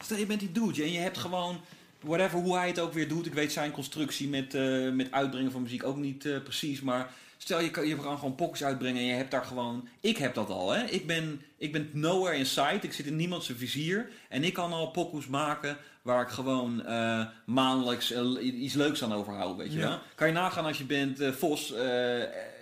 Stel 0.04 0.18
je 0.18 0.26
bent 0.26 0.40
die 0.40 0.52
dude 0.52 0.84
en 0.84 0.92
je 0.92 1.00
hebt 1.00 1.18
gewoon, 1.18 1.60
whatever, 2.00 2.40
hoe 2.40 2.56
hij 2.56 2.68
het 2.68 2.80
ook 2.80 2.94
weer 2.94 3.08
doet. 3.08 3.26
Ik 3.26 3.34
weet 3.34 3.52
zijn 3.52 3.72
constructie 3.72 4.28
met, 4.28 4.54
met 4.94 5.12
uitbrengen 5.12 5.52
van 5.52 5.62
muziek 5.62 5.84
ook 5.84 5.98
niet 5.98 6.44
precies. 6.44 6.82
Maar 6.82 7.14
stel 7.38 7.60
je 7.60 7.72
kan, 7.72 7.88
je 7.88 7.96
kan 7.96 8.18
gewoon 8.18 8.36
pockets 8.36 8.64
uitbrengen 8.64 9.02
en 9.02 9.08
je 9.08 9.14
hebt 9.14 9.32
daar 9.32 9.46
gewoon... 9.46 9.88
Ik 10.02 10.18
heb 10.18 10.34
dat 10.34 10.50
al, 10.50 10.72
hè. 10.72 10.84
Ik 10.86 11.08
ben, 11.08 11.42
ik 11.58 11.72
ben 11.72 11.90
nowhere 11.94 12.38
in 12.38 12.46
sight. 12.46 12.84
Ik 12.84 12.94
zit 12.94 13.06
in 13.06 13.16
niemands 13.16 13.52
vizier. 13.56 14.10
En 14.30 14.44
ik 14.44 14.54
kan 14.54 14.72
al 14.74 14.92
pockets 14.92 15.28
maken 15.28 15.78
waar 16.02 16.22
ik 16.22 16.28
gewoon 16.30 16.86
eh, 16.86 17.26
maandelijks 17.46 18.12
eh, 18.12 18.62
iets 18.62 18.74
leuks 18.74 19.04
aan 19.04 19.14
overhoud, 19.14 19.58
weet 19.58 19.74
je 19.74 19.80
Ja. 19.80 19.88
wel. 19.88 20.00
Kan 20.16 20.28
je 20.28 20.34
nagaan 20.34 20.66
als 20.66 20.78
je 20.78 20.84
bent 20.86 21.20
eh, 21.20 21.32
Vos, 21.32 21.70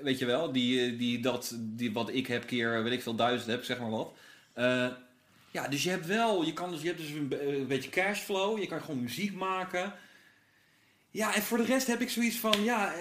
weet 0.01 0.19
je 0.19 0.25
wel, 0.25 0.51
die, 0.51 0.95
die 0.95 1.19
dat, 1.19 1.55
die 1.59 1.93
wat 1.93 2.09
ik 2.13 2.27
heb 2.27 2.45
keer, 2.45 2.83
weet 2.83 2.93
ik 2.93 3.01
veel, 3.01 3.15
duizend 3.15 3.49
heb, 3.51 3.63
zeg 3.63 3.79
maar 3.79 3.89
wat. 3.89 4.13
Ja, 5.51 5.67
dus 5.69 5.83
je 5.83 5.89
hebt 5.89 6.05
wel, 6.05 6.43
je, 6.45 6.53
kan 6.53 6.71
dus, 6.71 6.81
je 6.81 6.87
hebt 6.87 6.99
dus 6.99 7.09
een, 7.09 7.27
be- 7.27 7.55
een 7.57 7.67
beetje 7.67 7.89
cashflow, 7.89 8.59
je 8.59 8.67
kan 8.67 8.81
gewoon 8.81 9.01
muziek 9.01 9.33
maken. 9.33 9.93
Ja, 11.11 11.35
en 11.35 11.41
voor 11.41 11.57
de 11.57 11.63
rest 11.65 11.87
heb 11.87 12.01
ik 12.01 12.09
zoiets 12.09 12.37
van, 12.37 12.63
ja, 12.63 12.93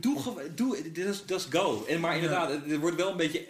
doe, 0.00 0.34
doe 0.54 0.90
dat 0.92 1.06
is- 1.06 1.26
dat 1.26 1.40
is 1.40 1.46
go. 1.50 1.84
En, 1.88 2.00
maar 2.00 2.14
inderdaad, 2.14 2.50
het 2.50 2.76
wordt 2.76 2.96
wel 2.96 3.10
een 3.10 3.16
beetje, 3.16 3.46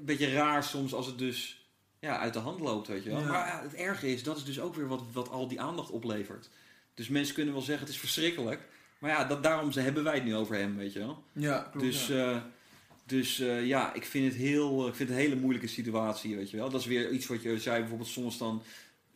een 0.00 0.06
beetje 0.06 0.32
raar 0.32 0.64
soms 0.64 0.92
als 0.94 1.06
het 1.06 1.18
dus 1.18 1.64
ja, 2.00 2.18
uit 2.18 2.32
de 2.32 2.38
hand 2.38 2.60
loopt, 2.60 2.88
weet 2.88 3.04
je 3.04 3.10
wel. 3.10 3.20
Ja. 3.20 3.26
Maar 3.26 3.46
ja, 3.46 3.62
het 3.62 3.74
erge 3.74 4.12
is, 4.12 4.22
dat 4.22 4.36
is 4.36 4.44
dus 4.44 4.60
ook 4.60 4.74
weer 4.74 4.88
wat, 4.88 5.02
wat 5.12 5.28
al 5.30 5.48
die 5.48 5.60
aandacht 5.60 5.90
oplevert. 5.90 6.48
Dus 6.94 7.08
mensen 7.08 7.34
kunnen 7.34 7.52
wel 7.54 7.62
zeggen, 7.62 7.84
het 7.86 7.94
is 7.94 8.00
verschrikkelijk. 8.00 8.60
Maar 8.98 9.10
ja, 9.10 9.24
dat, 9.24 9.42
daarom 9.42 9.72
ze- 9.72 9.80
hebben 9.80 10.04
wij 10.04 10.14
het 10.14 10.24
nu 10.24 10.34
over 10.36 10.56
hem, 10.56 10.76
weet 10.76 10.92
je 10.92 10.98
wel. 10.98 11.22
Ja, 11.32 11.58
klopt. 11.70 11.86
Dus, 11.86 12.06
ja. 12.06 12.32
eh, 12.32 12.40
dus 13.04 13.40
eh, 13.40 13.66
ja, 13.66 13.94
ik 13.94 14.04
vind, 14.04 14.24
het 14.32 14.34
heel, 14.42 14.88
ik 14.88 14.94
vind 14.94 15.08
het 15.08 15.18
een 15.18 15.24
hele 15.24 15.40
moeilijke 15.40 15.68
situatie, 15.68 16.36
weet 16.36 16.50
je 16.50 16.56
wel. 16.56 16.70
Dat 16.70 16.80
is 16.80 16.86
weer 16.86 17.10
iets 17.10 17.26
wat 17.26 17.42
je 17.42 17.58
zei, 17.58 17.78
bijvoorbeeld 17.80 18.08
soms 18.10 18.38
dan, 18.38 18.62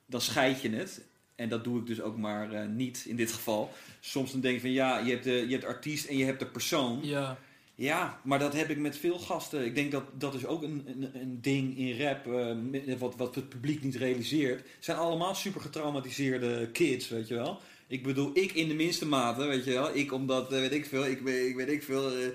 dan 0.07 0.21
scheid 0.21 0.61
je 0.63 0.71
het. 0.71 1.01
En 1.35 1.49
dat 1.49 1.65
doe 1.65 1.81
ik 1.81 1.87
dus 1.87 2.01
ook 2.01 2.17
maar 2.17 2.53
eh, 2.53 2.67
niet 2.69 3.05
in 3.09 3.17
dit 3.17 3.33
geval. 3.33 3.73
Soms 4.01 4.33
dan 4.33 4.41
denk 4.41 4.55
je 4.55 4.61
van, 4.61 4.71
ja, 4.71 4.99
je 4.99 5.11
hebt, 5.11 5.25
de, 5.25 5.31
je 5.33 5.49
hebt 5.51 5.61
de 5.63 5.67
artiest 5.69 6.07
en 6.07 6.17
je 6.17 6.25
hebt 6.25 6.39
de 6.39 6.47
persoon. 6.47 6.99
Ja. 7.03 7.39
Ja, 7.77 8.21
maar 8.25 8.39
dat 8.39 8.53
heb 8.53 8.71
ik 8.71 8.79
met 8.79 8.97
veel 8.97 9.19
gasten. 9.19 9.65
Ik 9.65 9.75
denk 9.75 9.93
dat 9.93 10.05
dat 10.19 10.35
is 10.35 10.47
ook 10.47 10.63
een, 10.63 10.83
een, 10.87 11.21
een 11.21 11.39
ding 11.41 11.79
in 11.79 12.01
rap, 12.01 12.27
eh, 12.27 12.99
wat, 12.99 13.15
wat 13.17 13.35
het 13.35 13.49
publiek 13.49 13.83
niet 13.83 13.95
realiseert. 13.97 14.59
Het 14.59 14.85
zijn 14.85 14.97
allemaal 14.97 15.35
super 15.35 15.61
getraumatiseerde 15.61 16.69
kids, 16.73 17.09
weet 17.09 17.29
je 17.29 17.35
wel. 17.35 17.61
Ik 17.87 18.03
bedoel, 18.03 18.31
ik 18.35 18.53
in 18.53 18.69
de 18.69 18.75
minste 18.75 19.07
mate, 19.07 19.45
weet 19.45 19.65
je 19.65 19.73
wel. 19.73 19.97
Ik 19.97 20.13
omdat, 20.13 20.53
eh, 20.53 20.59
weet 20.59 20.73
ik 20.73 20.87
veel, 20.87 21.07
ik, 21.07 21.21
weet- 21.21 21.69
ik 21.69 21.83
veel, 21.83 22.11
eh, 22.17 22.27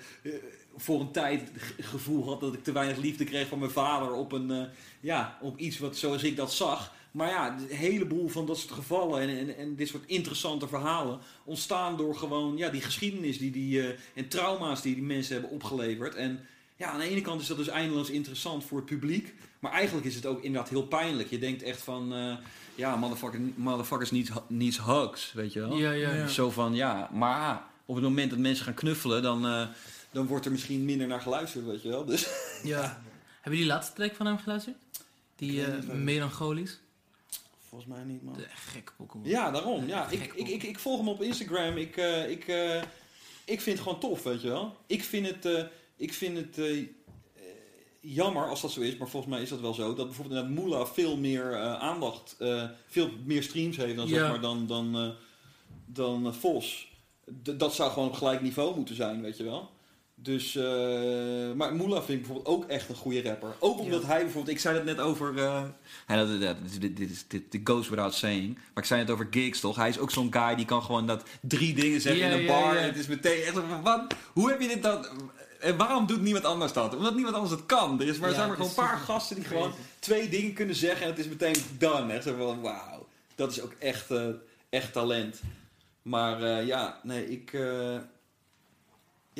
voor 0.79 0.99
een 0.99 1.11
tijd 1.11 1.51
het 1.75 1.85
gevoel 1.85 2.25
had 2.25 2.39
dat 2.39 2.53
ik 2.53 2.63
te 2.63 2.71
weinig 2.71 2.97
liefde 2.97 3.23
kreeg 3.23 3.47
van 3.47 3.59
mijn 3.59 3.71
vader 3.71 4.11
op 4.11 4.31
een, 4.31 4.51
eh, 4.51 4.63
ja, 4.99 5.37
op 5.41 5.57
iets 5.57 5.79
wat 5.79 5.97
zoals 5.97 6.23
ik 6.23 6.35
dat 6.35 6.53
zag. 6.53 6.93
Maar 7.11 7.29
ja, 7.29 7.57
een 7.57 7.75
heleboel 7.75 8.27
van 8.27 8.45
dat 8.45 8.57
soort 8.57 8.71
gevallen 8.71 9.21
en, 9.21 9.29
en, 9.29 9.57
en 9.57 9.75
dit 9.75 9.87
soort 9.87 10.05
interessante 10.05 10.67
verhalen 10.67 11.19
ontstaan 11.43 11.97
door 11.97 12.15
gewoon 12.15 12.57
ja, 12.57 12.69
die 12.69 12.81
geschiedenis 12.81 13.37
die 13.37 13.51
die, 13.51 13.81
eh, 13.81 13.99
en 14.13 14.27
trauma's 14.27 14.81
die 14.81 14.93
die 14.93 15.03
mensen 15.03 15.33
hebben 15.33 15.51
opgeleverd. 15.51 16.15
En 16.15 16.39
ja, 16.75 16.89
aan 16.89 16.99
de 16.99 17.09
ene 17.09 17.21
kant 17.21 17.41
is 17.41 17.47
dat 17.47 17.57
dus 17.57 17.67
eindeloos 17.67 18.09
interessant 18.09 18.63
voor 18.63 18.77
het 18.77 18.85
publiek. 18.85 19.33
Maar 19.59 19.71
eigenlijk 19.71 20.07
is 20.07 20.15
het 20.15 20.25
ook 20.25 20.43
inderdaad 20.43 20.69
heel 20.69 20.87
pijnlijk. 20.87 21.29
Je 21.29 21.39
denkt 21.39 21.63
echt 21.63 21.81
van, 21.81 22.13
eh, 22.13 22.33
ja, 22.75 22.95
motherfucker, 22.95 23.39
motherfuckers 23.55 24.11
needs, 24.11 24.29
needs 24.47 24.85
hugs, 24.85 25.33
weet 25.33 25.53
je 25.53 25.59
wel. 25.59 25.77
Ja, 25.77 25.91
ja. 25.91 26.13
Ja. 26.13 26.27
Zo 26.27 26.49
van, 26.49 26.75
ja, 26.75 27.09
maar 27.13 27.63
op 27.85 27.95
het 27.95 28.03
moment 28.03 28.29
dat 28.29 28.39
mensen 28.39 28.65
gaan 28.65 28.73
knuffelen, 28.73 29.21
dan, 29.21 29.69
dan 30.11 30.27
wordt 30.27 30.45
er 30.45 30.51
misschien 30.51 30.85
minder 30.85 31.07
naar 31.07 31.21
geluisterd, 31.21 31.65
weet 31.65 31.81
je 31.81 31.89
wel. 31.89 32.05
Dus, 32.05 32.27
ja. 32.63 33.01
Heb 33.41 33.53
je 33.53 33.59
die 33.59 33.67
laatste 33.67 33.93
track 33.93 34.15
van 34.15 34.25
hem 34.25 34.37
geluisterd? 34.37 34.75
Die 35.35 35.65
eh 35.65 35.83
melancholisch? 35.93 36.79
volgens 37.67 37.89
mij 37.91 38.03
niet, 38.03 38.23
man. 38.23 38.33
De 38.33 38.45
gekke 38.71 38.91
pokoe. 38.97 39.21
Ja, 39.27 39.51
daarom. 39.51 39.87
Ja. 39.87 40.09
Ik, 40.09 40.33
ik, 40.33 40.47
ik, 40.47 40.63
ik 40.63 40.79
volg 40.79 40.97
hem 40.97 41.07
op 41.09 41.21
Instagram. 41.21 41.77
Ik, 41.77 41.97
eh, 41.97 42.29
ik, 42.29 42.47
eh, 42.47 42.81
ik 43.45 43.61
vind 43.61 43.77
het 43.77 43.79
gewoon 43.79 43.99
tof, 43.99 44.23
weet 44.23 44.41
je 44.41 44.47
wel. 44.47 44.75
Ik 44.87 45.03
vind 45.03 45.25
het, 45.27 45.69
ik 45.95 46.13
vind 46.13 46.37
het 46.37 46.57
jammer 48.01 48.47
als 48.49 48.61
dat 48.61 48.71
zo 48.71 48.81
is, 48.81 48.97
maar 48.97 49.09
volgens 49.09 49.33
mij 49.33 49.41
is 49.41 49.49
dat 49.49 49.59
wel 49.59 49.73
zo. 49.73 49.93
Dat 49.93 50.05
bijvoorbeeld 50.05 50.39
inderdaad 50.39 50.63
Moela 50.63 50.85
veel 50.85 51.17
meer 51.17 51.57
aandacht, 51.77 52.35
veel 52.87 53.11
meer 53.25 53.43
streams 53.43 53.77
heeft 53.77 53.95
dan, 53.95 54.07
zeg 54.07 54.17
Ja. 54.19 54.29
maar, 54.29 54.41
dan, 54.41 54.67
dan, 54.67 55.15
dan 55.85 56.33
Vos. 56.35 56.91
D- 57.43 57.59
dat 57.59 57.73
zou 57.75 57.91
gewoon 57.91 58.07
op 58.07 58.13
gelijk 58.15 58.41
niveau 58.41 58.75
moeten 58.75 58.95
zijn, 58.95 59.21
weet 59.21 59.37
je 59.37 59.43
wel. 59.43 59.71
Dus, 60.21 60.55
eh, 60.55 60.63
maar 61.55 61.73
Moela 61.75 61.95
vind 61.95 62.09
ik 62.09 62.17
bijvoorbeeld 62.27 62.47
ook 62.55 62.65
echt 62.65 62.89
een 62.89 62.95
goede 62.95 63.21
rapper. 63.23 63.55
Ook 63.59 63.79
omdat 63.79 64.01
Ja. 64.01 64.07
hij 64.07 64.21
bijvoorbeeld, 64.23 64.55
ik 64.55 64.61
zei 64.61 64.75
dat 64.75 64.85
net 64.85 64.99
over, 64.99 65.37
eh, 65.37 65.63
ja, 66.07 66.15
dat, 66.25 66.41
dat, 66.41 66.57
dit, 66.71 66.81
dit, 66.81 66.97
dit, 66.97 67.09
is- 67.09 67.25
dit, 67.27 67.51
dit 67.51 67.61
goes 67.63 67.89
without 67.89 68.13
saying. 68.13 68.53
Maar 68.55 68.83
ik 68.83 68.85
zei 68.85 69.01
het 69.01 69.09
over 69.09 69.27
gigs 69.31 69.59
toch? 69.59 69.75
Hij 69.75 69.89
is 69.89 69.99
ook 69.99 70.11
zo'n 70.11 70.33
guy 70.33 70.55
die 70.55 70.65
kan 70.65 70.83
gewoon 70.83 71.07
dat 71.07 71.23
drie 71.41 71.73
dingen 71.73 72.01
zeggen 72.01 72.25
in 72.31 72.39
een 72.39 72.45
bar. 72.45 72.75
En 72.75 72.83
het 72.85 72.97
is 72.97 73.07
meteen 73.07 73.41
echt 73.43 73.55
zo 73.55 73.63
van, 73.69 73.81
wat? 73.81 74.13
Hoe 74.33 74.49
heb 74.49 74.61
je 74.61 74.67
dit 74.67 74.83
dan? 74.83 75.05
En 75.59 75.77
waarom 75.77 76.05
doet 76.07 76.21
niemand 76.21 76.45
anders 76.45 76.73
dat? 76.73 76.95
Omdat 76.95 77.13
niemand 77.15 77.35
anders 77.35 77.53
het 77.53 77.65
kan. 77.65 78.01
Er 78.01 78.07
is 78.07 78.17
maar, 78.17 78.29
Ja, 78.29 78.35
zijn 78.35 78.47
maar 78.47 78.55
gewoon 78.57 78.71
een 78.71 78.75
paar 78.75 78.97
gasten 78.97 79.35
die 79.35 79.45
gewoon 79.45 79.73
twee 79.99 80.29
dingen 80.29 80.53
kunnen 80.53 80.75
zeggen 80.75 81.01
en 81.05 81.09
het 81.11 81.19
is 81.19 81.27
meteen 81.27 81.55
done. 81.77 82.13
Echt 82.13 82.23
zo 82.23 82.35
van, 82.37 82.61
wauw. 82.61 83.07
Dat 83.35 83.51
is 83.51 83.61
ook 83.61 83.73
echt, 83.79 84.11
eh, 84.11 84.25
echt 84.69 84.93
talent. 84.93 85.41
Maar 86.01 86.43
eh, 86.43 86.67
ja, 86.67 86.99
nee, 87.03 87.29
ik... 87.31 87.57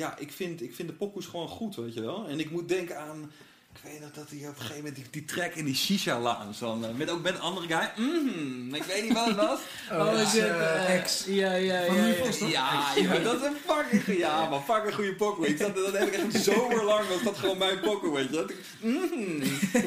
ja, 0.00 0.14
ik 0.18 0.32
vind, 0.32 0.62
ik 0.62 0.74
vind 0.74 0.88
de 0.88 0.94
pokoes 0.94 1.26
gewoon 1.26 1.48
goed, 1.48 1.76
weet 1.76 1.94
je 1.94 2.00
wel. 2.00 2.26
En 2.28 2.40
ik 2.40 2.50
moet 2.50 2.68
denken 2.68 2.98
aan... 2.98 3.32
Ik 3.74 3.80
weet 3.90 4.00
nog 4.00 4.10
dat 4.12 4.30
hij 4.30 4.38
op 4.38 4.44
een 4.46 4.54
gegeven 4.54 4.76
moment 4.76 4.94
die, 4.94 5.04
die 5.10 5.24
track 5.24 5.54
in 5.54 5.64
die 5.64 5.74
shisha-lounge 5.74 6.58
dan, 6.58 6.84
eh, 6.84 6.90
met 6.94 7.10
ook 7.10 7.22
met 7.22 7.34
een 7.34 7.40
andere 7.40 7.66
guy. 7.66 7.92
Mhm, 8.06 8.74
ik 8.74 8.82
weet 8.82 9.02
niet 9.02 9.12
wat 9.12 9.26
het 9.26 9.36
was. 9.36 9.58
Oh, 9.92 10.20
is, 10.20 10.36
eh, 10.36 10.94
ex. 10.94 11.24
Ja, 11.26 11.52
ja, 11.52 11.84
Van 11.86 11.96
ja. 11.96 12.06
Ja. 12.06 12.44
Ja, 12.48 12.92
ja, 12.96 13.18
dat 13.28 13.40
is 13.40 13.46
een 13.46 13.56
fucking 13.66 14.18
ja, 14.18 14.48
maar 14.48 14.60
fucking 14.60 14.94
goede 14.94 15.14
pokoe. 15.14 15.46
Ik 15.46 15.56
zat, 15.56 15.74
dat 15.74 15.92
heb 15.92 16.06
ik 16.08 16.14
echt 16.14 16.34
een 16.34 16.40
zomer 16.40 16.84
lang, 16.84 17.08
was 17.08 17.22
dat 17.22 17.36
gewoon 17.38 17.58
mijn 17.58 17.80
pokoe, 17.80 18.14
weet 18.14 18.28
je. 18.30 18.30
Dat 18.30 18.52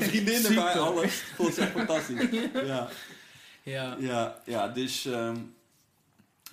vriendin 0.10 0.46
erbij, 0.46 0.72
Super. 0.74 0.80
alles. 0.80 1.14
Vond 1.36 1.50
het 1.50 1.58
echt 1.58 1.72
fantastisch. 1.72 2.20
Ja, 2.72 2.90
Ja. 3.64 3.96
ja, 4.00 4.42
ja 4.46 4.68
dus... 4.68 5.06
ehm, 5.06 5.36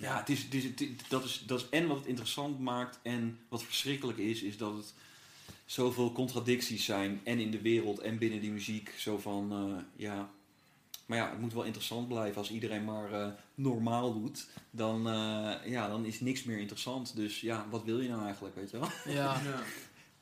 ja, 0.01 0.17
het 0.19 0.29
is, 0.29 0.43
het 0.43 0.53
is, 0.53 0.63
het 0.63 0.81
is- 0.81 0.89
dat, 1.09 1.23
is, 1.23 1.43
dat 1.47 1.59
is 1.59 1.69
en 1.69 1.87
wat 1.87 1.97
het 1.97 2.05
interessant 2.05 2.59
maakt 2.59 2.99
en 3.03 3.39
wat 3.49 3.63
verschrikkelijk 3.63 4.17
is, 4.17 4.41
is 4.41 4.57
dat 4.57 4.75
het 4.75 4.93
zoveel 5.65 6.11
contradicties 6.11 6.85
zijn. 6.85 7.21
En 7.23 7.39
in 7.39 7.51
de 7.51 7.61
wereld 7.61 7.99
en 7.99 8.17
binnen 8.17 8.41
die 8.41 8.51
muziek. 8.51 8.93
Zo 8.97 9.17
van, 9.17 9.51
eh, 9.51 9.83
ja... 9.95 10.29
Maar 11.05 11.19
ja, 11.19 11.29
het 11.29 11.39
moet 11.39 11.53
wel 11.53 11.63
interessant 11.63 12.07
blijven. 12.07 12.37
Als 12.37 12.51
iedereen 12.51 12.83
maar 12.85 13.13
eh, 13.13 13.27
normaal 13.55 14.13
doet, 14.13 14.47
dan, 14.69 15.07
eh, 15.07 15.53
ja, 15.71 15.87
dan 15.87 16.05
is 16.05 16.19
niks 16.19 16.43
meer 16.43 16.57
interessant. 16.59 17.15
Dus 17.15 17.41
ja, 17.41 17.65
wat 17.69 17.83
wil 17.83 17.99
je 17.99 18.09
nou 18.09 18.23
eigenlijk, 18.25 18.55
weet 18.55 18.71
je 18.71 18.79
wel? 18.79 18.89
Ja. 19.05 19.41
Ja. 19.43 19.63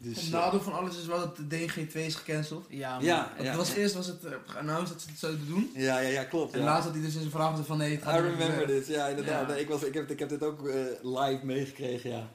Dus, 0.02 0.16
Het 0.16 0.26
eh, 0.26 0.32
nadeel 0.32 0.62
van 0.62 0.74
alles 0.74 0.98
is 0.98 1.06
wel 1.06 1.20
dat 1.20 1.38
de 1.38 1.58
DNG2 1.58 1.92
is 1.92 2.16
gecanceld. 2.16 2.66
Ja, 2.70 3.32
het 3.36 3.56
was 3.56 3.74
Eerst 3.74 3.96
was 3.96 4.08
het 4.08 4.24
uh, 4.26 4.32
announced 4.58 4.88
dat 4.90 5.02
ze 5.02 5.10
het 5.10 5.20
zouden 5.20 5.48
doen. 5.48 5.72
ja, 5.76 6.00
ja, 6.00 6.10
ja, 6.10 6.24
klopt. 6.24 6.54
En 6.54 6.60
ja. 6.60 6.66
laatst 6.66 6.84
had 6.84 6.94
hij 6.94 7.02
dus 7.02 7.14
in 7.14 7.20
zijn 7.20 7.32
verhaal 7.32 7.50
gezegd 7.50 7.68
van 7.68 7.78
nee, 7.78 7.92
het 7.92 8.04
gaat 8.04 8.20
I 8.20 8.22
niet 8.22 8.38
remember 8.38 8.68
this, 8.68 8.88
ja 8.88 9.08
inderdaad. 9.08 9.48
Nee, 9.48 9.60
ik, 9.60 9.68
was, 9.68 9.84
ik, 9.84 9.94
heb, 9.94 10.10
ik 10.10 10.20
heb 10.20 10.30
dit 10.30 10.44
ook 10.44 10.68
eh, 10.68 10.76
live 11.02 11.46
meegekregen, 11.46 12.10
ja. 12.10 12.30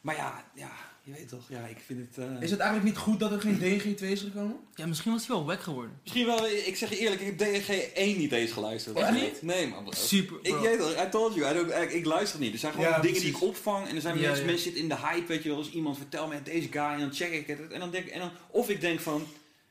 Maar 0.00 0.16
ja, 0.16 0.44
ja, 0.54 0.70
je 1.04 1.12
weet 1.12 1.28
toch, 1.28 1.44
ja, 1.48 1.66
ik 1.66 1.76
vind 1.86 1.98
het... 1.98 2.24
eh, 2.26 2.42
Is 2.42 2.50
het 2.50 2.60
eigenlijk 2.60 2.90
niet 2.94 2.98
goed 3.04 3.20
dat 3.20 3.32
er 3.32 3.40
geen 3.40 3.58
DNG2 3.58 4.00
is 4.04 4.20
gekomen? 4.20 4.56
Ja, 4.74 4.86
misschien 4.86 5.12
was 5.12 5.26
hij 5.26 5.36
wel 5.36 5.46
weg 5.46 5.62
geworden. 5.62 5.98
Misschien 6.02 6.26
wel, 6.26 6.46
ik 6.46 6.76
zeg 6.76 6.88
je 6.90 6.98
eerlijk, 6.98 7.20
ik 7.20 7.26
heb 7.26 7.38
DNG 7.38 7.68
1 7.94 8.18
niet 8.18 8.32
eens 8.32 8.50
geluisterd. 8.52 8.96
Echt 8.96 9.10
niet? 9.12 9.42
Nee 9.42 9.66
man. 9.68 9.82
bro. 9.84 9.92
Super. 9.92 10.36
Ik 10.42 10.54
weet 10.54 10.78
het, 10.78 11.06
I 11.06 11.10
told 11.10 11.34
you, 11.34 11.50
I 11.50 11.54
don't, 11.58 11.82
ik, 11.82 11.92
ik 11.92 12.04
luister 12.04 12.40
niet. 12.40 12.52
Er 12.52 12.58
zijn 12.58 12.72
gewoon 12.72 12.88
Ja, 12.88 12.98
dingen 13.00 13.20
die 13.20 13.30
ik 13.30 13.42
opvang 13.42 13.88
en 13.88 13.94
er 13.94 14.00
zijn 14.00 14.14
Ja, 14.18 14.20
mensen, 14.22 14.40
ja. 14.44 14.46
mensen 14.50 14.64
zitten 14.64 14.82
in 14.82 14.88
de 14.88 14.96
hype, 15.06 15.26
weet 15.26 15.42
je 15.42 15.48
wel. 15.48 15.58
Als 15.58 15.70
iemand 15.70 15.96
vertelt 15.96 16.28
me 16.28 16.42
deze 16.42 16.68
guy 16.70 16.82
en 16.82 17.00
dan 17.00 17.12
check 17.14 17.32
ik 17.32 17.46
het. 17.46 17.68
En 17.72 17.80
dan 17.80 17.90
denk 17.90 18.04
ik, 18.06 18.12
en 18.12 18.20
dan, 18.20 18.30
of 18.50 18.68
ik 18.68 18.80
denk 18.80 19.00
van, 19.00 19.26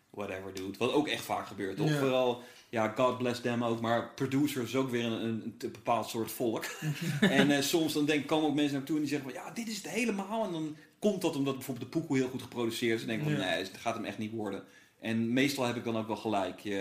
whatever 0.10 0.54
dude, 0.54 0.78
wat 0.78 0.92
ook 0.94 1.08
echt 1.08 1.24
vaak 1.26 1.48
gebeurt. 1.48 1.80
Of 1.80 1.90
Ja. 1.90 2.00
vooral, 2.00 2.44
ja, 2.70 2.94
God 2.98 3.18
bless 3.18 3.42
them 3.42 3.64
ook, 3.64 3.82
maar 3.82 4.10
producers 4.16 4.66
is 4.68 4.76
ook 4.76 4.90
weer 4.92 5.06
een, 5.06 5.12
een, 5.24 5.56
een 5.60 5.72
bepaald 5.72 6.10
soort 6.10 6.32
volk. 6.32 6.66
en 7.22 7.52
eh, 7.52 7.62
soms 7.62 7.94
dan 7.94 8.06
denk, 8.06 8.28
komen 8.28 8.50
ook 8.50 8.56
mensen 8.56 8.72
naar 8.72 8.82
me 8.82 8.88
toe 8.88 8.96
en 8.96 9.02
die 9.02 9.12
zeggen 9.12 9.32
van, 9.32 9.42
ja, 9.44 9.52
dit 9.52 9.68
is 9.68 9.78
het 9.78 9.90
helemaal. 9.90 10.46
En 10.46 10.52
dan 10.52 10.76
komt 11.02 11.22
dat 11.22 11.36
omdat 11.36 11.56
bijvoorbeeld 11.56 11.92
de 11.92 12.00
poekoe 12.00 12.18
heel 12.18 12.28
goed 12.30 12.42
geproduceerd 12.42 12.96
is. 12.96 13.02
En 13.02 13.08
denk 13.08 13.20
ik 13.22 13.28
van, 13.28 13.38
nee, 13.38 13.58
het 13.58 13.72
gaat 13.80 13.96
hem 13.96 14.06
echt 14.06 14.18
niet 14.18 14.32
worden. 14.32 14.64
En 15.00 15.34
meestal 15.34 15.66
heb 15.66 15.76
ik 15.76 15.84
dan 15.84 15.98
ook 15.98 16.08
wel 16.08 16.16
gelijk, 16.16 16.60
je, 16.60 16.78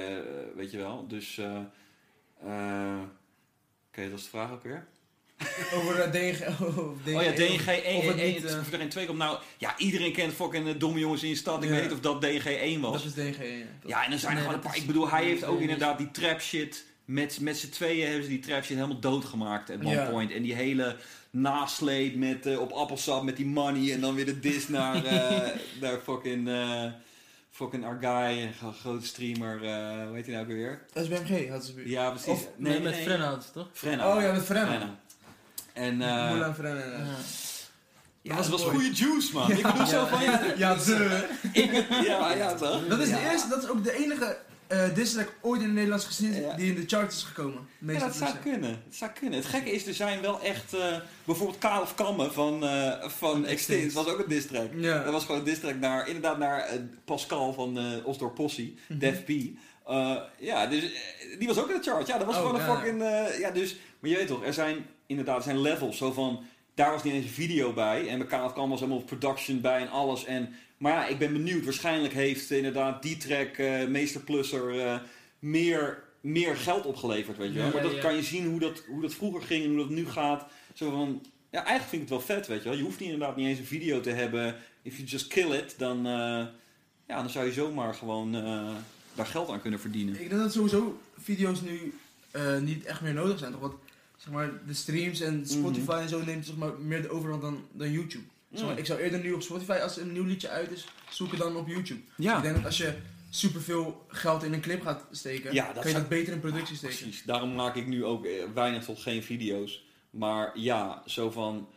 eh, 0.50 0.56
weet 0.56 0.70
je 0.70 0.76
wel. 0.76 1.06
Dus, 1.08 1.38
eh 1.38 1.56
eh, 2.44 2.98
oké, 3.90 4.10
dat 4.10 4.18
is 4.18 4.24
de 4.24 4.30
vraag 4.30 4.50
ook 4.52 4.62
weer. 4.62 4.86
Over 5.74 5.96
uh, 6.06 6.10
DNG. 6.12 6.46
Of 6.60 7.02
DNG, 7.04 7.16
Oh 7.16 7.22
ja, 7.22 7.32
DNG 7.32 7.66
1, 7.66 7.96
of 7.98 8.06
het 8.06 8.16
1, 8.18 8.32
niet, 8.34 8.44
eh, 8.44 8.58
of 8.58 8.72
er 8.72 8.80
een 8.80 8.88
2 8.88 9.06
komt. 9.06 9.18
Nou, 9.18 9.38
ja, 9.58 9.78
iedereen 9.78 10.12
kent 10.12 10.32
fucking 10.32 10.76
domme 10.76 10.98
jongens 10.98 11.22
in 11.22 11.28
je 11.28 11.34
stad. 11.34 11.62
Ik 11.62 11.68
Ja. 11.68 11.74
weet 11.74 11.82
niet 11.82 11.92
of 11.92 12.00
dat 12.00 12.20
DNG 12.20 12.44
1 12.44 12.80
was. 12.80 12.92
Dat 12.92 13.04
is 13.04 13.12
DNG, 13.36 13.58
ja. 13.58 13.64
Dat- 13.80 13.90
Ja, 13.90 14.04
en 14.04 14.10
dan 14.10 14.18
zijn 14.18 14.32
er 14.36 14.38
gewoon 14.38 14.54
een 14.54 14.60
paar. 14.60 14.76
Ik 14.76 14.86
bedoel, 14.86 15.10
hij 15.10 15.24
heeft 15.24 15.44
ook 15.44 15.60
inderdaad 15.60 15.98
die 15.98 16.10
trap 16.10 16.40
shit. 16.40 16.86
Met, 17.10 17.40
met 17.40 17.58
z'n 17.58 17.68
tweeën 17.70 18.04
hebben 18.06 18.22
ze 18.24 18.28
die 18.30 18.38
trap 18.38 18.64
shit 18.64 18.76
helemaal 18.76 19.00
doodgemaakt 19.00 19.70
at 19.70 19.76
one 19.78 19.90
Ja. 19.90 20.10
point. 20.10 20.32
En 20.32 20.42
die 20.42 20.54
hele 20.54 20.96
nasleep 21.30 22.14
met, 22.16 22.46
eh, 22.46 22.60
op 22.60 22.70
appelsap 22.72 23.22
met 23.22 23.36
die 23.36 23.46
money. 23.46 23.92
En 23.92 24.00
dan 24.00 24.14
weer 24.14 24.24
de 24.26 24.40
dis 24.40 24.68
naar, 24.68 25.04
eh, 25.04 25.48
naar 25.80 25.98
fucking, 26.04 26.48
eh 26.48 26.84
fucking 27.50 27.84
Argai, 27.84 28.42
een 28.42 28.52
gro- 28.52 28.74
grote 28.80 29.06
streamer. 29.06 29.64
eh 29.64 30.06
hoe 30.06 30.14
heet 30.16 30.26
hij 30.26 30.34
nou 30.34 30.46
ook 30.46 30.52
weer? 30.52 30.80
SBMG 30.94 31.48
hadden 31.48 31.66
ze 31.66 31.74
weer. 31.74 31.88
Ja, 31.88 32.10
precies. 32.10 32.28
Of 32.28 32.48
nee, 32.56 32.80
met 32.80 32.96
Frenna 32.96 33.24
hadden 33.24 33.44
ze 33.44 33.50
toch? 33.52 33.68
Frenna. 33.72 34.16
Oh 34.16 34.22
ja, 34.22 34.32
met 34.32 34.44
Frenna. 34.44 34.66
Frenna. 34.68 34.98
En 35.72 36.02
eh 36.02 36.28
Moulin 36.30 36.54
Frenna. 36.54 36.84
Ja. 36.84 37.04
ja. 38.22 38.36
dat 38.36 38.48
was 38.48 38.62
goede 38.62 38.92
juice, 38.92 39.32
man. 39.34 39.50
Ik 39.50 39.62
bedoel 39.62 39.86
zo 39.86 40.06
van, 40.06 40.22
ja, 40.22 40.40
Ja, 40.56 40.74
de. 40.84 41.28
ja, 42.06 42.32
ja, 42.34 42.54
toch? 42.54 42.86
Dat 42.86 42.98
is 42.98 43.08
de 43.08 43.28
eerste, 43.30 43.48
dat 43.48 43.62
is 43.62 43.68
ook 43.68 43.84
de 43.84 43.92
enige 44.04 44.38
track 45.12 45.32
ooit 45.40 45.60
in 45.60 45.66
de 45.66 45.72
Nederlandse 45.74 46.06
geschiedenis 46.06 46.44
Ja. 46.50 46.56
die 46.56 46.68
in 46.68 46.74
de 46.74 46.84
charts 46.86 47.16
is 47.16 47.22
gekomen. 47.22 47.68
Ja, 47.78 47.98
dat 47.98 48.14
zou 48.14 48.36
kunnen. 48.42 48.70
Dat 48.70 48.94
zou 48.94 49.10
kunnen. 49.10 49.38
Het 49.38 49.48
gekke 49.48 49.70
is, 49.70 49.86
er 49.86 49.94
zijn 49.94 50.20
wel 50.20 50.40
echt... 50.42 50.74
eh, 50.74 50.96
bijvoorbeeld 51.24 51.58
Kaal 51.58 51.82
of 51.82 51.94
Kamme 51.94 52.30
van, 52.30 52.64
eh 52.64 53.08
van 53.08 53.46
Extinct 53.46 53.92
was 53.92 54.06
ook 54.06 54.18
een 54.18 54.28
diss 54.28 54.46
track. 54.46 54.68
Ja. 54.76 55.02
Dat 55.02 55.12
was 55.12 55.24
gewoon 55.24 55.38
een 55.40 55.46
diss 55.46 55.60
track 55.60 55.76
naar, 55.80 56.06
inderdaad 56.06 56.38
naar 56.38 56.68
Pascal 57.04 57.52
van 57.52 57.78
eh 57.78 57.84
Osdorp 58.06 58.34
Possie, 58.34 58.76
Mhm. 58.88 58.98
Def 58.98 59.24
P. 59.24 59.30
Ja, 60.38 60.66
dus 60.66 60.84
die 61.38 61.48
was 61.48 61.58
ook 61.58 61.70
in 61.70 61.76
de 61.76 61.82
chart. 61.90 62.06
Ja, 62.06 62.18
dat 62.18 62.26
was 62.26 62.36
Oh, 62.36 62.40
gewoon 62.46 62.60
een 62.60 62.66
fucking... 62.76 63.02
ja, 63.40 63.50
dus... 63.50 63.76
Maar 64.00 64.10
je 64.10 64.16
weet 64.16 64.26
toch, 64.26 64.44
er 64.44 64.52
zijn 64.54 64.86
inderdaad 65.06 65.36
er 65.36 65.42
zijn 65.42 65.60
levels. 65.60 65.96
Zo 65.96 66.12
van, 66.12 66.44
daar 66.74 66.90
was 66.90 67.02
niet 67.02 67.12
eens 67.14 67.24
een 67.24 67.30
video 67.30 67.72
bij. 67.72 68.08
En 68.08 68.18
bij 68.18 68.26
Kaal 68.26 68.44
of 68.44 68.52
Kamme 68.52 68.70
was 68.70 68.80
helemaal 68.80 69.02
production 69.02 69.60
bij 69.60 69.80
en 69.80 69.90
alles. 69.90 70.24
En, 70.24 70.54
maar 70.80 70.92
ja, 70.92 71.06
ik 71.06 71.18
ben 71.18 71.32
benieuwd. 71.32 71.64
Waarschijnlijk 71.64 72.14
heeft 72.14 72.50
inderdaad 72.50 73.02
die 73.02 73.16
track, 73.16 73.56
eh 73.56 73.86
Meester 73.86 74.20
Plusser, 74.20 74.80
eh, 74.80 74.98
meer, 75.38 76.02
meer 76.20 76.56
geld 76.56 76.86
opgeleverd, 76.86 77.36
weet 77.36 77.52
je 77.52 77.58
wel. 77.58 77.66
Ja, 77.66 77.72
maar 77.72 77.82
dat 77.82 77.94
ja. 77.94 78.00
kan 78.00 78.16
je 78.16 78.22
zien 78.22 78.46
hoe 78.46 78.60
dat, 78.60 78.82
hoe 78.88 79.00
dat 79.00 79.14
vroeger 79.14 79.42
ging 79.42 79.64
en 79.64 79.70
hoe 79.70 79.78
dat 79.78 79.88
nu 79.88 80.06
gaat. 80.06 80.46
Zo 80.74 80.90
van, 80.90 81.22
ja, 81.50 81.64
eigenlijk 81.64 81.88
vind 81.88 82.02
ik 82.02 82.08
het 82.08 82.26
wel 82.26 82.36
vet, 82.36 82.46
weet 82.46 82.62
je 82.62 82.68
wel. 82.68 82.78
Je 82.78 82.84
hoeft 82.84 83.00
niet 83.00 83.10
inderdaad 83.10 83.36
niet 83.36 83.46
eens 83.46 83.58
een 83.58 83.64
video 83.64 84.00
te 84.00 84.10
hebben. 84.10 84.56
If 84.82 84.96
you 84.96 85.08
just 85.08 85.26
kill 85.26 85.52
it, 85.52 85.74
dan, 85.78 85.96
eh, 86.06 86.46
ja, 87.06 87.20
dan 87.20 87.30
zou 87.30 87.46
je 87.46 87.52
zomaar 87.52 87.94
gewoon 87.94 88.34
eh, 88.34 88.70
daar 89.14 89.26
geld 89.26 89.48
aan 89.48 89.60
kunnen 89.60 89.80
verdienen. 89.80 90.20
Ik 90.20 90.28
denk 90.28 90.40
dat 90.40 90.52
sowieso 90.52 91.00
video's 91.18 91.60
nu 91.60 91.94
eh, 92.30 92.58
niet 92.58 92.84
echt 92.84 93.00
meer 93.00 93.14
nodig 93.14 93.38
zijn. 93.38 93.52
Toch? 93.52 93.60
Want 93.60 93.74
zeg 94.16 94.32
maar, 94.32 94.50
de 94.66 94.74
streams 94.74 95.20
en 95.20 95.46
Spotify 95.46 95.98
en 96.02 96.08
zo 96.08 96.24
neemt 96.24 96.46
zeg 96.46 96.56
maar, 96.56 96.78
meer 96.78 97.02
de 97.02 97.10
overhand 97.10 97.42
dan, 97.42 97.64
dan 97.72 97.92
YouTube. 97.92 98.24
Mm. 98.50 98.70
ik 98.76 98.86
zou 98.86 99.00
eerder 99.00 99.20
nu 99.20 99.32
op 99.32 99.42
Spotify, 99.42 99.72
als 99.72 99.96
er 99.96 100.02
een 100.02 100.12
nieuw 100.12 100.24
liedje 100.24 100.48
uit 100.48 100.70
is, 100.70 100.86
zoeken 101.10 101.38
dan 101.38 101.56
op 101.56 101.68
YouTube. 101.68 102.00
Ja. 102.16 102.36
Ik 102.36 102.42
denk 102.42 102.54
dat 102.54 102.64
als 102.64 102.76
je 102.76 102.94
superveel 103.30 104.04
geld 104.08 104.42
in 104.42 104.52
een 104.52 104.60
clip 104.60 104.82
gaat 104.82 105.04
steken, 105.10 105.54
Ja, 105.54 105.64
kan 105.64 105.88
je 105.88 105.92
dat 105.92 106.08
beter 106.08 106.32
in 106.32 106.40
productie 106.40 106.76
steken. 106.76 106.96
Precies, 106.96 107.22
daarom 107.24 107.54
maak 107.54 107.76
ik 107.76 107.86
nu 107.86 108.04
ook 108.04 108.24
eh, 108.24 108.32
weinig 108.54 108.84
tot 108.84 108.98
geen 108.98 109.22
video's. 109.22 109.84
Maar 110.10 110.50
ja, 110.58 111.02
zo 111.06 111.30
van... 111.30 111.68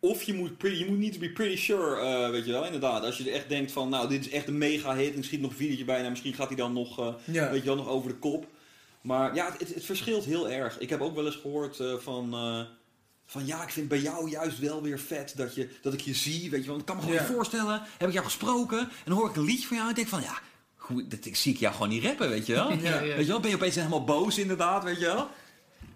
Of 0.00 0.22
je 0.22 0.34
moet, 0.34 0.58
pretty, 0.58 0.78
je 0.78 0.86
moet 0.90 0.98
niet 0.98 1.12
to 1.12 1.18
be 1.18 1.30
pretty 1.30 1.56
sure, 1.56 1.96
eh, 2.00 2.30
weet 2.30 2.44
je 2.44 2.52
wel, 2.52 2.64
inderdaad. 2.64 3.04
Als 3.04 3.16
je 3.18 3.30
echt 3.30 3.48
denkt 3.48 3.72
van, 3.72 3.88
nou, 3.88 4.08
dit 4.08 4.26
is 4.26 4.32
echt 4.32 4.48
een 4.48 4.58
mega 4.58 4.94
hit. 4.96 5.12
En 5.12 5.18
er 5.18 5.24
schiet 5.24 5.40
nog 5.40 5.50
een 5.50 5.56
videootje 5.56 5.84
bij. 5.84 5.98
Nou, 5.98 6.10
misschien 6.10 6.34
gaat 6.34 6.48
hij 6.48 6.56
dan 6.56 6.72
nog, 6.72 6.98
eh, 6.98 7.14
Ja. 7.24 7.50
weet 7.50 7.60
je 7.60 7.66
wel, 7.66 7.76
nog 7.76 7.88
over 7.88 8.08
de 8.10 8.16
kop. 8.16 8.46
Maar 9.00 9.34
ja, 9.34 9.54
het, 9.58 9.74
het 9.74 9.84
verschilt 9.84 10.24
heel 10.24 10.50
erg. 10.50 10.78
Ik 10.78 10.90
heb 10.90 11.00
ook 11.00 11.14
wel 11.14 11.26
eens 11.26 11.36
gehoord 11.36 11.80
eh, 11.80 11.94
van... 11.94 12.34
eh, 13.26 13.32
van 13.32 13.46
ja, 13.46 13.62
ik 13.62 13.70
vind 13.70 13.88
bij 13.88 13.98
jou 14.00 14.30
juist 14.30 14.58
wel 14.58 14.82
weer 14.82 14.98
vet 14.98 15.32
dat, 15.36 15.54
je, 15.54 15.68
dat 15.82 15.92
ik 15.92 16.00
je 16.00 16.14
zie. 16.14 16.50
Weet 16.50 16.62
je 16.64 16.68
wel, 16.70 16.78
ik 16.78 16.84
kan 16.84 16.96
me 16.96 17.02
gewoon 17.02 17.16
Ja. 17.16 17.22
niet 17.24 17.32
voorstellen. 17.34 17.82
Heb 17.98 18.08
ik 18.08 18.14
jou 18.14 18.24
gesproken 18.24 18.78
en 18.78 18.88
dan 19.04 19.16
hoor 19.16 19.28
ik 19.28 19.36
een 19.36 19.44
liedje 19.44 19.66
van 19.66 19.76
jou. 19.76 19.88
En 19.88 19.96
ik 19.96 19.96
denk 20.08 20.08
van 20.22 20.22
ja, 20.22 20.38
hoe, 20.76 21.06
dat, 21.06 21.24
ik 21.24 21.36
zie 21.36 21.52
ik 21.52 21.58
jou 21.60 21.72
gewoon 21.74 21.88
niet 21.88 22.04
rappen, 22.04 22.28
weet 22.28 22.46
je 22.46 22.52
wel. 22.52 22.72
Ja. 22.82 23.00
Ja. 23.00 23.00
Weet 23.00 23.26
je 23.26 23.32
wel, 23.32 23.40
ben 23.40 23.50
je 23.50 23.56
opeens 23.56 23.74
helemaal 23.74 24.04
boos 24.04 24.38
inderdaad, 24.38 24.84
weet 24.84 24.98
je 24.98 25.04
wel. 25.06 25.28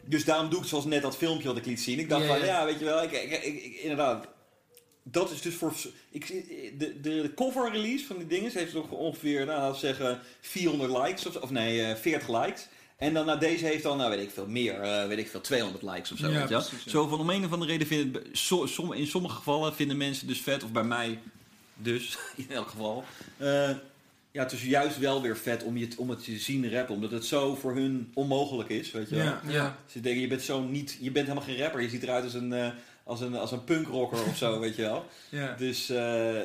Dus 0.05 0.25
daarom 0.25 0.51
doe 0.51 0.61
ik 0.61 0.67
zoals 0.67 0.85
net 0.85 1.03
dat 1.03 1.17
filmpje 1.17 1.49
wat 1.49 1.57
ik 1.57 1.67
liet 1.67 1.81
zien. 1.81 1.99
Ik 1.99 2.09
dacht 2.09 2.27
van 2.27 2.45
ja. 2.45 2.65
weet 2.65 2.79
je 2.79 2.85
wel, 2.85 3.03
ik, 3.03 3.13
ik, 3.13 3.43
ik- 3.45 3.75
inderdaad. 3.81 4.27
Dat 5.03 5.31
is 5.31 5.43
dus 5.43 5.55
voor. 5.55 5.73
Ik, 6.11 6.27
de, 6.27 6.77
de, 6.79 7.01
de 7.01 7.33
cover 7.35 7.71
release 7.73 8.07
van 8.07 8.17
die 8.17 8.27
dingen 8.27 8.51
heeft 8.53 8.73
nog 8.73 8.91
ongeveer, 8.91 9.47
nou, 9.47 9.59
laten 9.59 9.73
we 9.73 9.79
zeggen, 9.87 10.21
400 10.41 10.91
likes 10.93 11.27
of, 11.27 11.37
of 11.37 11.51
nee, 11.51 11.83
eh, 11.83 11.97
40 11.97 12.29
likes. 12.45 12.67
En 12.99 13.15
dan 13.15 13.27
naar 13.27 13.39
deze 13.39 13.65
heeft 13.65 13.83
dan, 13.83 13.97
nou 13.97 14.11
weet 14.11 14.21
ik 14.23 14.31
veel, 14.31 14.47
meer, 14.47 14.81
eh, 14.81 15.07
weet 15.07 15.19
ik 15.19 15.29
veel, 15.29 15.41
200 15.41 15.83
likes 15.83 16.13
of 16.13 16.19
zo. 16.19 16.27
Ja, 16.29 16.33
weet 16.33 16.43
je 16.43 16.49
wel. 16.49 16.61
precies, 16.67 16.85
ja. 16.85 16.91
Zo 16.91 17.07
van 17.09 17.21
om 17.21 17.31
een 17.31 17.45
of 17.45 17.53
andere 17.53 17.71
reden 17.71 17.87
vinden, 17.87 18.23
so, 18.33 18.67
som- 18.67 18.93
in 18.93 19.07
sommige 19.07 19.35
gevallen 19.35 19.75
vinden 19.75 19.97
mensen 19.97 20.27
dus 20.27 20.41
vet, 20.41 20.65
of 20.65 20.73
bij 20.73 20.85
mij 20.85 21.19
dus, 21.75 22.19
in 22.37 22.51
elk 22.51 22.69
geval. 22.69 23.05
eh, 23.37 23.71
ja, 24.31 24.43
het 24.43 24.53
is 24.53 24.65
juist 24.65 24.99
wel 24.99 25.23
weer 25.23 25.37
vet 25.37 25.63
om, 25.63 25.77
je, 25.77 25.87
t- 25.89 25.97
om 25.97 26.11
het 26.11 26.25
te 26.25 26.39
zien 26.39 26.71
rappen, 26.73 26.95
omdat 26.95 27.11
het 27.11 27.25
zo 27.25 27.55
voor 27.55 27.75
hun 27.75 28.11
onmogelijk 28.15 28.69
is, 28.69 28.91
weet 28.91 29.09
je 29.09 29.15
wel. 29.17 29.25
Ja, 29.25 29.41
ja. 29.49 29.77
Ze 29.87 30.01
denken, 30.01 30.21
je 30.21 30.27
bent 30.29 30.43
zo 30.43 30.61
niet, 30.63 30.99
je 31.01 31.11
bent 31.11 31.27
helemaal 31.27 31.49
geen 31.49 31.59
rapper, 31.59 31.81
je 31.81 31.89
ziet 31.89 32.03
eruit 32.03 32.25
als 32.25 32.35
een, 32.35 32.53
eh, 32.53 32.69
als 33.05 33.21
een, 33.21 33.35
als 33.37 33.53
een 33.53 33.65
punkrocker 33.65 34.25
of 34.27 34.37
zo, 34.37 34.59
weet 34.61 34.77
je 34.77 34.83
wel. 34.83 35.07
ja. 35.29 35.55
Dus, 35.59 35.89
eh, 35.89 36.41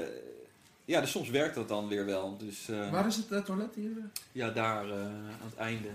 ja, 0.86 1.02
dus 1.02 1.12
soms 1.12 1.30
werkt 1.30 1.56
dat 1.56 1.68
dan 1.68 1.88
weer 1.88 2.06
wel. 2.06 2.38
Dus, 2.38 2.70
eh, 2.70 2.92
Waar 2.92 3.08
is 3.08 3.16
het 3.30 3.46
toilet 3.46 3.76
hier? 3.76 3.92
ja, 4.32 4.50
daar 4.50 4.86
eh, 4.90 4.92
aan 5.02 5.40
het 5.50 5.56
einde. 5.56 5.88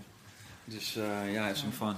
Dus 0.69 0.97
eh, 0.97 1.32
ja, 1.32 1.49
is 1.49 1.59
some 1.59 1.73
fun. 1.73 1.97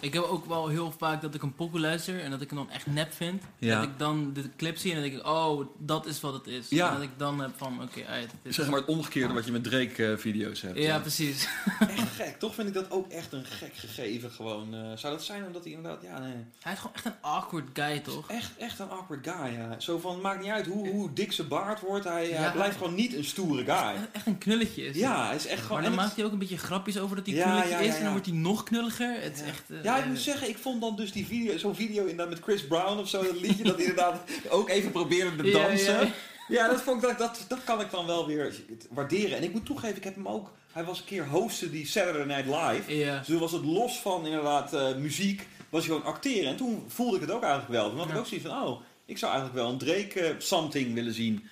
Ik 0.00 0.12
heb 0.12 0.22
ook 0.22 0.46
wel 0.46 0.68
heel 0.68 0.92
vaak 0.98 1.20
dat 1.20 1.34
ik 1.34 1.42
een 1.42 1.54
pokoe 1.54 1.80
luister 1.80 2.20
en 2.20 2.30
dat 2.30 2.40
ik 2.40 2.50
hem 2.50 2.58
dan 2.58 2.70
echt 2.70 2.86
nep 2.86 3.12
vind. 3.12 3.42
Ja. 3.58 3.80
Dat 3.80 3.88
ik 3.88 3.98
dan 3.98 4.32
de 4.32 4.44
clip 4.56 4.76
zie 4.76 4.90
en 4.94 5.00
dan 5.00 5.10
denk 5.10 5.20
ik, 5.22 5.26
oh, 5.28 5.66
dat 5.78 6.06
is 6.06 6.20
wat 6.20 6.32
het 6.32 6.46
is. 6.46 6.66
Ja. 6.68 6.88
En 6.88 6.94
dat 6.94 7.02
ik 7.02 7.10
dan 7.16 7.40
heb 7.40 7.50
van, 7.56 7.82
oké, 7.82 7.98
okay, 8.00 8.20
het 8.20 8.30
is... 8.42 8.54
Zeg 8.54 8.68
maar 8.68 8.78
het 8.78 8.88
omgekeerde 8.88 9.34
wat 9.34 9.44
je 9.44 9.52
met 9.52 9.64
Drake-video's 9.64 10.60
hebt. 10.60 10.78
Ja, 10.78 10.98
precies. 10.98 11.48
Echt 11.80 12.10
gek. 12.22 12.38
Toch 12.38 12.54
vind 12.54 12.68
ik 12.68 12.74
dat 12.74 12.90
ook 12.90 13.08
echt 13.10 13.32
een 13.32 13.44
gek 13.44 13.72
gegeven 13.74 14.30
gewoon. 14.30 14.74
eh, 14.74 14.80
zou 14.96 15.12
dat 15.14 15.24
zijn 15.24 15.46
omdat 15.46 15.64
hij 15.64 15.72
inderdaad, 15.72 16.02
ja 16.02 16.18
nee. 16.18 16.34
Hij 16.60 16.72
is 16.72 16.78
gewoon 16.78 16.94
echt 16.96 17.04
een 17.04 17.14
awkward 17.20 17.66
guy, 17.72 17.98
toch? 17.98 18.30
Echt, 18.30 18.50
echt 18.58 18.78
een 18.78 18.88
awkward 18.90 19.26
guy, 19.28 19.52
ja. 19.58 19.80
Zo 19.80 19.98
van, 19.98 20.20
maakt 20.20 20.40
niet 20.42 20.50
uit 20.50 20.66
hoe, 20.66 20.88
hoe 20.88 21.12
dik 21.12 21.32
zijn 21.32 21.48
baard 21.48 21.80
wordt, 21.80 22.04
hij, 22.04 22.50
blijft 22.52 22.76
gewoon 22.76 22.94
niet 22.94 23.14
een 23.14 23.24
stoere 23.24 23.64
guy. 23.64 23.74
Echt- 23.74 24.10
Echt 24.12 24.26
een 24.26 24.38
knulletje 24.38 24.84
is. 24.86 24.96
Ja, 24.96 25.26
hij 25.26 25.36
is 25.36 25.46
echt 25.46 25.60
gewoon... 25.62 25.76
Maar 25.76 25.86
en 25.90 25.94
dan 25.96 26.04
maakt 26.04 26.16
hij 26.16 26.24
ook 26.24 26.32
een 26.32 26.38
beetje 26.38 26.58
grapjes 26.58 26.98
over 26.98 27.16
dat 27.16 27.26
hij 27.26 27.34
Ja, 27.34 27.44
knulletje 27.44 27.70
ja, 27.70 27.78
is 27.78 27.84
ja, 27.86 27.90
en 27.92 27.96
ja. 27.98 28.02
dan 28.02 28.12
wordt 28.12 28.26
hij 28.26 28.36
nog 28.36 28.62
knulliger. 28.62 29.20
Het 29.22 29.34
is 29.34 29.42
echt... 29.42 29.62
eh, 29.70 29.76
Ja, 29.90 29.96
ik 29.96 30.02
eh, 30.02 30.08
moet 30.08 30.20
zeggen, 30.20 30.48
ik 30.48 30.58
vond 30.58 30.80
dan 30.80 30.96
dus 30.96 31.12
die 31.12 31.26
video, 31.26 31.58
zo'n 31.58 31.74
video 31.74 32.00
inderdaad 32.02 32.28
met 32.28 32.42
Chris 32.42 32.66
Brown 32.66 32.98
of 32.98 33.08
zo, 33.08 33.22
dat 33.22 33.40
liedje, 33.40 33.64
dat 33.64 33.76
hij 33.76 33.84
inderdaad 33.84 34.20
ook 34.48 34.68
even 34.68 34.90
probeerde 34.90 35.42
te 35.42 35.50
dansen. 35.50 36.00
ja. 36.00 36.12
Ja, 36.48 36.68
dat, 36.68 36.82
vond 36.82 37.02
ik, 37.02 37.08
dat, 37.08 37.18
dat, 37.18 37.44
dat 37.48 37.64
kan 37.64 37.80
ik 37.80 37.90
dan 37.90 38.06
wel 38.06 38.26
weer 38.26 38.54
waarderen. 38.90 39.36
En 39.36 39.42
ik 39.42 39.52
moet 39.52 39.66
toegeven, 39.66 39.96
ik 39.96 40.04
heb 40.04 40.14
hem 40.14 40.28
ook, 40.28 40.52
hij 40.72 40.84
was 40.84 40.98
een 40.98 41.04
keer 41.04 41.26
hosten 41.26 41.70
die 41.70 41.86
Saturday 41.86 42.24
Night 42.24 42.46
Live. 42.46 42.96
Ja. 42.96 43.18
Dus 43.18 43.26
toen 43.26 43.38
was 43.38 43.52
het 43.52 43.64
los 43.64 44.00
van 44.00 44.26
inderdaad 44.26 44.72
eh, 44.72 44.94
muziek, 44.94 45.46
was 45.68 45.86
hij 45.86 45.94
gewoon 45.94 46.12
acteren. 46.12 46.50
En 46.50 46.56
toen 46.56 46.84
voelde 46.88 47.16
ik 47.16 47.22
het 47.22 47.30
ook 47.30 47.42
eigenlijk 47.42 47.72
wel. 47.72 47.88
Toen 47.88 47.98
had 47.98 48.10
ik 48.10 48.16
ook 48.16 48.26
zoiets 48.26 48.46
van, 48.46 48.62
oh, 48.62 48.80
ik 49.04 49.18
zou 49.18 49.32
eigenlijk 49.32 49.62
wel 49.62 49.72
een 49.72 49.78
Drake 49.78 50.20
eh, 50.20 50.34
something 50.38 50.94
willen 50.94 51.14
zien. 51.14 51.48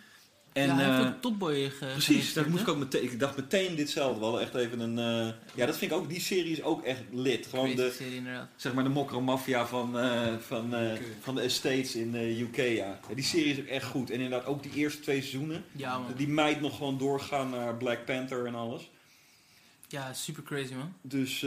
En, 0.59 0.67
ja, 0.67 0.75
hij 0.75 0.85
heeft 0.91 1.01
eh, 1.05 1.07
ook 1.07 1.21
Topboy 1.21 1.71
ge- 1.71 1.87
Precies, 1.93 2.33
dat 2.33 2.47
moest 2.47 2.63
ik 2.63 2.69
ook 2.69 2.77
meteen. 2.79 3.03
Ik 3.03 3.21
dacht 3.21 3.37
meteen 3.37 3.75
ditzelfde. 3.75 4.19
We 4.19 4.25
hadden 4.25 4.43
echt 4.43 4.55
even 4.55 4.81
een. 4.81 4.99
eh, 4.99 5.35
ja, 5.55 5.67
dat 5.67 5.77
vind 5.77 5.91
ik 5.93 5.97
ook. 5.99 6.09
Die 6.09 6.21
serie 6.21 6.53
is 6.53 6.63
ook 6.63 6.85
echt 6.85 7.01
lit. 7.13 7.47
Gewoon 7.47 7.65
Crazy 7.75 7.89
de, 7.89 7.95
serie, 7.97 8.23
zeg 8.57 8.73
maar 8.75 8.85
de 8.85 8.91
mokro 8.91 9.21
mafia 9.21 9.67
van, 9.67 9.99
eh, 9.99 10.27
van, 10.41 10.75
eh, 10.75 10.93
van 11.21 11.35
de 11.35 11.41
estates 11.41 11.95
in 11.97 12.13
de 12.13 12.41
UK. 12.41 12.57
Ja. 12.57 12.99
Ja, 13.09 13.15
Die 13.15 13.25
serie 13.25 13.53
is 13.53 13.59
ook 13.61 13.67
echt 13.67 13.87
goed. 13.87 14.11
En 14.11 14.21
inderdaad 14.21 14.47
ook 14.47 14.63
die 14.63 14.73
eerste 14.75 15.01
twee 15.01 15.21
seizoenen. 15.21 15.65
Ja, 15.73 15.99
man. 15.99 16.13
Die 16.17 16.29
meid 16.29 16.61
nog 16.61 16.77
gewoon 16.77 16.99
doorgaan 16.99 17.51
naar 17.51 17.75
Black 17.77 18.05
Panther 18.05 18.47
en 18.47 18.55
alles. 18.55 18.91
Ja, 19.89 20.13
super 20.13 20.43
crazy, 20.43 20.75
man. 20.75 20.93
Dus. 21.03 21.47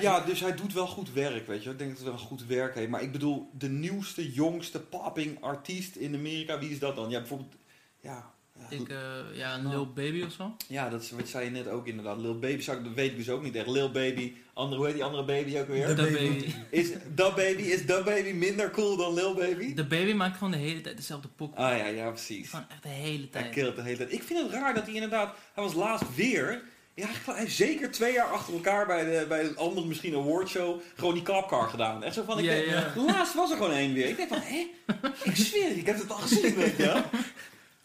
Ja, 0.00 0.20
dus 0.20 0.40
hij 0.40 0.54
doet 0.54 0.72
wel 0.72 0.86
goed 0.86 1.12
werk, 1.12 1.46
weet 1.46 1.58
je. 1.58 1.64
wel. 1.64 1.72
Ik 1.72 1.78
denk 1.78 1.90
dat 1.90 2.00
hij 2.02 2.08
wel 2.10 2.18
goed 2.18 2.46
werk 2.46 2.74
heeft. 2.74 2.88
Maar 2.90 3.02
ik 3.02 3.12
bedoel, 3.12 3.48
de 3.58 3.68
nieuwste, 3.68 4.32
jongste 4.32 4.80
popping 4.80 5.42
artiest 5.42 5.96
in 5.96 6.14
Amerika, 6.14 6.58
wie 6.58 6.70
is 6.70 6.78
dat 6.78 6.96
dan? 6.96 7.10
Ja, 7.10 7.18
bijvoorbeeld. 7.18 7.54
Ja, 8.00 8.32
ja, 8.58 8.76
Ik, 8.76 8.88
eh, 8.88 8.96
ja, 9.32 9.54
een 9.54 9.68
Lil 9.68 9.92
Baby 9.92 10.22
of 10.22 10.32
zo. 10.32 10.56
Ja, 10.68 10.88
dat 10.88 11.02
is, 11.02 11.10
wat 11.10 11.28
zei 11.28 11.44
je 11.44 11.50
net 11.50 11.68
ook 11.68 11.86
inderdaad. 11.86 12.18
Lil 12.18 12.38
Baby, 12.38 12.60
zou 12.62 12.78
ik, 12.78 12.84
dat 12.84 12.92
weet 12.94 13.10
ik 13.10 13.16
dus 13.16 13.28
ook 13.30 13.42
niet 13.42 13.54
echt. 13.56 13.66
Lil 13.66 13.90
Baby, 13.90 14.32
andere, 14.52 14.76
hoe 14.76 14.86
heet 14.86 14.94
die 14.94 15.04
andere 15.04 15.24
baby 15.24 15.58
ook 15.58 15.68
weer? 15.68 15.86
The 15.86 15.94
Baby. 15.94 16.12
Baby. 16.12 16.52
Is 16.70 16.90
Da 17.14 17.34
Baby, 17.34 17.62
is 17.62 17.86
Da 17.86 18.02
Baby 18.02 18.30
minder 18.32 18.70
cool 18.70 18.96
dan 18.96 19.14
Lil 19.14 19.34
Baby? 19.34 19.74
De 19.74 19.86
Baby 19.86 20.12
maakt 20.12 20.36
gewoon 20.36 20.52
de 20.52 20.58
hele 20.58 20.80
tijd 20.80 20.96
dezelfde 20.96 21.28
pokoe. 21.28 21.56
Ah 21.56 21.78
ja, 21.78 21.86
ja 21.86 22.10
precies. 22.10 22.48
Gewoon 22.50 22.64
echt 22.68 22.82
de 22.82 22.88
hele 22.88 23.18
Hij 23.18 23.26
tijd. 23.42 23.50
killt 23.50 23.76
de 23.76 23.82
hele 23.82 23.96
tijd. 23.96 24.12
Ik 24.12 24.22
vind 24.22 24.42
het 24.42 24.50
raar 24.52 24.74
dat 24.74 24.84
hij 24.84 24.94
inderdaad, 24.94 25.36
hij 25.54 25.64
was 25.64 25.74
laatst 25.74 26.14
weer 26.14 26.62
Ja, 26.94 27.06
hij 27.26 27.50
zeker 27.50 27.90
twee 27.90 28.12
jaar 28.12 28.26
achter 28.26 28.54
elkaar 28.54 28.86
bij, 28.86 29.04
de, 29.04 29.24
bij 29.28 29.44
een 29.44 29.56
andere, 29.56 29.86
misschien 29.86 30.14
awardshow, 30.14 30.80
gewoon 30.96 31.14
die 31.14 31.22
klapkar 31.22 31.68
gedaan. 31.68 32.02
Echt 32.02 32.14
zo 32.14 32.22
van, 32.22 32.38
ik 32.38 32.44
denk, 32.44 32.94
laatst 32.94 33.34
was 33.34 33.50
er 33.50 33.56
gewoon 33.56 33.72
één 33.72 33.92
weer. 33.92 34.08
Ik 34.08 34.16
denk 34.16 34.28
van, 34.28 34.40
hé, 34.40 34.66
ik 35.30 35.36
zweer, 35.36 35.76
ik 35.76 35.86
heb 35.86 35.98
het 35.98 36.10
al 36.10 36.16
gezien, 36.16 36.54
weet 36.54 36.76
je. 36.76 37.02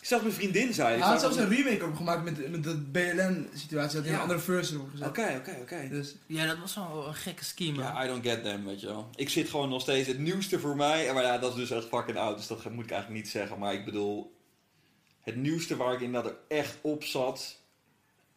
Zelfs 0.02 0.24
mijn 0.24 0.36
vriendin 0.36 0.74
zei. 0.74 0.90
Hij 1.00 1.08
had 1.08 1.20
zelfs 1.20 1.36
een 1.38 1.50
remake 1.50 1.86
op 1.86 1.96
gemaakt 1.96 2.24
met, 2.24 2.52
met 2.52 2.64
de 2.64 2.78
BLN-situatie. 2.78 3.96
Dat 3.96 4.04
hij 4.04 4.12
Ja. 4.12 4.16
een 4.16 4.22
andere 4.22 4.40
verse 4.40 4.74
erop 4.74 4.90
gezet. 4.92 5.08
Oké, 5.08 5.36
oké, 5.40 5.58
oké. 5.62 5.88
Dus, 5.90 6.16
Ja, 6.26 6.46
dat 6.46 6.58
was 6.60 6.76
wel 6.76 7.06
een 7.08 7.14
gekke 7.14 7.44
scheme. 7.46 7.72
man. 7.78 7.86
Ja, 7.86 8.04
I 8.04 8.08
don't 8.08 8.26
get 8.26 8.44
them, 8.44 8.66
weet 8.66 8.82
je 8.82 8.88
wel. 8.88 9.10
Ik 9.16 9.30
zit 9.30 9.50
gewoon 9.50 9.70
nog 9.70 9.82
steeds 9.82 10.08
het 10.08 10.20
nieuwste 10.20 10.60
voor 10.60 10.76
mij. 10.76 11.14
Maar 11.14 11.24
ja, 11.24 11.38
dat 11.38 11.52
is 11.52 11.58
dus 11.58 11.72
echt 11.78 11.88
fucking 11.88 12.18
oud. 12.18 12.38
Dus 12.38 12.48
dat 12.48 12.64
moet 12.72 12.84
ik 12.84 12.92
eigenlijk 12.92 13.22
niet 13.22 13.32
zeggen. 13.32 13.60
Maar 13.60 13.74
ik 13.74 13.86
bedoel, 13.86 14.36
het 15.22 15.36
nieuwste 15.36 15.76
waar 15.76 15.94
ik 15.94 16.02
inderdaad 16.02 16.32
er 16.32 16.38
echt 16.58 16.78
op 16.82 17.04
zat. 17.04 17.59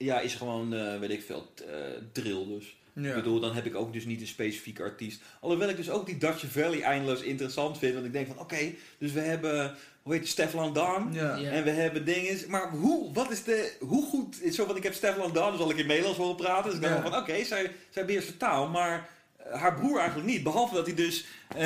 Ja, 0.04 0.20
is 0.20 0.34
gewoon, 0.34 0.74
eh, 0.74 0.98
weet 0.98 1.10
ik 1.10 1.22
veel, 1.22 1.52
eh, 1.68 1.74
drill 2.12 2.46
dus. 2.46 2.76
ja. 2.94 3.08
Ik 3.08 3.14
bedoel, 3.14 3.40
dan 3.40 3.54
heb 3.54 3.66
ik 3.66 3.74
ook 3.74 3.92
dus 3.92 4.04
niet 4.04 4.20
een 4.20 4.26
specifieke 4.26 4.82
artiest. 4.82 5.20
Alhoewel 5.40 5.68
ik 5.68 5.76
dus 5.76 5.90
ook 5.90 6.06
die 6.06 6.16
Dutch 6.18 6.44
Valley 6.50 6.82
eindeloos 6.82 7.20
interessant 7.20 7.78
vind. 7.78 7.94
Want 7.94 8.06
ik 8.06 8.12
denk 8.12 8.26
van, 8.26 8.38
oké, 8.38 8.72
dus 8.98 9.12
we 9.12 9.20
hebben, 9.20 9.74
hoe 10.02 10.14
heet 10.14 10.28
Stefan 10.28 10.72
Daan. 10.72 11.10
Ja. 11.12 11.36
Ja. 11.36 11.50
En 11.50 11.64
we 11.64 11.70
hebben 11.70 12.04
dingen. 12.04 12.36
Maar 12.50 12.70
hoe, 12.70 13.12
wat 13.12 13.30
is 13.30 13.42
de, 13.44 13.72
hoe 13.80 14.04
goed 14.06 14.42
is 14.42 14.54
zo? 14.54 14.64
Want 14.66 14.76
ik 14.78 14.82
heb 14.84 14.94
Stefan 14.94 15.32
Daan, 15.32 15.50
dus 15.52 15.60
al 15.60 15.70
ik 15.70 15.76
in 15.78 15.86
Nederlands 15.86 16.18
horen 16.18 16.36
praten. 16.36 16.64
Dus 16.64 16.74
ik 16.74 16.80
dacht 16.82 16.94
Ja. 17.04 17.10
van, 17.10 17.20
oké, 17.20 17.44
zij, 17.44 17.70
zij 17.90 18.04
beheerst 18.04 18.28
de 18.28 18.36
taal. 18.36 18.68
Maar 18.68 19.08
eh, 19.36 19.60
haar 19.60 19.74
broer 19.74 19.98
eigenlijk 19.98 20.28
niet. 20.28 20.42
Behalve 20.42 20.74
dat 20.74 20.86
hij 20.86 20.94
dus 20.94 21.24
eh, 21.48 21.58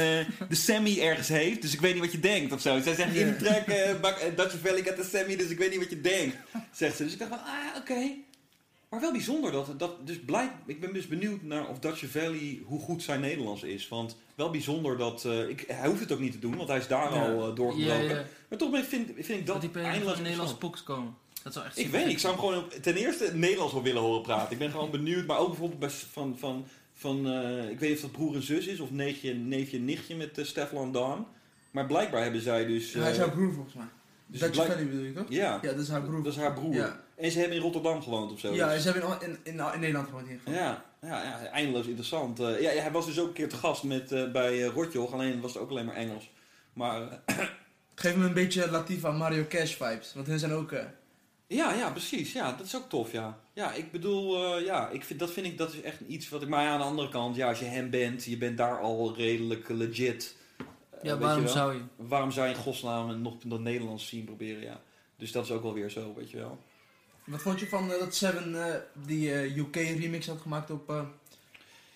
de 0.49 0.55
semi 0.55 1.01
ergens 1.01 1.29
heeft. 1.29 1.63
Dus 1.63 1.73
ik 1.73 1.81
weet 1.81 1.93
niet 1.93 2.03
wat 2.03 2.13
je 2.13 2.21
denkt 2.21 2.53
of 2.53 2.61
zo. 2.61 2.81
Zij 2.81 2.95
zegt 2.95 3.15
in 3.15 3.27
de 3.27 3.37
track, 3.37 3.67
eh, 3.67 4.37
Dutch 4.37 4.55
Valley 4.63 4.83
gaat 4.83 4.97
de 4.97 5.05
semi, 5.05 5.37
dus 5.37 5.49
ik 5.49 5.59
weet 5.59 5.71
niet 5.71 5.79
wat 5.79 5.91
je 5.91 6.01
denkt. 6.01 6.37
Zegt 6.73 6.97
ze. 6.97 7.03
Dus 7.05 7.13
ik 7.13 7.19
dacht 7.19 7.31
van, 7.31 7.41
ah, 7.41 7.77
oké. 7.77 8.11
Maar 8.97 9.05
wel 9.05 9.15
bijzonder 9.15 9.53
dat, 9.53 9.79
dat 9.79 10.07
dus 10.07 10.21
blijk, 10.21 10.51
ik 10.67 10.81
ben 10.81 10.93
dus 10.93 11.07
benieuwd 11.07 11.43
naar 11.43 11.69
of 11.69 11.79
Dutch 11.79 12.05
Valley, 12.11 12.61
hoe 12.65 12.81
goed 12.81 13.03
zijn 13.03 13.21
Nederlands 13.21 13.63
is. 13.63 13.89
Want 13.89 14.17
wel 14.35 14.51
bijzonder 14.51 14.97
dat, 14.99 15.25
eh, 15.25 15.49
ik, 15.49 15.65
hij 15.69 15.89
hoeft 15.89 16.01
het 16.01 16.13
ook 16.13 16.19
niet 16.21 16.33
te 16.33 16.39
doen, 16.39 16.57
want 16.57 16.69
hij 16.69 16.79
is 16.79 16.87
daar 16.89 17.15
Ja. 17.15 17.29
al 17.29 17.49
eh, 17.49 17.55
doorgebroken. 17.55 18.05
Ja, 18.05 18.15
ja. 18.15 18.25
Maar 18.49 18.59
toch 18.59 18.71
ben 18.71 18.81
ik- 18.81 18.87
vind, 18.87 19.11
vind 19.15 19.29
ik 19.29 19.47
dat, 19.47 19.63
Dat 19.63 19.73
die 19.73 19.83
Nederlandse 19.83 20.23
interessant. 20.23 20.59
poeks 20.59 20.83
komen. 20.83 21.15
Dat 21.43 21.53
zou 21.53 21.67
echt 21.67 21.79
Ik 21.79 21.89
weet 21.91 22.05
niet, 22.05 22.13
ik 22.13 22.19
zou 22.19 22.35
hem 22.35 22.43
gewoon 22.45 22.65
ten 22.83 22.95
eerste 22.95 23.25
het 23.25 23.35
Nederlands 23.35 23.73
wel 23.73 23.83
willen 23.83 24.03
horen 24.03 24.23
praten. 24.23 24.53
Ik 24.53 24.59
ben 24.59 24.71
gewoon 24.71 24.91
benieuwd, 24.91 25.27
maar 25.27 25.39
ook 25.39 25.49
bijvoorbeeld 25.49 25.81
bij, 25.81 25.91
van, 25.91 26.37
van, 26.39 26.67
van 26.93 27.27
eh, 27.29 27.71
ik 27.71 27.79
weet 27.79 27.89
niet 27.89 27.99
of 27.99 28.01
dat 28.05 28.13
broer 28.13 28.35
en 28.35 28.43
zus 28.43 28.67
is, 28.67 28.81
of 28.81 28.91
neefje, 28.91 29.35
neefje 29.35 29.79
nichtje 29.79 30.17
met 30.17 30.39
uh, 30.39 30.45
Stefan 30.45 30.93
Daan. 30.93 31.27
Maar 31.71 31.87
blijkbaar 31.87 32.23
hebben 32.23 32.41
zij 32.41 32.67
dus... 32.67 32.93
hij 32.93 33.11
is 33.11 33.19
haar 33.19 33.31
broer 33.31 33.53
volgens 33.53 33.75
mij. 33.75 33.87
dus 34.27 34.41
Dutch 34.41 34.57
Valley 34.57 34.87
bedoel 34.87 35.05
je 35.05 35.13
toch? 35.13 35.27
Ja, 35.29 35.59
Ja, 35.63 35.73
dat 35.73 35.79
is 35.81 35.89
haar 35.89 36.03
broer. 36.03 36.23
dat 36.23 36.33
is 36.33 36.39
haar 36.39 36.53
broer. 36.53 37.05
En 37.17 37.31
ze 37.31 37.39
hebben 37.39 37.57
in 37.57 37.63
Rotterdam 37.63 38.03
gewoond 38.03 38.33
of 38.33 38.39
zo. 38.39 38.55
ja 38.55 38.79
ze 38.79 38.91
hebben 38.91 39.21
in, 39.21 39.29
in, 39.29 39.39
in, 39.43 39.73
in 39.73 39.81
Nederland 39.81 40.09
gewoon 40.09 40.25
in 40.25 40.31
ieder 40.31 40.43
geval. 40.47 40.61
Ja, 40.61 40.85
ja, 41.03 41.23
ja, 41.23 41.47
eindeloos 41.47 41.87
interessant. 41.87 42.41
Eh, 42.41 42.61
ja, 42.61 42.71
ja, 42.71 42.81
hij 42.83 42.91
was 42.91 43.07
dus 43.07 43.21
ook 43.21 43.27
een 43.27 43.33
keer 43.33 43.49
te 43.49 43.57
gast 43.57 43.83
met, 43.83 44.13
eh, 44.13 44.31
bij 44.31 44.59
uh, 44.59 44.67
Rotjoch, 44.67 45.13
alleen 45.13 45.41
was 45.41 45.55
het 45.55 45.63
ook 45.63 45.71
alleen 45.71 45.85
maar 45.85 45.95
Engels. 45.95 46.31
Maar 46.73 47.23
Geef 47.95 48.17
me 48.17 48.25
een 48.25 48.35
beetje 48.35 48.71
Latifa 48.71 49.11
Mario 49.11 49.45
Cash 49.49 49.75
vibes. 49.75 50.15
Want 50.15 50.27
hun 50.27 50.39
zijn 50.39 50.53
ook... 50.53 50.73
eh, 50.73 50.85
ja, 51.47 51.73
ja, 51.73 51.91
precies. 51.91 52.33
Ja, 52.33 52.53
dat 52.53 52.67
is 52.67 52.77
ook 52.77 52.89
tof, 52.89 53.13
ja. 53.13 53.39
Ja, 53.53 53.73
ik 53.73 53.93
bedoel, 53.93 54.55
eh, 54.57 54.65
ja, 54.65 54.89
ik 54.89 55.05
vind, 55.05 55.19
dat 55.19 55.31
vind 55.31 55.47
ik, 55.47 55.59
dat 55.59 55.73
is 55.73 55.81
echt 55.81 56.01
iets 56.01 56.29
wat 56.29 56.43
ik... 56.43 56.49
Maar 56.49 56.63
ja, 56.63 56.71
aan 56.71 56.79
de 56.79 56.85
andere 56.85 57.09
kant, 57.09 57.37
ja, 57.37 57.49
als 57.49 57.59
je 57.59 57.65
hem 57.65 57.91
bent, 57.91 58.25
je 58.25 58.37
bent 58.37 58.59
daar 58.59 58.81
al 58.81 59.15
redelijk 59.17 59.69
legit. 59.69 60.37
Ja, 61.03 61.19
waarom 61.19 61.43
je 61.43 61.49
zou 61.49 61.75
je? 61.75 61.81
Waarom 61.97 62.31
zou 62.31 62.49
je 62.49 62.55
in 62.55 62.61
godsnaam 62.61 63.21
nog 63.23 63.35
dat 63.45 63.61
Nederlands 63.61 64.09
zien 64.09 64.25
proberen, 64.25 64.63
ja. 64.63 64.81
Dus 65.17 65.33
dat 65.33 65.45
is 65.45 65.51
ook 65.51 65.63
wel 65.63 65.75
weer 65.75 65.91
zo, 65.91 66.15
weet 66.17 66.31
je 66.31 66.37
wel. 66.37 66.59
Wat 67.27 67.43
vond 67.43 67.61
je 67.61 67.69
van 67.69 67.93
eh, 67.93 67.99
dat 67.99 68.15
Seven 68.15 68.67
eh, 68.67 68.75
die 69.07 69.33
eh, 69.33 69.57
UK 69.57 69.75
remix 69.77 70.27
had 70.27 70.41
gemaakt 70.43 70.71
op... 70.71 70.93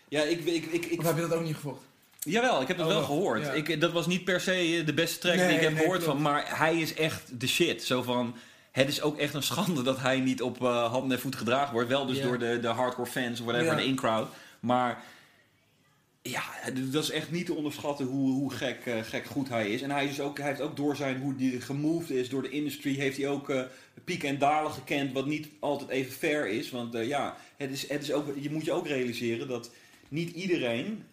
Ja, 0.08 0.22
ik... 0.22 0.44
ik, 0.44 0.64
ik, 0.64 0.84
ik 0.86 0.98
of 0.98 1.06
heb 1.06 1.14
je 1.14 1.20
dat 1.20 1.32
ook 1.32 1.44
niet 1.44 1.54
gevolgd? 1.54 1.82
Jawel, 2.18 2.60
ik 2.60 2.68
heb 2.68 2.76
het 2.76 2.86
Oh, 2.86 2.92
wel 2.92 3.02
gehoord. 3.02 3.44
Ja. 3.44 3.52
Ik, 3.52 3.80
dat 3.80 3.92
was 3.92 4.06
niet 4.06 4.24
per 4.24 4.40
se 4.40 4.82
de 4.86 4.94
beste 4.94 5.18
track 5.18 5.34
die 5.36 5.44
ik 5.44 5.60
heb 5.60 5.72
nee, 5.72 5.80
gehoord 5.80 6.02
klopt. 6.02 6.12
van, 6.12 6.22
maar 6.22 6.58
hij 6.58 6.76
is 6.80 6.94
echt 6.94 7.40
de 7.40 7.46
shit. 7.46 7.84
Zo 7.84 8.02
van, 8.02 8.34
het 8.70 8.88
is 8.88 9.02
ook 9.02 9.18
echt 9.18 9.34
een 9.34 9.42
schande 9.42 9.82
dat 9.82 9.98
hij 10.00 10.20
niet 10.20 10.42
op 10.42 10.62
eh 10.62 10.90
handen 10.90 11.16
en 11.16 11.22
voet 11.22 11.36
gedragen 11.36 11.72
wordt. 11.72 11.88
Wel 11.88 12.06
dus 12.06 12.22
door 12.22 12.38
de, 12.38 12.58
de 12.60 12.68
hardcore 12.68 13.10
fans 13.10 13.40
of 13.40 13.46
whatever, 13.46 13.72
Ja. 13.72 13.76
de 13.76 13.86
in-crowd. 13.86 14.28
Maar 14.60 15.02
ja, 16.22 16.42
dat 16.90 17.02
is 17.02 17.10
echt 17.10 17.30
niet 17.30 17.46
te 17.46 17.54
onderschatten 17.54 18.06
hoe, 18.06 18.32
hoe 18.32 18.52
gek, 18.52 18.86
eh, 18.86 19.02
gek 19.02 19.24
goed 19.24 19.48
hij 19.48 19.70
is. 19.70 19.82
En 19.82 19.90
hij, 19.90 20.04
is 20.04 20.16
dus 20.16 20.20
ook, 20.20 20.38
hij 20.38 20.48
heeft 20.48 20.60
ook 20.60 20.76
door 20.76 20.96
zijn, 20.96 21.20
hoe 21.20 21.34
hij 21.38 21.60
gemoved 21.60 22.10
is 22.10 22.28
door 22.28 22.42
de 22.42 22.50
industry, 22.50 22.94
heeft 22.94 23.16
hij 23.16 23.28
ook 23.28 23.50
eh, 23.50 23.62
pieken 24.04 24.28
en 24.28 24.38
dalen 24.38 24.72
gekend, 24.72 25.12
wat 25.12 25.26
niet 25.26 25.48
altijd 25.58 25.90
even 25.90 26.12
fair 26.12 26.48
is. 26.48 26.70
Want 26.70 26.94
eh, 26.94 27.08
ja, 27.08 27.36
het 27.56 27.70
is, 27.70 27.88
het 27.88 28.02
is 28.02 28.12
ook, 28.12 28.34
je 28.40 28.50
moet 28.50 28.64
je 28.64 28.72
ook 28.72 28.86
realiseren 28.86 29.48
dat 29.48 29.70
niet 30.08 30.30
iedereen 30.30 31.04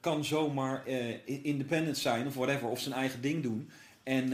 kan 0.00 0.24
zomaar 0.24 0.82
independent 1.24 1.98
zijn 1.98 2.26
of 2.26 2.34
whatever, 2.34 2.68
of 2.68 2.80
zijn 2.80 2.94
eigen 2.94 3.20
ding 3.20 3.42
doen. 3.42 3.70
En, 4.02 4.32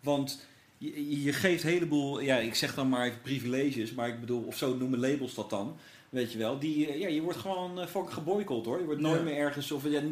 want 0.00 0.46
je, 0.78 1.22
je 1.22 1.32
geeft 1.32 1.62
een 1.62 1.70
heleboel, 1.70 2.20
ja, 2.20 2.36
ik 2.38 2.54
zeg 2.54 2.74
dan 2.74 2.88
maar 2.88 3.06
even 3.06 3.20
privileges, 3.20 3.92
maar 3.92 4.08
ik 4.08 4.20
bedoel, 4.20 4.42
of 4.42 4.56
zo 4.56 4.76
noemen 4.76 4.98
labels 4.98 5.34
dat 5.34 5.50
dan. 5.50 5.76
Weet 6.12 6.32
je 6.32 6.38
wel, 6.38 6.58
die, 6.58 6.88
eh, 6.88 6.98
ja, 7.00 7.08
je 7.08 7.20
wordt 7.20 7.38
gewoon 7.38 7.80
eh, 7.80 7.86
fucking 7.86 8.14
geboycott 8.14 8.66
hoor. 8.66 8.78
Je 8.78 8.84
wordt 8.84 9.00
nooit 9.00 9.18
Ja. 9.18 9.24
meer 9.24 9.36
ergens, 9.36 9.72
of 9.72 9.84
ja, 9.88 10.02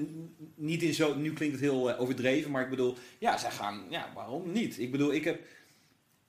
niet 0.55 0.83
in 0.83 0.95
zo, 0.95 1.15
nu 1.15 1.33
klinkt 1.33 1.55
het 1.55 1.65
heel 1.65 1.91
eh, 1.91 2.01
overdreven, 2.01 2.51
maar 2.51 2.63
ik 2.63 2.71
bedoel, 2.71 2.95
ja, 3.19 3.39
zij 3.39 3.51
gaan, 3.51 3.83
ja, 3.91 4.09
waarom 4.15 4.53
niet? 4.53 4.79
Ik 4.79 4.91
bedoel, 4.91 5.13
ik 5.13 5.25
heb, 5.25 5.41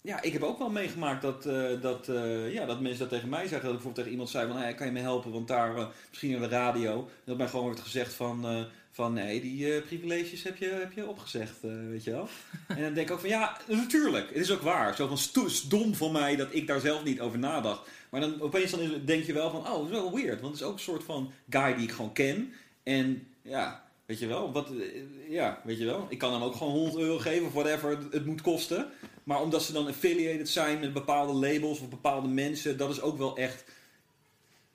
ja, 0.01 0.21
ik 0.21 0.33
heb 0.33 0.43
ook 0.43 0.57
wel 0.57 0.69
meegemaakt 0.69 1.21
dat, 1.21 1.43
dat, 1.81 2.09
ja, 2.51 2.65
dat 2.65 2.81
mensen 2.81 2.99
dat 2.99 3.09
tegen 3.09 3.29
mij 3.29 3.47
zeggen. 3.47 3.67
Dat 3.69 3.77
ik 3.77 3.83
bijvoorbeeld 3.83 3.95
tegen 3.95 4.11
iemand 4.11 4.29
zei 4.29 4.47
van, 4.47 4.57
hey, 4.57 4.73
kan 4.73 4.85
je 4.87 4.93
me 4.93 4.99
helpen? 4.99 5.31
Want 5.31 5.47
daar, 5.47 5.87
misschien 6.09 6.35
aan 6.35 6.41
de 6.41 6.47
radio, 6.47 7.09
dat 7.23 7.37
mij 7.37 7.47
gewoon 7.47 7.65
wordt 7.65 7.79
gezegd 7.79 8.13
van, 8.13 8.65
van 8.91 9.13
nee, 9.13 9.41
die 9.41 9.81
privileges 9.81 10.43
heb 10.43 10.57
je, 10.57 10.65
heb 10.65 10.91
je 10.91 11.07
opgezegd, 11.07 11.57
weet 11.89 12.03
je 12.03 12.11
wel. 12.11 12.27
en 12.67 12.81
dan 12.81 12.93
denk 12.93 13.07
ik 13.07 13.13
ook 13.13 13.19
van, 13.19 13.29
ja, 13.29 13.57
natuurlijk, 13.67 14.27
het 14.27 14.37
is 14.37 14.51
ook 14.51 14.61
waar. 14.61 14.95
Zo 14.95 15.07
van, 15.07 15.17
stom 15.49 15.95
van 15.95 16.11
mij 16.11 16.35
dat 16.35 16.47
ik 16.51 16.67
daar 16.67 16.79
zelf 16.79 17.03
niet 17.03 17.21
over 17.21 17.39
nadacht. 17.39 17.89
Maar 18.11 18.21
dan 18.21 18.41
opeens 18.41 18.71
dan 18.71 19.01
denk 19.05 19.23
je 19.23 19.33
wel 19.33 19.51
van, 19.51 19.59
oh, 19.59 19.73
dat 19.73 19.83
is 19.83 19.89
wel 19.89 20.13
weird. 20.13 20.41
Want 20.41 20.53
het 20.53 20.61
is 20.61 20.67
ook 20.67 20.73
een 20.73 20.79
soort 20.79 21.03
van 21.03 21.31
guy 21.49 21.75
die 21.75 21.83
ik 21.83 21.91
gewoon 21.91 22.13
ken. 22.13 22.53
En 22.83 23.27
ja, 23.41 23.89
weet 24.05 24.19
je 24.19 24.27
wel, 24.27 24.51
wat, 24.51 24.71
eh, 24.71 25.29
ja, 25.29 25.61
weet 25.63 25.77
je 25.77 25.85
wel. 25.85 26.05
Ik 26.09 26.17
kan 26.17 26.33
hem 26.33 26.41
ook 26.41 26.55
gewoon 26.55 26.73
100 26.73 26.97
euro 26.97 27.17
geven 27.17 27.45
of 27.45 27.53
whatever 27.53 27.89
het, 27.89 28.13
het 28.13 28.25
moet 28.25 28.41
kosten. 28.41 28.89
Maar 29.23 29.41
omdat 29.41 29.63
ze 29.63 29.73
dan 29.73 29.87
affiliated 29.87 30.49
zijn 30.49 30.79
met 30.79 30.93
bepaalde 30.93 31.33
labels 31.33 31.79
of 31.79 31.89
bepaalde 31.89 32.27
mensen, 32.27 32.77
dat 32.77 32.89
is 32.89 33.01
ook 33.01 33.17
wel 33.17 33.37
echt 33.37 33.63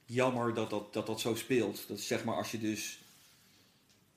jammer 0.04 0.54
dat 0.54 0.70
dat, 0.70 0.92
dat, 0.92 1.06
dat 1.06 1.20
zo 1.20 1.34
speelt. 1.34 1.84
Dat 1.88 1.98
is 1.98 2.06
zeg 2.06 2.24
maar 2.24 2.36
als 2.36 2.50
je 2.50 2.58
dus 2.58 2.98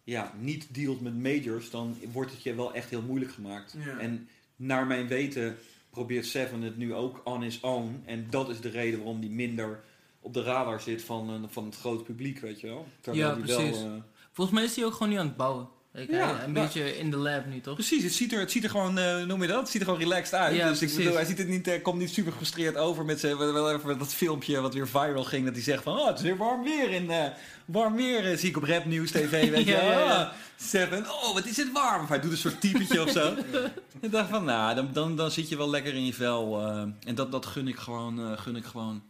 ja, 0.03 0.33
niet 0.39 0.73
dealt 0.73 1.01
met 1.01 1.17
majors, 1.17 1.69
dan 1.69 1.97
wordt 2.11 2.31
het 2.31 2.43
je 2.43 2.55
wel 2.55 2.73
echt 2.73 2.89
heel 2.89 3.01
moeilijk 3.01 3.31
gemaakt. 3.31 3.75
Ja. 3.85 3.99
En 3.99 4.27
naar 4.55 4.87
mijn 4.87 5.07
weten 5.07 5.57
probeert 5.89 6.25
Seven 6.25 6.61
het 6.61 6.77
nu 6.77 6.93
ook 6.93 7.21
on 7.23 7.41
his 7.41 7.59
own. 7.61 8.03
En 8.05 8.27
dat 8.29 8.49
is 8.49 8.61
de 8.61 8.69
reden 8.69 8.99
waarom 8.99 9.19
hij 9.19 9.29
minder 9.29 9.83
op 10.21 10.33
de 10.33 10.43
radar 10.43 10.81
zit 10.81 11.03
van, 11.03 11.47
van 11.49 11.65
het 11.65 11.75
grote 11.75 12.03
publiek, 12.03 12.39
weet 12.39 12.59
je 12.59 12.67
wel. 12.67 12.87
Terwijl 13.01 13.27
Ja, 13.27 13.35
precies. 13.35 13.81
Wel, 13.81 13.91
eh, 13.93 14.01
Volgens 14.31 14.57
mij 14.59 14.65
is 14.65 14.75
hij 14.75 14.85
ook 14.85 14.93
gewoon 14.93 15.09
nu 15.09 15.15
aan 15.15 15.27
het 15.27 15.37
bouwen. 15.37 15.67
Ik, 15.93 16.09
Ja, 16.09 16.35
hij- 16.35 16.43
een 16.45 16.51
maar- 16.51 16.63
beetje 16.63 16.97
in 16.97 17.11
de 17.11 17.17
lab 17.17 17.45
nu, 17.45 17.61
toch? 17.61 17.73
Precies, 17.73 18.03
het 18.03 18.13
ziet 18.13 18.33
er, 18.33 18.39
het 18.39 18.51
ziet 18.51 18.63
er 18.63 18.69
gewoon, 18.69 18.97
eh, 18.97 19.23
noem 19.23 19.41
je 19.41 19.47
dat? 19.47 19.59
Het 19.59 19.69
ziet 19.69 19.81
er 19.81 19.87
gewoon 19.87 20.01
relaxed 20.01 20.33
uit. 20.33 20.55
Ja, 20.55 20.69
dus 20.69 20.81
ik 20.81 20.95
bedoel, 20.95 21.13
hij 21.13 21.25
ziet 21.25 21.37
het 21.37 21.47
niet, 21.47 21.67
eh, 21.67 21.81
komt 21.81 21.99
niet 21.99 22.09
super 22.13 22.31
gefrustreerd 22.31 22.75
over 22.77 23.05
met, 23.05 23.19
zijn, 23.19 23.37
wel 23.37 23.71
even 23.73 23.97
dat 23.97 24.13
filmpje 24.13 24.59
wat 24.61 24.73
weer 24.73 24.87
viral 24.87 25.23
ging. 25.23 25.45
Dat 25.45 25.53
hij 25.53 25.63
zegt 25.63 25.83
van, 25.83 25.99
oh, 25.99 26.07
het 26.07 26.17
is 26.17 26.23
weer 26.23 26.37
warm 26.37 26.63
weer 26.63 26.89
in, 26.91 27.09
eh, 27.11 27.25
warm 27.65 27.95
weer 27.95 28.37
zie 28.37 28.49
ik 28.49 28.57
op 28.57 28.63
Rap 28.63 28.85
News 28.85 29.11
TV, 29.11 29.49
weet 29.49 29.65
je 29.65 29.71
Ja, 29.71 30.33
Seven, 30.55 31.05
oh, 31.09 31.33
wat 31.33 31.45
is 31.45 31.57
het 31.57 31.71
warm. 31.71 32.03
Of 32.03 32.09
hij 32.09 32.19
doet 32.19 32.31
een 32.31 32.37
soort 32.37 32.61
typetje 32.61 33.01
of 33.03 33.09
zo. 33.11 33.33
Ik 34.01 34.11
dacht 34.11 34.29
van, 34.29 34.43
nou, 34.43 34.75
dan, 34.75 34.89
dan, 34.93 35.15
dan 35.15 35.31
zit 35.31 35.49
je 35.49 35.57
wel 35.57 35.69
lekker 35.69 35.93
in 35.93 36.05
je 36.05 36.13
vel. 36.13 36.61
en 37.05 37.15
dat, 37.15 37.31
dat 37.31 37.45
gun 37.45 37.67
ik 37.67 37.77
gewoon, 37.77 38.37
gun 38.39 38.55
ik 38.55 38.65
gewoon 38.65 39.01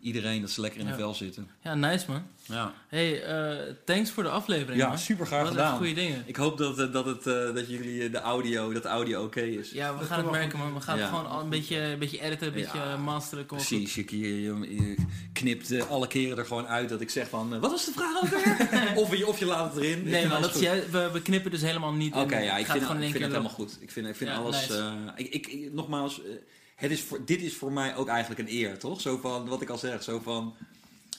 iedereen, 0.00 0.40
dat 0.40 0.50
ze 0.50 0.60
lekker 0.60 0.80
in 0.80 0.86
Ja. 0.86 0.92
hun 0.92 1.00
vel 1.00 1.14
zitten. 1.14 1.48
Ja, 1.62 1.74
nice 1.74 2.04
man. 2.10 2.22
Ja, 2.46 2.74
Hey, 2.88 3.22
eh, 3.22 3.74
thanks 3.84 4.10
voor 4.10 4.22
de 4.22 4.28
aflevering 4.28 4.80
ja 4.80 4.88
man. 4.88 4.98
super 4.98 5.26
graag 5.26 5.48
gedaan. 5.48 5.76
goede 5.76 5.92
dingen. 5.92 6.22
Ik 6.26 6.36
hoop 6.36 6.58
dat, 6.58 6.78
eh, 6.78 6.92
dat, 6.92 7.06
het, 7.06 7.26
eh, 7.26 7.54
dat 7.54 7.68
jullie 7.68 8.10
de 8.10 8.18
audio, 8.18 8.72
dat 8.72 8.82
de 8.82 8.88
audio 8.88 9.24
oké 9.24 9.40
is. 9.40 9.70
Ja, 9.70 9.92
we 9.92 9.98
Dat 9.98 10.06
gaan 10.08 10.22
het 10.22 10.30
merken 10.30 10.58
man. 10.58 10.74
We 10.74 10.80
gaan 10.80 10.96
Ja. 10.96 11.02
het 11.02 11.10
gewoon 11.10 11.26
al 11.30 11.40
een 11.40 11.48
beetje, 11.48 11.76
een 11.80 11.98
beetje 11.98 12.20
editen, 12.20 12.46
een 12.46 12.52
beetje 12.52 12.78
Ja, 12.78 12.92
eh, 12.92 13.02
masteren. 13.02 13.46
Precies, 13.46 13.94
je, 13.94 14.42
je, 14.42 14.94
knipt 15.32 15.88
alle 15.88 16.06
keren 16.06 16.38
er 16.38 16.44
gewoon 16.46 16.66
uit 16.66 16.88
dat 16.88 17.00
ik 17.00 17.10
zeg 17.10 17.28
van... 17.28 17.60
wat 17.60 17.70
was 17.70 17.84
de 17.84 17.92
vraag 17.92 18.22
ook 18.22 18.28
weer? 18.28 18.92
of, 19.02 19.16
je, 19.16 19.26
of 19.26 19.38
je 19.38 19.44
laat 19.46 19.74
het 19.74 19.82
erin. 19.84 20.02
Nee 20.04 20.28
alles 20.28 20.40
dat 20.52 20.54
is 20.62 20.90
we, 20.90 21.10
we 21.12 21.22
knippen 21.22 21.50
dus 21.50 21.62
helemaal 21.62 21.92
niet. 21.92 22.14
Oké, 22.14 22.38
ja, 22.38 22.56
ik 22.56 22.66
vind, 22.66 22.82
gewoon 22.84 22.96
in 22.96 23.02
ik 23.02 23.02
één 23.02 23.12
vind 23.12 23.12
keer 23.12 23.22
het 23.22 23.32
helemaal 23.32 23.50
goed. 23.50 23.78
Ik 23.80 23.90
vind, 23.90 24.06
ik 24.06 24.16
vind 24.16 24.30
Ja, 24.30 24.36
alles... 24.36 24.68
nice. 24.68 24.78
eh, 24.78 24.92
ik, 25.16 25.34
ik, 25.34 25.46
ik- 25.46 25.72
nogmaals, 25.72 26.22
eh, 26.22 26.30
het 26.80 26.90
is 26.90 27.02
voor, 27.02 27.24
dit 27.24 27.42
is 27.42 27.54
voor 27.56 27.72
mij 27.72 27.96
ook 27.96 28.08
eigenlijk 28.08 28.40
een 28.40 28.54
eer, 28.56 28.78
toch? 28.78 29.00
Zo 29.00 29.18
van, 29.18 29.48
wat 29.48 29.62
ik 29.62 29.68
al 29.68 29.78
zeg, 29.78 30.02
zo 30.02 30.20
van... 30.22 30.54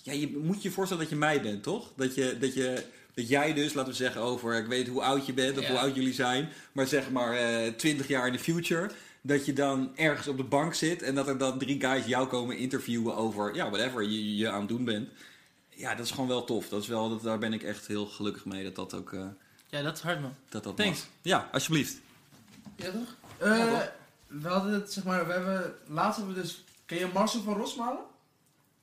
Ja, 0.04 0.14
je 0.14 0.38
moet 0.38 0.62
je 0.62 0.72
voorstellen 0.72 1.04
dat 1.04 1.12
je 1.12 1.20
mij 1.20 1.42
bent, 1.42 1.64
toch? 1.64 1.92
Dat, 1.96 2.16
je, 2.16 2.38
dat, 2.40 2.54
je, 2.54 2.84
dat 3.14 3.28
jij 3.30 3.54
dus, 3.54 3.74
laten 3.74 3.92
we 3.92 3.98
zeggen 3.98 4.22
over... 4.22 4.58
Ik 4.58 4.66
weet 4.66 4.88
hoe 4.88 5.02
oud 5.02 5.26
je 5.26 5.34
bent 5.34 5.58
of 5.58 5.64
Ja. 5.64 5.70
hoe 5.70 5.80
oud 5.80 5.96
jullie 5.96 6.14
zijn. 6.14 6.50
Maar 6.72 6.88
zeg 6.88 7.10
maar 7.12 7.34
eh 7.36 7.74
20 7.74 8.08
jaar 8.08 8.28
in 8.28 8.34
de 8.34 8.40
future... 8.40 8.92
dat 9.22 9.46
je 9.46 9.54
dan 9.54 9.92
ergens 9.96 10.28
op 10.28 10.38
de 10.38 10.44
bank 10.44 10.74
zit 10.74 11.02
en 11.02 11.16
dat 11.16 11.28
er 11.28 11.38
dan 11.38 11.58
drie 11.60 11.80
guys 11.82 12.06
jou 12.06 12.28
komen 12.28 12.58
interviewen 12.58 13.16
over, 13.16 13.56
ja, 13.56 13.70
whatever 13.70 14.04
je, 14.04 14.36
je 14.38 14.50
aan 14.50 14.60
het 14.60 14.70
doen 14.70 14.84
bent. 14.86 15.10
Ja, 15.70 15.96
dat 15.96 16.06
is 16.06 16.12
gewoon 16.12 16.28
wel 16.28 16.44
tof. 16.44 16.70
Dat 16.70 16.82
is 16.82 16.88
wel, 16.88 17.10
dat, 17.10 17.22
daar 17.24 17.38
ben 17.38 17.54
ik 17.54 17.64
echt 17.64 17.88
heel 17.88 18.06
gelukkig 18.06 18.46
mee 18.46 18.64
dat 18.64 18.76
dat 18.76 18.94
ook, 18.94 19.14
eh, 19.14 19.26
Ja, 19.70 19.82
dat 19.82 19.96
is 19.98 20.02
hard 20.04 20.22
man. 20.22 20.36
dat 20.50 20.64
dat 20.64 20.76
Thanks. 20.78 21.00
mag. 21.00 21.08
Ja, 21.22 21.50
alsjeblieft. 21.52 21.98
Ja 22.76 22.92
toch? 22.92 23.16
Eh, 23.38 23.80
we 24.32 24.48
hadden 24.48 24.74
het, 24.74 24.94
zeg 24.94 25.04
maar, 25.04 25.28
we 25.28 25.34
hebben, 25.34 25.76
laatst 25.88 26.18
hebben 26.18 26.36
we 26.36 26.42
dus, 26.42 26.64
ken 26.86 26.98
je 26.98 27.08
Marcel 27.14 27.42
van 27.42 27.58
Rosmalen? 27.58 28.04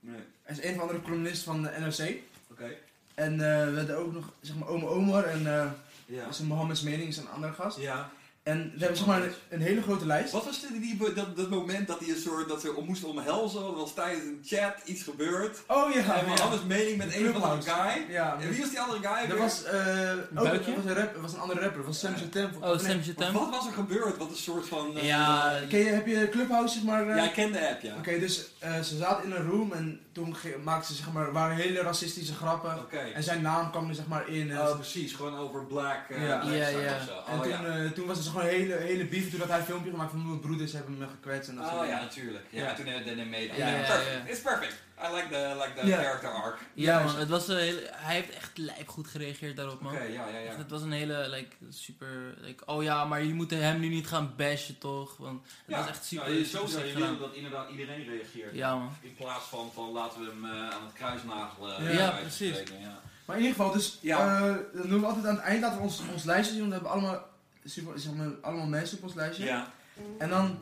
Nee. 0.00 0.20
Hij 0.42 0.56
is 0.56 0.62
een 0.62 0.68
van 0.68 0.76
de 0.76 0.80
andere 0.80 1.02
columnist 1.02 1.42
van 1.42 1.62
de 1.62 1.70
NRC. 1.78 2.16
Oké. 2.50 2.70
En 3.14 3.32
eh, 3.32 3.70
we 3.70 3.76
hadden 3.76 3.96
ook 3.96 4.12
nog, 4.12 4.32
zeg 4.40 4.56
maar, 4.56 4.68
Ome 4.68 4.86
Omar 4.86 5.24
en 5.24 5.46
eh 5.46 5.70
Ja. 6.06 6.26
Mohammeds 6.44 6.82
Mening, 6.82 7.08
is 7.08 7.16
een 7.16 7.28
andere 7.28 7.52
gast. 7.52 7.78
Ja. 7.78 8.10
En 8.48 8.72
we 8.74 8.78
hebben 8.78 8.96
zeg 8.96 9.06
maar 9.06 9.22
een, 9.22 9.32
een 9.48 9.60
hele 9.60 9.82
grote 9.82 10.06
lijst. 10.06 10.32
Wat 10.32 10.44
was 10.44 10.60
dit, 10.60 10.70
die, 10.82 11.14
dat, 11.14 11.36
dat 11.36 11.48
moment 11.50 11.86
dat 11.88 12.00
hij 12.00 12.08
een 12.08 12.20
soort, 12.20 12.48
dat 12.48 12.60
ze 12.60 12.74
om 12.74 12.84
moesten 12.86 13.08
omhelzen, 13.08 13.60
dat 13.60 13.74
was 13.74 13.94
tijdens 13.94 14.24
een 14.24 14.40
chat 14.44 14.74
iets 14.84 15.02
gebeurd. 15.02 15.58
Oh 15.66 15.92
ja, 15.94 16.18
en 16.18 16.24
we 16.24 16.30
ja. 16.30 16.40
hadden 16.42 16.66
mening 16.66 16.96
met 16.96 17.14
een 17.14 17.28
of 17.28 17.42
andere 17.42 17.62
guy. 17.70 18.06
Ja, 18.08 18.36
En 18.40 18.48
wie 18.50 18.60
was 18.60 18.70
die 18.70 18.80
andere 18.80 18.98
guy? 19.08 19.18
dat 19.20 19.26
weer? 19.28 19.38
was, 19.38 19.64
eh 19.64 20.10
ook, 20.34 20.44
dat 20.64 20.74
was 20.74 20.84
een 20.84 20.94
rapper, 20.94 21.12
dat 21.12 21.22
was 21.22 21.32
een 21.32 21.38
andere 21.40 21.60
rapper, 21.60 21.76
dat 21.78 21.86
was 21.86 21.98
Sam 21.98 22.14
Chatem. 22.16 22.50
Oh, 22.60 22.78
Sam. 22.78 23.32
Wat 23.32 23.50
was 23.50 23.66
er 23.66 23.72
gebeurd? 23.72 24.16
Wat 24.16 24.30
een 24.30 24.36
soort 24.36 24.68
van... 24.68 24.96
eh, 24.98 25.06
Ja, 25.06 25.58
Ken 25.68 25.78
je, 25.78 25.84
heb 25.90 26.06
je 26.06 26.28
Clubhouse 26.30 26.74
zeg 26.74 26.82
maar? 26.82 27.08
eh, 27.08 27.16
ja, 27.16 27.24
ik 27.24 27.32
ken 27.32 27.52
de 27.52 27.68
app, 27.68 27.82
ja. 27.82 27.94
Oké, 27.98 28.18
dus 28.18 28.48
eh, 28.58 28.80
ze 28.80 28.96
zaten 28.96 29.24
in 29.24 29.30
een 29.32 29.46
room 29.50 29.72
en 29.72 30.00
toen 30.12 30.36
maakten 30.64 30.94
ze 30.94 31.02
zeg 31.02 31.12
maar, 31.12 31.32
waren 31.32 31.56
hele 31.56 31.80
racistische 31.80 32.34
grappen. 32.34 32.78
En 33.14 33.22
zijn 33.22 33.42
naam 33.42 33.70
kwam 33.70 33.88
er 33.88 33.94
zeg 33.94 34.06
maar 34.06 34.28
in. 34.28 34.50
en- 34.50 34.60
Oh, 34.60 34.74
precies. 34.74 35.12
Gewoon 35.12 35.36
over 35.36 35.64
black... 35.64 36.08
eh, 36.08 36.26
Ja. 36.26 36.38
black 36.38 36.54
Ja, 36.54 36.68
ja. 36.68 36.96
of 36.96 37.02
zo. 37.06 37.32
En 37.32 37.34
Oh, 37.36 37.40
toen, 37.42 37.50
ja. 37.50 37.64
eh, 37.84 37.90
toen 37.90 38.06
was 38.06 38.18
er 38.18 38.24
gewoon 38.24 38.42
een 38.42 38.48
hele, 38.54 38.74
hele 38.74 39.04
beef. 39.06 39.30
Toen 39.30 39.40
had 39.40 39.48
hij 39.48 39.58
een 39.58 39.64
filmpje 39.64 39.90
gemaakt 39.90 40.10
van 40.10 40.26
mijn 40.26 40.40
broeders 40.40 40.72
hebben 40.72 40.98
me 40.98 41.06
gekwetst. 41.06 41.48
En 41.48 41.56
dat 41.56 41.64
Oh 41.64 41.70
soort 41.70 41.82
ja, 41.86 41.90
dingen. 41.90 42.02
natuurlijk. 42.06 42.44
Ja, 42.50 42.62
Ja. 42.64 42.74
toen 42.74 42.86
hebben 42.86 43.16
we 43.16 43.22
mee. 43.24 43.46
Ja, 43.46 43.54
Ja, 43.56 43.68
ja, 43.68 43.86
perfect. 43.86 44.28
It's 44.30 44.40
perfect. 44.40 44.76
I 45.02 45.14
like 45.14 45.28
the, 45.28 45.54
like 45.64 45.80
the 45.80 45.86
Ja. 45.86 45.96
character 46.02 46.28
arc. 46.30 46.58
ja 46.74 47.02
man, 47.04 47.16
het 47.16 47.28
was 47.28 47.48
een 47.48 47.56
hele, 47.56 47.88
hij 47.92 48.14
heeft 48.14 48.30
echt 48.30 48.58
lijp 48.58 48.88
goed 48.88 49.06
gereageerd 49.08 49.56
daarop 49.56 49.80
man. 49.80 49.92
Oké, 49.94 50.02
ja, 50.02 50.10
ja, 50.28 50.38
ja. 50.38 50.46
Echt, 50.48 50.56
Het 50.56 50.70
was 50.70 50.82
een 50.82 50.92
hele, 50.92 51.28
like, 51.28 51.56
super, 51.68 52.34
like, 52.40 52.66
oh 52.66 52.82
ja, 52.82 53.04
maar 53.04 53.22
je 53.22 53.34
moet 53.34 53.50
hem 53.50 53.80
nu 53.80 53.88
niet 53.88 54.06
gaan 54.06 54.32
bashen 54.36 54.78
toch? 54.78 55.16
Want 55.16 55.40
het 55.42 55.52
ja. 55.66 55.78
was 55.78 55.88
echt 55.88 56.04
super, 56.04 56.30
ja, 56.32 56.38
je 56.38 56.44
super 56.44 56.68
sick 56.68 56.84
je 56.84 56.90
gedaan. 56.92 57.18
dat 57.18 57.34
inderdaad 57.34 57.70
iedereen 57.70 58.04
reageert. 58.04 58.54
Ja 58.54 58.76
man. 58.76 58.92
In 59.00 59.14
plaats 59.14 59.44
van, 59.44 59.70
van 59.74 59.90
laten 59.92 60.20
we 60.20 60.26
hem 60.26 60.44
eh, 60.44 60.50
aan 60.74 60.84
het 60.84 60.92
kruisnagelen. 60.94 61.70
Ja, 61.70 61.78
bij 61.78 61.86
wijze 61.96 62.10
van 62.12 62.20
precies. 62.20 62.48
spreken, 62.56 62.80
Ja. 62.80 63.00
Maar 63.24 63.36
in 63.36 63.42
ieder 63.42 63.56
geval, 63.56 63.72
dus 63.72 63.98
Ja. 64.00 64.36
eh, 64.36 64.54
dan 64.80 64.88
doen 64.88 65.00
we 65.00 65.06
altijd 65.06 65.26
aan 65.26 65.34
het 65.34 65.44
eind 65.44 65.60
laten 65.62 65.76
we 65.78 65.82
ons, 65.84 66.02
ons 66.12 66.24
lijstje 66.24 66.54
zien. 66.54 66.68
Want 66.68 66.72
we 66.74 66.78
hebben 66.88 66.90
allemaal, 67.02 67.26
super, 67.64 67.98
zeg 68.00 68.12
maar, 68.12 68.28
allemaal 68.42 68.66
mensen 68.66 68.96
op 68.98 69.02
ons 69.04 69.14
lijstje. 69.14 69.44
Ja, 69.44 69.70
En 70.18 70.28
dan, 70.28 70.58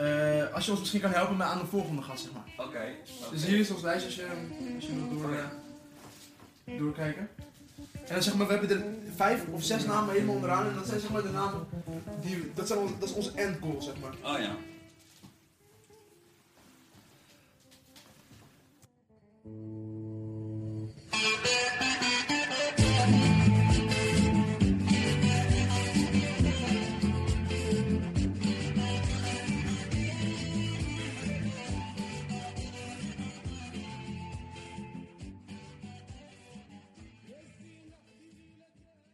eh, 0.00 0.54
als 0.54 0.64
je 0.64 0.70
ons 0.70 0.80
misschien 0.80 1.00
kan 1.00 1.10
helpen 1.10 1.36
met 1.36 1.46
aan 1.46 1.58
de 1.58 1.66
volgende 1.66 2.02
gast, 2.02 2.22
zeg 2.22 2.32
maar. 2.32 2.66
Oké. 2.66 2.80
Dus 3.30 3.44
hier 3.44 3.58
is 3.58 3.70
ons 3.70 3.82
lijstje 3.82 4.06
als 4.06 4.14
je, 4.14 4.26
als 4.74 4.86
je 4.86 4.94
wilt 4.94 5.10
door, 5.10 5.30
uh, 5.30 6.78
doorkijken. 6.78 7.28
En 7.92 8.14
dan 8.14 8.22
zeg 8.22 8.34
maar, 8.34 8.46
we 8.46 8.52
hebben 8.52 8.70
er 8.70 8.84
vijf 9.16 9.44
of 9.50 9.64
zes 9.64 9.84
namen 9.84 10.14
helemaal 10.14 10.34
onderaan. 10.34 10.66
En 10.66 10.74
dat 10.74 10.86
zijn 10.86 11.00
zeg 11.00 11.10
maar 11.10 11.22
de 11.22 11.30
namen 11.30 11.66
die. 12.20 12.52
Dat, 12.54 12.66
zijn 12.66 12.78
dat 12.98 13.08
is 13.08 13.14
onze 13.14 13.32
end 13.34 13.56
goal, 13.60 13.82
zeg 13.82 13.94
maar. 14.00 14.32
Oh 14.32 14.38
ja. 14.38 14.56